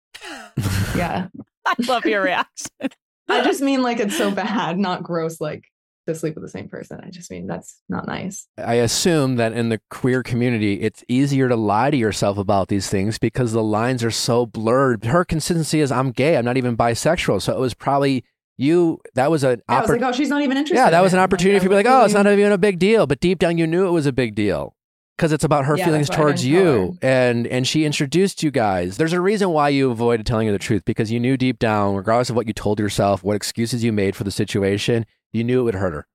Yeah. 0.96 1.28
I 1.66 1.74
love 1.88 2.06
your 2.06 2.22
reaction. 2.22 2.70
I 3.30 3.44
just 3.44 3.62
mean 3.62 3.82
like 3.82 4.00
it's 4.00 4.18
so 4.18 4.30
bad, 4.32 4.78
not 4.78 5.04
gross 5.04 5.40
like 5.40 5.64
to 6.08 6.16
sleep 6.16 6.36
with 6.36 6.44
the 6.44 6.50
same 6.50 6.68
person. 6.68 7.00
I 7.02 7.10
just 7.10 7.32
mean 7.32 7.48
that's 7.48 7.82
not 7.88 8.08
nice. 8.08 8.48
I 8.58 8.76
assume 8.76 9.38
that 9.38 9.54
in 9.54 9.70
the 9.70 9.80
queer 9.90 10.22
community, 10.24 10.82
it's 10.82 11.04
easier 11.08 11.48
to 11.48 11.56
lie 11.56 11.92
to 11.92 11.98
yourself 11.98 12.38
about 12.38 12.68
these 12.68 12.90
things 12.90 13.20
because 13.20 13.54
the 13.54 13.64
lines 13.64 14.04
are 14.04 14.12
so 14.12 14.46
blurred. 14.46 15.06
Her 15.06 15.24
consistency 15.24 15.80
is, 15.80 15.92
"I'm 15.92 16.12
gay. 16.12 16.36
I'm 16.36 16.46
not 16.46 16.58
even 16.58 16.76
bisexual." 16.76 17.42
So 17.42 17.54
it 17.54 17.60
was 17.60 17.74
probably 17.74 18.26
you. 18.58 19.00
That 19.16 19.32
was 19.32 19.44
an 19.44 19.62
I 19.68 19.82
was 19.82 19.90
like, 19.90 20.02
oh, 20.02 20.12
she's 20.12 20.30
not 20.30 20.42
even 20.42 20.58
interested. 20.58 20.82
yeah, 20.82 20.90
that 20.90 21.00
in 21.00 21.04
was 21.04 21.14
an 21.14 21.20
opportunity 21.20 21.58
I 21.58 21.60
for 21.60 21.66
you 21.66 21.70
to 21.70 21.84
be 21.84 21.90
like, 21.90 22.02
"Oh, 22.02 22.06
it's 22.06 22.14
not 22.14 22.28
even 22.28 22.52
a 22.52 22.58
big 22.58 22.80
deal," 22.80 23.08
but 23.08 23.20
deep 23.20 23.40
down, 23.40 23.58
you 23.58 23.68
knew 23.68 23.88
it 23.88 23.92
was 23.92 24.06
a 24.06 24.12
big 24.14 24.36
deal 24.36 24.76
because 25.18 25.32
it's 25.32 25.44
about 25.44 25.66
her 25.66 25.78
Yeah, 25.78 25.86
feelings 25.86 26.08
that's 26.08 26.18
why 26.18 26.24
I 26.24 26.28
towards 26.28 26.46
you, 26.46 26.98
and 27.02 27.48
and 27.48 27.68
she 27.68 27.86
introduced 27.86 28.44
you 28.44 28.52
guys. 28.52 28.98
There's 28.98 29.14
a 29.14 29.22
reason 29.22 29.50
why 29.50 29.70
you 29.70 29.92
avoided 29.92 30.26
telling 30.26 30.48
her 30.48 30.54
the 30.54 30.60
truth 30.60 30.84
because 30.86 31.12
you 31.12 31.20
knew 31.20 31.38
deep 31.38 31.60
down, 31.60 31.96
regardless 31.96 32.30
of 32.30 32.36
what 32.36 32.48
you 32.48 32.54
told 32.54 32.80
yourself, 32.80 33.24
what 33.24 33.36
excuses 33.36 33.84
you 33.84 33.92
made 33.92 34.16
for 34.16 34.24
the 34.24 34.32
situation, 34.32 35.06
you 35.32 35.44
knew 35.44 35.62
it 35.62 35.64
would 35.64 35.76
hurt 35.76 35.94
her, 35.94 36.08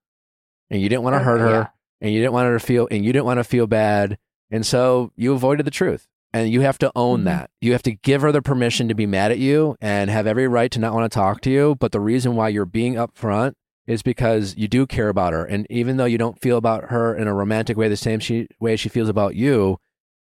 and 0.69 0.81
you 0.81 0.89
didn't 0.89 1.03
want 1.03 1.15
to 1.15 1.19
hurt 1.19 1.39
her 1.39 1.51
yeah. 1.51 1.67
and 2.01 2.13
you 2.13 2.19
didn't 2.19 2.33
want 2.33 2.47
her 2.47 2.59
to 2.59 2.65
feel 2.65 2.87
and 2.91 3.05
you 3.05 3.13
didn't 3.13 3.25
want 3.25 3.39
to 3.39 3.43
feel 3.43 3.67
bad 3.67 4.17
and 4.51 4.65
so 4.65 5.11
you 5.15 5.33
avoided 5.33 5.65
the 5.65 5.71
truth 5.71 6.07
and 6.33 6.49
you 6.49 6.61
have 6.61 6.77
to 6.79 6.91
own 6.95 7.21
Mhm. 7.21 7.25
that. 7.25 7.49
You 7.61 7.71
have 7.71 7.83
to 7.83 7.91
give 7.95 8.21
her 8.21 8.31
the 8.31 8.41
permission 8.41 8.87
to 8.87 8.93
be 8.95 9.05
mad 9.05 9.31
at 9.31 9.39
you 9.39 9.75
and 9.81 10.09
have 10.09 10.27
every 10.27 10.47
right 10.47 10.71
to 10.71 10.79
not 10.79 10.93
want 10.93 11.09
to 11.11 11.15
talk 11.15 11.41
to 11.41 11.49
you. 11.49 11.75
But 11.79 11.91
the 11.91 11.99
reason 11.99 12.35
why 12.35 12.49
you're 12.49 12.65
being 12.65 12.95
upfront 12.95 13.53
is 13.85 14.03
because 14.03 14.53
you 14.57 14.67
do 14.67 14.85
care 14.85 15.07
about 15.09 15.31
her. 15.33 15.45
And 15.45 15.65
even 15.69 15.95
though 15.97 16.05
you 16.05 16.17
don't 16.17 16.41
feel 16.41 16.57
about 16.57 16.85
her 16.89 17.15
in 17.15 17.27
a 17.27 17.33
romantic 17.33 17.77
way 17.77 17.87
the 17.87 17.95
same 17.97 18.19
she, 18.19 18.47
way 18.59 18.75
she 18.75 18.89
feels 18.89 19.09
about 19.09 19.35
you 19.35 19.77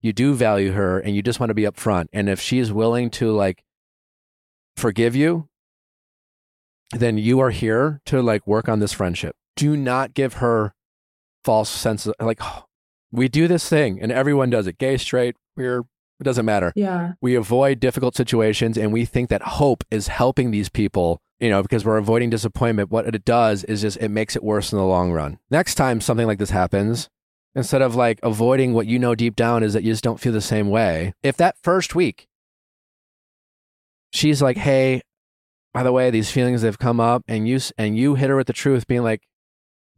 you 0.01 0.13
do 0.13 0.35
value 0.35 0.73
her 0.73 0.99
and 0.99 1.15
you 1.15 1.23
just 1.23 1.39
want 1.39 1.51
to 1.51 1.55
be 1.55 1.63
upfront. 1.63 2.07
And 2.13 2.29
if 2.29 2.41
she's 2.41 2.73
willing 2.73 3.09
to 3.11 3.31
like 3.31 3.63
forgive 4.77 5.15
you 5.15 5.49
then 6.93 7.17
you 7.19 7.39
are 7.41 7.51
here 7.51 8.01
to 8.07 8.21
like 8.21 8.47
work 8.47 8.69
on 8.69 8.81
this 8.81 8.93
friendship. 8.93 9.37
Do 9.57 9.77
not 9.77 10.13
give 10.15 10.35
her 10.35 10.75
false 11.45 11.71
sense 11.71 12.07
of 12.07 12.15
like 12.21 12.39
"Oh, 12.43 12.65
we 13.13 13.29
do 13.29 13.47
this 13.47 13.69
thing 13.69 14.01
and 14.01 14.11
everyone 14.11 14.51
does 14.51 14.67
it 14.67 14.79
gay 14.79 14.97
straight 14.97 15.37
we're 15.57 15.85
it 16.21 16.25
doesn't 16.25 16.45
matter. 16.47 16.73
Yeah. 16.77 17.15
we 17.21 17.35
avoid 17.35 17.81
difficult 17.81 18.15
situations 18.15 18.79
and 18.79 18.93
we 18.93 19.05
think 19.05 19.29
that 19.31 19.43
hope 19.43 19.83
is 19.91 20.07
helping 20.07 20.53
these 20.53 20.69
people 20.69 21.21
you 21.41 21.51
know 21.51 21.63
because 21.63 21.85
we're 21.85 21.97
avoiding 21.97 22.31
disappointment. 22.31 22.91
What 22.91 23.13
it 23.13 23.25
does 23.25 23.65
is 23.65 23.83
just 23.83 23.97
it 23.99 24.09
makes 24.09 24.37
it 24.37 24.45
worse 24.45 24.73
in 24.73 24.79
the 24.79 24.85
long 24.85 25.11
run. 25.11 25.39
Next 25.51 25.75
time 25.75 26.01
something 26.01 26.27
like 26.27 26.39
this 26.39 26.51
happens 26.51 27.09
instead 27.55 27.83
of 27.83 27.95
like 27.95 28.19
avoiding 28.23 28.73
what 28.73 28.87
you 28.87 28.99
know 28.99 29.15
deep 29.15 29.37
down 29.37 29.63
is 29.63 29.73
that 29.73 29.83
you 29.83 29.93
just 29.93 30.05
don't 30.05 30.21
feel 30.21 30.33
the 30.33 30.41
same 30.41 30.71
way 30.71 31.13
if 31.23 31.37
that 31.37 31.57
first 31.63 31.95
week 31.95 32.27
she's 34.11 34.41
like 34.41 34.57
hey 34.57 35.03
by 35.75 35.83
the 35.83 35.93
way 35.93 36.11
these 36.11 36.31
feelings 36.31 36.63
have 36.63 36.79
come 36.79 37.01
up 37.01 37.23
and 37.29 37.47
you 37.49 37.59
and 37.77 37.97
you 37.97 38.15
hit 38.15 38.31
her 38.31 38.37
with 38.37 38.47
the 38.47 38.53
truth 38.53 38.87
being 38.87 39.03
like 39.03 39.23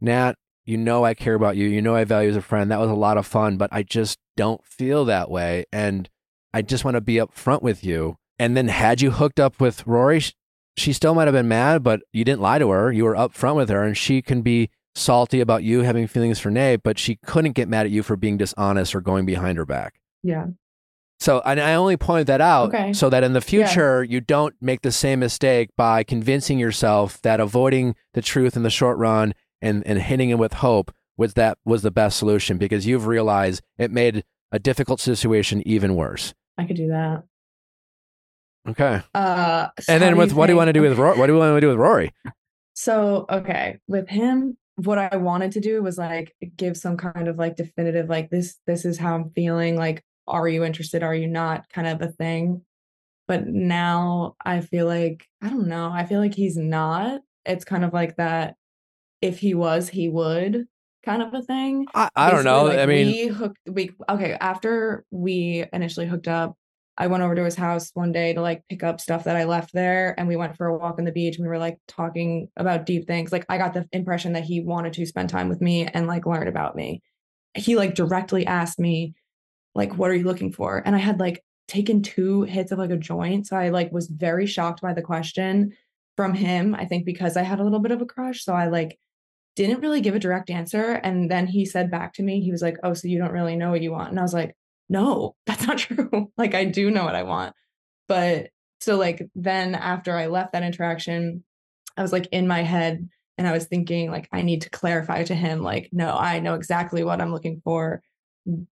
nat 0.01 0.33
you 0.65 0.77
know 0.77 1.03
i 1.05 1.13
care 1.13 1.33
about 1.35 1.55
you 1.57 1.67
you 1.67 1.81
know 1.81 1.95
i 1.95 2.03
value 2.03 2.29
as 2.29 2.35
a 2.35 2.41
friend. 2.41 2.71
That 2.71 2.79
was 2.79 2.89
a 2.89 2.95
lot 2.95 3.17
of 3.17 3.25
fun 3.25 3.57
but 3.57 3.69
i 3.71 3.83
just 3.83 4.17
don't 4.37 4.63
feel 4.65 5.05
that 5.05 5.29
way. 5.29 5.65
And 5.71 6.09
i 6.53 6.61
just 6.61 6.83
want 6.85 6.95
to 6.95 7.01
be 7.01 7.15
upfront 7.15 7.61
with 7.61 7.83
you. 7.83 8.17
And 8.39 8.55
then 8.57 8.67
had 8.67 9.01
you 9.01 9.11
hooked 9.11 9.39
up 9.39 9.59
with 9.59 9.85
rory 9.87 10.21
she 10.77 10.91
still 10.91 11.13
might 11.15 11.25
have 11.27 11.33
been 11.33 11.47
mad 11.47 11.83
but 11.83 12.01
you 12.11 12.23
didn't 12.25 12.41
lie 12.41 12.59
to 12.59 12.69
her. 12.69 12.91
You 12.91 13.05
were 13.05 13.15
upfront 13.15 13.55
with 13.55 13.69
her 13.69 13.83
and 13.83 13.95
she 13.97 14.21
can 14.21 14.41
be 14.41 14.69
salty 14.95 15.39
about 15.41 15.63
you 15.63 15.81
having 15.81 16.07
feelings 16.07 16.39
for 16.39 16.49
nate 16.51 16.81
but 16.83 16.97
she 16.99 17.15
couldn't 17.25 17.51
get 17.53 17.67
mad 17.69 17.85
at 17.85 17.91
you 17.91 18.01
for 18.03 18.15
being 18.15 18.37
dishonest 18.37 18.95
or 18.95 19.01
going 19.01 19.25
behind 19.25 19.57
her 19.57 19.65
back. 19.65 19.99
Yeah. 20.23 20.47
so 21.19 21.41
and 21.45 21.59
I 21.61 21.75
only 21.75 21.95
pointed 21.97 22.27
that 22.27 22.41
out 22.41 22.69
Okay. 22.69 22.91
so 22.93 23.09
that 23.09 23.23
in 23.23 23.33
the 23.33 23.41
future 23.41 24.03
you 24.03 24.19
don't 24.21 24.53
make 24.61 24.81
the 24.81 24.91
same 24.91 25.19
mistake 25.19 25.69
by 25.77 26.03
convincing 26.03 26.59
yourself 26.59 27.21
that 27.21 27.39
avoiding 27.39 27.95
the 28.13 28.21
truth 28.21 28.55
in 28.57 28.63
the 28.63 28.69
short 28.69 28.97
run 28.97 29.33
and, 29.65 29.85
and 29.87 29.99
hitting 29.99 30.29
it 30.29 30.37
with 30.37 30.53
hope 30.53 30.93
was 31.17 31.33
that 31.33 31.57
was 31.65 31.81
the 31.81 31.91
best 31.91 32.17
solution 32.17 32.57
because 32.57 32.85
you've 32.85 33.07
realized 33.07 33.61
it 33.77 33.91
made 33.91 34.23
a 34.51 34.59
difficult 34.59 34.99
situation 34.99 35.63
even 35.65 35.95
worse. 35.95 36.33
I 36.57 36.65
could 36.65 36.75
do 36.75 36.87
that. 36.89 37.23
Okay. 38.67 39.01
Uh 39.13 39.69
so 39.79 39.93
And 39.93 40.01
then 40.01 40.17
with 40.17 40.33
what 40.33 40.47
do 40.47 40.53
you 40.53 40.57
want 40.57 40.69
to 40.69 40.73
do 40.73 40.81
with 40.81 40.97
Rory? 40.97 41.17
What 41.17 41.27
do 41.27 41.33
you 41.33 41.39
want 41.39 41.55
to 41.55 41.61
do 41.61 41.69
with 41.69 41.77
Rory? 41.77 42.13
So, 42.73 43.25
okay, 43.29 43.79
with 43.87 44.09
him, 44.09 44.57
what 44.75 44.97
I 44.97 45.15
wanted 45.15 45.53
to 45.53 45.61
do 45.61 45.81
was 45.81 45.97
like 45.97 46.35
give 46.57 46.75
some 46.75 46.97
kind 46.97 47.27
of 47.27 47.37
like 47.37 47.55
definitive, 47.55 48.09
like 48.09 48.29
this, 48.29 48.57
this 48.67 48.83
is 48.83 48.97
how 48.97 49.15
I'm 49.15 49.29
feeling. 49.31 49.77
Like, 49.77 50.03
are 50.27 50.47
you 50.47 50.63
interested? 50.63 51.01
Are 51.01 51.15
you 51.15 51.27
not? 51.27 51.69
Kind 51.69 51.87
of 51.87 52.01
a 52.01 52.11
thing. 52.11 52.63
But 53.27 53.47
now 53.47 54.35
I 54.43 54.61
feel 54.61 54.87
like, 54.87 55.25
I 55.41 55.49
don't 55.49 55.67
know, 55.67 55.89
I 55.91 56.05
feel 56.05 56.19
like 56.19 56.35
he's 56.35 56.57
not. 56.57 57.21
It's 57.45 57.65
kind 57.65 57.85
of 57.85 57.93
like 57.93 58.17
that 58.17 58.55
if 59.25 59.39
he 59.39 59.53
was, 59.53 59.89
he 59.89 60.09
would 60.09 60.67
kind 61.05 61.21
of 61.21 61.33
a 61.33 61.41
thing. 61.41 61.85
I, 61.93 62.09
I 62.15 62.31
don't 62.31 62.43
know. 62.43 62.65
like, 62.65 62.79
I 62.79 62.85
mean, 62.85 63.07
we 63.07 63.27
hooked. 63.27 63.59
We 63.67 63.91
okay. 64.09 64.33
After 64.33 65.05
we 65.11 65.65
initially 65.71 66.07
hooked 66.07 66.27
up, 66.27 66.57
I 66.97 67.07
went 67.07 67.23
over 67.23 67.35
to 67.35 67.43
his 67.43 67.55
house 67.55 67.91
one 67.93 68.11
day 68.11 68.33
to 68.33 68.41
like 68.41 68.63
pick 68.69 68.83
up 68.83 68.99
stuff 68.99 69.25
that 69.25 69.35
I 69.35 69.45
left 69.45 69.71
there, 69.73 70.19
and 70.19 70.27
we 70.27 70.35
went 70.35 70.57
for 70.57 70.67
a 70.67 70.77
walk 70.77 70.97
on 70.97 71.05
the 71.05 71.11
beach. 71.11 71.37
And 71.37 71.45
we 71.45 71.49
were 71.49 71.59
like 71.59 71.77
talking 71.87 72.49
about 72.57 72.85
deep 72.85 73.07
things. 73.07 73.31
Like 73.31 73.45
I 73.47 73.57
got 73.57 73.73
the 73.73 73.87
impression 73.91 74.33
that 74.33 74.43
he 74.43 74.61
wanted 74.61 74.93
to 74.93 75.05
spend 75.05 75.29
time 75.29 75.47
with 75.47 75.61
me 75.61 75.85
and 75.85 76.07
like 76.07 76.25
learn 76.25 76.47
about 76.47 76.75
me. 76.75 77.01
He 77.53 77.75
like 77.75 77.95
directly 77.95 78.45
asked 78.45 78.79
me, 78.79 79.13
like, 79.75 79.97
"What 79.97 80.09
are 80.09 80.15
you 80.15 80.25
looking 80.25 80.51
for?" 80.51 80.81
And 80.85 80.95
I 80.95 80.99
had 80.99 81.19
like 81.19 81.43
taken 81.67 82.01
two 82.01 82.43
hits 82.43 82.71
of 82.71 82.79
like 82.79 82.91
a 82.91 82.97
joint, 82.97 83.47
so 83.47 83.55
I 83.55 83.69
like 83.69 83.91
was 83.91 84.07
very 84.07 84.47
shocked 84.47 84.81
by 84.81 84.93
the 84.93 85.01
question 85.01 85.73
from 86.17 86.33
him. 86.33 86.75
I 86.75 86.85
think 86.85 87.05
because 87.05 87.37
I 87.37 87.43
had 87.43 87.59
a 87.59 87.63
little 87.63 87.79
bit 87.79 87.91
of 87.91 88.01
a 88.01 88.05
crush, 88.05 88.43
so 88.43 88.53
I 88.53 88.67
like 88.67 88.97
didn't 89.55 89.81
really 89.81 90.01
give 90.01 90.15
a 90.15 90.19
direct 90.19 90.49
answer. 90.49 90.93
And 90.93 91.29
then 91.29 91.47
he 91.47 91.65
said 91.65 91.91
back 91.91 92.13
to 92.13 92.23
me, 92.23 92.41
he 92.41 92.51
was 92.51 92.61
like, 92.61 92.77
Oh, 92.83 92.93
so 92.93 93.07
you 93.07 93.17
don't 93.17 93.31
really 93.31 93.55
know 93.55 93.71
what 93.71 93.81
you 93.81 93.91
want. 93.91 94.09
And 94.09 94.19
I 94.19 94.23
was 94.23 94.33
like, 94.33 94.55
No, 94.89 95.35
that's 95.45 95.65
not 95.65 95.77
true. 95.77 96.31
like, 96.37 96.53
I 96.53 96.65
do 96.65 96.91
know 96.91 97.05
what 97.05 97.15
I 97.15 97.23
want. 97.23 97.53
But 98.07 98.49
so 98.79 98.97
like 98.97 99.27
then 99.33 99.73
after 99.73 100.15
I 100.15 100.27
left 100.27 100.53
that 100.53 100.63
interaction, 100.63 101.43
I 101.97 102.01
was 102.01 102.11
like 102.11 102.27
in 102.31 102.47
my 102.47 102.61
head 102.61 103.09
and 103.37 103.47
I 103.47 103.51
was 103.51 103.65
thinking 103.65 104.11
like 104.11 104.27
I 104.31 104.41
need 104.41 104.61
to 104.61 104.69
clarify 104.69 105.23
to 105.23 105.35
him 105.35 105.61
like 105.61 105.89
no, 105.91 106.15
I 106.15 106.39
know 106.39 106.53
exactly 106.53 107.03
what 107.03 107.21
I'm 107.21 107.31
looking 107.31 107.61
for. 107.63 108.01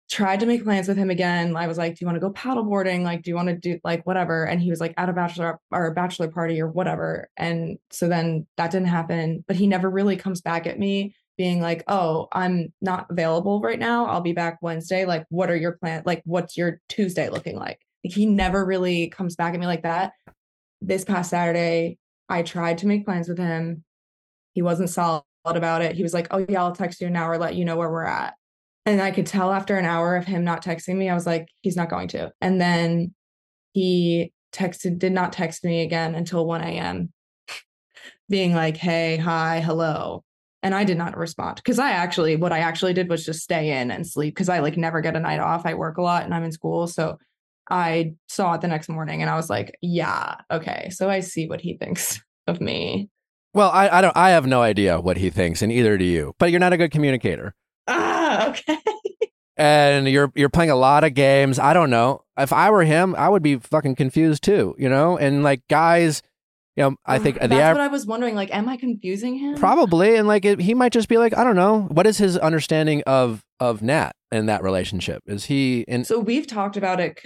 Tried 0.08 0.38
to 0.38 0.46
make 0.46 0.62
plans 0.62 0.86
with 0.86 0.96
him 0.96 1.10
again. 1.10 1.56
I 1.56 1.66
was 1.66 1.78
like, 1.78 1.96
"Do 1.96 1.98
you 2.02 2.06
want 2.06 2.14
to 2.14 2.20
go 2.20 2.30
paddleboarding? 2.30 3.02
Like, 3.02 3.22
do 3.22 3.30
you 3.30 3.34
want 3.34 3.48
to 3.48 3.56
do 3.56 3.80
like 3.82 4.06
whatever?" 4.06 4.44
And 4.44 4.62
he 4.62 4.70
was 4.70 4.80
like, 4.80 4.94
"At 4.96 5.08
a 5.08 5.12
bachelor 5.12 5.58
or 5.72 5.86
a 5.86 5.92
bachelor 5.92 6.28
party 6.28 6.60
or 6.60 6.68
whatever." 6.68 7.28
And 7.36 7.78
so 7.90 8.06
then 8.08 8.46
that 8.56 8.70
didn't 8.70 8.86
happen. 8.86 9.44
But 9.48 9.56
he 9.56 9.66
never 9.66 9.90
really 9.90 10.16
comes 10.16 10.40
back 10.40 10.68
at 10.68 10.78
me 10.78 11.16
being 11.36 11.60
like, 11.60 11.82
"Oh, 11.88 12.28
I'm 12.30 12.72
not 12.80 13.08
available 13.10 13.60
right 13.60 13.78
now. 13.78 14.06
I'll 14.06 14.20
be 14.20 14.32
back 14.32 14.58
Wednesday. 14.62 15.06
Like, 15.06 15.26
what 15.28 15.50
are 15.50 15.56
your 15.56 15.72
plans? 15.72 16.06
Like, 16.06 16.22
what's 16.24 16.56
your 16.56 16.80
Tuesday 16.88 17.28
looking 17.28 17.56
like?" 17.56 17.80
Like, 18.04 18.14
he 18.14 18.26
never 18.26 18.64
really 18.64 19.08
comes 19.08 19.34
back 19.34 19.54
at 19.54 19.60
me 19.60 19.66
like 19.66 19.82
that. 19.82 20.12
This 20.82 21.04
past 21.04 21.30
Saturday, 21.30 21.98
I 22.28 22.42
tried 22.42 22.78
to 22.78 22.86
make 22.86 23.04
plans 23.04 23.28
with 23.28 23.38
him. 23.38 23.82
He 24.52 24.62
wasn't 24.62 24.90
solid 24.90 25.24
about 25.44 25.82
it. 25.82 25.96
He 25.96 26.04
was 26.04 26.14
like, 26.14 26.28
"Oh 26.30 26.46
yeah, 26.48 26.62
I'll 26.62 26.72
text 26.72 27.00
you 27.00 27.10
now 27.10 27.28
or 27.28 27.38
let 27.38 27.56
you 27.56 27.64
know 27.64 27.76
where 27.76 27.90
we're 27.90 28.04
at." 28.04 28.34
And 28.86 29.00
I 29.00 29.10
could 29.10 29.26
tell 29.26 29.52
after 29.52 29.76
an 29.76 29.86
hour 29.86 30.16
of 30.16 30.26
him 30.26 30.44
not 30.44 30.62
texting 30.62 30.96
me, 30.96 31.08
I 31.08 31.14
was 31.14 31.26
like, 31.26 31.48
"He's 31.62 31.76
not 31.76 31.88
going 31.90 32.08
to." 32.08 32.32
And 32.40 32.60
then 32.60 33.14
he 33.72 34.32
texted, 34.52 34.98
did 34.98 35.12
not 35.12 35.32
text 35.32 35.64
me 35.64 35.82
again 35.82 36.14
until 36.14 36.46
1 36.46 36.60
a.m. 36.60 37.12
being 38.28 38.54
like, 38.54 38.76
"Hey, 38.76 39.16
hi, 39.16 39.60
hello." 39.60 40.22
And 40.62 40.74
I 40.74 40.84
did 40.84 40.96
not 40.96 41.16
respond 41.16 41.56
because 41.56 41.78
I 41.78 41.90
actually, 41.90 42.36
what 42.36 42.52
I 42.52 42.60
actually 42.60 42.94
did 42.94 43.10
was 43.10 43.24
just 43.24 43.42
stay 43.42 43.80
in 43.80 43.90
and 43.90 44.06
sleep 44.06 44.34
because 44.34 44.48
I 44.48 44.60
like 44.60 44.78
never 44.78 45.00
get 45.02 45.16
a 45.16 45.20
night 45.20 45.40
off. 45.40 45.66
I 45.66 45.74
work 45.74 45.98
a 45.98 46.02
lot 46.02 46.24
and 46.24 46.34
I'm 46.34 46.44
in 46.44 46.52
school. 46.52 46.86
So 46.86 47.18
I 47.70 48.14
saw 48.28 48.54
it 48.54 48.62
the 48.62 48.68
next 48.68 48.88
morning 48.88 49.20
and 49.20 49.30
I 49.30 49.36
was 49.36 49.50
like, 49.50 49.74
yeah, 49.82 50.36
okay. 50.50 50.88
So 50.90 51.10
I 51.10 51.20
see 51.20 51.48
what 51.48 51.60
he 51.60 51.76
thinks 51.76 52.22
of 52.46 52.60
me. 52.60 53.10
Well, 53.52 53.70
I, 53.70 53.88
I 53.88 54.00
don't. 54.00 54.16
I 54.16 54.30
have 54.30 54.46
no 54.46 54.62
idea 54.62 55.00
what 55.00 55.16
he 55.16 55.30
thinks, 55.30 55.62
and 55.62 55.70
either 55.70 55.96
do 55.96 56.04
you. 56.04 56.34
But 56.38 56.50
you're 56.50 56.58
not 56.58 56.72
a 56.72 56.76
good 56.76 56.90
communicator, 56.90 57.54
Ah, 57.86 58.23
okay. 58.54 58.78
and 59.56 60.08
you're 60.08 60.32
you're 60.34 60.48
playing 60.48 60.70
a 60.70 60.76
lot 60.76 61.04
of 61.04 61.14
games. 61.14 61.58
I 61.58 61.72
don't 61.72 61.90
know. 61.90 62.22
If 62.36 62.52
I 62.52 62.70
were 62.70 62.84
him, 62.84 63.14
I 63.16 63.28
would 63.28 63.42
be 63.42 63.56
fucking 63.56 63.94
confused 63.96 64.42
too. 64.42 64.74
You 64.78 64.88
know, 64.88 65.16
and 65.16 65.42
like 65.42 65.62
guys, 65.68 66.22
you 66.76 66.82
know, 66.84 66.96
I 67.06 67.18
think 67.18 67.36
That's 67.40 67.50
the 67.50 67.62
av- 67.62 67.76
what 67.76 67.82
I 67.84 67.88
was 67.88 68.06
wondering. 68.06 68.34
Like, 68.34 68.54
am 68.54 68.68
I 68.68 68.76
confusing 68.76 69.36
him? 69.38 69.56
probably, 69.56 70.16
and 70.16 70.26
like 70.26 70.44
it, 70.44 70.60
he 70.60 70.74
might 70.74 70.92
just 70.92 71.08
be 71.08 71.18
like, 71.18 71.36
I 71.36 71.44
don't 71.44 71.56
know. 71.56 71.82
What 71.82 72.06
is 72.06 72.18
his 72.18 72.36
understanding 72.38 73.02
of 73.06 73.42
of 73.60 73.80
Nat 73.82 74.12
and 74.32 74.48
that 74.48 74.64
relationship? 74.64 75.22
Is 75.26 75.44
he 75.44 75.82
in? 75.86 76.04
So 76.04 76.18
we've 76.18 76.46
talked 76.48 76.76
about 76.76 76.98
it. 76.98 77.20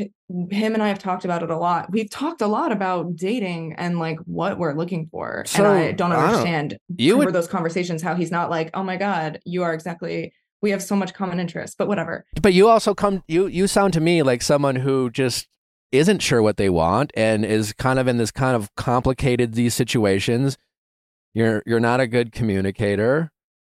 Him 0.50 0.74
and 0.74 0.82
I 0.82 0.88
have 0.88 0.98
talked 0.98 1.24
about 1.24 1.42
it 1.42 1.48
a 1.50 1.56
lot. 1.56 1.90
We've 1.90 2.10
talked 2.10 2.42
a 2.42 2.46
lot 2.46 2.70
about 2.70 3.16
dating 3.16 3.72
and 3.78 3.98
like 3.98 4.18
what 4.26 4.58
we're 4.58 4.74
looking 4.74 5.08
for. 5.10 5.44
So, 5.46 5.64
and 5.64 5.72
I 5.88 5.92
don't 5.92 6.12
I 6.12 6.16
don't- 6.16 6.24
understand 6.26 6.76
you 6.98 7.14
for 7.14 7.24
would 7.24 7.34
those 7.34 7.48
conversations 7.48 8.02
how 8.02 8.14
he's 8.14 8.30
not 8.30 8.50
like, 8.50 8.68
oh 8.74 8.82
my 8.82 8.98
god, 8.98 9.40
you 9.46 9.62
are 9.62 9.72
exactly. 9.72 10.34
We 10.60 10.70
have 10.70 10.82
so 10.82 10.96
much 10.96 11.14
common 11.14 11.38
interest, 11.40 11.76
but 11.78 11.86
whatever. 11.88 12.24
But 12.42 12.52
you 12.52 12.68
also 12.68 12.94
come 12.94 13.22
you 13.28 13.46
you 13.46 13.66
sound 13.66 13.92
to 13.94 14.00
me 14.00 14.22
like 14.22 14.42
someone 14.42 14.76
who 14.76 15.10
just 15.10 15.46
isn't 15.92 16.20
sure 16.20 16.42
what 16.42 16.56
they 16.58 16.68
want 16.68 17.12
and 17.14 17.44
is 17.44 17.72
kind 17.72 17.98
of 17.98 18.08
in 18.08 18.18
this 18.18 18.30
kind 18.30 18.54
of 18.56 18.74
complicated 18.74 19.54
these 19.54 19.74
situations. 19.74 20.58
You're 21.34 21.62
you're 21.66 21.80
not 21.80 22.00
a 22.00 22.06
good 22.06 22.32
communicator. 22.32 23.30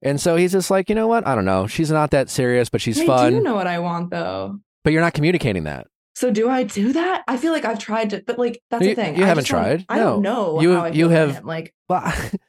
And 0.02 0.22
so 0.22 0.38
he's 0.38 0.54
just 0.54 0.72
like, 0.72 0.88
you 0.88 0.96
know 0.96 1.08
what? 1.08 1.28
I 1.28 1.36
don't 1.36 1.44
know. 1.46 1.68
She's 1.68 1.92
not 1.92 2.12
that 2.12 2.30
serious, 2.30 2.70
but 2.70 2.80
she's 2.80 3.00
I 3.02 3.06
fun. 3.06 3.34
do 3.34 3.42
know 3.42 3.56
what 3.56 3.68
I 3.68 3.80
want 3.80 4.12
though. 4.12 4.60
But 4.86 4.94
you're 4.94 5.02
not 5.02 5.14
communicating 5.14 5.64
that. 5.66 5.88
So 6.16 6.32
do 6.32 6.50
I 6.50 6.64
do 6.64 6.94
that? 6.94 7.24
I 7.28 7.36
feel 7.38 7.52
like 7.52 7.66
I've 7.66 7.80
tried 7.80 8.12
to, 8.12 8.24
but 8.26 8.40
like 8.40 8.62
that's 8.72 8.84
You- 8.86 8.96
the 8.96 9.02
thing. 9.04 9.18
you 9.18 9.24
I 9.26 9.28
haven't 9.28 9.44
tried. 9.46 9.86
I 9.90 10.00
don't 10.00 10.22
know. 10.22 10.62
You- 10.62 10.86
you 10.94 11.10
have- 11.10 11.44
like 11.44 11.74
Well, 11.90 12.14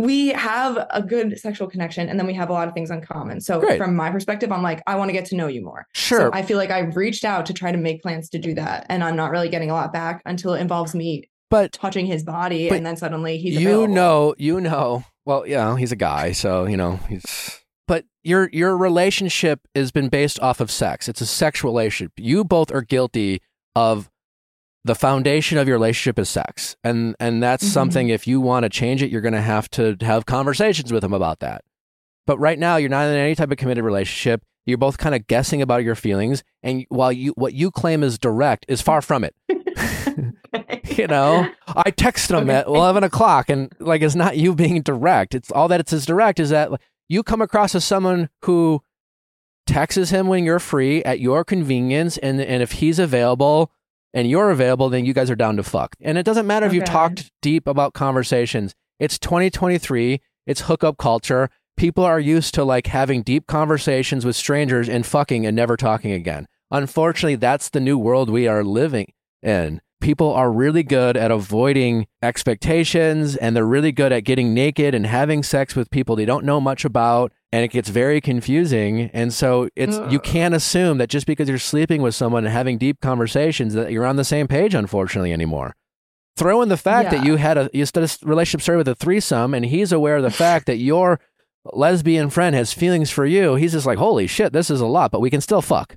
we 0.00 0.28
have 0.28 0.86
a 0.90 1.02
good 1.02 1.38
sexual 1.38 1.68
connection, 1.68 2.08
and 2.08 2.18
then 2.18 2.26
we 2.26 2.34
have 2.34 2.48
a 2.50 2.52
lot 2.52 2.68
of 2.68 2.74
things 2.74 2.90
in 2.90 3.00
common. 3.02 3.40
So 3.40 3.60
Great. 3.60 3.78
from 3.78 3.94
my 3.94 4.10
perspective, 4.10 4.50
I'm 4.50 4.62
like, 4.62 4.82
I 4.86 4.96
want 4.96 5.08
to 5.08 5.12
get 5.12 5.26
to 5.26 5.36
know 5.36 5.46
you 5.46 5.62
more. 5.62 5.86
sure. 5.94 6.18
So 6.18 6.30
I 6.32 6.42
feel 6.42 6.56
like 6.56 6.70
I've 6.70 6.96
reached 6.96 7.24
out 7.24 7.46
to 7.46 7.52
try 7.52 7.70
to 7.70 7.78
make 7.78 8.02
plans 8.02 8.30
to 8.30 8.38
do 8.38 8.54
that, 8.54 8.86
and 8.88 9.04
I'm 9.04 9.16
not 9.16 9.30
really 9.30 9.48
getting 9.48 9.70
a 9.70 9.74
lot 9.74 9.92
back 9.92 10.22
until 10.24 10.54
it 10.54 10.60
involves 10.60 10.94
me 10.94 11.28
but 11.50 11.72
touching 11.72 12.06
his 12.06 12.22
body, 12.22 12.68
and 12.68 12.86
then 12.86 12.96
suddenly 12.96 13.36
he's 13.36 13.60
you 13.60 13.68
available. 13.68 13.94
know, 13.94 14.34
you 14.38 14.60
know. 14.60 15.04
Well, 15.26 15.46
yeah, 15.46 15.76
he's 15.76 15.92
a 15.92 15.96
guy, 15.96 16.32
so 16.32 16.64
you 16.64 16.76
know 16.76 16.96
he's. 17.08 17.58
But 17.86 18.04
your 18.22 18.48
your 18.52 18.76
relationship 18.76 19.66
has 19.74 19.90
been 19.90 20.08
based 20.08 20.38
off 20.40 20.60
of 20.60 20.70
sex. 20.70 21.08
It's 21.08 21.20
a 21.20 21.26
sexual 21.26 21.72
relationship. 21.72 22.12
You 22.16 22.44
both 22.44 22.72
are 22.72 22.82
guilty 22.82 23.42
of 23.74 24.08
the 24.84 24.94
foundation 24.94 25.58
of 25.58 25.68
your 25.68 25.76
relationship 25.76 26.18
is 26.18 26.28
sex, 26.28 26.76
and 26.82 27.14
and 27.20 27.42
that's 27.42 27.64
Mhm. 27.64 27.72
something. 27.72 28.08
If 28.08 28.26
you 28.26 28.40
want 28.40 28.64
to 28.64 28.68
change 28.70 29.02
it, 29.02 29.10
you're 29.10 29.20
going 29.20 29.34
to 29.34 29.40
have 29.42 29.68
to 29.72 29.96
have 30.00 30.26
conversations 30.26 30.92
with 30.92 31.04
him 31.04 31.12
about 31.12 31.40
that. 31.40 31.64
But 32.26 32.38
right 32.38 32.58
now, 32.58 32.76
you're 32.76 32.88
not 32.90 33.08
in 33.08 33.14
any 33.16 33.34
type 33.34 33.50
of 33.50 33.56
committed 33.58 33.84
relationship. 33.84 34.42
You're 34.66 34.78
both 34.78 34.98
kind 34.98 35.14
of 35.14 35.26
guessing 35.26 35.60
about 35.62 35.82
your 35.84 35.94
feelings, 35.94 36.42
and 36.62 36.84
while 36.88 37.12
you 37.12 37.32
what 37.36 37.52
you 37.54 37.70
claim 37.70 38.02
is 38.02 38.18
direct 38.18 38.64
is 38.68 38.80
far 38.80 39.02
from 39.02 39.24
it. 39.24 39.34
you 40.96 41.06
know 41.06 41.48
i 41.68 41.90
texted 41.92 42.36
him 42.40 42.50
at 42.50 42.66
11 42.66 43.04
o'clock 43.04 43.48
and 43.48 43.72
like 43.78 44.02
it's 44.02 44.16
not 44.16 44.36
you 44.36 44.52
being 44.54 44.82
direct 44.82 45.34
it's 45.34 45.50
all 45.52 45.68
that 45.68 45.78
it's 45.78 45.92
as 45.92 46.04
direct 46.04 46.40
is 46.40 46.50
that 46.50 46.72
like, 46.72 46.80
you 47.08 47.22
come 47.22 47.40
across 47.40 47.74
as 47.76 47.84
someone 47.84 48.28
who 48.44 48.82
texts 49.66 50.10
him 50.10 50.26
when 50.26 50.44
you're 50.44 50.58
free 50.58 51.02
at 51.04 51.20
your 51.20 51.44
convenience 51.44 52.18
and 52.18 52.40
and 52.40 52.62
if 52.62 52.72
he's 52.72 52.98
available 52.98 53.70
and 54.12 54.28
you're 54.28 54.50
available 54.50 54.88
then 54.88 55.04
you 55.04 55.14
guys 55.14 55.30
are 55.30 55.36
down 55.36 55.56
to 55.56 55.62
fuck. 55.62 55.94
And 56.00 56.18
it 56.18 56.24
doesn't 56.24 56.46
matter 56.46 56.66
if 56.66 56.72
you've 56.72 56.84
talked 56.84 57.30
deep 57.42 57.66
about 57.66 57.94
conversations. 57.94 58.74
It's 58.98 59.18
2023 59.18 60.20
it's 60.46 60.62
hookup 60.62 60.96
culture. 60.96 61.48
People 61.76 62.04
are 62.04 62.18
used 62.18 62.54
to 62.54 62.64
like 62.64 62.88
having 62.88 63.22
deep 63.22 63.46
conversations 63.46 64.24
with 64.24 64.36
strangers 64.36 64.88
and 64.88 65.06
fucking 65.06 65.46
and 65.46 65.54
never 65.54 65.76
talking 65.76 66.12
again. 66.12 66.46
Unfortunately 66.70 67.36
that's 67.36 67.68
the 67.68 67.80
new 67.80 67.98
world 67.98 68.30
we 68.30 68.48
are 68.48 68.64
living 68.64 69.12
in. 69.42 69.80
People 70.00 70.32
are 70.32 70.50
really 70.50 70.82
good 70.82 71.16
at 71.16 71.30
avoiding 71.30 72.06
expectations 72.22 73.36
and 73.36 73.54
they're 73.54 73.66
really 73.66 73.92
good 73.92 74.12
at 74.12 74.24
getting 74.24 74.54
naked 74.54 74.94
and 74.94 75.06
having 75.06 75.42
sex 75.42 75.76
with 75.76 75.90
people 75.90 76.16
they 76.16 76.24
don't 76.24 76.44
know 76.44 76.60
much 76.60 76.84
about 76.84 77.32
and 77.52 77.64
it 77.64 77.68
gets 77.68 77.88
very 77.88 78.20
confusing 78.20 79.10
and 79.12 79.32
so 79.34 79.68
it's 79.74 79.98
you 80.10 80.18
can't 80.20 80.54
assume 80.54 80.98
that 80.98 81.08
just 81.08 81.26
because 81.26 81.48
you're 81.48 81.58
sleeping 81.58 82.00
with 82.02 82.14
someone 82.14 82.44
and 82.44 82.52
having 82.52 82.78
deep 82.78 83.00
conversations 83.00 83.74
that 83.74 83.90
you're 83.92 84.06
on 84.06 84.16
the 84.16 84.24
same 84.24 84.46
page 84.46 84.74
unfortunately 84.74 85.32
anymore 85.32 85.74
throw 86.36 86.62
in 86.62 86.68
the 86.68 86.76
fact 86.76 87.10
that 87.10 87.24
you 87.26 87.36
had 87.36 87.58
a 87.58 87.68
you 87.72 87.84
started 87.84 88.16
a 88.22 88.26
relationship 88.26 88.62
started 88.62 88.78
with 88.78 88.88
a 88.88 88.94
threesome 88.94 89.52
and 89.54 89.66
he's 89.66 89.90
aware 89.92 90.16
of 90.16 90.22
the 90.22 90.30
fact 90.44 90.66
that 90.66 90.76
your 90.76 91.18
lesbian 91.72 92.30
friend 92.30 92.54
has 92.54 92.72
feelings 92.72 93.10
for 93.10 93.26
you 93.26 93.56
he's 93.56 93.72
just 93.72 93.84
like 93.86 93.98
holy 93.98 94.26
shit 94.26 94.52
this 94.52 94.70
is 94.70 94.80
a 94.80 94.86
lot 94.86 95.10
but 95.10 95.20
we 95.20 95.28
can 95.28 95.40
still 95.40 95.60
fuck 95.60 95.96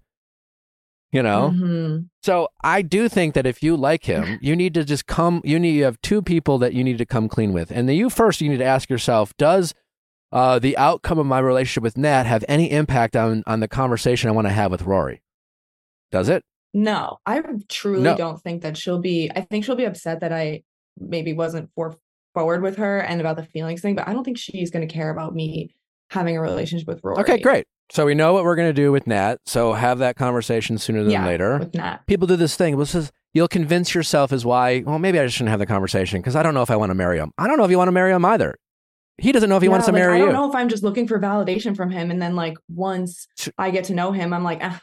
you 1.12 1.22
know 1.22 1.52
Mhm. 1.54 2.08
so 2.24 2.48
I 2.64 2.82
do 2.82 3.08
think 3.08 3.36
that 3.36 3.46
if 3.46 3.62
you 3.62 3.78
like 3.78 4.06
him, 4.06 4.40
you 4.42 4.56
need 4.56 4.74
to 4.74 4.84
just 4.84 5.06
come. 5.06 5.42
You 5.44 5.60
need 5.60 5.76
you 5.76 5.84
have 5.84 6.02
two 6.02 6.22
people 6.24 6.58
that 6.58 6.74
you 6.74 6.84
need 6.84 6.98
to 6.98 7.06
come 7.06 7.30
clean 7.30 7.54
with, 7.54 7.70
and 7.72 7.88
then 7.88 7.96
you 7.98 8.10
first 8.10 8.42
you 8.42 8.50
need 8.50 8.58
to 8.58 8.64
ask 8.66 8.90
yourself: 8.90 9.32
Does 9.38 9.76
uh, 10.34 10.60
the 10.60 10.76
outcome 10.78 11.20
of 11.20 11.26
my 11.26 11.40
relationship 11.40 11.84
with 11.84 11.98
Nat 11.98 12.24
have 12.26 12.44
any 12.50 12.70
impact 12.72 13.16
on 13.16 13.44
on 13.48 13.62
the 13.62 13.68
conversation 13.70 14.28
I 14.28 14.34
want 14.34 14.48
to 14.48 14.54
have 14.54 14.70
with 14.72 14.82
Rory? 14.82 15.22
Does 16.12 16.28
it? 16.28 16.44
No, 16.74 17.20
I 17.26 17.42
truly 17.70 18.02
No. 18.04 18.18
don't 18.18 18.42
think 18.42 18.64
that 18.64 18.76
she'll 18.78 19.00
be. 19.00 19.32
I 19.36 19.42
think 19.42 19.64
she'll 19.64 19.76
be 19.76 19.86
upset 19.86 20.20
that 20.22 20.34
I 20.34 20.64
maybe 21.00 21.32
wasn't 21.34 21.70
for 21.76 21.96
forward 22.34 22.64
with 22.64 22.78
her 22.78 22.98
and 23.00 23.22
about 23.22 23.36
the 23.38 23.44
feelings 23.46 23.82
thing, 23.82 23.96
but 23.96 24.08
I 24.08 24.14
don't 24.14 24.24
think 24.24 24.38
she's 24.40 24.72
going 24.72 24.88
to 24.88 24.92
care 24.92 25.12
about 25.12 25.36
me 25.36 25.76
having 26.10 26.36
a 26.36 26.42
relationship 26.42 26.88
with 26.88 27.00
Rory. 27.04 27.20
Okay, 27.22 27.38
great. 27.40 27.66
So 27.92 28.06
we 28.08 28.16
know 28.16 28.34
what 28.34 28.44
we're 28.44 28.56
going 28.56 28.70
to 28.70 28.74
do 28.74 28.92
with 28.92 29.06
Nat. 29.06 29.38
So 29.46 29.74
have 29.74 30.00
that 30.00 30.16
conversation 30.16 30.80
sooner 30.80 31.04
than 31.04 31.12
Yeah, 31.12 31.26
later. 31.28 31.60
with 31.60 31.76
Nat. 31.76 32.00
People 32.08 32.26
do 32.28 32.36
this 32.36 32.56
thing. 32.56 32.76
Well, 32.76 32.88
says 32.88 33.12
you'll 33.36 33.48
convince 33.48 33.94
yourself 33.94 34.32
is 34.34 34.44
why. 34.46 34.82
Well, 34.86 34.98
maybe 34.98 35.20
I 35.20 35.26
just 35.26 35.36
shouldn't 35.36 35.52
have 35.52 35.60
the 35.60 35.68
conversation 35.68 36.22
because 36.22 36.36
I 36.36 36.42
don't 36.42 36.56
know 36.56 36.64
if 36.64 36.72
I 36.72 36.76
want 36.76 36.90
to 36.90 36.96
marry 36.96 37.20
him. 37.20 37.32
I 37.38 37.48
don't 37.48 37.58
know 37.58 37.66
if 37.66 37.72
you 37.72 37.78
want 37.78 37.88
to 37.90 37.92
marry 37.92 38.12
him 38.12 38.26
either. 38.26 38.56
He 39.18 39.32
doesn't 39.32 39.50
know 39.50 39.58
if 39.58 39.62
he 39.62 39.70
wants 39.70 39.86
to 39.86 39.92
like, 39.92 40.00
marry 40.00 40.14
I 40.16 40.18
you. 40.18 40.26
don't 40.26 40.34
know 40.34 40.50
if 40.50 40.56
I'm 40.56 40.70
just 40.70 40.84
looking 40.84 41.08
for 41.08 41.20
validation 41.20 41.76
from 41.76 41.92
him, 41.92 42.10
and 42.12 42.22
then 42.22 42.36
like 42.36 42.58
once 42.68 43.28
I 43.58 43.70
get 43.72 43.86
to 43.86 43.94
know 43.94 44.12
him, 44.12 44.34
I'm 44.34 44.44
like, 44.44 44.60
ah, 44.62 44.82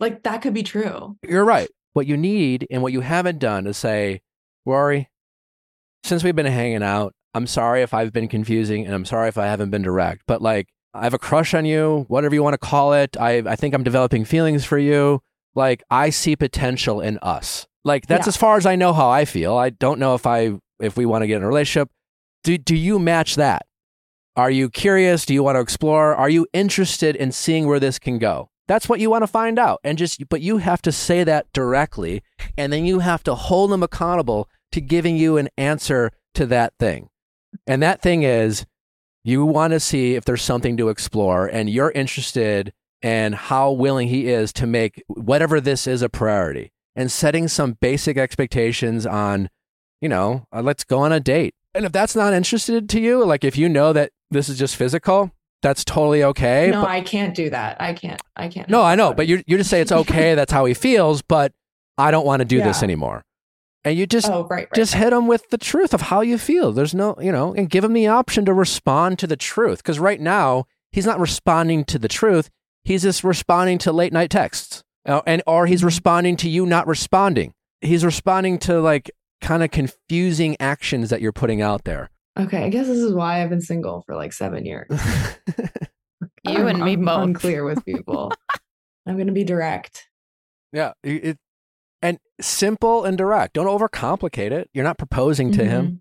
like 0.00 0.22
that 0.22 0.42
could 0.42 0.54
be 0.54 0.62
true. 0.62 1.16
You're 1.26 1.44
right. 1.44 1.68
What 1.92 2.06
you 2.06 2.16
need 2.16 2.66
and 2.70 2.82
what 2.82 2.92
you 2.92 3.00
haven't 3.00 3.38
done 3.38 3.66
is 3.66 3.76
say, 3.76 4.20
Rory, 4.66 5.08
since 6.02 6.24
we've 6.24 6.34
been 6.34 6.46
hanging 6.46 6.82
out, 6.82 7.12
I'm 7.34 7.46
sorry 7.46 7.82
if 7.82 7.94
I've 7.94 8.12
been 8.12 8.28
confusing 8.28 8.84
and 8.86 8.94
I'm 8.94 9.04
sorry 9.04 9.28
if 9.28 9.38
I 9.38 9.46
haven't 9.46 9.70
been 9.70 9.82
direct, 9.82 10.22
but 10.26 10.40
like, 10.42 10.68
I 10.92 11.02
have 11.04 11.14
a 11.14 11.18
crush 11.18 11.54
on 11.54 11.64
you, 11.64 12.04
whatever 12.08 12.34
you 12.34 12.42
want 12.42 12.54
to 12.54 12.58
call 12.58 12.92
it. 12.92 13.16
I, 13.18 13.38
I 13.38 13.56
think 13.56 13.74
I'm 13.74 13.82
developing 13.82 14.24
feelings 14.24 14.64
for 14.64 14.78
you. 14.78 15.20
Like, 15.56 15.82
I 15.90 16.10
see 16.10 16.36
potential 16.36 17.00
in 17.00 17.18
us. 17.20 17.66
Like, 17.84 18.06
that's 18.06 18.26
Yeah. 18.26 18.28
as 18.28 18.36
far 18.36 18.56
as 18.56 18.64
I 18.66 18.76
know 18.76 18.92
how 18.92 19.10
I 19.10 19.24
feel. 19.24 19.56
I 19.56 19.70
don't 19.70 19.98
know 19.98 20.14
if 20.14 20.24
I, 20.26 20.52
if 20.80 20.96
we 20.96 21.04
want 21.04 21.22
to 21.22 21.26
get 21.26 21.38
in 21.38 21.42
a 21.42 21.48
relationship. 21.48 21.90
Do, 22.44 22.56
do 22.58 22.76
you 22.76 22.98
match 22.98 23.34
that? 23.36 23.66
Are 24.36 24.50
you 24.50 24.68
curious? 24.68 25.24
Do 25.24 25.32
you 25.32 25.42
want 25.42 25.56
to 25.56 25.60
explore? 25.60 26.14
Are 26.14 26.28
you 26.28 26.46
interested 26.52 27.16
in 27.16 27.32
seeing 27.32 27.66
where 27.66 27.80
this 27.80 27.98
can 27.98 28.18
go? 28.18 28.50
That's 28.68 28.88
what 28.88 29.00
you 29.00 29.10
want 29.10 29.22
to 29.22 29.28
find 29.28 29.58
out. 29.58 29.80
And 29.82 29.96
just, 29.96 30.28
but 30.28 30.42
you 30.42 30.58
have 30.58 30.82
to 30.82 30.92
say 30.92 31.24
that 31.24 31.46
directly. 31.52 32.22
And 32.56 32.72
then 32.72 32.84
you 32.84 33.00
have 33.00 33.22
to 33.24 33.34
hold 33.34 33.70
them 33.70 33.82
accountable 33.82 34.48
to 34.72 34.80
giving 34.80 35.16
you 35.16 35.38
an 35.38 35.48
answer 35.56 36.10
to 36.34 36.46
that 36.46 36.74
thing. 36.78 37.08
And 37.66 37.82
that 37.82 38.02
thing 38.02 38.24
is 38.24 38.66
you 39.22 39.44
want 39.46 39.72
to 39.72 39.80
see 39.80 40.14
if 40.14 40.24
there's 40.24 40.42
something 40.42 40.76
to 40.76 40.90
explore 40.90 41.46
and 41.46 41.70
you're 41.70 41.92
interested 41.92 42.72
in 43.00 43.32
how 43.32 43.70
willing 43.70 44.08
he 44.08 44.28
is 44.28 44.52
to 44.54 44.66
make 44.66 45.02
whatever 45.06 45.60
this 45.60 45.86
is 45.86 46.02
a 46.02 46.08
priority 46.08 46.72
and 46.96 47.10
setting 47.10 47.48
some 47.48 47.72
basic 47.80 48.16
expectations 48.16 49.06
on, 49.06 49.48
you 50.00 50.08
know, 50.08 50.46
uh, 50.52 50.60
let's 50.62 50.84
go 50.84 51.00
on 51.00 51.12
a 51.12 51.20
date. 51.20 51.54
And 51.74 51.84
if 51.84 51.92
that's 51.92 52.14
not 52.14 52.32
interested 52.32 52.88
to 52.90 53.00
you, 53.00 53.24
like 53.24 53.44
if 53.44 53.56
you 53.58 53.68
know 53.68 53.92
that 53.92 54.10
this 54.30 54.48
is 54.48 54.58
just 54.58 54.76
physical, 54.76 55.32
that's 55.62 55.84
totally 55.84 56.22
okay. 56.24 56.70
no, 56.70 56.82
but- 56.82 56.90
I 56.90 57.00
can't 57.00 57.34
do 57.34 57.50
that. 57.50 57.80
I 57.80 57.92
can't. 57.94 58.20
I 58.36 58.48
can't. 58.48 58.68
no, 58.68 58.82
I 58.82 58.94
know, 58.94 59.12
but 59.14 59.26
you 59.26 59.42
you 59.46 59.56
just 59.56 59.70
say 59.70 59.80
it's 59.80 59.92
okay. 60.02 60.34
that's 60.34 60.52
how 60.52 60.64
he 60.66 60.74
feels, 60.74 61.22
but 61.22 61.52
I 61.98 62.10
don't 62.10 62.26
want 62.26 62.40
to 62.40 62.44
do 62.44 62.62
this 62.62 62.82
anymore. 62.82 63.22
And 63.86 63.98
you 63.98 64.06
just 64.06 64.28
Oh, 64.30 64.44
right, 64.44 64.60
right. 64.60 64.68
just 64.74 64.94
hit 64.94 65.12
him 65.12 65.26
with 65.26 65.50
the 65.50 65.58
truth 65.58 65.92
of 65.92 66.00
how 66.00 66.22
you 66.22 66.38
feel. 66.38 66.72
There's 66.72 66.94
no, 66.94 67.16
you 67.20 67.30
know, 67.30 67.52
and 67.54 67.68
give 67.68 67.84
him 67.84 67.92
the 67.92 68.06
option 68.06 68.46
to 68.46 68.54
respond 68.54 69.18
to 69.18 69.26
the 69.26 69.36
truth 69.36 69.78
because 69.82 69.98
right 69.98 70.20
now 70.20 70.64
he's 70.90 71.04
not 71.04 71.20
responding 71.20 71.84
to 71.86 71.98
the 71.98 72.08
truth. 72.08 72.48
He's 72.82 73.02
just 73.02 73.22
responding 73.24 73.76
to 73.78 73.92
late 73.92 74.12
night 74.12 74.30
texts, 74.30 74.82
uh, 75.06 75.20
and 75.26 75.42
or 75.46 75.66
he's 75.66 75.84
responding 75.84 76.36
to 76.38 76.48
you 76.48 76.64
not 76.66 76.86
responding. 76.86 77.52
He's 77.82 78.04
responding 78.04 78.58
to 78.60 78.80
like 78.80 79.10
kind 79.44 79.62
of 79.62 79.70
confusing 79.70 80.56
actions 80.58 81.10
that 81.10 81.20
you're 81.20 81.32
putting 81.32 81.60
out 81.62 81.84
there. 81.84 82.10
Okay, 82.38 82.64
I 82.64 82.68
guess 82.70 82.86
this 82.86 82.98
is 82.98 83.12
why 83.12 83.42
I've 83.42 83.50
been 83.50 83.60
single 83.60 84.02
for 84.06 84.16
like 84.16 84.32
seven 84.32 84.64
years. 84.66 84.88
You 86.46 86.58
I'm- 86.58 86.66
and 86.68 86.78
me 86.84 86.92
I'm 86.92 87.04
both. 87.04 87.22
Unclear 87.22 87.64
with 87.64 87.84
people. 87.84 88.30
I'm 89.06 89.16
gonna 89.16 89.32
be 89.32 89.44
direct. 89.44 90.08
Yeah, 90.72 90.92
it, 91.02 91.24
it- 91.24 91.38
and 92.02 92.18
simple 92.40 93.04
and 93.04 93.16
direct. 93.16 93.54
Don't 93.54 93.66
overcomplicate 93.66 94.50
it. 94.50 94.68
You're 94.74 94.84
not 94.84 94.98
proposing 94.98 95.52
to 95.52 95.64
him. 95.64 95.84
Mm-hmm. 95.86 95.94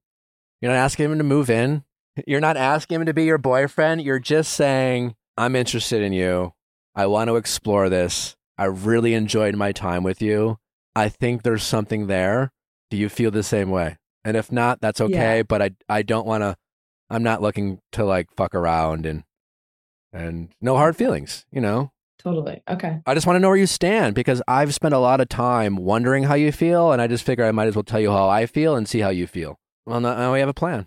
You're 0.61 0.71
not 0.73 0.77
asking 0.79 1.05
him 1.11 1.17
to 1.17 1.23
move 1.23 1.49
in. 1.49 1.83
You're 2.27 2.41
not 2.41 2.57
asking 2.57 2.95
him 2.99 3.05
to 3.05 3.13
be 3.13 3.23
your 3.23 3.37
boyfriend. 3.37 4.01
You're 4.01 4.19
just 4.19 4.53
saying, 4.53 5.15
"I'm 5.37 5.55
interested 5.55 6.01
in 6.01 6.11
you. 6.11 6.53
I 6.93 7.05
want 7.07 7.29
to 7.29 7.37
explore 7.37 7.87
this. 7.89 8.35
I 8.57 8.65
really 8.65 9.13
enjoyed 9.13 9.55
my 9.55 9.71
time 9.71 10.03
with 10.03 10.21
you. 10.21 10.57
I 10.95 11.07
think 11.09 11.43
there's 11.43 11.63
something 11.63 12.07
there. 12.07 12.51
Do 12.93 12.99
you 12.99 13.09
feel 13.09 13.31
the 13.31 13.41
same 13.41 13.71
way? 13.71 13.97
And 14.23 14.37
if 14.37 14.51
not, 14.51 14.79
that's 14.79 15.01
okay, 15.01 15.37
Yeah. 15.37 15.43
but 15.43 15.63
I 15.63 15.71
I 15.89 16.03
don't 16.03 16.27
want 16.27 16.43
to 16.43 16.55
I'm 17.09 17.23
not 17.23 17.41
looking 17.41 17.79
to 17.93 18.05
like 18.05 18.27
fuck 18.37 18.53
around 18.53 19.07
and 19.07 19.23
and 20.13 20.49
no 20.61 20.75
hard 20.77 20.95
feelings, 20.95 21.43
you 21.51 21.59
know? 21.59 21.91
Totally. 22.19 22.61
Okay. 22.69 22.99
I 23.07 23.15
just 23.15 23.25
want 23.25 23.35
to 23.37 23.39
know 23.39 23.47
where 23.49 23.57
you 23.57 23.65
stand 23.65 24.13
because 24.13 24.43
I've 24.47 24.75
spent 24.75 24.93
a 24.93 24.99
lot 24.99 25.21
of 25.21 25.27
time 25.27 25.75
wondering 25.75 26.25
how 26.25 26.35
you 26.35 26.51
feel, 26.51 26.91
and 26.91 27.01
I 27.01 27.07
just 27.07 27.23
figure 27.25 27.43
I 27.43 27.51
might 27.51 27.67
as 27.67 27.75
well 27.75 27.81
tell 27.83 27.99
you 27.99 28.11
how 28.11 28.29
I 28.29 28.45
feel 28.45 28.75
and 28.75 28.87
see 28.87 28.99
how 28.99 29.09
you 29.09 29.25
feel. 29.25 29.57
Well, 29.87 29.99
now, 29.99 30.31
we 30.31 30.39
have 30.39 30.47
a 30.49 30.53
plan. 30.53 30.85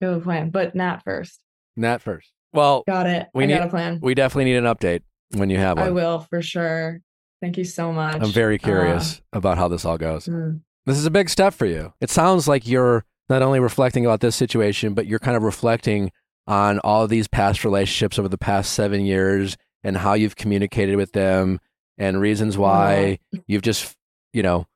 We 0.00 0.06
have 0.06 0.18
a 0.18 0.20
plan, 0.20 0.50
but 0.50 0.76
not 0.76 1.02
first. 1.02 1.40
Not 1.76 2.00
first. 2.00 2.30
Well, 2.52 2.84
Got 2.86 3.06
it. 3.08 3.26
We 3.34 3.42
I 3.42 3.46
need- 3.48 3.58
got 3.58 3.66
a 3.66 3.70
plan. 3.70 3.98
we 4.00 4.14
definitely 4.14 4.44
need 4.44 4.56
an 4.56 4.64
update 4.72 5.02
when 5.34 5.50
you 5.50 5.58
have 5.58 5.78
one. 5.78 5.88
I 5.88 5.90
will 5.90 6.20
for 6.20 6.40
sure. 6.42 7.00
Thank 7.42 7.58
you 7.58 7.64
so 7.64 7.92
much. 7.92 8.22
I'm 8.22 8.30
very 8.30 8.54
Uh, 8.54 8.64
curious 8.64 9.20
about 9.32 9.58
how 9.58 9.66
this 9.66 9.84
all 9.84 9.98
goes. 9.98 10.26
mm, 10.26 10.60
This 10.86 10.98
is 10.98 11.06
a 11.06 11.10
big 11.10 11.28
step 11.28 11.54
for 11.54 11.66
you. 11.66 11.92
It 12.00 12.10
sounds 12.10 12.48
like 12.48 12.66
you're 12.66 13.04
not 13.28 13.42
only 13.42 13.60
reflecting 13.60 14.04
about 14.04 14.20
this 14.20 14.36
situation, 14.36 14.94
but 14.94 15.06
you're 15.06 15.18
kind 15.18 15.36
of 15.36 15.42
reflecting 15.42 16.10
on 16.46 16.78
all 16.80 17.04
of 17.04 17.10
these 17.10 17.28
past 17.28 17.64
relationships 17.64 18.18
over 18.18 18.28
the 18.28 18.38
past 18.38 18.72
seven 18.72 19.04
years 19.04 19.56
and 19.84 19.96
how 19.96 20.14
you've 20.14 20.36
communicated 20.36 20.96
with 20.96 21.12
them 21.12 21.60
and 21.96 22.20
reasons 22.20 22.58
why 22.58 23.18
you've 23.46 23.62
just, 23.62 23.94
you 24.32 24.42
know, 24.42 24.66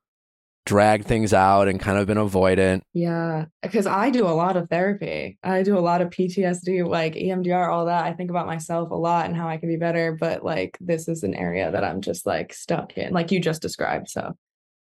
dragged 0.66 1.06
things 1.06 1.34
out 1.34 1.68
and 1.68 1.78
kind 1.78 1.98
of 1.98 2.06
been 2.06 2.16
avoidant. 2.16 2.80
yeah, 2.94 3.44
because 3.62 3.86
I 3.86 4.10
do 4.10 4.26
a 4.26 4.32
lot 4.32 4.56
of 4.56 4.68
therapy. 4.70 5.36
I 5.42 5.62
do 5.62 5.76
a 5.76 5.80
lot 5.80 6.00
of 6.00 6.08
PTSD, 6.08 6.86
like 6.88 7.14
EMDR, 7.14 7.68
all 7.68 7.86
that. 7.86 8.04
I 8.04 8.12
think 8.14 8.30
about 8.30 8.46
myself 8.46 8.90
a 8.90 8.94
lot 8.94 9.26
and 9.26 9.36
how 9.36 9.48
I 9.48 9.58
can 9.58 9.68
be 9.68 9.76
better. 9.76 10.16
But 10.18 10.44
like, 10.44 10.78
this 10.80 11.06
is 11.08 11.22
an 11.22 11.34
area 11.34 11.70
that 11.70 11.84
I'm 11.84 12.00
just 12.00 12.24
like 12.24 12.54
stuck 12.54 12.96
in, 12.96 13.12
like 13.12 13.30
you 13.30 13.40
just 13.40 13.60
described. 13.60 14.08
So, 14.08 14.36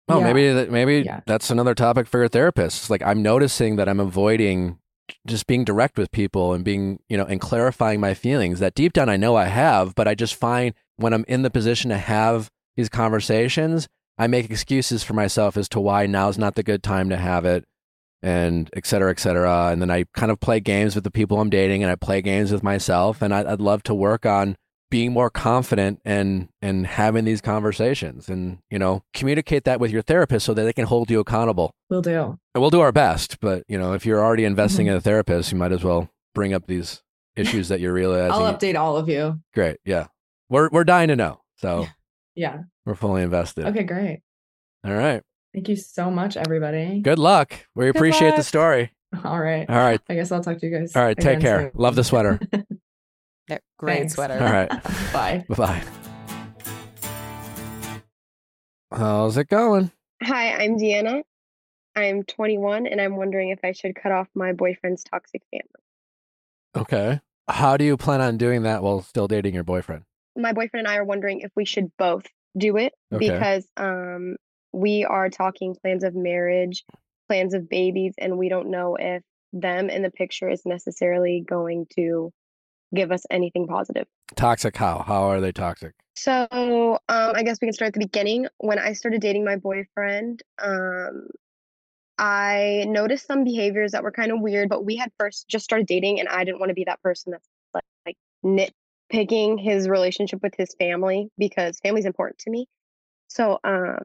Oh, 0.09 0.19
yeah. 0.19 0.25
maybe 0.25 0.53
that 0.53 0.71
maybe 0.71 1.03
Yeah. 1.07 1.21
that's 1.27 1.51
another 1.51 1.75
topic 1.75 2.07
for 2.07 2.19
your 2.19 2.29
therapist. 2.29 2.83
It's 2.83 2.91
like 2.91 3.03
I'm 3.03 3.23
noticing 3.23 3.77
that 3.77 3.89
I'm 3.89 4.01
avoiding 4.01 4.79
just 5.27 5.47
being 5.47 5.65
direct 5.65 5.99
with 5.99 6.11
people 6.13 6.53
and 6.53 6.65
being, 6.65 6.99
you 7.09 7.17
know, 7.17 7.25
and 7.25 7.41
clarifying 7.41 8.01
my 8.01 8.15
feelings 8.15 8.59
that 8.61 8.75
deep 8.75 8.93
down 8.93 9.09
I 9.09 9.17
know 9.17 9.37
I 9.37 9.47
have, 9.47 9.95
but 9.95 10.09
I 10.09 10.15
just 10.15 10.35
find 10.35 10.75
when 10.97 11.13
I'm 11.13 11.25
in 11.29 11.43
the 11.43 11.51
position 11.51 11.91
to 11.91 11.99
have 11.99 12.51
these 12.77 12.89
conversations, 12.89 13.87
I 14.19 14.27
make 14.27 14.51
excuses 14.51 15.03
for 15.03 15.13
myself 15.15 15.57
as 15.57 15.69
to 15.71 15.81
why 15.81 16.07
now's 16.07 16.39
not 16.39 16.55
the 16.55 16.63
good 16.63 16.83
time 16.83 17.09
to 17.11 17.17
have 17.17 17.45
it 17.45 17.65
and 18.23 18.71
et 18.75 18.87
cetera, 18.87 19.11
et 19.11 19.19
cetera. 19.21 19.67
And 19.67 19.83
then 19.83 19.91
I 19.91 20.05
kind 20.15 20.33
of 20.33 20.41
play 20.41 20.61
games 20.61 20.95
with 20.95 21.05
the 21.05 21.11
people 21.11 21.41
I'm 21.41 21.51
dating 21.51 21.83
and 21.83 21.91
I 21.93 21.97
play 21.97 22.23
games 22.23 22.51
with 22.53 22.63
myself. 22.63 23.21
And 23.23 23.35
I, 23.35 23.41
I'd 23.53 23.61
love 23.61 23.83
to 23.85 23.95
work 23.95 24.25
on 24.25 24.57
being 24.95 25.13
more 25.13 25.29
confident 25.29 26.01
and 26.05 26.49
and 26.63 26.87
having 26.87 27.25
these 27.25 27.41
conversations 27.41 28.29
and 28.29 28.59
you 28.71 28.79
know 28.79 29.03
communicate 29.13 29.65
that 29.65 29.81
with 29.81 29.91
your 29.91 30.03
therapist 30.03 30.47
so 30.47 30.55
that 30.55 30.63
they 30.63 30.73
can 30.73 30.85
hold 30.87 31.11
you 31.11 31.19
accountable 31.19 31.75
we'll 31.91 32.01
do. 32.01 32.39
and 32.55 32.61
we'll 32.61 32.71
do 32.71 32.79
our 32.81 32.93
best 32.93 33.41
but 33.41 33.65
you 33.67 33.77
know 33.77 33.93
if 33.93 34.07
you're 34.07 34.23
already 34.25 34.45
investing 34.45 34.87
Mhm. 34.87 34.91
in 34.91 34.95
a 34.95 35.01
therapist 35.01 35.51
you 35.51 35.59
might 35.59 35.73
as 35.73 35.83
well 35.83 36.09
bring 36.33 36.55
up 36.55 36.69
these 36.69 37.03
issues 37.35 37.67
that 37.71 37.81
you're 37.81 37.93
realizing 37.93 38.31
I'll 38.41 38.55
update 38.55 38.77
all 38.79 38.97
of 38.97 39.09
you. 39.09 39.41
great 39.53 39.79
yeah 39.85 40.07
we're 40.49 40.69
we're 40.71 40.85
dying 40.85 41.09
to 41.09 41.17
know 41.17 41.41
so 41.57 41.89
Yeah. 42.37 42.59
we're 42.87 42.95
fully 42.95 43.23
invested 43.23 43.65
Okay, 43.67 43.83
great. 43.83 44.21
all 44.87 44.95
right 44.95 45.25
Thank 45.53 45.69
you 45.69 45.75
so 45.77 46.09
much, 46.09 46.37
everybody. 46.37 47.01
good 47.01 47.19
luck 47.19 47.53
we 47.75 47.89
appreciate 47.89 48.37
the 48.37 48.45
story 48.45 48.93
All 49.25 49.41
right. 49.41 49.69
all 49.69 49.77
right 49.77 50.01
I 50.09 50.15
guess 50.15 50.31
I'll 50.31 50.41
talk 50.45 50.59
to 50.59 50.67
you 50.69 50.79
guys. 50.79 50.95
all 50.95 51.03
right 51.03 51.19
take 51.19 51.41
care 51.41 51.63
soon. 51.63 51.71
love 51.75 51.97
the 51.97 52.05
sweater 52.05 52.39
They're 53.49 53.61
great 53.79 53.99
Thanks. 53.99 54.15
sweater. 54.15 54.35
all 54.35 54.53
right 54.53 54.69
Bye. 55.13 55.45
bye-bye 55.49 55.83
how's 58.93 59.37
it 59.37 59.49
going 59.49 59.91
Hi, 60.23 60.53
I'm 60.55 60.79
Deanna. 60.79 61.23
I'm 61.97 62.23
21 62.23 62.87
and 62.87 63.01
I'm 63.01 63.17
wondering 63.17 63.51
if 63.51 63.59
I 63.63 63.73
should 63.73 63.95
cut 63.95 64.11
off 64.13 64.29
my 64.35 64.53
boyfriend's 64.53 65.05
toxic 65.05 65.43
family. 65.51 65.67
okay 66.85 67.21
how 67.49 67.77
do 67.77 67.85
you 67.85 67.97
plan 67.97 68.21
on 68.21 68.39
doing 68.39 68.63
that 68.63 68.83
while 68.83 69.03
still 69.03 69.29
dating 69.29 69.55
your 69.55 69.65
boyfriend 69.65 70.03
My 70.37 70.53
boyfriend 70.53 70.87
and 70.87 70.89
I 70.89 70.97
are 70.97 71.05
wondering 71.05 71.41
if 71.41 71.51
we 71.55 71.65
should 71.65 71.91
both 71.99 72.27
do 72.57 72.77
it 72.77 72.95
Okay. 73.13 73.29
because 73.29 73.67
um 73.77 74.37
we 74.73 75.05
are 75.05 75.29
talking 75.31 75.77
plans 75.81 76.03
of 76.03 76.17
marriage, 76.17 76.85
plans 77.29 77.55
of 77.55 77.69
babies 77.69 78.15
and 78.19 78.37
we 78.39 78.49
don't 78.49 78.71
know 78.71 78.97
if 78.99 79.23
them 79.53 79.89
in 79.89 80.03
the 80.03 80.11
picture 80.11 80.49
is 80.49 80.63
necessarily 80.67 81.45
going 81.47 81.87
to 81.97 82.33
give 82.95 83.13
us 83.13 83.25
anything 83.31 83.67
positive. 83.67 84.07
toxic 84.37 84.77
how 84.77 85.03
how 85.07 85.25
are 85.25 85.41
they 85.41 85.53
toxic 85.53 85.93
So, 86.17 86.47
um, 87.09 87.33
I 87.35 87.43
guess 87.43 87.59
we 87.61 87.67
can 87.67 87.73
start 87.73 87.89
at 87.89 87.95
the 87.95 88.07
beginning. 88.07 88.47
When 88.59 88.79
I 88.79 88.93
started 88.93 89.21
dating 89.21 89.45
my 89.45 89.57
boyfriend, 89.57 90.43
um, 90.63 91.29
I 92.19 92.85
noticed 92.87 93.27
some 93.27 93.43
behaviors 93.45 93.93
that 93.93 94.03
were 94.05 94.13
kind 94.13 94.31
of 94.31 94.41
weird, 94.41 94.69
but 94.69 94.85
we 94.85 94.97
had 94.97 95.11
first 95.19 95.49
just 95.49 95.65
started 95.65 95.87
dating, 95.87 96.21
and 96.21 96.29
I 96.29 96.45
didn't 96.45 96.61
want 96.61 96.71
to 96.71 96.75
be 96.75 96.85
that 96.85 97.03
person 97.03 97.33
that's 97.33 97.49
like, 97.75 97.85
like 98.07 98.17
nitpicking 98.45 99.61
his 99.61 99.89
relationship 99.89 100.41
with 100.43 100.55
his 100.57 100.75
family 100.79 101.29
because 101.37 101.81
family's 101.81 102.07
important 102.07 102.39
to 102.41 102.51
me. 102.51 102.67
So, 103.29 103.59
um, 103.65 103.99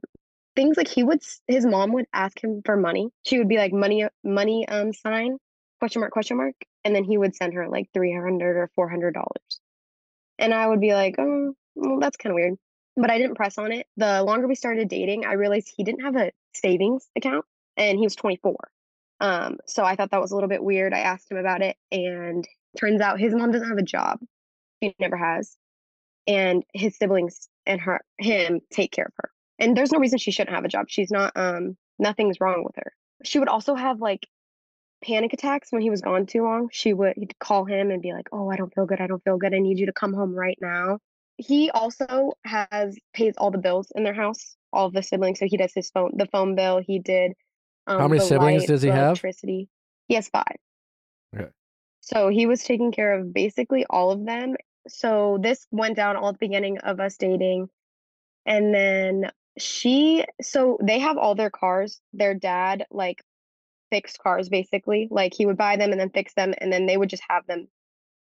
things 0.55 0.75
like 0.75 0.87
he 0.87 1.03
would, 1.03 1.21
his 1.47 1.65
mom 1.65 1.93
would 1.93 2.07
ask 2.11 2.43
him 2.43 2.61
for 2.65 2.75
money. 2.75 3.09
She 3.25 3.37
would 3.37 3.47
be 3.47 3.57
like, 3.57 3.71
money, 3.71 4.07
money, 4.23 4.67
um, 4.67 4.91
sign, 4.91 5.37
question 5.79 5.99
mark, 5.99 6.11
question 6.11 6.37
mark. 6.37 6.55
And 6.85 6.95
then 6.95 7.03
he 7.03 7.17
would 7.17 7.35
send 7.35 7.53
her 7.53 7.67
like 7.67 7.89
300 7.93 8.57
or 8.57 8.89
$400. 8.89 9.11
And 10.37 10.53
I 10.53 10.65
would 10.65 10.79
be 10.79 10.93
like, 10.93 11.15
oh, 11.17 11.53
well, 11.75 11.99
that's 11.99 12.17
kind 12.17 12.31
of 12.31 12.35
weird. 12.35 12.55
But 12.95 13.11
I 13.11 13.17
didn't 13.17 13.35
press 13.35 13.57
on 13.57 13.71
it. 13.71 13.87
The 13.97 14.23
longer 14.23 14.47
we 14.47 14.55
started 14.55 14.87
dating, 14.87 15.25
I 15.25 15.33
realized 15.33 15.71
he 15.75 15.83
didn't 15.83 16.03
have 16.03 16.15
a 16.15 16.31
savings 16.53 17.07
account 17.15 17.45
and 17.77 17.97
he 17.97 18.05
was 18.05 18.15
24. 18.15 18.55
Um, 19.21 19.57
so 19.67 19.83
I 19.83 19.95
thought 19.95 20.11
that 20.11 20.21
was 20.21 20.31
a 20.31 20.35
little 20.35 20.49
bit 20.49 20.63
weird. 20.63 20.93
I 20.93 20.99
asked 20.99 21.31
him 21.31 21.37
about 21.37 21.61
it, 21.61 21.75
and 21.91 22.47
turns 22.77 23.01
out 23.01 23.19
his 23.19 23.33
mom 23.33 23.51
doesn't 23.51 23.67
have 23.67 23.77
a 23.77 23.83
job. 23.83 24.19
She 24.81 24.95
never 24.99 25.17
has. 25.17 25.57
And 26.27 26.63
his 26.73 26.95
siblings 26.97 27.49
and 27.65 27.81
her 27.81 28.01
him 28.17 28.61
take 28.71 28.91
care 28.91 29.05
of 29.05 29.13
her. 29.17 29.31
And 29.57 29.75
there's 29.75 29.91
no 29.91 29.99
reason 29.99 30.19
she 30.19 30.31
shouldn't 30.31 30.55
have 30.55 30.65
a 30.65 30.69
job. 30.69 30.85
She's 30.89 31.11
not 31.11 31.33
um 31.35 31.75
nothing's 31.97 32.39
wrong 32.39 32.63
with 32.63 32.75
her. 32.77 32.93
She 33.25 33.39
would 33.39 33.49
also 33.49 33.75
have 33.75 33.99
like 33.99 34.27
panic 35.03 35.33
attacks 35.33 35.71
when 35.71 35.81
he 35.81 35.89
was 35.89 36.01
gone 36.01 36.25
too 36.25 36.43
long. 36.43 36.69
She 36.71 36.93
would 36.93 37.13
he'd 37.17 37.37
call 37.39 37.65
him 37.65 37.91
and 37.91 38.01
be 38.01 38.13
like, 38.13 38.29
"Oh, 38.31 38.49
I 38.49 38.55
don't 38.55 38.73
feel 38.73 38.85
good. 38.85 39.01
I 39.01 39.07
don't 39.07 39.23
feel 39.23 39.37
good. 39.37 39.53
I 39.53 39.59
need 39.59 39.79
you 39.79 39.85
to 39.87 39.93
come 39.93 40.13
home 40.13 40.33
right 40.33 40.57
now." 40.61 40.99
He 41.37 41.71
also 41.71 42.33
has 42.43 42.97
pays 43.13 43.35
all 43.37 43.51
the 43.51 43.57
bills 43.57 43.91
in 43.95 44.03
their 44.03 44.13
house, 44.13 44.55
all 44.73 44.91
the 44.91 45.03
siblings. 45.03 45.39
So 45.39 45.45
he 45.47 45.57
does 45.57 45.73
his 45.73 45.89
phone, 45.89 46.11
the 46.15 46.27
phone 46.27 46.55
bill. 46.55 46.81
He 46.85 46.99
did. 46.99 47.33
Um, 47.87 47.99
How 47.99 48.07
many 48.07 48.21
siblings 48.21 48.61
light, 48.61 48.67
does 48.67 48.81
he 48.81 48.89
have? 48.89 49.11
Electricity. 49.11 49.69
He 50.07 50.15
has 50.15 50.27
five. 50.29 50.57
Okay. 51.35 51.49
So 52.01 52.29
he 52.29 52.45
was 52.45 52.63
taking 52.63 52.91
care 52.91 53.19
of 53.19 53.33
basically 53.33 53.85
all 53.89 54.11
of 54.11 54.25
them, 54.25 54.55
so 54.87 55.37
this 55.41 55.67
went 55.71 55.95
down 55.95 56.15
all 56.15 56.29
at 56.29 56.35
the 56.35 56.45
beginning 56.45 56.79
of 56.79 56.99
us 56.99 57.17
dating. 57.17 57.69
And 58.45 58.73
then 58.73 59.31
she, 59.57 60.25
so 60.41 60.77
they 60.81 60.99
have 60.99 61.17
all 61.17 61.35
their 61.35 61.49
cars. 61.49 61.99
Their 62.13 62.33
dad, 62.33 62.85
like, 62.89 63.23
fixed 63.91 64.19
cars 64.19 64.49
basically. 64.49 65.07
Like, 65.09 65.33
he 65.33 65.45
would 65.45 65.57
buy 65.57 65.77
them 65.77 65.91
and 65.91 65.99
then 65.99 66.09
fix 66.09 66.33
them, 66.33 66.53
and 66.57 66.71
then 66.71 66.85
they 66.85 66.97
would 66.97 67.09
just 67.09 67.23
have 67.29 67.45
them. 67.47 67.67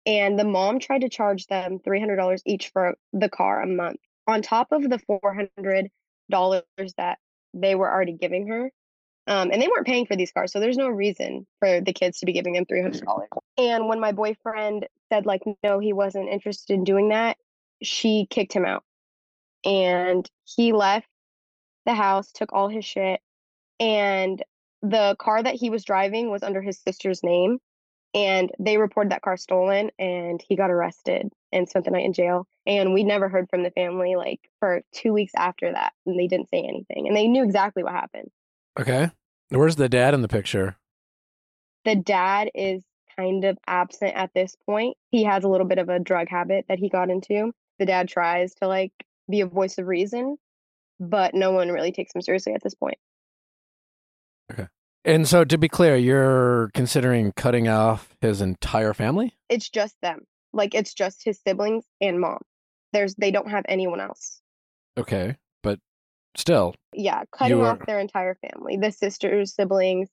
And 0.07 0.39
the 0.39 0.45
mom 0.45 0.78
tried 0.78 1.03
to 1.03 1.09
charge 1.09 1.47
them 1.47 1.78
$300 1.78 2.41
each 2.47 2.70
for 2.73 2.95
the 3.12 3.28
car 3.28 3.62
a 3.62 3.66
month 3.66 4.01
on 4.27 4.43
top 4.43 4.73
of 4.73 4.82
the 4.82 4.99
$400 4.99 5.91
that 6.97 7.19
they 7.55 7.74
were 7.74 7.91
already 7.91 8.12
giving 8.12 8.47
her. 8.49 8.70
Um, 9.27 9.51
and 9.53 9.61
they 9.61 9.69
weren't 9.69 9.87
paying 9.87 10.07
for 10.07 10.16
these 10.16 10.32
cars, 10.32 10.53
so 10.53 10.59
there's 10.61 10.78
no 10.78 10.89
reason 10.89 11.47
for 11.61 11.81
the 11.81 11.93
kids 11.93 12.19
to 12.19 12.27
be 12.27 12.32
giving 12.32 12.55
them 12.55 12.65
three 12.65 12.82
hundred 12.82 13.05
dollars. 13.05 13.28
And 13.59 13.87
when 13.87 14.01
my 14.01 14.12
boyfriend 14.12 14.89
said 15.12 15.27
like 15.27 15.43
no, 15.62 15.78
he 15.78 15.93
wasn't 15.93 16.31
interested 16.31 16.74
in 16.74 16.85
doing 16.85 17.11
that, 17.11 17.37
she 17.82 18.27
kicked 18.28 18.53
him 18.53 18.65
out, 18.65 18.82
and 19.65 20.28
he 20.45 20.73
left 20.73 21.07
the 21.87 21.95
house, 21.95 22.32
took 22.32 22.53
all 22.53 22.69
his 22.69 22.85
shit, 22.85 23.20
and 23.78 24.43
the 24.82 25.16
car 25.19 25.43
that 25.43 25.55
he 25.55 25.70
was 25.70 25.85
driving 25.85 26.31
was 26.31 26.43
under 26.43 26.62
his 26.62 26.78
sister's 26.78 27.23
name, 27.23 27.59
and 28.15 28.51
they 28.59 28.77
reported 28.77 29.12
that 29.12 29.23
car 29.23 29.36
stolen, 29.36 29.90
and 29.98 30.43
he 30.47 30.57
got 30.57 30.70
arrested 30.70 31.28
and 31.52 31.69
spent 31.69 31.85
the 31.85 31.90
night 31.90 32.05
in 32.05 32.12
jail. 32.12 32.47
And 32.66 32.93
we 32.93 33.05
never 33.05 33.28
heard 33.28 33.48
from 33.48 33.62
the 33.62 33.70
family 33.70 34.16
like 34.16 34.40
for 34.59 34.82
two 34.93 35.12
weeks 35.12 35.32
after 35.36 35.73
that, 35.73 35.93
and 36.07 36.19
they 36.19 36.27
didn't 36.27 36.48
say 36.48 36.59
anything, 36.59 37.07
and 37.07 37.16
they 37.16 37.28
knew 37.28 37.44
exactly 37.44 37.82
what 37.82 37.93
happened. 37.93 38.31
Okay. 38.78 39.11
Where's 39.51 39.77
the 39.77 39.89
dad 39.89 40.15
in 40.15 40.23
the 40.23 40.28
picture? 40.28 40.77
the 41.85 41.97
dad 41.97 42.51
is 42.55 42.85
kind 43.16 43.44
of 43.44 43.59
absent 43.66 44.15
at 44.15 44.31
this 44.35 44.57
point. 44.66 44.97
He 45.11 45.24
has 45.24 45.44
a 45.44 45.48
little 45.48 45.66
bit 45.66 45.78
of 45.78 45.89
a 45.89 45.98
drug 45.98 46.28
habit 46.28 46.66
that 46.69 46.78
he 46.78 46.89
got 46.89 47.11
into. 47.11 47.52
The 47.78 47.86
dad 47.86 48.09
tries 48.09 48.55
to 48.57 48.69
like 48.69 48.93
be 49.28 49.40
a 49.40 49.47
voice 49.47 49.78
of 49.78 49.86
reason, 49.86 50.36
but 50.98 51.35
no 51.35 51.52
one 51.52 51.70
really 51.70 51.93
takes 51.93 52.15
him 52.15 52.23
seriously 52.23 52.52
at 52.55 52.62
this 52.62 52.74
point. 52.74 52.98
And 55.05 55.27
so, 55.27 55.44
to 55.44 55.56
be 55.56 55.68
clear, 55.68 55.97
you're 55.97 56.70
considering 56.74 57.32
cutting 57.32 57.68
off 57.68 58.14
his 58.20 58.40
entire 58.43 58.93
family? 58.93 59.35
It's 59.48 59.68
just 59.70 59.97
them. 60.02 60.20
Like 60.52 60.74
it's 60.74 60.93
just 60.93 61.24
his 61.24 61.40
siblings 61.47 61.85
and 62.01 62.20
mom. 62.20 62.39
There's 62.93 63.14
they 63.14 63.31
don't 63.31 63.48
have 63.51 63.64
anyone 63.68 64.01
else. 64.01 64.40
Okay. 64.98 65.36
But 65.62 65.78
still, 66.36 66.74
Yeah, 66.93 67.22
cutting 67.32 67.59
You 67.59 67.64
off 67.64 67.81
are- 67.81 67.86
their 67.86 67.98
entire 68.01 68.35
family, 68.36 68.77
the 68.77 68.90
sisters, 68.93 69.55
siblings. 69.55 70.09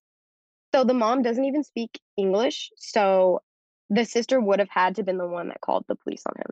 So 0.73 0.83
the 0.83 0.93
mom 0.93 1.21
doesn't 1.21 1.43
even 1.45 1.63
speak 1.63 1.99
English. 2.17 2.69
So 2.77 3.41
the 3.89 4.05
sister 4.05 4.39
would 4.39 4.59
have 4.59 4.69
had 4.69 4.95
to 4.97 5.03
been 5.03 5.17
the 5.17 5.27
one 5.27 5.47
that 5.49 5.61
called 5.61 5.85
the 5.87 5.95
police 5.95 6.23
on 6.27 6.33
him 6.37 6.51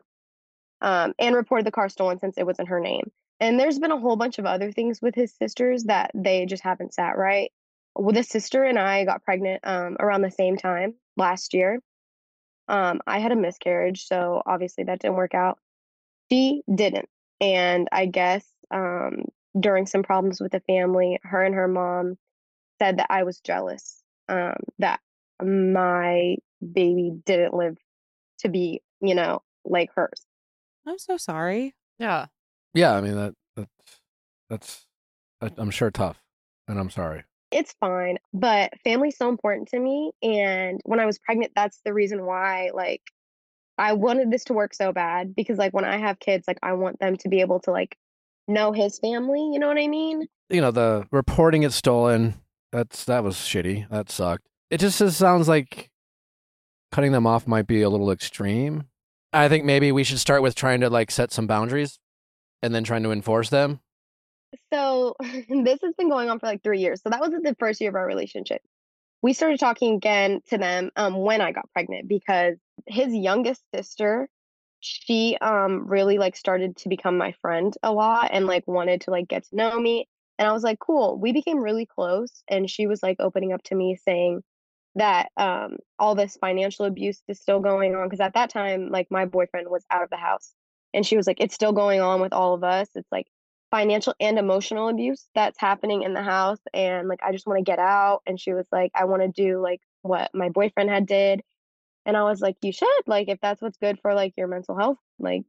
um, 0.80 1.14
and 1.18 1.34
reported 1.36 1.66
the 1.66 1.70
car 1.70 1.88
stolen 1.88 2.18
since 2.18 2.36
it 2.38 2.46
was 2.46 2.58
in 2.58 2.66
her 2.66 2.80
name. 2.80 3.10
And 3.40 3.60
there's 3.60 3.78
been 3.78 3.92
a 3.92 4.00
whole 4.00 4.16
bunch 4.16 4.38
of 4.38 4.46
other 4.46 4.72
things 4.72 5.00
with 5.02 5.14
his 5.14 5.34
sisters 5.34 5.84
that 5.84 6.10
they 6.14 6.46
just 6.46 6.62
haven't 6.62 6.94
sat 6.94 7.16
right. 7.18 7.50
Well, 7.98 8.14
the 8.14 8.22
sister 8.22 8.62
and 8.62 8.78
I 8.78 9.04
got 9.04 9.24
pregnant 9.24 9.60
um, 9.64 9.96
around 9.98 10.22
the 10.22 10.30
same 10.30 10.56
time 10.56 10.94
last 11.16 11.54
year. 11.54 11.80
Um, 12.68 13.00
I 13.06 13.20
had 13.20 13.32
a 13.32 13.36
miscarriage, 13.36 14.06
so 14.06 14.42
obviously 14.44 14.84
that 14.84 15.00
didn't 15.00 15.16
work 15.16 15.34
out. 15.34 15.58
She 16.30 16.62
didn't. 16.72 17.08
And 17.40 17.88
I 17.92 18.06
guess 18.06 18.44
um, 18.70 19.26
during 19.58 19.86
some 19.86 20.02
problems 20.02 20.40
with 20.40 20.52
the 20.52 20.60
family, 20.60 21.18
her 21.22 21.42
and 21.42 21.54
her 21.54 21.68
mom 21.68 22.18
said 22.78 22.98
that 22.98 23.06
I 23.10 23.22
was 23.22 23.40
jealous 23.40 24.02
um, 24.28 24.56
that 24.78 25.00
my 25.42 26.36
baby 26.72 27.12
didn't 27.24 27.54
live 27.54 27.78
to 28.40 28.48
be, 28.48 28.82
you 29.00 29.14
know, 29.14 29.42
like 29.64 29.90
hers. 29.94 30.26
I'm 30.86 30.98
so 30.98 31.16
sorry. 31.16 31.74
Yeah. 31.98 32.26
yeah, 32.74 32.94
I 32.94 33.00
mean 33.00 33.14
that 33.14 33.34
that's 33.56 34.00
that's 34.50 34.86
I- 35.40 35.50
I'm 35.56 35.70
sure 35.70 35.90
tough, 35.90 36.22
and 36.68 36.78
I'm 36.78 36.90
sorry. 36.90 37.24
It's 37.50 37.74
fine, 37.80 38.18
but 38.34 38.72
family's 38.82 39.16
so 39.16 39.28
important 39.28 39.68
to 39.68 39.78
me. 39.78 40.12
And 40.22 40.80
when 40.84 41.00
I 41.00 41.06
was 41.06 41.18
pregnant, 41.18 41.52
that's 41.54 41.80
the 41.84 41.94
reason 41.94 42.26
why, 42.26 42.70
like, 42.74 43.02
I 43.78 43.92
wanted 43.92 44.30
this 44.30 44.44
to 44.44 44.52
work 44.52 44.74
so 44.74 44.92
bad 44.92 45.34
because, 45.34 45.58
like, 45.58 45.72
when 45.72 45.84
I 45.84 45.96
have 45.96 46.18
kids, 46.18 46.46
like, 46.48 46.58
I 46.62 46.72
want 46.72 46.98
them 46.98 47.16
to 47.18 47.28
be 47.28 47.40
able 47.40 47.60
to, 47.60 47.70
like, 47.70 47.96
know 48.48 48.72
his 48.72 48.98
family. 48.98 49.50
You 49.52 49.58
know 49.58 49.68
what 49.68 49.78
I 49.78 49.86
mean? 49.86 50.26
You 50.50 50.60
know, 50.60 50.70
the 50.70 51.06
reporting 51.12 51.62
it 51.62 51.72
stolen. 51.72 52.34
That's 52.72 53.04
that 53.04 53.22
was 53.22 53.36
shitty. 53.36 53.88
That 53.90 54.10
sucked. 54.10 54.46
It 54.70 54.78
just, 54.78 54.98
just 54.98 55.16
sounds 55.16 55.48
like 55.48 55.90
cutting 56.90 57.12
them 57.12 57.26
off 57.26 57.46
might 57.46 57.66
be 57.66 57.82
a 57.82 57.88
little 57.88 58.10
extreme. 58.10 58.84
I 59.32 59.48
think 59.48 59.64
maybe 59.64 59.92
we 59.92 60.04
should 60.04 60.18
start 60.18 60.42
with 60.42 60.54
trying 60.54 60.80
to 60.80 60.90
like 60.90 61.10
set 61.10 61.32
some 61.32 61.46
boundaries, 61.46 61.98
and 62.62 62.74
then 62.74 62.84
trying 62.84 63.02
to 63.04 63.12
enforce 63.12 63.50
them. 63.50 63.80
So 64.72 65.16
this 65.20 65.80
has 65.82 65.94
been 65.96 66.08
going 66.08 66.30
on 66.30 66.38
for 66.38 66.46
like 66.46 66.62
three 66.62 66.80
years. 66.80 67.02
So 67.02 67.10
that 67.10 67.20
was 67.20 67.30
the 67.30 67.56
first 67.58 67.80
year 67.80 67.90
of 67.90 67.96
our 67.96 68.06
relationship. 68.06 68.62
We 69.22 69.32
started 69.32 69.58
talking 69.58 69.96
again 69.96 70.40
to 70.48 70.58
them 70.58 70.90
um, 70.96 71.16
when 71.16 71.40
I 71.40 71.52
got 71.52 71.70
pregnant 71.72 72.08
because 72.08 72.56
his 72.86 73.12
youngest 73.14 73.62
sister, 73.74 74.28
she 74.80 75.36
um 75.40 75.88
really 75.88 76.18
like 76.18 76.36
started 76.36 76.76
to 76.76 76.88
become 76.88 77.16
my 77.16 77.32
friend 77.40 77.74
a 77.82 77.92
lot 77.92 78.30
and 78.32 78.46
like 78.46 78.68
wanted 78.68 79.00
to 79.02 79.10
like 79.10 79.26
get 79.26 79.44
to 79.48 79.56
know 79.56 79.80
me. 79.80 80.06
And 80.38 80.46
I 80.46 80.52
was 80.52 80.62
like, 80.62 80.78
cool. 80.78 81.18
We 81.18 81.32
became 81.32 81.58
really 81.58 81.86
close. 81.86 82.42
And 82.48 82.70
she 82.70 82.86
was 82.86 83.02
like 83.02 83.16
opening 83.18 83.52
up 83.52 83.62
to 83.64 83.74
me 83.74 83.96
saying 83.96 84.42
that 84.94 85.30
um 85.36 85.78
all 85.98 86.14
this 86.14 86.36
financial 86.40 86.84
abuse 86.84 87.22
is 87.26 87.40
still 87.40 87.60
going 87.60 87.94
on. 87.94 88.08
Cause 88.10 88.20
at 88.20 88.34
that 88.34 88.50
time, 88.50 88.90
like 88.90 89.08
my 89.10 89.24
boyfriend 89.24 89.68
was 89.68 89.84
out 89.90 90.02
of 90.02 90.10
the 90.10 90.16
house. 90.16 90.52
And 90.94 91.04
she 91.06 91.16
was 91.16 91.26
like, 91.26 91.40
it's 91.40 91.54
still 91.54 91.72
going 91.72 92.00
on 92.00 92.20
with 92.20 92.32
all 92.32 92.54
of 92.54 92.62
us. 92.64 92.88
It's 92.94 93.10
like 93.10 93.26
financial 93.76 94.14
and 94.18 94.38
emotional 94.38 94.88
abuse 94.88 95.26
that's 95.34 95.60
happening 95.60 96.02
in 96.02 96.14
the 96.14 96.22
house 96.22 96.60
and 96.72 97.08
like 97.08 97.20
I 97.22 97.30
just 97.30 97.46
want 97.46 97.58
to 97.58 97.70
get 97.70 97.78
out 97.78 98.22
and 98.26 98.40
she 98.40 98.54
was 98.54 98.64
like 98.72 98.90
I 98.94 99.04
want 99.04 99.20
to 99.20 99.28
do 99.28 99.60
like 99.60 99.82
what 100.00 100.30
my 100.34 100.48
boyfriend 100.48 100.88
had 100.88 101.04
did 101.04 101.42
and 102.06 102.16
I 102.16 102.22
was 102.22 102.40
like 102.40 102.56
you 102.62 102.72
should 102.72 102.88
like 103.06 103.28
if 103.28 103.38
that's 103.42 103.60
what's 103.60 103.76
good 103.76 103.98
for 104.00 104.14
like 104.14 104.32
your 104.38 104.48
mental 104.48 104.78
health 104.78 104.96
like 105.18 105.42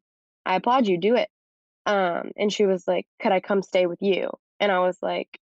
I 0.45 0.57
applaud 0.57 0.87
you 0.87 0.97
do 0.97 1.15
it. 1.15 1.29
Um 1.85 2.31
and 2.35 2.51
she 2.51 2.65
was 2.65 2.85
like 2.85 3.07
could 3.21 3.31
I 3.31 3.39
come 3.39 3.61
stay 3.61 3.85
with 3.85 4.01
you? 4.01 4.29
And 4.59 4.73
I 4.73 4.79
was 4.79 4.97
like 5.01 5.39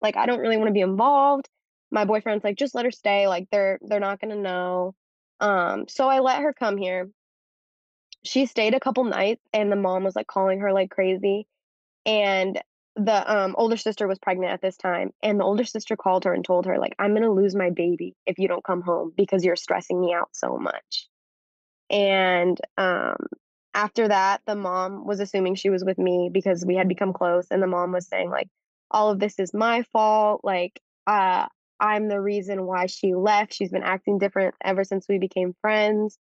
like 0.00 0.16
I 0.16 0.24
don't 0.24 0.40
really 0.40 0.56
want 0.56 0.68
to 0.68 0.72
be 0.72 0.80
involved. 0.80 1.46
My 1.90 2.06
boyfriend's 2.06 2.42
like 2.42 2.56
just 2.56 2.74
let 2.74 2.86
her 2.86 2.90
stay 2.90 3.28
like 3.28 3.48
they're 3.52 3.78
they're 3.82 4.00
not 4.00 4.18
going 4.18 4.34
to 4.34 4.40
know. 4.40 4.94
Um 5.40 5.84
so 5.88 6.08
I 6.08 6.20
let 6.20 6.40
her 6.40 6.54
come 6.54 6.78
here. 6.78 7.10
She 8.24 8.46
stayed 8.46 8.72
a 8.72 8.80
couple 8.80 9.04
nights 9.04 9.44
and 9.52 9.70
the 9.70 9.76
mom 9.76 10.04
was 10.04 10.16
like 10.16 10.26
calling 10.26 10.60
her 10.60 10.72
like 10.72 10.90
crazy 10.90 11.46
and 12.08 12.60
the 12.96 13.32
um 13.32 13.54
older 13.58 13.76
sister 13.76 14.08
was 14.08 14.18
pregnant 14.18 14.52
at 14.52 14.62
this 14.62 14.76
time 14.76 15.10
and 15.22 15.38
the 15.38 15.44
older 15.44 15.62
sister 15.62 15.94
called 15.94 16.24
her 16.24 16.32
and 16.32 16.44
told 16.44 16.66
her 16.66 16.78
like 16.78 16.94
i'm 16.98 17.12
going 17.12 17.22
to 17.22 17.30
lose 17.30 17.54
my 17.54 17.70
baby 17.70 18.16
if 18.26 18.38
you 18.38 18.48
don't 18.48 18.64
come 18.64 18.82
home 18.82 19.12
because 19.16 19.44
you're 19.44 19.54
stressing 19.54 20.00
me 20.00 20.12
out 20.12 20.30
so 20.32 20.56
much. 20.56 21.06
And 21.90 22.58
um 22.76 23.16
after 23.74 24.08
that 24.08 24.40
the 24.46 24.56
mom 24.56 25.06
was 25.06 25.20
assuming 25.20 25.54
she 25.54 25.70
was 25.70 25.84
with 25.84 25.98
me 25.98 26.30
because 26.32 26.64
we 26.66 26.74
had 26.74 26.88
become 26.88 27.12
close 27.12 27.46
and 27.50 27.62
the 27.62 27.66
mom 27.66 27.92
was 27.92 28.08
saying 28.08 28.30
like 28.30 28.48
all 28.90 29.10
of 29.10 29.20
this 29.20 29.38
is 29.38 29.54
my 29.54 29.82
fault 29.92 30.40
like 30.42 30.80
uh 31.06 31.46
i'm 31.78 32.08
the 32.08 32.20
reason 32.20 32.64
why 32.64 32.86
she 32.86 33.14
left. 33.14 33.54
She's 33.54 33.70
been 33.70 33.82
acting 33.82 34.18
different 34.18 34.54
ever 34.64 34.82
since 34.82 35.06
we 35.08 35.18
became 35.18 35.54
friends. 35.60 36.18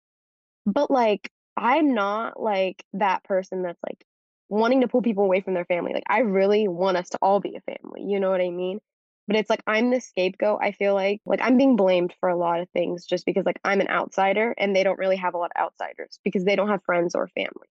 But 0.67 0.91
like 0.91 1.31
i'm 1.57 1.95
not 1.95 2.41
like 2.41 2.85
that 2.93 3.25
person 3.25 3.63
that's 3.63 3.81
like 3.89 4.05
wanting 4.51 4.83
to 4.83 4.89
pull 4.89 5.01
people 5.01 5.25
away 5.25 5.41
from 5.41 5.55
their 5.55 5.65
family. 5.65 5.95
Like 5.95 6.05
I 6.09 6.19
really 6.19 6.69
want 6.69 6.99
us 6.99 7.09
to 7.11 7.19
all 7.23 7.41
be 7.41 7.57
a 7.57 7.61
family. 7.61 8.03
You 8.03 8.21
know 8.21 8.31
what 8.31 8.41
I 8.41 8.51
mean? 8.51 8.81
But 9.27 9.37
it's 9.37 9.49
like 9.49 9.63
I'm 9.67 9.91
the 9.91 10.01
scapegoat. 10.01 10.59
I 10.61 10.73
feel 10.73 10.93
like 10.93 11.23
like 11.25 11.41
I'm 11.41 11.57
being 11.57 11.77
blamed 11.77 12.13
for 12.21 12.29
a 12.29 12.37
lot 12.37 12.61
of 12.61 12.69
things 12.71 13.07
just 13.07 13.25
because 13.25 13.47
like 13.47 13.61
I'm 13.65 13.81
an 13.81 13.89
outsider 13.89 14.55
and 14.59 14.75
they 14.75 14.83
don't 14.83 14.99
really 14.99 15.17
have 15.17 15.35
a 15.35 15.39
lot 15.39 15.53
of 15.55 15.63
outsiders 15.63 16.19
because 16.25 16.45
they 16.45 16.57
don't 16.57 16.69
have 16.69 16.83
friends 16.85 17.15
or 17.15 17.29
family. 17.29 17.69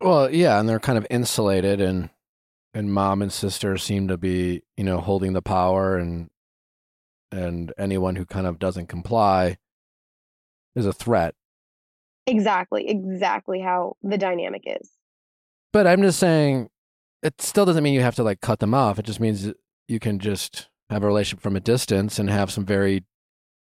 Well, 0.00 0.32
yeah, 0.32 0.58
and 0.58 0.68
they're 0.68 0.80
kind 0.80 0.96
of 0.96 1.06
insulated, 1.10 1.80
and 1.80 2.08
and 2.72 2.94
mom 2.94 3.20
and 3.20 3.32
sister 3.32 3.76
seem 3.76 4.08
to 4.08 4.16
be, 4.16 4.62
you 4.76 4.84
know, 4.84 4.98
holding 4.98 5.34
the 5.34 5.42
power, 5.42 5.96
and 5.98 6.30
and 7.30 7.72
anyone 7.76 8.16
who 8.16 8.24
kind 8.24 8.46
of 8.46 8.58
doesn't 8.58 8.86
comply 8.86 9.58
is 10.74 10.86
a 10.86 10.92
threat. 10.92 11.34
Exactly, 12.26 12.88
exactly 12.88 13.60
how 13.60 13.96
the 14.02 14.16
dynamic 14.16 14.62
is. 14.64 14.90
But 15.72 15.86
I'm 15.86 16.02
just 16.02 16.18
saying, 16.18 16.68
it 17.22 17.40
still 17.40 17.64
doesn't 17.64 17.84
mean 17.84 17.94
you 17.94 18.00
have 18.00 18.16
to 18.16 18.22
like 18.22 18.40
cut 18.40 18.60
them 18.60 18.74
off. 18.74 18.98
It 18.98 19.04
just 19.04 19.20
means 19.20 19.52
you 19.88 20.00
can 20.00 20.18
just 20.18 20.68
have 20.88 21.02
a 21.02 21.06
relationship 21.06 21.42
from 21.42 21.56
a 21.56 21.60
distance 21.60 22.18
and 22.18 22.28
have 22.28 22.50
some 22.50 22.64
very 22.64 23.04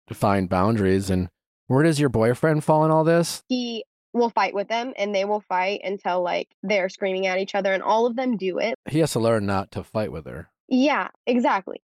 defined 0.07 0.49
boundaries. 0.49 1.09
And 1.09 1.29
where 1.67 1.83
does 1.83 1.99
your 1.99 2.09
boyfriend 2.09 2.63
fall 2.63 2.85
in 2.85 2.91
all 2.91 3.03
this? 3.03 3.41
He 3.47 3.85
will 4.13 4.29
fight 4.29 4.53
with 4.53 4.67
them 4.67 4.93
and 4.97 5.13
they 5.13 5.25
will 5.25 5.41
fight 5.41 5.81
until 5.83 6.21
like 6.21 6.47
they're 6.63 6.89
screaming 6.89 7.27
at 7.27 7.39
each 7.39 7.55
other 7.55 7.73
and 7.73 7.83
all 7.83 8.05
of 8.05 8.15
them 8.15 8.37
do 8.37 8.59
it. 8.59 8.75
He 8.89 8.99
has 8.99 9.11
to 9.13 9.19
learn 9.19 9.45
not 9.45 9.71
to 9.71 9.83
fight 9.83 10.11
with 10.11 10.25
her. 10.25 10.49
Yeah, 10.69 11.09
exactly. 11.25 11.81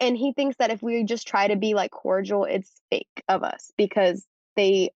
And 0.00 0.16
he 0.16 0.32
thinks 0.32 0.56
that 0.58 0.70
if 0.70 0.82
we 0.82 1.04
just 1.04 1.28
try 1.28 1.48
to 1.48 1.56
be 1.56 1.74
like 1.74 1.90
cordial, 1.90 2.44
it's 2.44 2.70
fake 2.90 3.22
of 3.28 3.42
us 3.42 3.70
because 3.76 4.24
they 4.56 4.90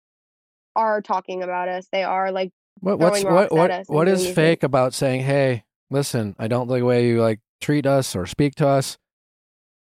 are 0.76 1.02
talking 1.02 1.44
about 1.44 1.68
us. 1.68 1.88
They 1.92 2.04
are 2.04 2.32
like 2.32 2.52
What 2.80 3.00
what's 3.00 3.24
what 3.34 3.52
what 3.52 3.68
what 3.88 4.08
is 4.08 4.22
fake 4.36 4.64
about 4.64 4.94
saying, 4.94 5.22
"Hey, 5.24 5.64
listen, 5.90 6.36
I 6.40 6.48
don't 6.48 6.68
like 6.68 6.80
the 6.82 6.86
way 6.86 7.08
you 7.08 7.22
like 7.22 7.40
treat 7.60 7.86
us 7.86 8.16
or 8.16 8.26
speak 8.26 8.56
to 8.56 8.68
us, 8.68 8.98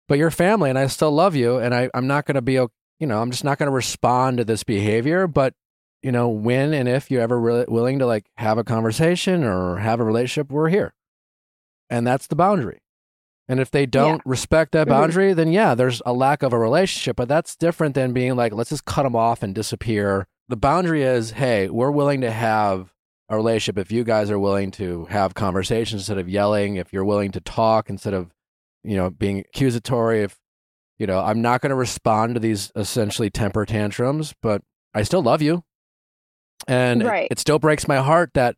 but 0.09 0.17
you're 0.19 0.31
family 0.31 0.71
and 0.71 0.79
I 0.79 0.87
still 0.87 1.11
love 1.13 1.35
you 1.37 1.59
and 1.59 1.75
I 1.75 1.91
I'm 1.95 2.07
not 2.07 2.25
going 2.25 2.37
to 2.37 2.43
be 2.43 2.55
you 2.55 3.07
know, 3.07 3.21
I'm 3.21 3.31
just 3.31 3.45
not 3.45 3.59
going 3.59 3.69
to 3.69 3.75
respond 3.75 4.39
to 4.39 4.45
this 4.45 4.65
behavior, 4.65 5.27
but 5.27 5.55
you 6.03 6.11
know, 6.13 6.29
when 6.29 6.73
and 6.73 6.89
if 6.89 7.11
you're 7.11 7.21
ever 7.23 7.39
really 7.39 7.65
willing 7.69 7.99
to 7.99 8.07
like 8.07 8.27
have 8.39 8.59
a 8.59 8.65
conversation 8.65 9.45
or 9.45 9.77
have 9.77 10.01
a 10.01 10.05
relationship, 10.05 10.51
we're 10.51 10.69
here. 10.69 10.95
And 11.91 12.07
that's 12.07 12.27
the 12.27 12.37
boundary. 12.37 12.81
And 13.49 13.61
if 13.61 13.71
they 13.71 13.87
don't 13.87 14.21
respect 14.27 14.73
that 14.73 14.87
Mhm. 14.87 14.91
boundary, 14.91 15.33
then 15.33 15.53
yeah, 15.53 15.75
there's 15.75 16.03
a 16.05 16.13
lack 16.13 16.43
of 16.43 16.53
a 16.53 16.59
relationship. 16.59 17.17
But 17.17 17.29
that's 17.29 17.57
different 17.57 17.95
than 17.95 18.13
being 18.13 18.37
like, 18.37 18.53
let's 18.53 18.71
just 18.71 18.85
cut 18.85 19.05
them 19.05 19.17
off 19.17 19.43
and 19.43 19.55
disappear. 19.55 20.27
The 20.49 20.57
boundary 20.57 21.03
is, 21.03 21.33
hey, 21.33 21.69
we're 21.69 21.91
willing 21.91 22.23
to 22.23 22.31
have 22.31 22.93
a 23.29 23.37
relationship 23.37 23.79
if 23.79 23.93
you 23.93 24.05
guys 24.05 24.31
are 24.31 24.39
willing 24.39 24.71
to 24.73 25.05
have 25.07 25.35
conversations 25.35 26.03
instead 26.03 26.19
of 26.19 26.29
yelling, 26.29 26.77
if 26.77 26.93
you're 26.93 27.05
willing 27.05 27.31
to 27.33 27.41
talk 27.41 27.91
instead 27.91 28.15
of, 28.15 28.33
you 28.83 28.97
know, 28.97 29.11
being 29.11 29.41
accusatory. 29.41 30.23
If, 30.23 30.39
you 30.99 31.07
know, 31.07 31.21
I'm 31.21 31.43
not 31.43 31.61
going 31.61 31.71
to 31.71 31.77
respond 31.77 32.35
to 32.35 32.41
these 32.41 32.73
essentially 32.75 33.29
temper 33.29 33.67
tantrums, 33.67 34.35
but 34.41 34.63
I 34.95 35.03
still 35.03 35.23
love 35.23 35.43
you. 35.43 35.65
And 36.67 37.03
it- 37.03 37.07
Right. 37.07 37.29
it 37.31 37.39
still 37.39 37.59
breaks 37.59 37.87
my 37.87 37.97
heart 37.99 38.31
that, 38.35 38.57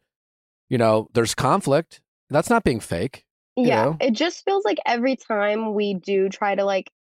you 0.68 0.78
know, 0.78 1.08
there's 1.12 1.34
conflict. 1.34 2.00
That's 2.28 2.48
not 2.50 2.62
being 2.64 2.80
fake. 2.80 3.24
you 3.56 3.66
Yeah, 3.66 3.84
know? 3.86 3.96
it 4.00 4.12
just 4.12 4.44
feels 4.44 4.64
like 4.64 4.78
every 4.86 5.16
time 5.16 5.74
we 5.74 5.94
do 5.94 6.28
try 6.28 6.54
to 6.54 6.64
like, 6.64 6.90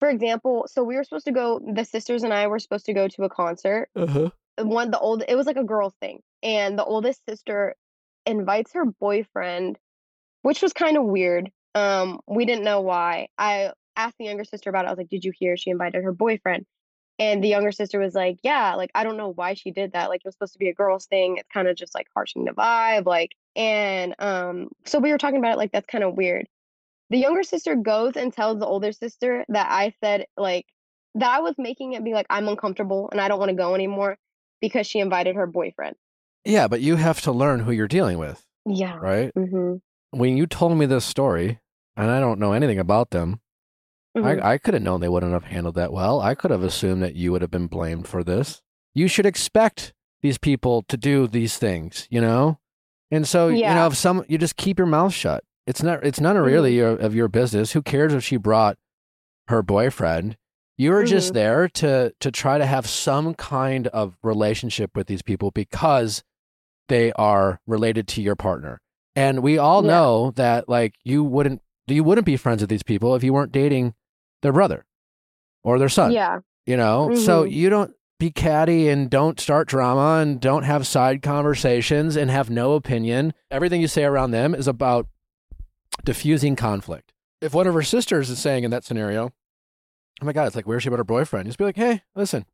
for 0.00 0.08
example, 0.08 0.66
so 0.70 0.82
we 0.82 0.96
were 0.96 1.04
supposed 1.04 1.26
to 1.26 1.32
go. 1.32 1.60
The 1.74 1.84
sisters 1.84 2.22
and 2.22 2.32
I 2.32 2.46
were 2.46 2.58
supposed 2.58 2.86
to 2.86 2.94
go 2.94 3.08
to 3.08 3.24
a 3.24 3.28
concert. 3.28 3.88
Uh-huh. 3.96 4.30
One, 4.58 4.90
the 4.90 4.98
old, 4.98 5.22
it 5.26 5.34
was 5.34 5.46
like 5.46 5.56
a 5.56 5.64
girl 5.64 5.94
thing, 6.00 6.20
and 6.42 6.78
the 6.78 6.84
oldest 6.84 7.24
sister 7.28 7.74
invites 8.24 8.72
her 8.72 8.84
boyfriend, 8.84 9.78
which 10.42 10.62
was 10.62 10.72
kind 10.72 10.96
of 10.96 11.04
weird. 11.04 11.50
Um, 11.74 12.20
we 12.26 12.44
didn't 12.44 12.64
know 12.64 12.80
why. 12.80 13.28
I 13.38 13.72
asked 13.96 14.16
the 14.18 14.24
younger 14.24 14.44
sister 14.44 14.70
about 14.70 14.84
it. 14.84 14.88
I 14.88 14.90
was 14.90 14.98
like, 14.98 15.08
"Did 15.08 15.24
you 15.24 15.32
hear 15.34 15.56
she 15.56 15.70
invited 15.70 16.04
her 16.04 16.12
boyfriend?" 16.12 16.66
And 17.18 17.42
the 17.42 17.48
younger 17.48 17.72
sister 17.72 17.98
was 17.98 18.14
like, 18.14 18.38
"Yeah, 18.42 18.74
like 18.74 18.90
I 18.94 19.04
don't 19.04 19.16
know 19.16 19.32
why 19.32 19.54
she 19.54 19.70
did 19.70 19.92
that. 19.92 20.10
Like 20.10 20.20
it 20.20 20.26
was 20.26 20.34
supposed 20.34 20.54
to 20.54 20.58
be 20.58 20.68
a 20.68 20.74
girls 20.74 21.06
thing. 21.06 21.38
It's 21.38 21.48
kind 21.52 21.68
of 21.68 21.76
just 21.76 21.94
like 21.94 22.08
harshing 22.14 22.44
the 22.44 22.52
vibe, 22.52 23.06
like." 23.06 23.34
And 23.54 24.14
um, 24.18 24.68
so 24.84 24.98
we 24.98 25.12
were 25.12 25.18
talking 25.18 25.38
about 25.38 25.54
it 25.54 25.58
like 25.58 25.72
that's 25.72 25.86
kind 25.86 26.04
of 26.04 26.14
weird. 26.14 26.46
The 27.10 27.18
younger 27.18 27.42
sister 27.42 27.76
goes 27.76 28.16
and 28.16 28.32
tells 28.32 28.58
the 28.58 28.66
older 28.66 28.92
sister 28.92 29.44
that 29.48 29.66
I 29.70 29.94
said 30.02 30.26
like 30.36 30.66
that 31.14 31.30
I 31.30 31.40
was 31.40 31.54
making 31.58 31.92
it 31.92 32.04
be 32.04 32.12
like 32.12 32.26
I'm 32.30 32.48
uncomfortable 32.48 33.08
and 33.12 33.20
I 33.20 33.28
don't 33.28 33.38
want 33.38 33.50
to 33.50 33.56
go 33.56 33.74
anymore 33.74 34.18
because 34.60 34.86
she 34.86 34.98
invited 34.98 35.36
her 35.36 35.46
boyfriend. 35.46 35.96
Yeah, 36.44 36.68
but 36.68 36.80
you 36.80 36.96
have 36.96 37.20
to 37.22 37.32
learn 37.32 37.60
who 37.60 37.72
you're 37.72 37.88
dealing 37.88 38.18
with, 38.18 38.44
Yeah. 38.66 38.96
right? 38.96 39.32
Mm-hmm. 39.34 39.76
When 40.18 40.36
you 40.36 40.46
told 40.46 40.76
me 40.78 40.86
this 40.86 41.04
story, 41.04 41.58
and 41.96 42.10
I 42.10 42.20
don't 42.20 42.38
know 42.38 42.52
anything 42.52 42.78
about 42.78 43.10
them, 43.10 43.40
Mhm. 44.16 44.42
I, 44.42 44.52
I 44.52 44.58
could 44.58 44.74
have 44.74 44.82
known 44.82 45.00
they 45.00 45.08
wouldn't 45.08 45.32
have 45.32 45.44
handled 45.44 45.74
that 45.74 45.92
well. 45.92 46.20
I 46.20 46.34
could 46.34 46.50
have 46.50 46.62
assumed 46.62 47.02
that 47.02 47.16
you 47.16 47.32
would 47.32 47.42
have 47.42 47.50
been 47.50 47.66
blamed 47.66 48.08
for 48.08 48.24
this. 48.24 48.62
You 48.94 49.08
should 49.08 49.26
expect 49.26 49.92
these 50.22 50.38
people 50.38 50.82
to 50.88 50.96
do 50.96 51.26
these 51.26 51.58
things, 51.58 52.06
you 52.10 52.20
know? 52.20 52.58
And 53.10 53.28
so, 53.28 53.48
you 53.48 53.62
know, 53.62 53.86
if 53.88 53.96
some, 53.96 54.24
you 54.28 54.38
just 54.38 54.56
keep 54.56 54.78
your 54.78 54.86
mouth 54.86 55.12
shut. 55.12 55.44
It's 55.66 55.82
not, 55.82 56.04
it's 56.04 56.20
none 56.20 56.36
really 56.38 56.76
your, 56.76 56.90
of 56.90 57.14
your 57.14 57.28
business. 57.28 57.72
Who 57.72 57.82
cares 57.82 58.12
if 58.14 58.22
she 58.24 58.36
brought 58.36 58.76
her 59.48 59.62
boyfriend? 59.62 60.36
You 60.78 60.90
were 60.90 61.04
just 61.04 61.30
Mhm. 61.30 61.34
there 61.34 61.68
to, 61.68 62.12
to 62.20 62.30
try 62.30 62.58
to 62.58 62.66
have 62.66 62.86
some 62.86 63.34
kind 63.34 63.86
of 63.88 64.16
relationship 64.22 64.90
with 64.94 65.06
these 65.06 65.22
people 65.22 65.50
because 65.50 66.22
they 66.88 67.12
are 67.14 67.60
related 67.66 68.06
to 68.08 68.22
your 68.22 68.36
partner. 68.36 68.80
And 69.16 69.42
we 69.42 69.56
all 69.58 69.82
Yeah. 69.82 69.90
know 69.90 70.30
that 70.32 70.68
like 70.68 70.94
you 71.04 71.24
wouldn't 71.24 71.62
you 71.88 72.02
wouldn't 72.02 72.26
be 72.26 72.36
friends 72.36 72.60
with 72.62 72.68
these 72.68 72.82
people 72.82 73.14
if 73.14 73.22
you 73.22 73.32
weren't 73.32 73.52
dating 73.52 73.94
their 74.42 74.52
brother 74.52 74.84
or 75.62 75.78
their 75.78 75.88
son. 75.88 76.10
Yeah. 76.10 76.40
You 76.66 76.76
know? 76.76 77.14
So 77.14 77.44
Mhm. 77.44 77.52
you 77.52 77.70
don't 77.70 77.94
be 78.18 78.30
catty 78.32 78.88
and 78.88 79.08
don't 79.08 79.38
start 79.38 79.68
drama 79.68 80.20
and 80.20 80.40
don't 80.40 80.64
have 80.64 80.84
side 80.86 81.22
conversations 81.22 82.16
and 82.16 82.28
have 82.28 82.50
no 82.50 82.72
opinion. 82.74 83.32
Everything 83.52 83.80
you 83.80 83.86
say 83.86 84.04
around 84.04 84.32
them 84.32 84.52
is 84.52 84.66
about 84.66 85.06
diffusing 86.04 86.56
conflict. 86.56 87.12
If 87.40 87.54
one 87.54 87.66
of 87.66 87.74
her 87.74 87.82
sisters 87.82 88.30
is 88.30 88.38
saying 88.38 88.64
in 88.64 88.70
that 88.70 88.84
scenario, 88.84 89.32
Oh 90.22 90.24
my 90.24 90.32
god, 90.32 90.46
it's 90.46 90.56
like 90.56 90.66
where's 90.66 90.82
she 90.82 90.88
about 90.88 90.98
her 90.98 91.04
boyfriend? 91.04 91.46
Just 91.46 91.58
be 91.58 91.64
like, 91.64 91.76
hey, 91.76 92.02
listen. 92.14 92.46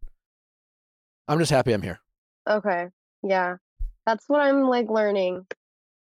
I'm 1.29 1.39
just 1.39 1.53
happy 1.53 1.73
I'm 1.73 1.83
here. 1.83 2.01
Okay. 2.49 2.89
Yeah. 3.23 3.57
That's 4.05 4.29
what 4.29 4.41
I'm 4.41 4.65
like 4.65 4.89
learning. 4.89 5.47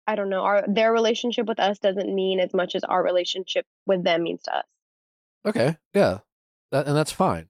I 0.06 0.14
don't 0.14 0.30
know. 0.30 0.42
Our 0.42 0.64
their 0.68 0.92
relationship 0.92 1.46
with 1.46 1.58
us 1.58 1.78
doesn't 1.80 2.14
mean 2.14 2.38
as 2.38 2.54
much 2.54 2.74
as 2.76 2.84
our 2.84 3.02
relationship 3.02 3.66
with 3.86 4.04
them 4.04 4.22
means 4.22 4.42
to 4.44 4.58
us. 4.58 4.64
Okay. 5.44 5.76
Yeah. 5.92 6.18
That, 6.70 6.86
and 6.86 6.96
that's 6.96 7.12
fine. 7.12 7.48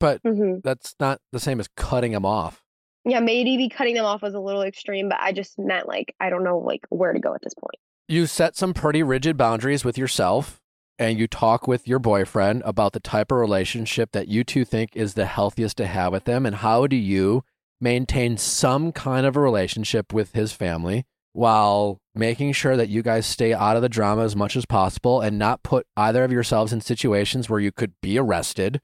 But 0.00 0.20
hmm 0.22 0.56
that's 0.64 0.94
not 0.98 1.20
the 1.32 1.40
same 1.40 1.60
as 1.60 1.68
cutting 1.76 2.12
them 2.12 2.26
off. 2.26 2.62
Yeah, 3.04 3.20
maybe 3.20 3.68
cutting 3.68 3.94
them 3.94 4.04
off 4.04 4.22
was 4.22 4.34
a 4.34 4.40
little 4.40 4.62
extreme, 4.62 5.08
but 5.08 5.20
I 5.20 5.30
just 5.30 5.56
meant 5.58 5.86
like 5.86 6.14
I 6.18 6.30
don't 6.30 6.42
know 6.42 6.58
like 6.58 6.84
where 6.88 7.12
to 7.12 7.20
go 7.20 7.32
at 7.32 7.42
this 7.42 7.54
point. 7.54 7.76
You 8.08 8.26
set 8.26 8.54
some 8.54 8.72
pretty 8.72 9.02
rigid 9.02 9.36
boundaries 9.36 9.84
with 9.84 9.98
yourself 9.98 10.60
and 10.96 11.18
you 11.18 11.26
talk 11.26 11.66
with 11.66 11.88
your 11.88 11.98
boyfriend 11.98 12.62
about 12.64 12.92
the 12.92 13.00
type 13.00 13.32
of 13.32 13.38
relationship 13.38 14.12
that 14.12 14.28
you 14.28 14.44
two 14.44 14.64
think 14.64 14.94
is 14.94 15.14
the 15.14 15.26
healthiest 15.26 15.76
to 15.78 15.88
have 15.88 16.12
with 16.12 16.22
them 16.22 16.46
and 16.46 16.54
how 16.54 16.86
do 16.86 16.94
you 16.94 17.42
maintain 17.80 18.36
some 18.36 18.92
kind 18.92 19.26
of 19.26 19.34
a 19.34 19.40
relationship 19.40 20.12
with 20.12 20.34
his 20.34 20.52
family 20.52 21.04
while 21.32 21.98
making 22.14 22.52
sure 22.52 22.76
that 22.76 22.88
you 22.88 23.02
guys 23.02 23.26
stay 23.26 23.52
out 23.52 23.74
of 23.74 23.82
the 23.82 23.88
drama 23.88 24.22
as 24.22 24.36
much 24.36 24.54
as 24.54 24.66
possible 24.66 25.20
and 25.20 25.36
not 25.36 25.64
put 25.64 25.84
either 25.96 26.22
of 26.22 26.30
yourselves 26.30 26.72
in 26.72 26.80
situations 26.80 27.50
where 27.50 27.58
you 27.58 27.72
could 27.72 27.92
be 28.00 28.20
arrested 28.20 28.80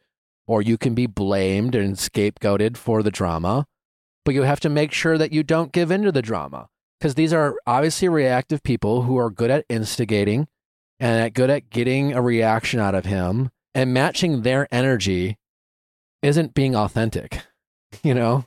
or 0.49 0.63
you 0.63 0.77
can 0.77 0.97
be 0.97 1.07
blamed 1.07 1.77
and 1.77 1.95
scapegoated 1.95 2.77
for 2.77 3.05
the 3.05 3.13
drama. 3.13 3.69
But 4.25 4.35
you 4.35 4.43
have 4.43 4.61
to 4.61 4.69
make 4.69 4.91
sure 4.91 5.17
that 5.17 5.31
you 5.31 5.45
don't 5.45 5.71
give 5.71 5.93
in 5.93 6.03
to 6.03 6.11
the 6.11 6.23
drama 6.23 6.69
because 7.03 7.17
these 7.17 7.33
are 7.33 7.57
obviously 7.67 8.09
reactive 8.09 8.63
people 8.63 9.03
who 9.03 9.19
are 9.19 9.29
good 9.29 9.51
at 9.51 9.65
instigating 9.69 10.47
and 11.01 11.35
good 11.35 11.51
at 11.51 11.69
getting 11.69 12.13
a 12.13 12.23
reaction 12.23 12.79
out 12.79 12.95
of 12.95 13.05
him 13.05 13.51
and 13.75 13.93
matching 13.93 14.43
their 14.43 14.69
energy 14.73 15.37
isn't 16.23 16.55
being 16.55 16.77
authentic 16.77 17.43
you 18.05 18.15
know? 18.15 18.45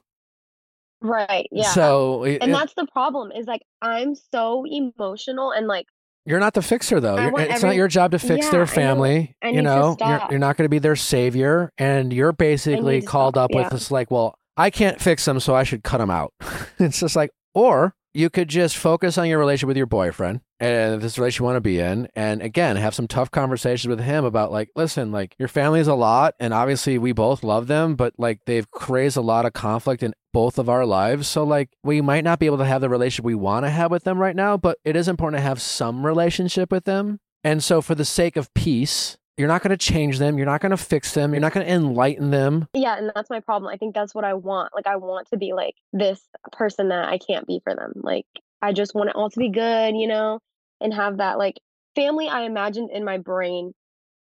Right. 1.02 1.50
Yeah. 1.52 1.64
so 1.70 2.24
it- 2.24 2.42
and 2.42 2.50
it- 2.52 2.54
that's 2.54 2.74
the 2.76 2.88
problem 2.88 3.34
is 3.34 3.46
like 3.46 3.62
I'm 3.82 4.16
so 4.16 4.66
emotional 4.66 5.52
and 5.52 5.68
like 5.68 5.88
you're 6.26 6.40
not 6.40 6.54
the 6.54 6.62
fixer 6.62 7.02
though. 7.02 7.18
I 7.18 7.24
You're- 7.24 7.32
want 7.34 7.52
it's 7.52 7.62
not 7.62 7.76
your 7.76 7.90
job 7.90 8.12
to 8.12 8.20
fix 8.20 8.46
Yeah, 8.46 8.52
their 8.52 8.68
family 8.68 9.36
I 9.44 9.48
you 9.48 9.56
need 9.56 9.58
to 9.58 9.64
know? 9.64 9.98
You're, 10.00 10.28
you're 10.32 10.40
not 10.40 10.56
going 10.56 10.64
to 10.66 10.70
be 10.70 10.80
their 10.80 10.96
savior 10.96 11.74
and 11.78 12.14
you're 12.14 12.32
basically 12.32 13.02
called 13.02 13.34
stop, 13.36 13.52
up 13.52 13.54
with 13.54 13.70
this 13.72 13.92
like 13.92 14.10
well 14.10 14.40
i 14.56 14.70
can't 14.70 15.02
fix 15.02 15.26
them 15.26 15.42
so 15.42 15.54
i 15.54 15.64
should 15.64 15.84
cut 15.84 15.98
them 15.98 16.10
out. 16.10 16.34
It's 16.80 17.02
just 17.02 17.18
like 17.18 17.32
or 17.54 17.94
you 18.16 18.30
could 18.30 18.48
just 18.48 18.78
focus 18.78 19.18
on 19.18 19.28
your 19.28 19.38
relationship 19.38 19.68
with 19.68 19.78
your 19.78 19.86
boyfriend 19.86 20.40
and 20.60 21.02
this 21.02 21.18
relationship 21.18 21.42
you 21.42 21.46
want 21.46 21.58
to 21.58 21.62
be 21.62 21.80
in 21.80 22.08
and 22.16 22.42
again 22.42 22.78
have 22.78 22.96
some 22.96 23.08
tough 23.08 23.30
conversations 23.30 23.90
with 23.90 24.00
him 24.00 24.24
about 24.24 24.52
like 24.52 24.70
listen 24.76 25.12
like 25.12 25.36
your 25.38 25.50
family 25.50 25.82
is 25.82 25.88
a 25.88 25.94
lot 25.94 26.34
and 26.40 26.54
obviously 26.54 26.98
we 26.98 27.12
both 27.12 27.44
love 27.44 27.68
them 27.68 27.96
but 27.96 28.14
like 28.18 28.40
they've 28.46 28.72
created 28.72 29.18
a 29.18 29.22
lot 29.22 29.46
of 29.46 29.54
conflict 29.54 30.02
in 30.02 30.14
both 30.32 30.58
of 30.58 30.70
our 30.70 30.86
lives 30.86 31.28
so 31.28 31.44
like 31.44 31.70
we 31.84 32.02
might 32.02 32.24
not 32.24 32.40
be 32.40 32.46
able 32.46 32.58
to 32.58 32.66
have 32.66 32.82
the 32.82 32.90
relationship 32.90 33.26
we 33.26 33.36
want 33.36 33.66
to 33.66 33.70
have 33.70 33.92
with 33.92 34.06
them 34.06 34.18
right 34.18 34.36
now 34.36 34.56
but 34.56 34.78
it 34.86 34.96
is 34.96 35.08
important 35.08 35.40
to 35.40 35.44
have 35.44 35.62
some 35.62 36.06
relationship 36.06 36.72
with 36.72 36.86
them. 36.86 37.20
And 37.44 37.64
so 37.64 37.82
for 37.82 37.94
the 37.94 38.06
sake 38.06 38.38
of 38.38 38.54
peace 38.54 39.18
you're 39.38 39.48
not 39.48 39.62
going 39.62 39.72
to 39.72 39.78
change 39.78 40.20
them 40.20 40.38
you're 40.38 40.46
not 40.46 40.62
going 40.62 40.72
to 40.72 40.78
fix 40.78 41.14
them 41.14 41.34
you're 41.34 41.42
not 41.42 41.54
going 41.54 41.66
to 41.66 41.72
enlighten 41.72 42.32
them 42.32 42.68
yeah, 42.86 42.98
and 42.98 43.12
that's 43.16 43.30
my 43.30 43.40
problem. 43.40 43.72
I 43.74 43.78
think 43.78 43.96
that's 43.96 44.14
what 44.14 44.26
I 44.26 44.34
want. 44.34 44.74
Like 44.76 44.88
I 44.88 44.98
want 44.98 45.30
to 45.30 45.38
be 45.38 45.54
like 45.54 45.76
this 45.94 46.22
person 46.52 46.90
that 46.90 47.08
I 47.08 47.18
can't 47.18 47.48
be 47.48 47.62
for 47.64 47.74
them. 47.74 47.94
Like 47.96 48.26
I 48.62 48.74
just 48.74 48.94
want 48.94 49.10
it 49.10 49.16
all 49.16 49.30
to 49.30 49.40
be 49.40 49.50
good, 49.50 49.96
you 49.96 50.08
know, 50.08 50.40
and 50.82 50.94
have 50.94 51.18
that 51.18 51.38
like 51.38 51.60
family 51.96 52.28
I 52.28 52.42
imagined 52.42 52.92
in 52.92 53.04
my 53.04 53.18
brain 53.18 53.74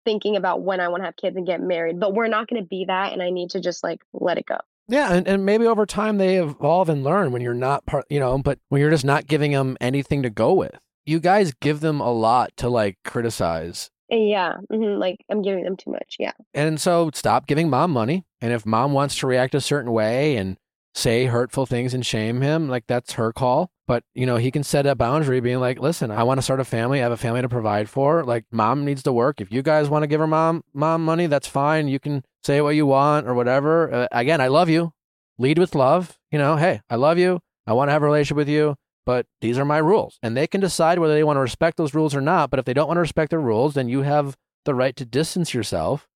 thinking 0.05 0.37
about 0.37 0.63
when 0.63 0.81
I 0.81 0.89
want 0.89 1.03
to 1.03 1.07
have 1.07 1.17
kids 1.17 1.37
and 1.37 1.47
get 1.47 1.61
married. 1.61 1.99
But 1.99 2.15
we're 2.15 2.29
not 2.29 2.49
going 2.49 2.63
to 2.63 2.69
be 2.69 2.85
that 2.87 3.13
and 3.13 3.23
I 3.23 3.31
need 3.31 3.51
to 3.51 3.61
just 3.61 3.83
like 3.83 4.01
let 4.13 4.39
it 4.39 4.47
go. 4.47 4.59
Yeah, 4.87 5.13
and, 5.13 5.27
and 5.27 5.47
maybe 5.47 5.67
over 5.67 5.87
time 5.87 6.19
they 6.19 6.37
evolve 6.37 6.89
and 6.89 7.03
learn 7.03 7.33
when 7.33 7.41
you're 7.41 7.55
not 7.55 7.87
part, 7.87 8.05
you 8.11 8.21
know, 8.21 8.39
but 8.39 8.59
when 8.69 8.81
you're 8.81 8.91
just 8.91 9.05
not 9.05 9.27
giving 9.27 9.53
them 9.53 9.77
anything 9.81 10.23
to 10.23 10.31
go 10.31 10.53
with. 10.53 10.79
You 11.07 11.21
guys 11.21 11.53
give 11.61 11.81
them 11.81 12.01
a 12.01 12.13
lot 12.13 12.57
to 12.59 12.69
like 12.69 12.99
criticize. 13.05 13.91
Yeah, 14.17 14.55
mhm, 14.71 14.99
like 14.99 15.17
I'm 15.31 15.43
giving 15.43 15.65
them 15.65 15.77
too 15.77 15.91
much. 15.91 16.17
Yeah. 16.19 16.33
And 16.53 16.81
so 16.81 17.11
stop 17.15 17.47
giving 17.47 17.69
mom 17.69 17.91
money. 17.91 18.25
And 18.41 18.53
if 18.53 18.65
mom 18.65 18.93
wants 18.93 19.17
to 19.19 19.27
react 19.27 19.55
a 19.55 19.61
certain 19.61 19.91
way 19.93 20.37
and 20.37 20.57
say 20.95 21.27
hurtful 21.27 21.67
things 21.67 21.93
and 21.95 22.07
shame 22.07 22.41
him, 22.41 22.69
like 22.69 22.85
that's 22.87 23.15
her 23.15 23.33
call. 23.33 23.71
But, 23.87 24.03
you 24.15 24.25
know, 24.25 24.37
he 24.37 24.51
can 24.51 24.63
set 24.63 24.87
a 24.87 24.95
boundary 24.95 25.41
being 25.41 25.59
like, 25.61 25.79
listen, 25.79 26.11
I 26.11 26.23
want 26.23 26.39
to 26.39 26.43
start 26.43 26.61
a 26.61 26.65
family. 26.65 27.01
I 27.01 27.03
have 27.03 27.13
a 27.13 27.17
family 27.19 27.43
to 27.43 27.49
provide 27.49 27.91
for. 27.91 28.25
Like 28.25 28.45
mom 28.51 28.85
needs 28.85 29.03
to 29.03 29.13
work. 29.13 29.41
If 29.41 29.53
you 29.53 29.63
guys 29.63 29.89
want 29.91 30.05
to 30.05 30.07
give 30.07 30.21
her 30.21 30.27
mom 30.27 30.63
mom 30.73 31.05
money, 31.05 31.27
that's 31.27 31.49
fine. 31.49 31.89
You 31.89 31.99
can 31.99 32.23
say 32.43 32.61
what 32.61 32.77
you 32.77 32.87
want 32.87 33.27
or 33.27 33.35
whatever. 33.35 33.93
Uh, 33.93 34.09
again, 34.13 34.41
I 34.41 34.47
love 34.49 34.69
you. 34.71 34.93
lead 35.39 35.59
with 35.59 35.75
love. 35.75 36.19
You 36.31 36.39
know, 36.39 36.57
hey, 36.57 36.81
I 36.89 36.97
love 36.97 37.19
you. 37.19 37.41
I 37.67 37.73
want 37.73 37.89
to 37.89 37.93
have 37.93 38.03
a 38.03 38.07
relationship 38.07 38.37
with 38.37 38.49
you, 38.49 38.77
but 39.07 39.27
these 39.41 39.59
are 39.59 39.65
my 39.65 39.79
rules. 39.79 40.19
And 40.23 40.37
they 40.37 40.47
can 40.47 40.61
decide 40.61 40.99
whether 40.99 41.15
they 41.15 41.25
want 41.25 41.37
to 41.37 41.41
respect 41.43 41.77
those 41.77 41.95
rules 41.95 42.15
or 42.15 42.21
not. 42.21 42.51
But 42.51 42.59
if 42.59 42.65
they 42.65 42.75
don't 42.75 42.89
want 42.89 42.97
to 42.97 43.03
respect 43.03 43.31
their 43.31 43.41
rules, 43.41 43.75
then 43.75 43.89
you 43.89 44.03
have 44.03 44.37
the 44.65 44.75
right 44.75 44.97
to 44.97 45.05
distance 45.05 45.53
yourself. 45.55 46.09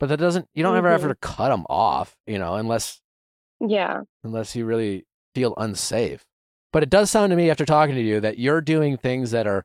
But 0.00 0.08
that 0.10 0.18
doesn't, 0.18 0.48
you 0.54 0.62
don't 0.62 0.76
ever 0.76 0.90
have 0.90 1.02
Mhm. 1.02 1.08
to 1.08 1.14
cut 1.16 1.48
them 1.48 1.64
off, 1.68 2.16
you 2.26 2.38
know, 2.38 2.54
unless 2.54 3.00
Yeah. 3.60 4.02
unless 4.22 4.54
you 4.54 4.64
really 4.64 5.06
feel 5.34 5.54
unsafe. 5.56 6.24
But 6.72 6.82
it 6.82 6.90
does 6.90 7.10
sound 7.10 7.30
to 7.30 7.36
me 7.36 7.50
after 7.50 7.64
talking 7.64 7.94
to 7.94 8.00
you 8.00 8.20
that 8.20 8.38
you're 8.38 8.60
doing 8.60 8.96
things 8.96 9.30
that 9.32 9.46
are 9.46 9.64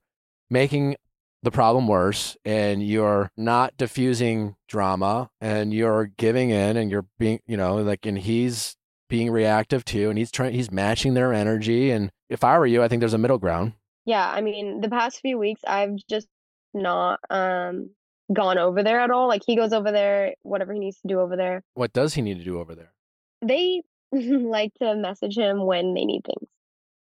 making 0.49 0.95
the 1.43 1.51
problem 1.51 1.87
worse 1.87 2.37
and 2.45 2.81
you're 2.81 3.29
not 3.35 3.75
diffusing 3.77 4.55
drama 4.69 5.29
and 5.41 5.73
you're 5.73 6.05
giving 6.05 6.49
in 6.49 6.77
and 6.77 6.89
you're 6.89 7.05
being, 7.19 7.41
you 7.45 7.57
know, 7.57 7.75
like, 7.75 8.05
and 8.05 8.17
he's 8.19 8.77
being 9.09 9.29
reactive 9.31 9.85
too 9.85 10.09
and 10.09 10.17
he's 10.17 10.31
trying, 10.31 10.53
he's 10.53 10.71
matching 10.71 11.13
their 11.13 11.33
energy. 11.33 11.91
And 11.91 12.11
if 12.29 12.43
I 12.43 12.57
were 12.57 12.65
you, 12.65 12.83
I 12.83 12.87
think 12.87 12.99
there's 12.99 13.13
a 13.13 13.17
middle 13.19 13.37
ground. 13.37 13.73
Yeah, 14.05 14.29
I 14.29 14.41
mean, 14.41 14.81
the 14.81 14.89
past 14.89 15.19
few 15.21 15.37
weeks 15.37 15.61
I've 15.67 15.95
just 16.09 16.27
not 16.73 17.19
um 17.29 17.91
gone 18.31 18.57
over 18.57 18.83
there 18.83 18.99
at 18.99 19.11
all. 19.11 19.27
Like 19.27 19.43
he 19.45 19.55
goes 19.55 19.73
over 19.73 19.91
there, 19.91 20.33
whatever 20.43 20.73
he 20.73 20.79
needs 20.79 20.99
to 21.01 21.07
do 21.07 21.19
over 21.19 21.35
there. 21.35 21.63
What 21.73 21.93
does 21.93 22.13
he 22.13 22.21
need 22.21 22.37
to 22.37 22.43
do 22.43 22.59
over 22.59 22.75
there? 22.75 22.93
They 23.41 23.83
like 24.11 24.73
to 24.75 24.95
message 24.95 25.37
him 25.37 25.65
when 25.65 25.93
they 25.93 26.05
need 26.05 26.23
things. 26.25 26.49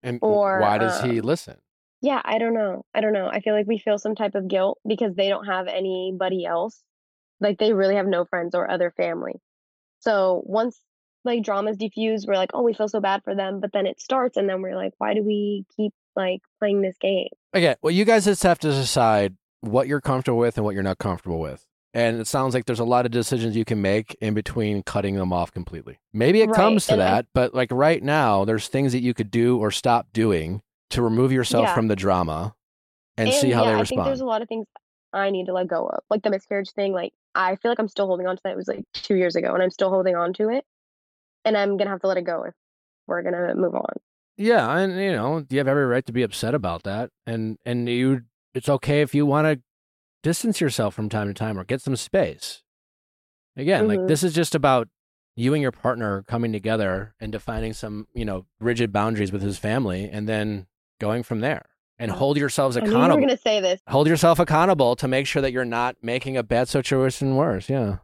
And 0.03 0.19
Or, 0.23 0.61
why 0.61 0.79
does 0.79 1.01
he 1.03 1.21
um, 1.21 1.27
listen? 1.27 1.59
Yeah, 2.01 2.23
I 2.25 2.39
don't 2.39 2.55
know. 2.55 2.85
I 2.95 3.03
don't 3.03 3.13
know. 3.13 3.27
I 3.27 3.41
feel 3.41 3.55
like 3.55 3.67
we 3.67 3.79
feel 3.79 3.99
some 3.99 4.15
type 4.15 4.35
of 4.35 4.49
guilt 4.49 4.79
because 4.87 5.15
they 5.15 5.29
don't 5.29 5.45
have 5.45 5.67
anybody 5.69 6.47
else. 6.47 6.83
Like 7.41 7.59
they 7.59 7.73
really 7.73 7.97
have 7.97 8.07
no 8.07 8.25
friends 8.25 8.55
or 8.55 8.71
other 8.71 8.91
family. 8.91 9.35
So 10.01 10.43
once 10.47 10.81
like 11.25 11.43
drama's 11.43 11.77
diffused, 11.77 12.27
we're 12.29 12.35
like, 12.35 12.51
oh, 12.55 12.63
we 12.63 12.73
feel 12.75 12.89
so 12.89 13.01
bad 13.01 13.23
for 13.25 13.35
them. 13.35 13.61
But 13.61 13.73
then 13.73 13.87
it 13.87 14.01
starts, 14.01 14.37
and 14.37 14.49
then 14.49 14.63
we're 14.63 14.77
like, 14.77 14.93
why 14.99 15.15
do 15.15 15.23
we 15.23 15.65
keep 15.77 15.93
like 16.17 16.41
playing 16.59 16.83
this 16.83 16.97
game? 17.01 17.29
Okay, 17.55 17.75
well, 17.83 17.91
you 17.91 18.05
guys 18.05 18.25
just 18.25 18.43
have 18.43 18.59
to 18.61 18.69
decide 18.71 19.37
what 19.61 19.87
you're 19.89 20.01
comfortable 20.01 20.39
with 20.39 20.57
and 20.57 20.65
what 20.65 20.75
you're 20.75 20.83
not 20.83 20.99
comfortable 20.99 21.39
with. 21.41 21.67
And 21.93 22.21
it 22.21 22.27
sounds 22.29 22.55
like 22.55 22.67
there's 22.67 22.79
a 22.81 22.85
lot 22.85 23.05
of 23.05 23.11
decisions 23.11 23.57
you 23.57 23.65
can 23.65 23.83
make 23.83 24.17
in 24.21 24.33
between 24.33 24.83
cutting 24.85 25.17
them 25.17 25.33
off 25.33 25.53
completely. 25.53 25.99
Maybe 26.13 26.41
it 26.41 26.47
Right, 26.49 26.55
comes 26.57 26.87
to 26.87 26.93
and 26.95 27.03
I- 27.03 27.11
that, 27.11 27.27
but 27.35 27.53
like 27.55 27.71
right 27.73 28.03
now, 28.03 28.45
there's 28.45 28.69
things 28.69 28.93
that 28.93 29.01
you 29.03 29.13
could 29.13 29.31
do 29.31 29.59
or 29.59 29.71
stop 29.73 30.07
doing 30.13 30.63
to 30.91 31.03
remove 31.03 31.33
yourself 31.33 31.65
Yeah. 31.65 31.75
from 31.75 31.89
the 31.89 31.97
drama 31.97 32.55
and, 33.17 33.33
see 33.33 33.51
how 33.51 33.65
yeah, 33.65 33.71
they 33.71 33.75
I 33.75 33.79
think 33.79 33.91
respond. 33.91 34.07
there's 34.09 34.21
a 34.21 34.25
lot 34.25 34.41
of 34.41 34.49
things 34.49 34.67
I 35.13 35.31
need 35.31 35.47
to 35.47 35.53
let 35.53 35.67
go 35.67 35.87
of. 35.87 35.99
Like 36.09 36.23
the 36.23 36.31
miscarriage 36.31 36.71
thing, 36.71 36.93
like 36.93 37.13
I 37.35 37.57
feel 37.57 37.73
like 37.73 37.81
I'm 37.81 37.89
still 37.89 38.07
holding 38.07 38.27
on 38.29 38.37
to 38.37 38.43
that. 38.45 38.53
It 38.53 38.57
was 38.57 38.69
like 38.69 38.85
two 38.95 39.17
years 39.17 39.35
ago 39.37 39.53
and 39.53 39.63
I'm 39.63 39.71
still 39.71 39.91
holding 39.91 40.15
on 40.15 40.33
to 40.35 40.49
it. 40.49 40.65
And 41.45 41.57
I'm 41.57 41.77
gonna 41.77 41.91
have 41.91 42.01
to 42.01 42.07
let 42.07 42.17
it 42.19 42.25
go 42.25 42.45
if 42.45 42.55
we're 43.07 43.23
gonna 43.23 43.55
move 43.55 43.75
on. 43.75 43.93
Yeah, 44.37 44.77
and 44.79 44.99
you 45.01 45.13
know, 45.13 45.45
you 45.51 45.59
have 45.59 45.69
every 45.69 45.85
right 45.87 46.05
to 46.07 46.13
be 46.13 46.23
upset 46.23 46.55
about 46.55 46.83
that, 46.85 47.11
and 47.27 47.59
and 47.65 47.89
you, 47.89 48.23
it's 48.55 48.69
okay 48.69 49.01
if 49.03 49.15
you 49.15 49.27
want 49.27 49.47
to 49.47 49.63
distance 50.23 50.61
yourself 50.61 50.95
from 50.95 51.09
time 51.09 51.29
to 51.29 51.35
time 51.35 51.59
or 51.59 51.65
get 51.65 51.81
some 51.81 51.97
space. 51.97 52.63
Again, 53.57 53.89
like 53.89 54.01
Mhm. 54.01 54.09
this 54.09 54.23
is 54.23 54.33
just 54.35 54.55
about 54.55 54.89
you 55.37 55.55
and 55.55 55.63
your 55.63 55.73
partner 55.73 56.23
coming 56.25 56.53
together 56.53 57.15
and 57.21 57.33
defining 57.33 57.73
some, 57.73 58.07
you 58.15 58.25
know, 58.25 58.47
rigid 58.61 58.93
boundaries 58.93 59.33
with 59.33 59.43
his 59.43 59.59
family, 59.59 60.09
and 60.11 60.29
then 60.29 60.67
going 61.01 61.23
from 61.23 61.41
there. 61.41 61.67
And 61.99 62.11
hold 62.11 62.37
yourselves 62.39 62.77
I 62.77 62.81
knew 62.81 62.87
you 62.91 62.93
were 62.97 62.99
accountable. 63.05 63.21
gonna 63.27 63.37
say 63.39 63.61
this. 63.61 63.81
Hold 63.89 64.07
yourself 64.09 64.39
accountable 64.39 64.97
to 64.97 65.07
make 65.09 65.27
sure 65.27 65.43
that 65.43 65.53
you're 65.53 65.65
not 65.67 65.97
making 66.03 66.37
a 66.37 66.43
bad 66.43 66.69
situation 66.69 67.37
worse. 67.37 67.69
Yeah. 67.69 67.99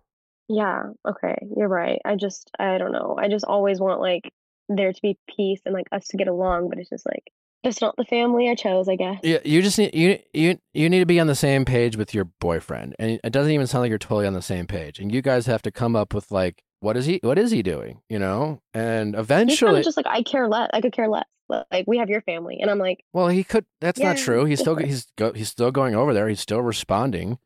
Yeah, 0.49 0.91
okay, 1.09 1.37
you're 1.57 1.69
right. 1.69 2.01
I 2.05 2.17
just 2.17 2.51
I 2.59 2.79
don't 2.79 2.93
know. 2.93 3.17
I 3.19 3.29
just 3.29 3.45
always 3.45 3.81
want 3.81 4.01
like 4.01 4.33
there 4.69 4.93
to 4.93 5.03
be 5.03 5.19
peace 5.29 5.61
and 5.65 5.75
like 5.75 5.87
us 5.93 6.09
to 6.09 6.17
get 6.17 6.29
along, 6.29 6.69
but 6.69 6.79
it's 6.79 6.91
just 6.91 7.07
like 7.07 7.25
that's 7.65 7.81
not 7.81 7.97
the 7.97 8.05
family 8.05 8.49
I 8.49 8.55
chose, 8.55 8.89
I 8.89 8.95
guess. 8.95 9.19
Yeah, 9.25 9.39
you 9.45 9.61
just 9.61 9.77
need 9.77 9.95
you 9.95 10.19
you 10.33 10.59
you 10.73 10.89
need 10.89 11.01
to 11.01 11.07
be 11.07 11.19
on 11.19 11.27
the 11.27 11.35
same 11.35 11.65
page 11.65 11.97
with 11.97 12.15
your 12.15 12.27
boyfriend, 12.41 12.95
and 12.99 13.19
it 13.25 13.31
doesn't 13.31 13.51
even 13.51 13.67
sound 13.67 13.83
like 13.83 13.89
you're 13.89 13.99
totally 13.99 14.27
on 14.27 14.35
the 14.35 14.43
same 14.43 14.67
page. 14.67 15.01
And 15.01 15.13
you 15.13 15.21
guys 15.21 15.47
have 15.47 15.63
to 15.63 15.73
come 15.73 15.97
up 15.97 16.15
with 16.15 16.31
like, 16.31 16.63
what 16.81 16.97
is 16.97 17.07
he 17.07 17.19
what 17.23 17.39
is 17.39 17.51
he 17.51 17.63
doing? 17.65 18.03
You 18.09 18.21
know, 18.21 18.61
and 18.73 19.15
kind 19.15 19.21
eventually, 19.21 19.81
of 19.81 19.85
just 19.85 19.97
like 19.97 20.07
I 20.07 20.23
care 20.23 20.49
less. 20.49 20.71
I 20.73 20.81
could 20.81 20.93
care 20.93 21.09
less. 21.09 21.25
Like 21.49 21.85
we 21.89 21.99
have 21.99 22.09
your 22.09 22.23
family, 22.23 22.59
and 22.61 22.71
I'm 22.71 22.79
like, 22.79 23.05
well, 23.13 23.29
he 23.29 23.43
could. 23.43 23.67
That's 23.81 23.99
not 23.99 24.17
true. 24.17 24.45
He's 24.45 24.61
still 24.61 24.77
he's 24.77 25.07
go, 25.17 25.33
he's 25.33 25.49
still 25.49 25.73
going 25.73 25.97
over 25.97 26.15
there. 26.15 26.29
He's 26.29 26.41
still 26.41 26.61
responding. 26.63 27.39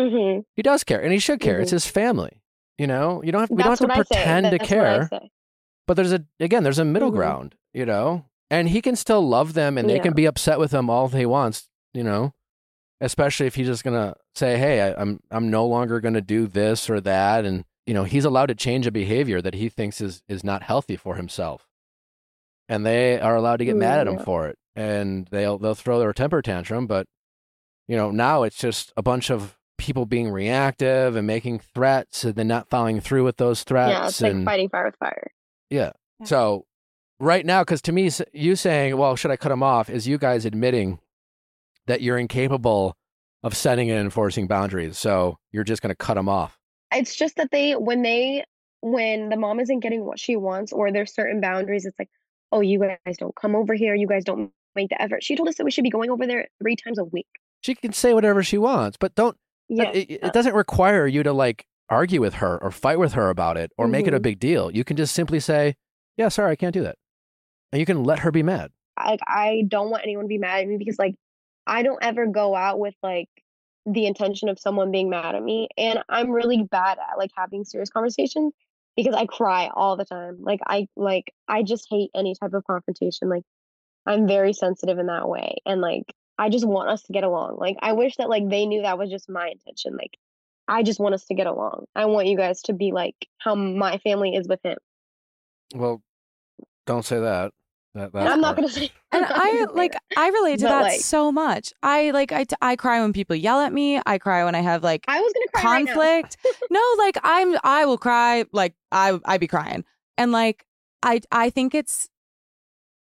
mm-hmm. 0.00 0.40
He 0.54 0.62
does 0.62 0.84
care, 0.84 1.02
and 1.02 1.12
he 1.12 1.18
should 1.18 1.40
care. 1.40 1.60
It's 1.60 1.70
his 1.70 1.86
family. 1.86 2.42
You 2.78 2.86
know, 2.86 3.22
you 3.22 3.32
don't 3.32 3.40
have 3.42 3.50
we 3.50 3.62
don't 3.62 3.70
have 3.70 3.78
to 3.78 3.84
what 3.86 3.92
I 3.92 4.02
say. 4.02 4.04
pretend 4.16 4.44
to 4.44 4.50
That's 4.58 4.70
what 4.70 4.78
I 4.78 4.82
care. 5.08 5.20
But 5.86 5.94
there's 5.94 6.12
a 6.12 6.24
again, 6.40 6.62
there's 6.62 6.78
a 6.78 6.84
middle 6.84 7.10
Mhm. 7.10 7.14
ground. 7.14 7.54
You 7.72 7.86
know, 7.86 8.24
and 8.50 8.68
he 8.68 8.80
can 8.82 8.96
still 8.96 9.26
love 9.26 9.54
them, 9.54 9.76
and 9.78 9.88
they 9.88 9.96
Yeah. 9.96 10.02
can 10.02 10.14
be 10.14 10.24
upset 10.26 10.58
with 10.58 10.72
him 10.72 10.88
all 10.90 11.08
he 11.08 11.26
wants. 11.26 11.68
You 11.94 12.04
know, 12.04 12.34
especially 13.00 13.46
if 13.46 13.54
he's 13.54 13.66
just 13.66 13.84
gonna 13.84 14.14
say, 14.34 14.58
"Hey, 14.58 14.82
I, 14.82 15.00
I'm 15.00 15.20
I'm 15.30 15.50
no 15.50 15.66
longer 15.66 16.00
gonna 16.00 16.20
do 16.20 16.46
this 16.46 16.90
or 16.90 17.00
that," 17.02 17.44
and 17.44 17.64
you 17.86 17.94
know, 17.94 18.04
he's 18.04 18.24
allowed 18.24 18.46
to 18.46 18.54
change 18.54 18.86
a 18.86 18.90
behavior 18.92 19.40
that 19.40 19.54
he 19.54 19.68
thinks 19.68 20.00
is 20.00 20.22
is 20.28 20.42
not 20.44 20.62
healthy 20.64 20.96
for 20.96 21.14
himself, 21.16 21.68
and 22.68 22.84
they 22.84 23.18
are 23.20 23.36
allowed 23.36 23.58
to 23.58 23.64
get 23.64 23.76
mad 23.76 24.00
at 24.00 24.08
him 24.08 24.18
Mm, 24.18 24.24
for 24.24 24.48
it, 24.48 24.58
and 24.74 25.26
they'll 25.28 25.56
they'll 25.58 25.74
throw 25.74 25.98
their 25.98 26.12
temper 26.12 26.42
tantrum. 26.42 26.86
But 26.86 27.06
you 27.88 27.96
know, 27.96 28.10
now 28.10 28.42
it's 28.42 28.58
just 28.58 28.92
a 28.96 29.02
bunch 29.02 29.30
of 29.30 29.56
people 29.86 30.04
being 30.04 30.28
reactive 30.30 31.16
and 31.16 31.26
making 31.26 31.60
threats, 31.60 32.24
and 32.24 32.34
then 32.34 32.48
not 32.48 32.68
following 32.68 33.00
through 33.00 33.24
with 33.24 33.36
those 33.36 33.62
threats. 33.62 33.90
Yeah, 33.90 34.06
it's 34.08 34.20
like 34.20 34.44
fighting 34.44 34.68
fire 34.68 34.86
with 34.86 34.96
fire. 34.96 35.30
yeah. 35.70 35.92
Yeah. 36.20 36.26
So 36.26 36.66
right 37.20 37.44
now, 37.44 37.62
because 37.62 37.82
to 37.82 37.92
me, 37.92 38.10
you 38.32 38.56
saying, 38.56 38.96
"Well, 38.96 39.16
should 39.16 39.30
I 39.30 39.36
cut 39.36 39.52
him 39.52 39.62
off?" 39.62 39.88
is 39.88 40.08
you 40.08 40.18
guys 40.18 40.44
admitting 40.44 40.98
that 41.86 42.00
you're 42.00 42.18
incapable 42.18 42.96
of 43.42 43.56
setting 43.56 43.90
and 43.90 44.00
enforcing 44.00 44.46
boundaries. 44.46 44.98
So 44.98 45.38
you're 45.52 45.64
just 45.64 45.82
going 45.82 45.90
to 45.90 45.96
cut 45.96 46.16
him 46.16 46.28
off. 46.28 46.58
It's 46.92 47.14
just 47.14 47.36
that 47.36 47.50
they 47.52 47.76
when 47.76 48.02
they 48.02 48.44
when 48.80 49.28
the 49.28 49.36
mom 49.36 49.60
isn't 49.60 49.80
getting 49.80 50.04
what 50.04 50.18
she 50.18 50.36
wants 50.36 50.72
or 50.72 50.90
there's 50.90 51.14
certain 51.14 51.40
boundaries, 51.40 51.84
it's 51.84 51.98
like, 51.98 52.10
oh, 52.52 52.60
you 52.60 52.78
guys 52.78 53.16
don't 53.18 53.34
come 53.36 53.54
over 53.54 53.74
here. 53.74 53.94
You 53.94 54.06
guys 54.06 54.24
don't 54.24 54.50
make 54.74 54.90
the 54.90 55.00
effort. 55.00 55.22
She 55.22 55.36
told 55.36 55.48
us 55.48 55.56
that 55.56 55.64
we 55.64 55.70
should 55.70 55.84
be 55.84 55.90
going 55.90 56.10
over 56.10 56.26
there 56.26 56.48
three 56.62 56.76
times 56.76 56.98
a 56.98 57.04
week. 57.04 57.26
She 57.60 57.74
can 57.74 57.92
say 57.92 58.14
whatever 58.14 58.42
she 58.42 58.58
wants, 58.58 58.96
but 58.98 59.14
don't. 59.14 59.36
Yeah, 59.68 59.90
It, 59.90 60.10
it 60.10 60.32
doesn't 60.32 60.54
require 60.54 61.06
you 61.06 61.22
to 61.22 61.32
like 61.32 61.66
argue 61.88 62.20
with 62.20 62.34
her 62.34 62.56
or 62.62 62.70
fight 62.70 62.98
with 62.98 63.12
her 63.14 63.30
about 63.30 63.56
it 63.56 63.72
or 63.76 63.86
make 63.88 64.06
it 64.06 64.14
a 64.14 64.18
Mhm. 64.18 64.22
big 64.22 64.38
deal. 64.40 64.70
You 64.70 64.84
can 64.84 64.96
just 64.96 65.14
simply 65.14 65.40
say, 65.40 65.76
"Yeah, 66.16 66.28
sorry, 66.28 66.52
I 66.52 66.56
can't 66.56 66.72
do 66.74 66.82
that," 66.82 66.96
and 67.72 67.80
you 67.80 67.86
can 67.86 68.04
let 68.04 68.20
her 68.20 68.30
be 68.30 68.42
mad. 68.42 68.72
like 68.98 69.20
I 69.26 69.64
don't 69.68 69.90
want 69.90 70.02
anyone 70.04 70.24
to 70.24 70.28
be 70.28 70.38
mad 70.38 70.60
at 70.62 70.68
me 70.68 70.78
because 70.78 70.98
like 70.98 71.14
I 71.66 71.82
don't 71.82 72.02
ever 72.02 72.26
go 72.26 72.54
out 72.56 72.78
with 72.78 72.94
like 73.02 73.28
the 73.84 74.06
intention 74.06 74.48
of 74.48 74.58
someone 74.58 74.90
being 74.90 75.10
mad 75.10 75.34
at 75.34 75.42
me 75.42 75.68
and 75.76 76.02
I'm 76.08 76.30
really 76.30 76.62
bad 76.62 76.96
at 76.98 77.18
like 77.18 77.30
having 77.36 77.64
serious 77.64 77.90
conversations 77.90 78.54
because 78.96 79.14
I 79.14 79.26
cry 79.26 79.68
all 79.74 79.96
the 79.96 80.06
time. 80.06 80.38
Like 80.40 80.60
I 80.66 80.88
like 80.96 81.32
I 81.46 81.62
just 81.62 81.86
hate 81.90 82.10
any 82.14 82.34
type 82.40 82.54
of 82.54 82.64
confrontation. 82.64 83.28
Like 83.28 83.42
I'm 84.06 84.26
very 84.26 84.54
sensitive 84.54 84.98
in 84.98 85.06
that 85.08 85.28
way 85.28 85.56
and 85.66 85.80
like 85.82 86.04
I 86.38 86.48
just 86.48 86.66
want 86.66 86.90
us 86.90 87.02
to 87.04 87.12
get 87.12 87.24
along. 87.24 87.56
Like 87.58 87.76
I 87.80 87.92
wish 87.92 88.16
that 88.16 88.28
like 88.28 88.48
they 88.48 88.66
knew 88.66 88.82
that 88.82 88.98
was 88.98 89.10
just 89.10 89.28
my 89.28 89.48
intention. 89.48 89.96
Like 89.96 90.16
I 90.68 90.82
just 90.82 91.00
want 91.00 91.14
us 91.14 91.24
to 91.26 91.34
get 91.34 91.46
along. 91.46 91.86
I 91.94 92.06
want 92.06 92.26
you 92.26 92.36
guys 92.36 92.60
to 92.62 92.72
be 92.72 92.92
like 92.92 93.14
how 93.38 93.54
my 93.54 93.98
family 93.98 94.34
is 94.34 94.46
with 94.48 94.60
him. 94.64 94.76
Well, 95.74 96.02
don't 96.86 97.04
say 97.04 97.20
that. 97.20 97.52
That 97.94 98.10
And 98.12 98.28
I'm 98.28 98.42
not 98.42 98.56
gonna 98.56 98.68
say 98.68 98.90
And 99.12 99.24
I'm 99.24 99.30
not 99.30 99.40
I 99.40 99.64
like 99.72 99.92
that. 99.92 100.02
I 100.18 100.28
relate 100.28 100.58
to 100.58 100.66
But, 100.66 100.68
that 100.70 100.82
like- 100.82 101.00
so 101.00 101.32
much. 101.32 101.72
I 101.82 102.10
like 102.10 102.30
I 102.32 102.44
I 102.60 102.76
cry 102.76 103.00
when 103.00 103.12
people 103.14 103.34
yell 103.34 103.60
at 103.60 103.72
me. 103.72 104.00
I 104.04 104.18
cry 104.18 104.44
when 104.44 104.54
I 104.54 104.60
have 104.60 104.82
like 104.82 105.04
I 105.08 105.20
was 105.20 105.32
gonna 105.32 105.46
cry 105.64 105.72
right 105.72 105.86
conflict. 105.86 106.36
no, 106.70 106.82
like 106.98 107.16
I'm 107.22 107.56
I 107.64 107.86
will 107.86 107.96
cry 107.98 108.44
like 108.52 108.74
I 108.92 109.18
I 109.24 109.38
be 109.38 109.46
crying. 109.46 109.84
And 110.18 110.30
like 110.32 110.66
I 111.02 111.20
I 111.32 111.48
think 111.48 111.74
it's 111.74 112.08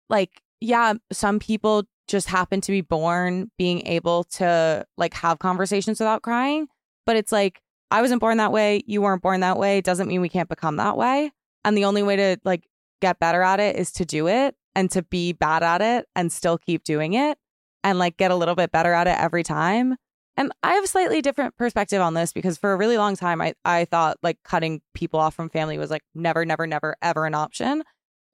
like 0.09 0.41
yeah, 0.61 0.93
some 1.11 1.39
people 1.39 1.83
just 2.07 2.27
happen 2.27 2.61
to 2.61 2.71
be 2.71 2.81
born 2.81 3.51
being 3.57 3.85
able 3.85 4.23
to 4.25 4.85
like 4.97 5.13
have 5.15 5.39
conversations 5.39 5.99
without 5.99 6.21
crying, 6.21 6.67
but 7.05 7.15
it's 7.15 7.31
like 7.31 7.61
I 7.91 8.01
wasn't 8.01 8.21
born 8.21 8.37
that 8.37 8.51
way, 8.51 8.83
you 8.85 9.01
weren't 9.01 9.21
born 9.21 9.39
that 9.41 9.57
way, 9.57 9.81
doesn't 9.81 10.07
mean 10.07 10.21
we 10.21 10.29
can't 10.29 10.49
become 10.49 10.77
that 10.77 10.97
way. 10.97 11.31
And 11.63 11.77
the 11.77 11.85
only 11.85 12.03
way 12.03 12.15
to 12.15 12.37
like 12.43 12.67
get 13.01 13.19
better 13.19 13.41
at 13.41 13.59
it 13.59 13.75
is 13.75 13.91
to 13.93 14.05
do 14.05 14.27
it 14.27 14.55
and 14.75 14.91
to 14.91 15.01
be 15.03 15.33
bad 15.33 15.63
at 15.63 15.81
it 15.81 16.05
and 16.15 16.31
still 16.31 16.57
keep 16.57 16.83
doing 16.83 17.13
it 17.13 17.37
and 17.83 17.99
like 17.99 18.17
get 18.17 18.31
a 18.31 18.35
little 18.35 18.55
bit 18.55 18.71
better 18.71 18.93
at 18.93 19.07
it 19.07 19.17
every 19.17 19.43
time. 19.43 19.95
And 20.35 20.51
I 20.61 20.73
have 20.73 20.83
a 20.83 20.87
slightly 20.87 21.21
different 21.21 21.55
perspective 21.57 21.99
on 21.99 22.13
this 22.13 22.31
because 22.31 22.57
for 22.57 22.71
a 22.71 22.77
really 22.77 22.97
long 22.97 23.15
time, 23.15 23.41
I, 23.41 23.55
I 23.65 23.85
thought 23.85 24.17
like 24.21 24.37
cutting 24.43 24.81
people 24.93 25.19
off 25.19 25.33
from 25.33 25.49
family 25.49 25.77
was 25.77 25.89
like 25.89 26.03
never, 26.13 26.45
never, 26.45 26.67
never, 26.67 26.95
ever 27.01 27.25
an 27.25 27.33
option. 27.33 27.83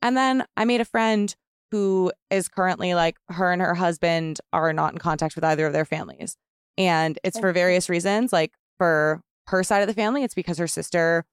And 0.02 0.18
then 0.18 0.46
I 0.58 0.66
made 0.66 0.82
a 0.82 0.86
friend 0.86 1.34
who 1.74 2.12
is 2.30 2.48
currently 2.48 2.94
like 2.94 3.18
her 3.30 3.52
and 3.52 3.60
her 3.60 3.74
husband 3.74 4.40
are 4.54 4.72
not 4.74 4.94
in 4.94 5.00
contact 5.00 5.34
with 5.34 5.44
either 5.44 5.66
of 5.66 5.74
their 5.74 5.86
families. 5.86 6.38
And 6.78 7.18
it's 7.24 7.40
for 7.40 7.52
various 7.52 7.90
reasons. 7.90 8.32
Like 8.32 8.52
for 8.78 9.22
her 9.48 9.64
side 9.64 9.82
of 9.82 9.88
the 9.88 9.94
family, 9.96 10.24
it's 10.24 10.36
because 10.36 10.60
her 10.60 10.68
sister, 10.68 11.26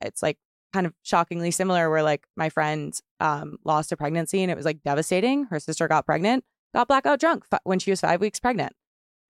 it's 0.00 0.24
like 0.24 0.38
kind 0.72 0.86
of 0.86 0.94
shockingly 1.04 1.52
similar 1.52 1.88
where 1.88 2.02
like 2.02 2.26
my 2.36 2.48
friend 2.48 2.98
um 3.20 3.58
lost 3.64 3.92
a 3.92 3.96
pregnancy 3.96 4.42
and 4.42 4.50
it 4.50 4.56
was 4.56 4.64
like 4.64 4.82
devastating. 4.82 5.44
Her 5.44 5.60
sister 5.60 5.86
got 5.86 6.04
pregnant, 6.04 6.42
got 6.74 6.88
blackout 6.88 7.20
drunk 7.20 7.44
f- 7.52 7.60
when 7.62 7.78
she 7.78 7.92
was 7.92 8.00
5 8.00 8.20
weeks 8.20 8.40
pregnant. 8.40 8.72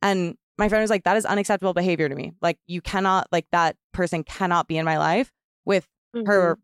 And 0.01 0.37
my 0.57 0.71
friend 0.71 0.81
was 0.81 0.89
like 0.89 1.05
that 1.05 1.19
is 1.19 1.27
unacceptable 1.27 1.75
behavior 1.75 2.09
to 2.09 2.15
me. 2.15 2.33
Like 2.41 2.57
you 2.67 2.81
cannot 2.81 3.27
like 3.31 3.45
that 3.53 3.77
person 3.93 4.25
cannot 4.25 4.69
be 4.69 4.79
in 4.79 4.87
my 4.87 4.97
life 4.97 5.33
with 5.67 5.87
her 6.25 6.59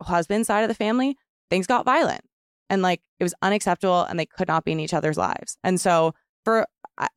husband's 0.00 0.46
side 0.46 0.62
of 0.62 0.68
the 0.68 0.74
family. 0.74 1.16
Things 1.50 1.66
got 1.66 1.84
violent 1.84 2.22
and 2.70 2.82
like 2.82 3.00
it 3.20 3.24
was 3.24 3.34
unacceptable 3.42 4.02
and 4.02 4.18
they 4.18 4.26
could 4.26 4.48
not 4.48 4.64
be 4.64 4.72
in 4.72 4.80
each 4.80 4.94
other's 4.94 5.16
lives. 5.16 5.58
And 5.62 5.80
so 5.80 6.14
for 6.44 6.66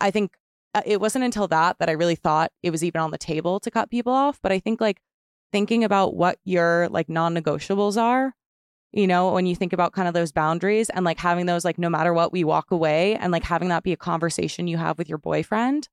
I, 0.02 0.12
think 0.12 0.34
uh, 0.76 0.82
it 0.86 1.00
wasn't 1.00 1.26
until 1.26 1.48
that 1.48 1.78
that 1.80 1.90
I 1.90 1.94
really 1.94 2.16
thought 2.16 2.52
it 2.64 2.72
was 2.72 2.84
even 2.84 3.02
on 3.02 3.12
the 3.12 3.18
table 3.18 3.60
to 3.62 3.72
cut 3.72 3.90
people 3.90 4.14
off, 4.14 4.40
but 4.42 4.52
I 4.52 4.60
think 4.60 4.82
like 4.82 5.02
thinking 5.52 5.84
about 5.84 6.16
what 6.16 6.38
your 6.44 6.88
like 6.90 7.10
non-negotiables 7.10 8.00
are 8.00 8.36
you 8.92 9.08
know 9.08 9.32
when 9.32 9.46
you 9.46 9.56
think 9.56 9.74
about 9.74 9.94
kind 9.94 10.08
of 10.08 10.14
those 10.14 10.32
boundaries 10.32 10.90
and 10.90 11.06
like 11.06 11.20
having 11.20 11.46
those 11.46 11.64
like 11.64 11.78
no 11.78 11.90
matter 11.90 12.14
what 12.14 12.32
we 12.32 12.44
walk 12.44 12.72
away 12.72 13.16
and 13.16 13.32
like 13.32 13.44
having 13.44 13.70
that 13.70 13.84
be 13.84 13.94
a 13.94 13.98
conversation 13.98 14.68
you 14.68 14.78
have 14.78 14.98
with 14.98 15.08
your 15.08 15.18
boyfriend 15.18 15.88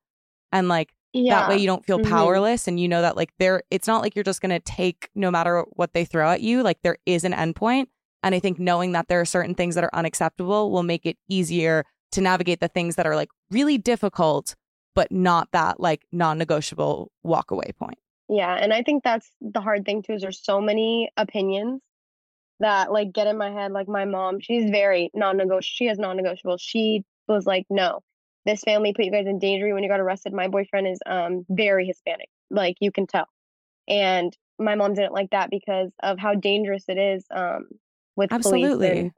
and 0.53 0.69
like 0.69 0.93
yeah. 1.13 1.41
that 1.41 1.49
way 1.49 1.57
you 1.57 1.67
don't 1.67 1.85
feel 1.85 1.99
Mhm. 1.99 2.09
powerless 2.09 2.69
and 2.69 2.81
you 2.81 2.89
know 2.89 3.03
that 3.03 3.17
like 3.17 3.33
there 3.39 3.63
it's 3.71 3.87
not 3.87 4.03
like 4.03 4.15
you're 4.15 4.25
just 4.25 4.41
going 4.41 4.51
to 4.51 4.61
take 4.61 5.11
no 5.15 5.31
matter 5.31 5.65
what 5.71 5.93
they 5.93 6.05
throw 6.05 6.31
at 6.31 6.41
you 6.41 6.63
like 6.63 6.79
there 6.83 6.99
is 7.07 7.25
an 7.25 7.33
endpoint 7.33 7.87
and 8.23 8.35
i 8.35 8.39
think 8.41 8.59
knowing 8.59 8.93
that 8.93 9.09
there 9.09 9.21
are 9.21 9.27
certain 9.27 9.55
things 9.55 9.75
that 9.75 9.85
are 9.85 9.95
unacceptable 9.95 10.71
will 10.71 10.83
make 10.83 11.07
it 11.07 11.17
easier 11.29 11.85
to 12.13 12.21
navigate 12.21 12.61
the 12.61 12.69
things 12.69 12.97
that 12.97 13.07
are 13.07 13.17
like 13.17 13.29
really 13.51 13.79
difficult 13.79 14.55
but 14.97 15.13
not 15.13 15.49
that 15.53 15.79
like 15.79 16.07
non-negotiable 16.11 17.13
walk 17.23 17.53
away 17.53 17.71
point 17.79 17.99
Yeah, 18.29 18.53
and 18.55 18.73
I 18.73 18.83
think 18.83 19.05
that's 19.05 19.31
the 19.41 19.61
hard 19.61 19.85
thing 19.85 20.03
too 20.03 20.15
is 20.15 20.23
there's 20.23 20.43
so 20.43 20.61
many 20.61 21.11
opinions 21.17 21.81
that 22.59 22.91
like 22.91 23.13
get 23.13 23.29
in 23.29 23.39
my 23.39 23.51
head. 23.53 23.71
Like 23.71 23.87
my 23.87 24.07
mom, 24.07 24.41
she's 24.41 24.71
very 24.71 25.11
non-negotiable. 25.15 25.61
She 25.61 25.87
has 25.87 25.99
non-negotiable. 25.99 26.57
She 26.59 27.05
was 27.29 27.47
like, 27.47 27.67
no, 27.71 28.01
this 28.47 28.63
family 28.63 28.95
put 28.95 29.05
you 29.05 29.13
guys 29.13 29.27
in 29.27 29.39
danger 29.39 29.73
when 29.73 29.83
you 29.83 29.91
got 29.91 30.01
arrested. 30.01 30.33
My 30.33 30.49
boyfriend 30.49 30.89
is 30.89 30.99
um 31.07 31.45
very 31.49 31.87
Hispanic, 31.87 32.31
like 32.51 32.77
you 32.81 32.91
can 32.91 33.07
tell, 33.07 33.29
and 33.87 34.37
my 34.59 34.75
mom 34.75 34.95
didn't 34.95 35.13
like 35.13 35.31
that 35.31 35.51
because 35.51 35.93
of 36.03 36.19
how 36.19 36.35
dangerous 36.35 36.85
it 36.89 36.97
is 36.97 37.25
um 37.31 37.69
with 38.17 38.33
Absolutely. 38.33 39.13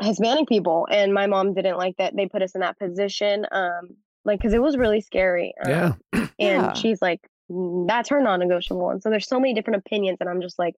Hispanic 0.00 0.48
people. 0.48 0.86
And 0.90 1.12
my 1.12 1.26
mom 1.26 1.54
didn't 1.54 1.76
like 1.76 1.96
that 1.98 2.14
they 2.14 2.26
put 2.26 2.42
us 2.42 2.54
in 2.54 2.60
that 2.60 2.78
position, 2.78 3.46
um, 3.50 3.96
like 4.24 4.38
because 4.38 4.52
it 4.52 4.62
was 4.62 4.76
really 4.76 5.00
scary. 5.00 5.54
Um, 5.64 5.70
Yeah. 5.70 5.94
and 6.12 6.30
Yeah. 6.38 6.72
she's 6.74 7.00
like 7.02 7.20
"Mm, 7.50 7.88
that's 7.88 8.10
her 8.10 8.20
non-negotiable 8.20 8.90
and 8.90 9.02
so 9.02 9.10
there's 9.10 9.26
so 9.26 9.40
many 9.40 9.54
different 9.54 9.78
opinions 9.84 10.18
and 10.20 10.28
i'm 10.28 10.40
just 10.42 10.58
like 10.58 10.74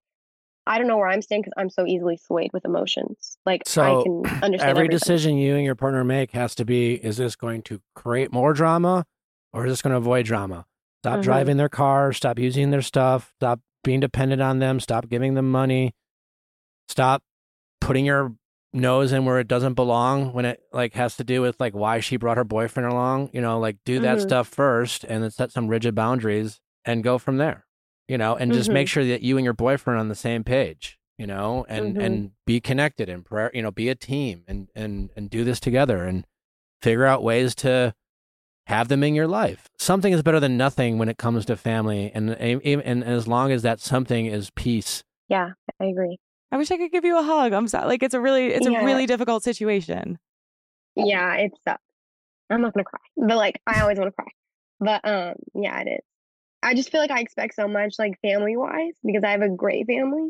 i 0.65 0.77
don't 0.77 0.87
know 0.87 0.97
where 0.97 1.07
i'm 1.07 1.21
standing 1.21 1.43
because 1.43 1.53
i'm 1.57 1.69
so 1.69 1.85
easily 1.85 2.15
swayed 2.17 2.51
with 2.53 2.63
emotions 2.65 3.37
like 3.45 3.61
So 3.67 3.81
i 3.81 4.03
can 4.03 4.21
understand 4.43 4.69
every 4.71 4.85
everything. 4.85 4.97
decision 4.97 5.37
you 5.37 5.55
and 5.55 5.65
your 5.65 5.75
partner 5.75 6.03
make 6.03 6.31
has 6.31 6.55
to 6.55 6.65
be 6.65 6.93
is 6.93 7.17
this 7.17 7.35
going 7.35 7.61
to 7.63 7.81
create 7.93 8.31
more 8.31 8.53
drama 8.53 9.05
or 9.53 9.65
is 9.65 9.71
this 9.73 9.81
going 9.81 9.91
to 9.91 9.97
avoid 9.97 10.25
drama? 10.25 10.65
Stop 11.03 11.19
Mhm. 11.19 11.23
driving 11.23 11.57
their 11.57 11.69
car, 11.69 12.13
stop 12.13 12.39
using 12.39 12.71
their 12.71 12.81
stuff, 12.81 13.33
stop 13.37 13.59
being 13.83 13.99
dependent 13.99 14.41
on 14.41 14.59
them, 14.59 14.79
stop 14.79 15.09
giving 15.09 15.33
them 15.33 15.51
money, 15.51 15.93
stop 16.91 17.23
putting 17.79 18.05
your 18.05 18.35
nose 18.73 19.11
in 19.11 19.25
where 19.25 19.39
it 19.39 19.47
doesn't 19.47 19.73
belong 19.73 20.33
when 20.33 20.45
it 20.45 20.61
like 20.71 20.93
has 20.93 21.15
to 21.17 21.23
do 21.23 21.41
with 21.41 21.59
like 21.59 21.73
why 21.73 21.99
she 21.99 22.15
brought 22.17 22.37
her 22.37 22.43
boyfriend 22.43 22.89
along, 22.91 23.29
you 23.33 23.41
know, 23.41 23.59
like 23.59 23.77
do 23.85 23.99
that 23.99 24.19
Mhm. 24.19 24.21
stuff 24.21 24.47
first 24.47 25.03
and 25.05 25.23
then 25.23 25.31
set 25.31 25.51
some 25.51 25.67
rigid 25.67 25.95
boundaries 25.95 26.59
and 26.85 27.03
go 27.03 27.17
from 27.17 27.37
there. 27.37 27.65
You 28.07 28.17
know, 28.17 28.35
and 28.35 28.51
just 28.51 28.69
make 28.69 28.87
Mhm. 28.87 28.89
sure 28.89 29.05
that 29.05 29.21
you 29.21 29.37
and 29.37 29.45
your 29.45 29.53
boyfriend 29.53 29.95
are 29.97 29.99
on 30.01 30.09
the 30.09 30.15
same 30.15 30.43
page, 30.43 30.99
you 31.17 31.25
know, 31.25 31.65
and 31.69 31.95
Mhm. 31.95 32.01
and 32.05 32.31
be 32.45 32.59
connected 32.59 33.07
and 33.09 33.23
prayer, 33.25 33.49
you 33.53 33.61
know, 33.61 33.71
be 33.71 33.87
a 33.89 33.95
team 33.95 34.43
and 34.47 34.67
and 34.75 35.09
and 35.15 35.29
do 35.29 35.43
this 35.45 35.59
together 35.61 36.03
and 36.05 36.25
figure 36.81 37.05
out 37.05 37.23
ways 37.23 37.55
to 37.55 37.93
have 38.67 38.89
them 38.89 39.01
in 39.03 39.15
your 39.15 39.27
life. 39.27 39.69
Something 39.79 40.11
is 40.13 40.23
better 40.23 40.39
than 40.41 40.57
nothing 40.57 40.97
when 40.97 41.07
it 41.09 41.17
comes 41.17 41.45
to 41.45 41.55
family, 41.55 42.11
and 42.13 42.31
and, 42.31 42.61
and 42.63 43.03
as 43.03 43.27
long 43.27 43.51
as 43.51 43.61
that 43.61 43.79
something 43.79 44.25
is 44.25 44.49
peace. 44.51 45.03
yeah 45.29 45.51
i 45.79 45.85
agree 45.85 46.17
I 46.51 46.57
wish 46.57 46.69
I 46.71 46.77
could 46.77 46.91
give 46.91 47.05
you 47.05 47.17
a 47.17 47.23
hug. 47.23 47.53
I'm 47.53 47.67
sorry. 47.67 47.87
Like 47.87 48.03
it's 48.03 48.13
a 48.13 48.19
really, 48.21 48.47
it's 48.47 48.67
Yeah. 48.67 48.81
a 48.81 48.85
really 48.85 49.05
difficult 49.05 49.43
situation. 49.43 50.19
yeah 50.95 51.35
it 51.35 51.51
sucks 51.63 51.81
i'm 52.49 52.61
not 52.61 52.73
gonna 52.73 52.83
cry 52.83 52.99
but 53.15 53.37
like 53.37 53.61
i 53.65 53.79
always 53.79 53.97
want 53.97 54.09
to 54.09 54.15
cry 54.21 54.27
but 54.81 54.99
um 55.05 55.35
yeah 55.55 55.79
it 55.79 55.87
is 55.87 56.05
i 56.61 56.73
just 56.73 56.91
feel 56.91 56.99
like 56.99 57.11
i 57.11 57.21
expect 57.21 57.55
so 57.55 57.65
much 57.65 57.95
like 57.97 58.19
family 58.21 58.57
wise 58.57 58.91
because 59.05 59.23
i 59.23 59.31
have 59.31 59.41
a 59.41 59.47
great 59.47 59.87
family 59.87 60.29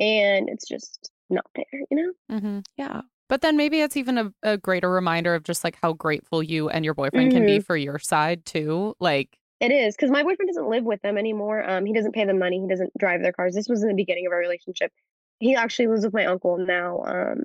and 0.00 0.48
it's 0.48 0.66
just 0.66 1.10
not 1.28 1.44
there 1.54 1.66
you 1.90 1.96
know 1.98 2.12
Mm-hmm. 2.34 2.58
Yeah. 2.78 3.02
But 3.28 3.42
then 3.42 3.58
maybe 3.58 3.82
it's 3.82 3.96
even 3.98 4.16
a, 4.16 4.32
a 4.42 4.56
greater 4.56 4.90
reminder 4.90 5.34
of 5.34 5.42
just 5.44 5.64
like 5.64 5.76
how 5.82 5.92
grateful 5.92 6.42
you 6.42 6.70
and 6.70 6.82
your 6.82 6.94
boyfriend 6.94 7.30
can 7.32 7.44
be 7.44 7.58
Mhm. 7.58 7.64
for 7.66 7.76
your 7.76 7.98
side 7.98 8.46
too. 8.46 8.94
Like, 9.00 9.36
It 9.60 9.70
is 9.70 9.94
because 9.94 10.10
my 10.10 10.22
boyfriend 10.22 10.48
doesn't 10.48 10.70
live 10.70 10.84
with 10.84 11.02
them 11.02 11.18
anymore. 11.18 11.62
Um, 11.68 11.84
he 11.84 11.92
doesn't 11.92 12.12
pay 12.14 12.24
them 12.24 12.38
money. 12.38 12.58
He 12.58 12.66
doesn't 12.68 12.90
drive 12.98 13.20
their 13.20 13.32
cars. 13.32 13.54
This 13.54 13.68
was 13.68 13.82
in 13.82 13.88
the 13.88 13.94
beginning 13.94 14.24
of 14.26 14.32
our 14.32 14.38
relationship. 14.38 14.90
He 15.38 15.54
actually 15.54 15.88
lives 15.88 16.04
with 16.04 16.14
my 16.14 16.26
uncle 16.26 16.58
now. 16.58 17.02
Um, 17.04 17.42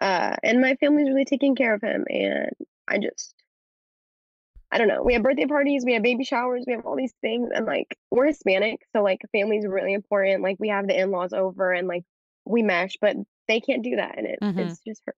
uh, 0.00 0.36
and 0.42 0.60
my 0.60 0.74
family's 0.76 1.08
really 1.08 1.24
taking 1.24 1.54
care 1.54 1.74
of 1.74 1.80
him. 1.82 2.04
And 2.10 2.50
I 2.86 2.98
just, 2.98 3.34
I 4.70 4.78
don't 4.78 4.88
know. 4.88 5.02
We 5.02 5.14
have 5.14 5.22
birthday 5.22 5.46
parties, 5.46 5.84
we 5.84 5.94
have 5.94 6.02
baby 6.02 6.24
showers, 6.24 6.64
we 6.66 6.74
have 6.74 6.84
all 6.84 6.96
these 6.96 7.14
things, 7.22 7.50
and 7.54 7.66
like 7.66 7.96
we're 8.10 8.26
Hispanic, 8.26 8.80
so 8.92 9.02
like 9.02 9.20
family's 9.32 9.66
really 9.66 9.94
important. 9.94 10.42
Like 10.42 10.56
we 10.58 10.68
have 10.68 10.86
the 10.86 10.98
in-laws 10.98 11.32
over, 11.32 11.72
and 11.72 11.88
like 11.88 12.04
we 12.44 12.62
mesh, 12.62 12.96
but 13.00 13.16
they 13.48 13.60
can't 13.60 13.82
do 13.82 13.96
that, 13.96 14.18
and 14.18 14.26
it, 14.26 14.38
Mhm. 14.42 14.58
it's 14.58 14.80
just 14.80 15.02
hurt. 15.06 15.16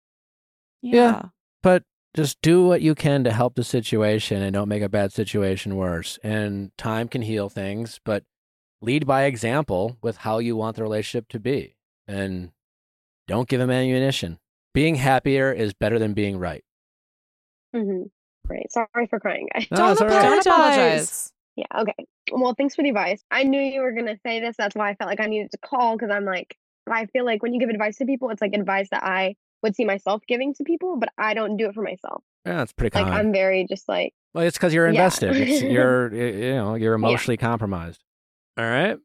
Yeah. 0.83 1.23
But 1.63 1.83
just 2.15 2.41
do 2.43 2.65
what 2.67 2.83
you 2.83 2.95
can 2.95 3.25
to 3.25 3.33
help 3.33 3.55
the 3.55 3.65
situation 3.65 4.43
and 4.43 4.55
don't 4.55 4.69
make 4.69 4.83
a 4.83 4.89
bad 4.89 5.13
situation 5.13 5.77
worse. 5.77 6.19
And 6.23 6.77
time 6.79 7.09
can 7.09 7.23
heal 7.23 7.49
things, 7.49 8.01
but 8.05 8.25
lead 8.81 9.07
by 9.07 9.25
example 9.25 9.97
with 10.03 10.19
how 10.19 10.39
you 10.39 10.57
want 10.57 10.77
the 10.77 10.83
relationship 10.83 11.29
to 11.29 11.41
be, 11.41 11.77
and 12.07 12.51
don't 13.27 13.49
give 13.49 13.61
them 13.61 13.71
ammunition. 13.71 14.39
Being 14.75 14.97
happier 14.97 15.53
is 15.53 15.73
better 15.73 15.99
than 15.99 16.13
being 16.15 16.39
right. 16.39 16.63
Mm-hmm. 17.75 18.05
Right. 18.51 18.67
Sorry 18.73 19.07
for 19.09 19.21
crying, 19.21 19.49
guys. 19.53 19.67
No, 19.71 19.77
Don't 19.79 19.93
it's 19.93 20.01
all 20.01 20.09
right. 20.09 20.23
don't 20.23 20.47
apologize. 20.47 20.47
apologize. 20.47 21.33
Yeah, 21.57 21.81
okay. 21.81 22.07
Well, 22.33 22.55
thanks 22.57 22.75
for 22.77 22.83
the 22.83 22.91
advice. 22.91 23.23
I 23.31 23.43
knew 23.43 23.61
you 23.61 23.81
were 23.81 23.93
gonna 23.93 24.19
say 24.25 24.41
this. 24.41 24.57
That's 24.57 24.75
why 24.77 24.91
I 24.91 24.95
felt 24.95 25.09
like 25.11 25.21
I 25.21 25.27
needed 25.27 25.51
to 25.53 25.59
call 25.59 25.97
because 25.97 26.11
I'm 26.11 26.25
like, 26.25 26.57
I 26.89 27.07
feel 27.07 27.25
like 27.25 27.43
when 27.43 27.53
you 27.53 27.61
give 27.61 27.69
advice 27.69 27.97
to 27.99 28.07
people, 28.07 28.31
it's 28.31 28.41
like 28.41 28.55
advice 28.55 28.89
that 28.91 29.03
I 29.05 29.35
would 29.63 29.75
see 29.75 29.85
myself 29.85 30.23
giving 30.29 30.55
to 30.55 30.65
people, 30.65 30.97
but 30.97 31.09
I 31.19 31.35
don't 31.35 31.57
do 31.57 31.67
it 31.69 31.75
for 31.75 31.83
myself. 31.83 32.23
Yeah, 32.47 32.59
that's 32.59 32.73
pretty 32.73 32.97
Like. 32.97 33.07
I'm 33.13 33.33
very 33.33 33.67
just 33.69 33.89
like, 33.89 34.15
Well, 34.33 34.45
it's 34.47 34.57
because 34.57 34.73
you're 34.73 34.87
Yeah. 34.87 34.91
invested. 34.93 35.37
It's, 35.37 35.63
you're, 35.63 36.15
you 36.15 36.55
know, 36.55 36.75
you're 36.77 36.95
emotionally 36.95 37.37
compromised. 37.37 38.03
All 38.59 38.65
right. 38.65 38.97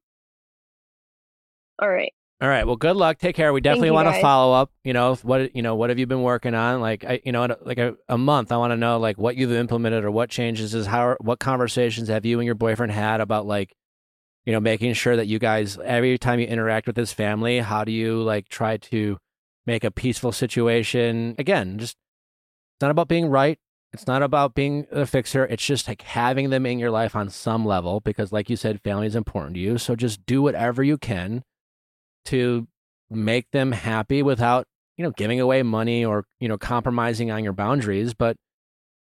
all 1.79 1.89
right. 1.89 2.11
All 2.41 2.49
right. 2.49 2.65
Well, 2.65 2.75
good 2.75 2.97
luck. 2.97 3.19
Take 3.19 3.35
care. 3.35 3.53
We 3.53 3.61
definitely 3.61 3.91
want 3.91 4.07
to 4.07 4.21
follow 4.21 4.53
up. 4.53 4.71
You 4.83 4.93
know, 4.93 5.15
what 5.15 5.55
you 5.55 5.61
know, 5.61 5.75
what 5.75 5.89
have 5.91 5.99
you 5.99 6.07
been 6.07 6.23
working 6.23 6.55
on? 6.55 6.81
Like, 6.81 7.05
I, 7.05 7.21
you 7.23 7.31
know, 7.31 7.55
like 7.61 7.77
a, 7.77 7.95
a 8.09 8.17
month, 8.17 8.51
I 8.51 8.57
want 8.57 8.71
to 8.71 8.77
know 8.77 8.97
like 8.99 9.17
what 9.17 9.37
you've 9.37 9.53
implemented 9.53 10.03
or 10.03 10.11
what 10.11 10.29
changes 10.29 10.73
is 10.73 10.87
how 10.87 11.15
what 11.21 11.39
conversations 11.39 12.09
have 12.09 12.25
you 12.25 12.39
and 12.39 12.45
your 12.45 12.55
boyfriend 12.55 12.91
had 12.91 13.21
about 13.21 13.45
like, 13.45 13.75
you 14.45 14.51
know, 14.51 14.59
making 14.59 14.93
sure 14.93 15.15
that 15.15 15.27
you 15.27 15.39
guys 15.39 15.77
every 15.85 16.17
time 16.17 16.39
you 16.39 16.47
interact 16.47 16.87
with 16.87 16.95
this 16.95 17.13
family, 17.13 17.59
how 17.59 17.83
do 17.85 17.91
you 17.93 18.21
like 18.23 18.49
try 18.49 18.77
to 18.77 19.17
make 19.65 19.83
a 19.83 19.91
peaceful 19.91 20.31
situation? 20.33 21.35
Again, 21.37 21.77
just 21.77 21.95
it's 22.75 22.81
not 22.81 22.91
about 22.91 23.07
being 23.07 23.27
right. 23.27 23.59
It's 23.93 24.07
not 24.07 24.23
about 24.23 24.55
being 24.55 24.87
a 24.91 25.05
fixer. 25.05 25.45
It's 25.45 25.63
just 25.65 25.87
like 25.87 26.01
having 26.01 26.49
them 26.49 26.65
in 26.65 26.79
your 26.79 26.89
life 26.91 27.15
on 27.15 27.29
some 27.29 27.63
level 27.65 27.99
because, 27.99 28.31
like 28.31 28.49
you 28.49 28.55
said, 28.55 28.81
family 28.81 29.05
is 29.05 29.15
important 29.15 29.53
to 29.55 29.59
you. 29.59 29.77
So 29.77 29.95
just 29.95 30.25
do 30.25 30.41
whatever 30.41 30.83
you 30.83 30.97
can 30.97 31.43
to 32.25 32.67
make 33.09 33.51
them 33.51 33.71
happy 33.71 34.23
without, 34.23 34.65
you 34.97 35.03
know, 35.03 35.11
giving 35.11 35.39
away 35.39 35.61
money 35.61 36.03
or, 36.03 36.25
you 36.39 36.47
know, 36.47 36.57
compromising 36.57 37.29
on 37.29 37.43
your 37.43 37.53
boundaries. 37.53 38.15
But 38.15 38.35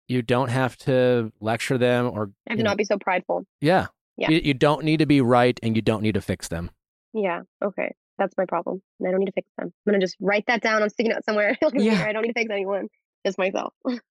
you 0.07 0.21
don't 0.21 0.49
have 0.49 0.77
to 0.77 1.31
lecture 1.41 1.79
them 1.79 2.11
or, 2.13 2.29
you 2.49 2.57
to 2.57 2.63
know, 2.63 2.69
not 2.69 2.77
be 2.77 2.83
so 2.83 2.97
prideful. 2.99 3.45
yeah. 3.61 3.87
Yeah. 4.17 4.29
You, 4.29 4.39
you 4.45 4.53
don't 4.53 4.85
need 4.85 4.99
to 4.99 5.05
be 5.05 5.19
right 5.19 5.59
and 5.61 5.75
you 5.75 5.81
don't 5.81 6.01
need 6.01 6.13
to 6.13 6.21
fix 6.21 6.47
them. 6.47 6.71
Yeah. 7.13 7.41
Okay. 7.61 7.93
That's 8.17 8.33
my 8.37 8.45
problem. 8.45 8.81
I 9.05 9.11
don't 9.11 9.19
need 9.19 9.25
to 9.25 9.33
fix 9.33 9.49
them. 9.57 9.73
I'm 9.85 9.91
gonna 9.91 9.99
just 9.99 10.15
write 10.21 10.45
that 10.47 10.61
down. 10.61 10.81
I'm 10.81 10.87
sticking 10.87 11.11
it 11.11 11.25
somewhere. 11.25 11.57
Yeah. 11.73 12.01
I 12.07 12.13
don't 12.13 12.21
need 12.21 12.29
to 12.29 12.39
fix 12.39 12.49
anyone. 12.49 12.87
Just 13.25 13.37
myself. 13.37 13.73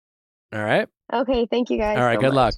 All 0.52 0.62
right. 0.62 0.88
okay. 1.12 1.46
Thank 1.50 1.70
you 1.70 1.78
guys. 1.78 1.98
All 1.98 2.04
right, 2.04 2.16
so 2.16 2.22
good 2.22 2.34
luck. 2.34 2.54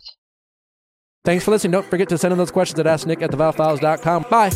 Thanks 1.24 1.44
for 1.44 1.50
listening. 1.50 1.72
Don't 1.72 1.86
forget 1.86 2.08
to 2.08 2.18
send 2.18 2.32
in 2.32 2.38
those 2.38 2.50
questions 2.50 2.78
at 2.80 2.86
AskNick 2.86 3.22
at 3.22 3.30
theviallfiles.com. 3.30 4.26
Bye. 4.30 4.50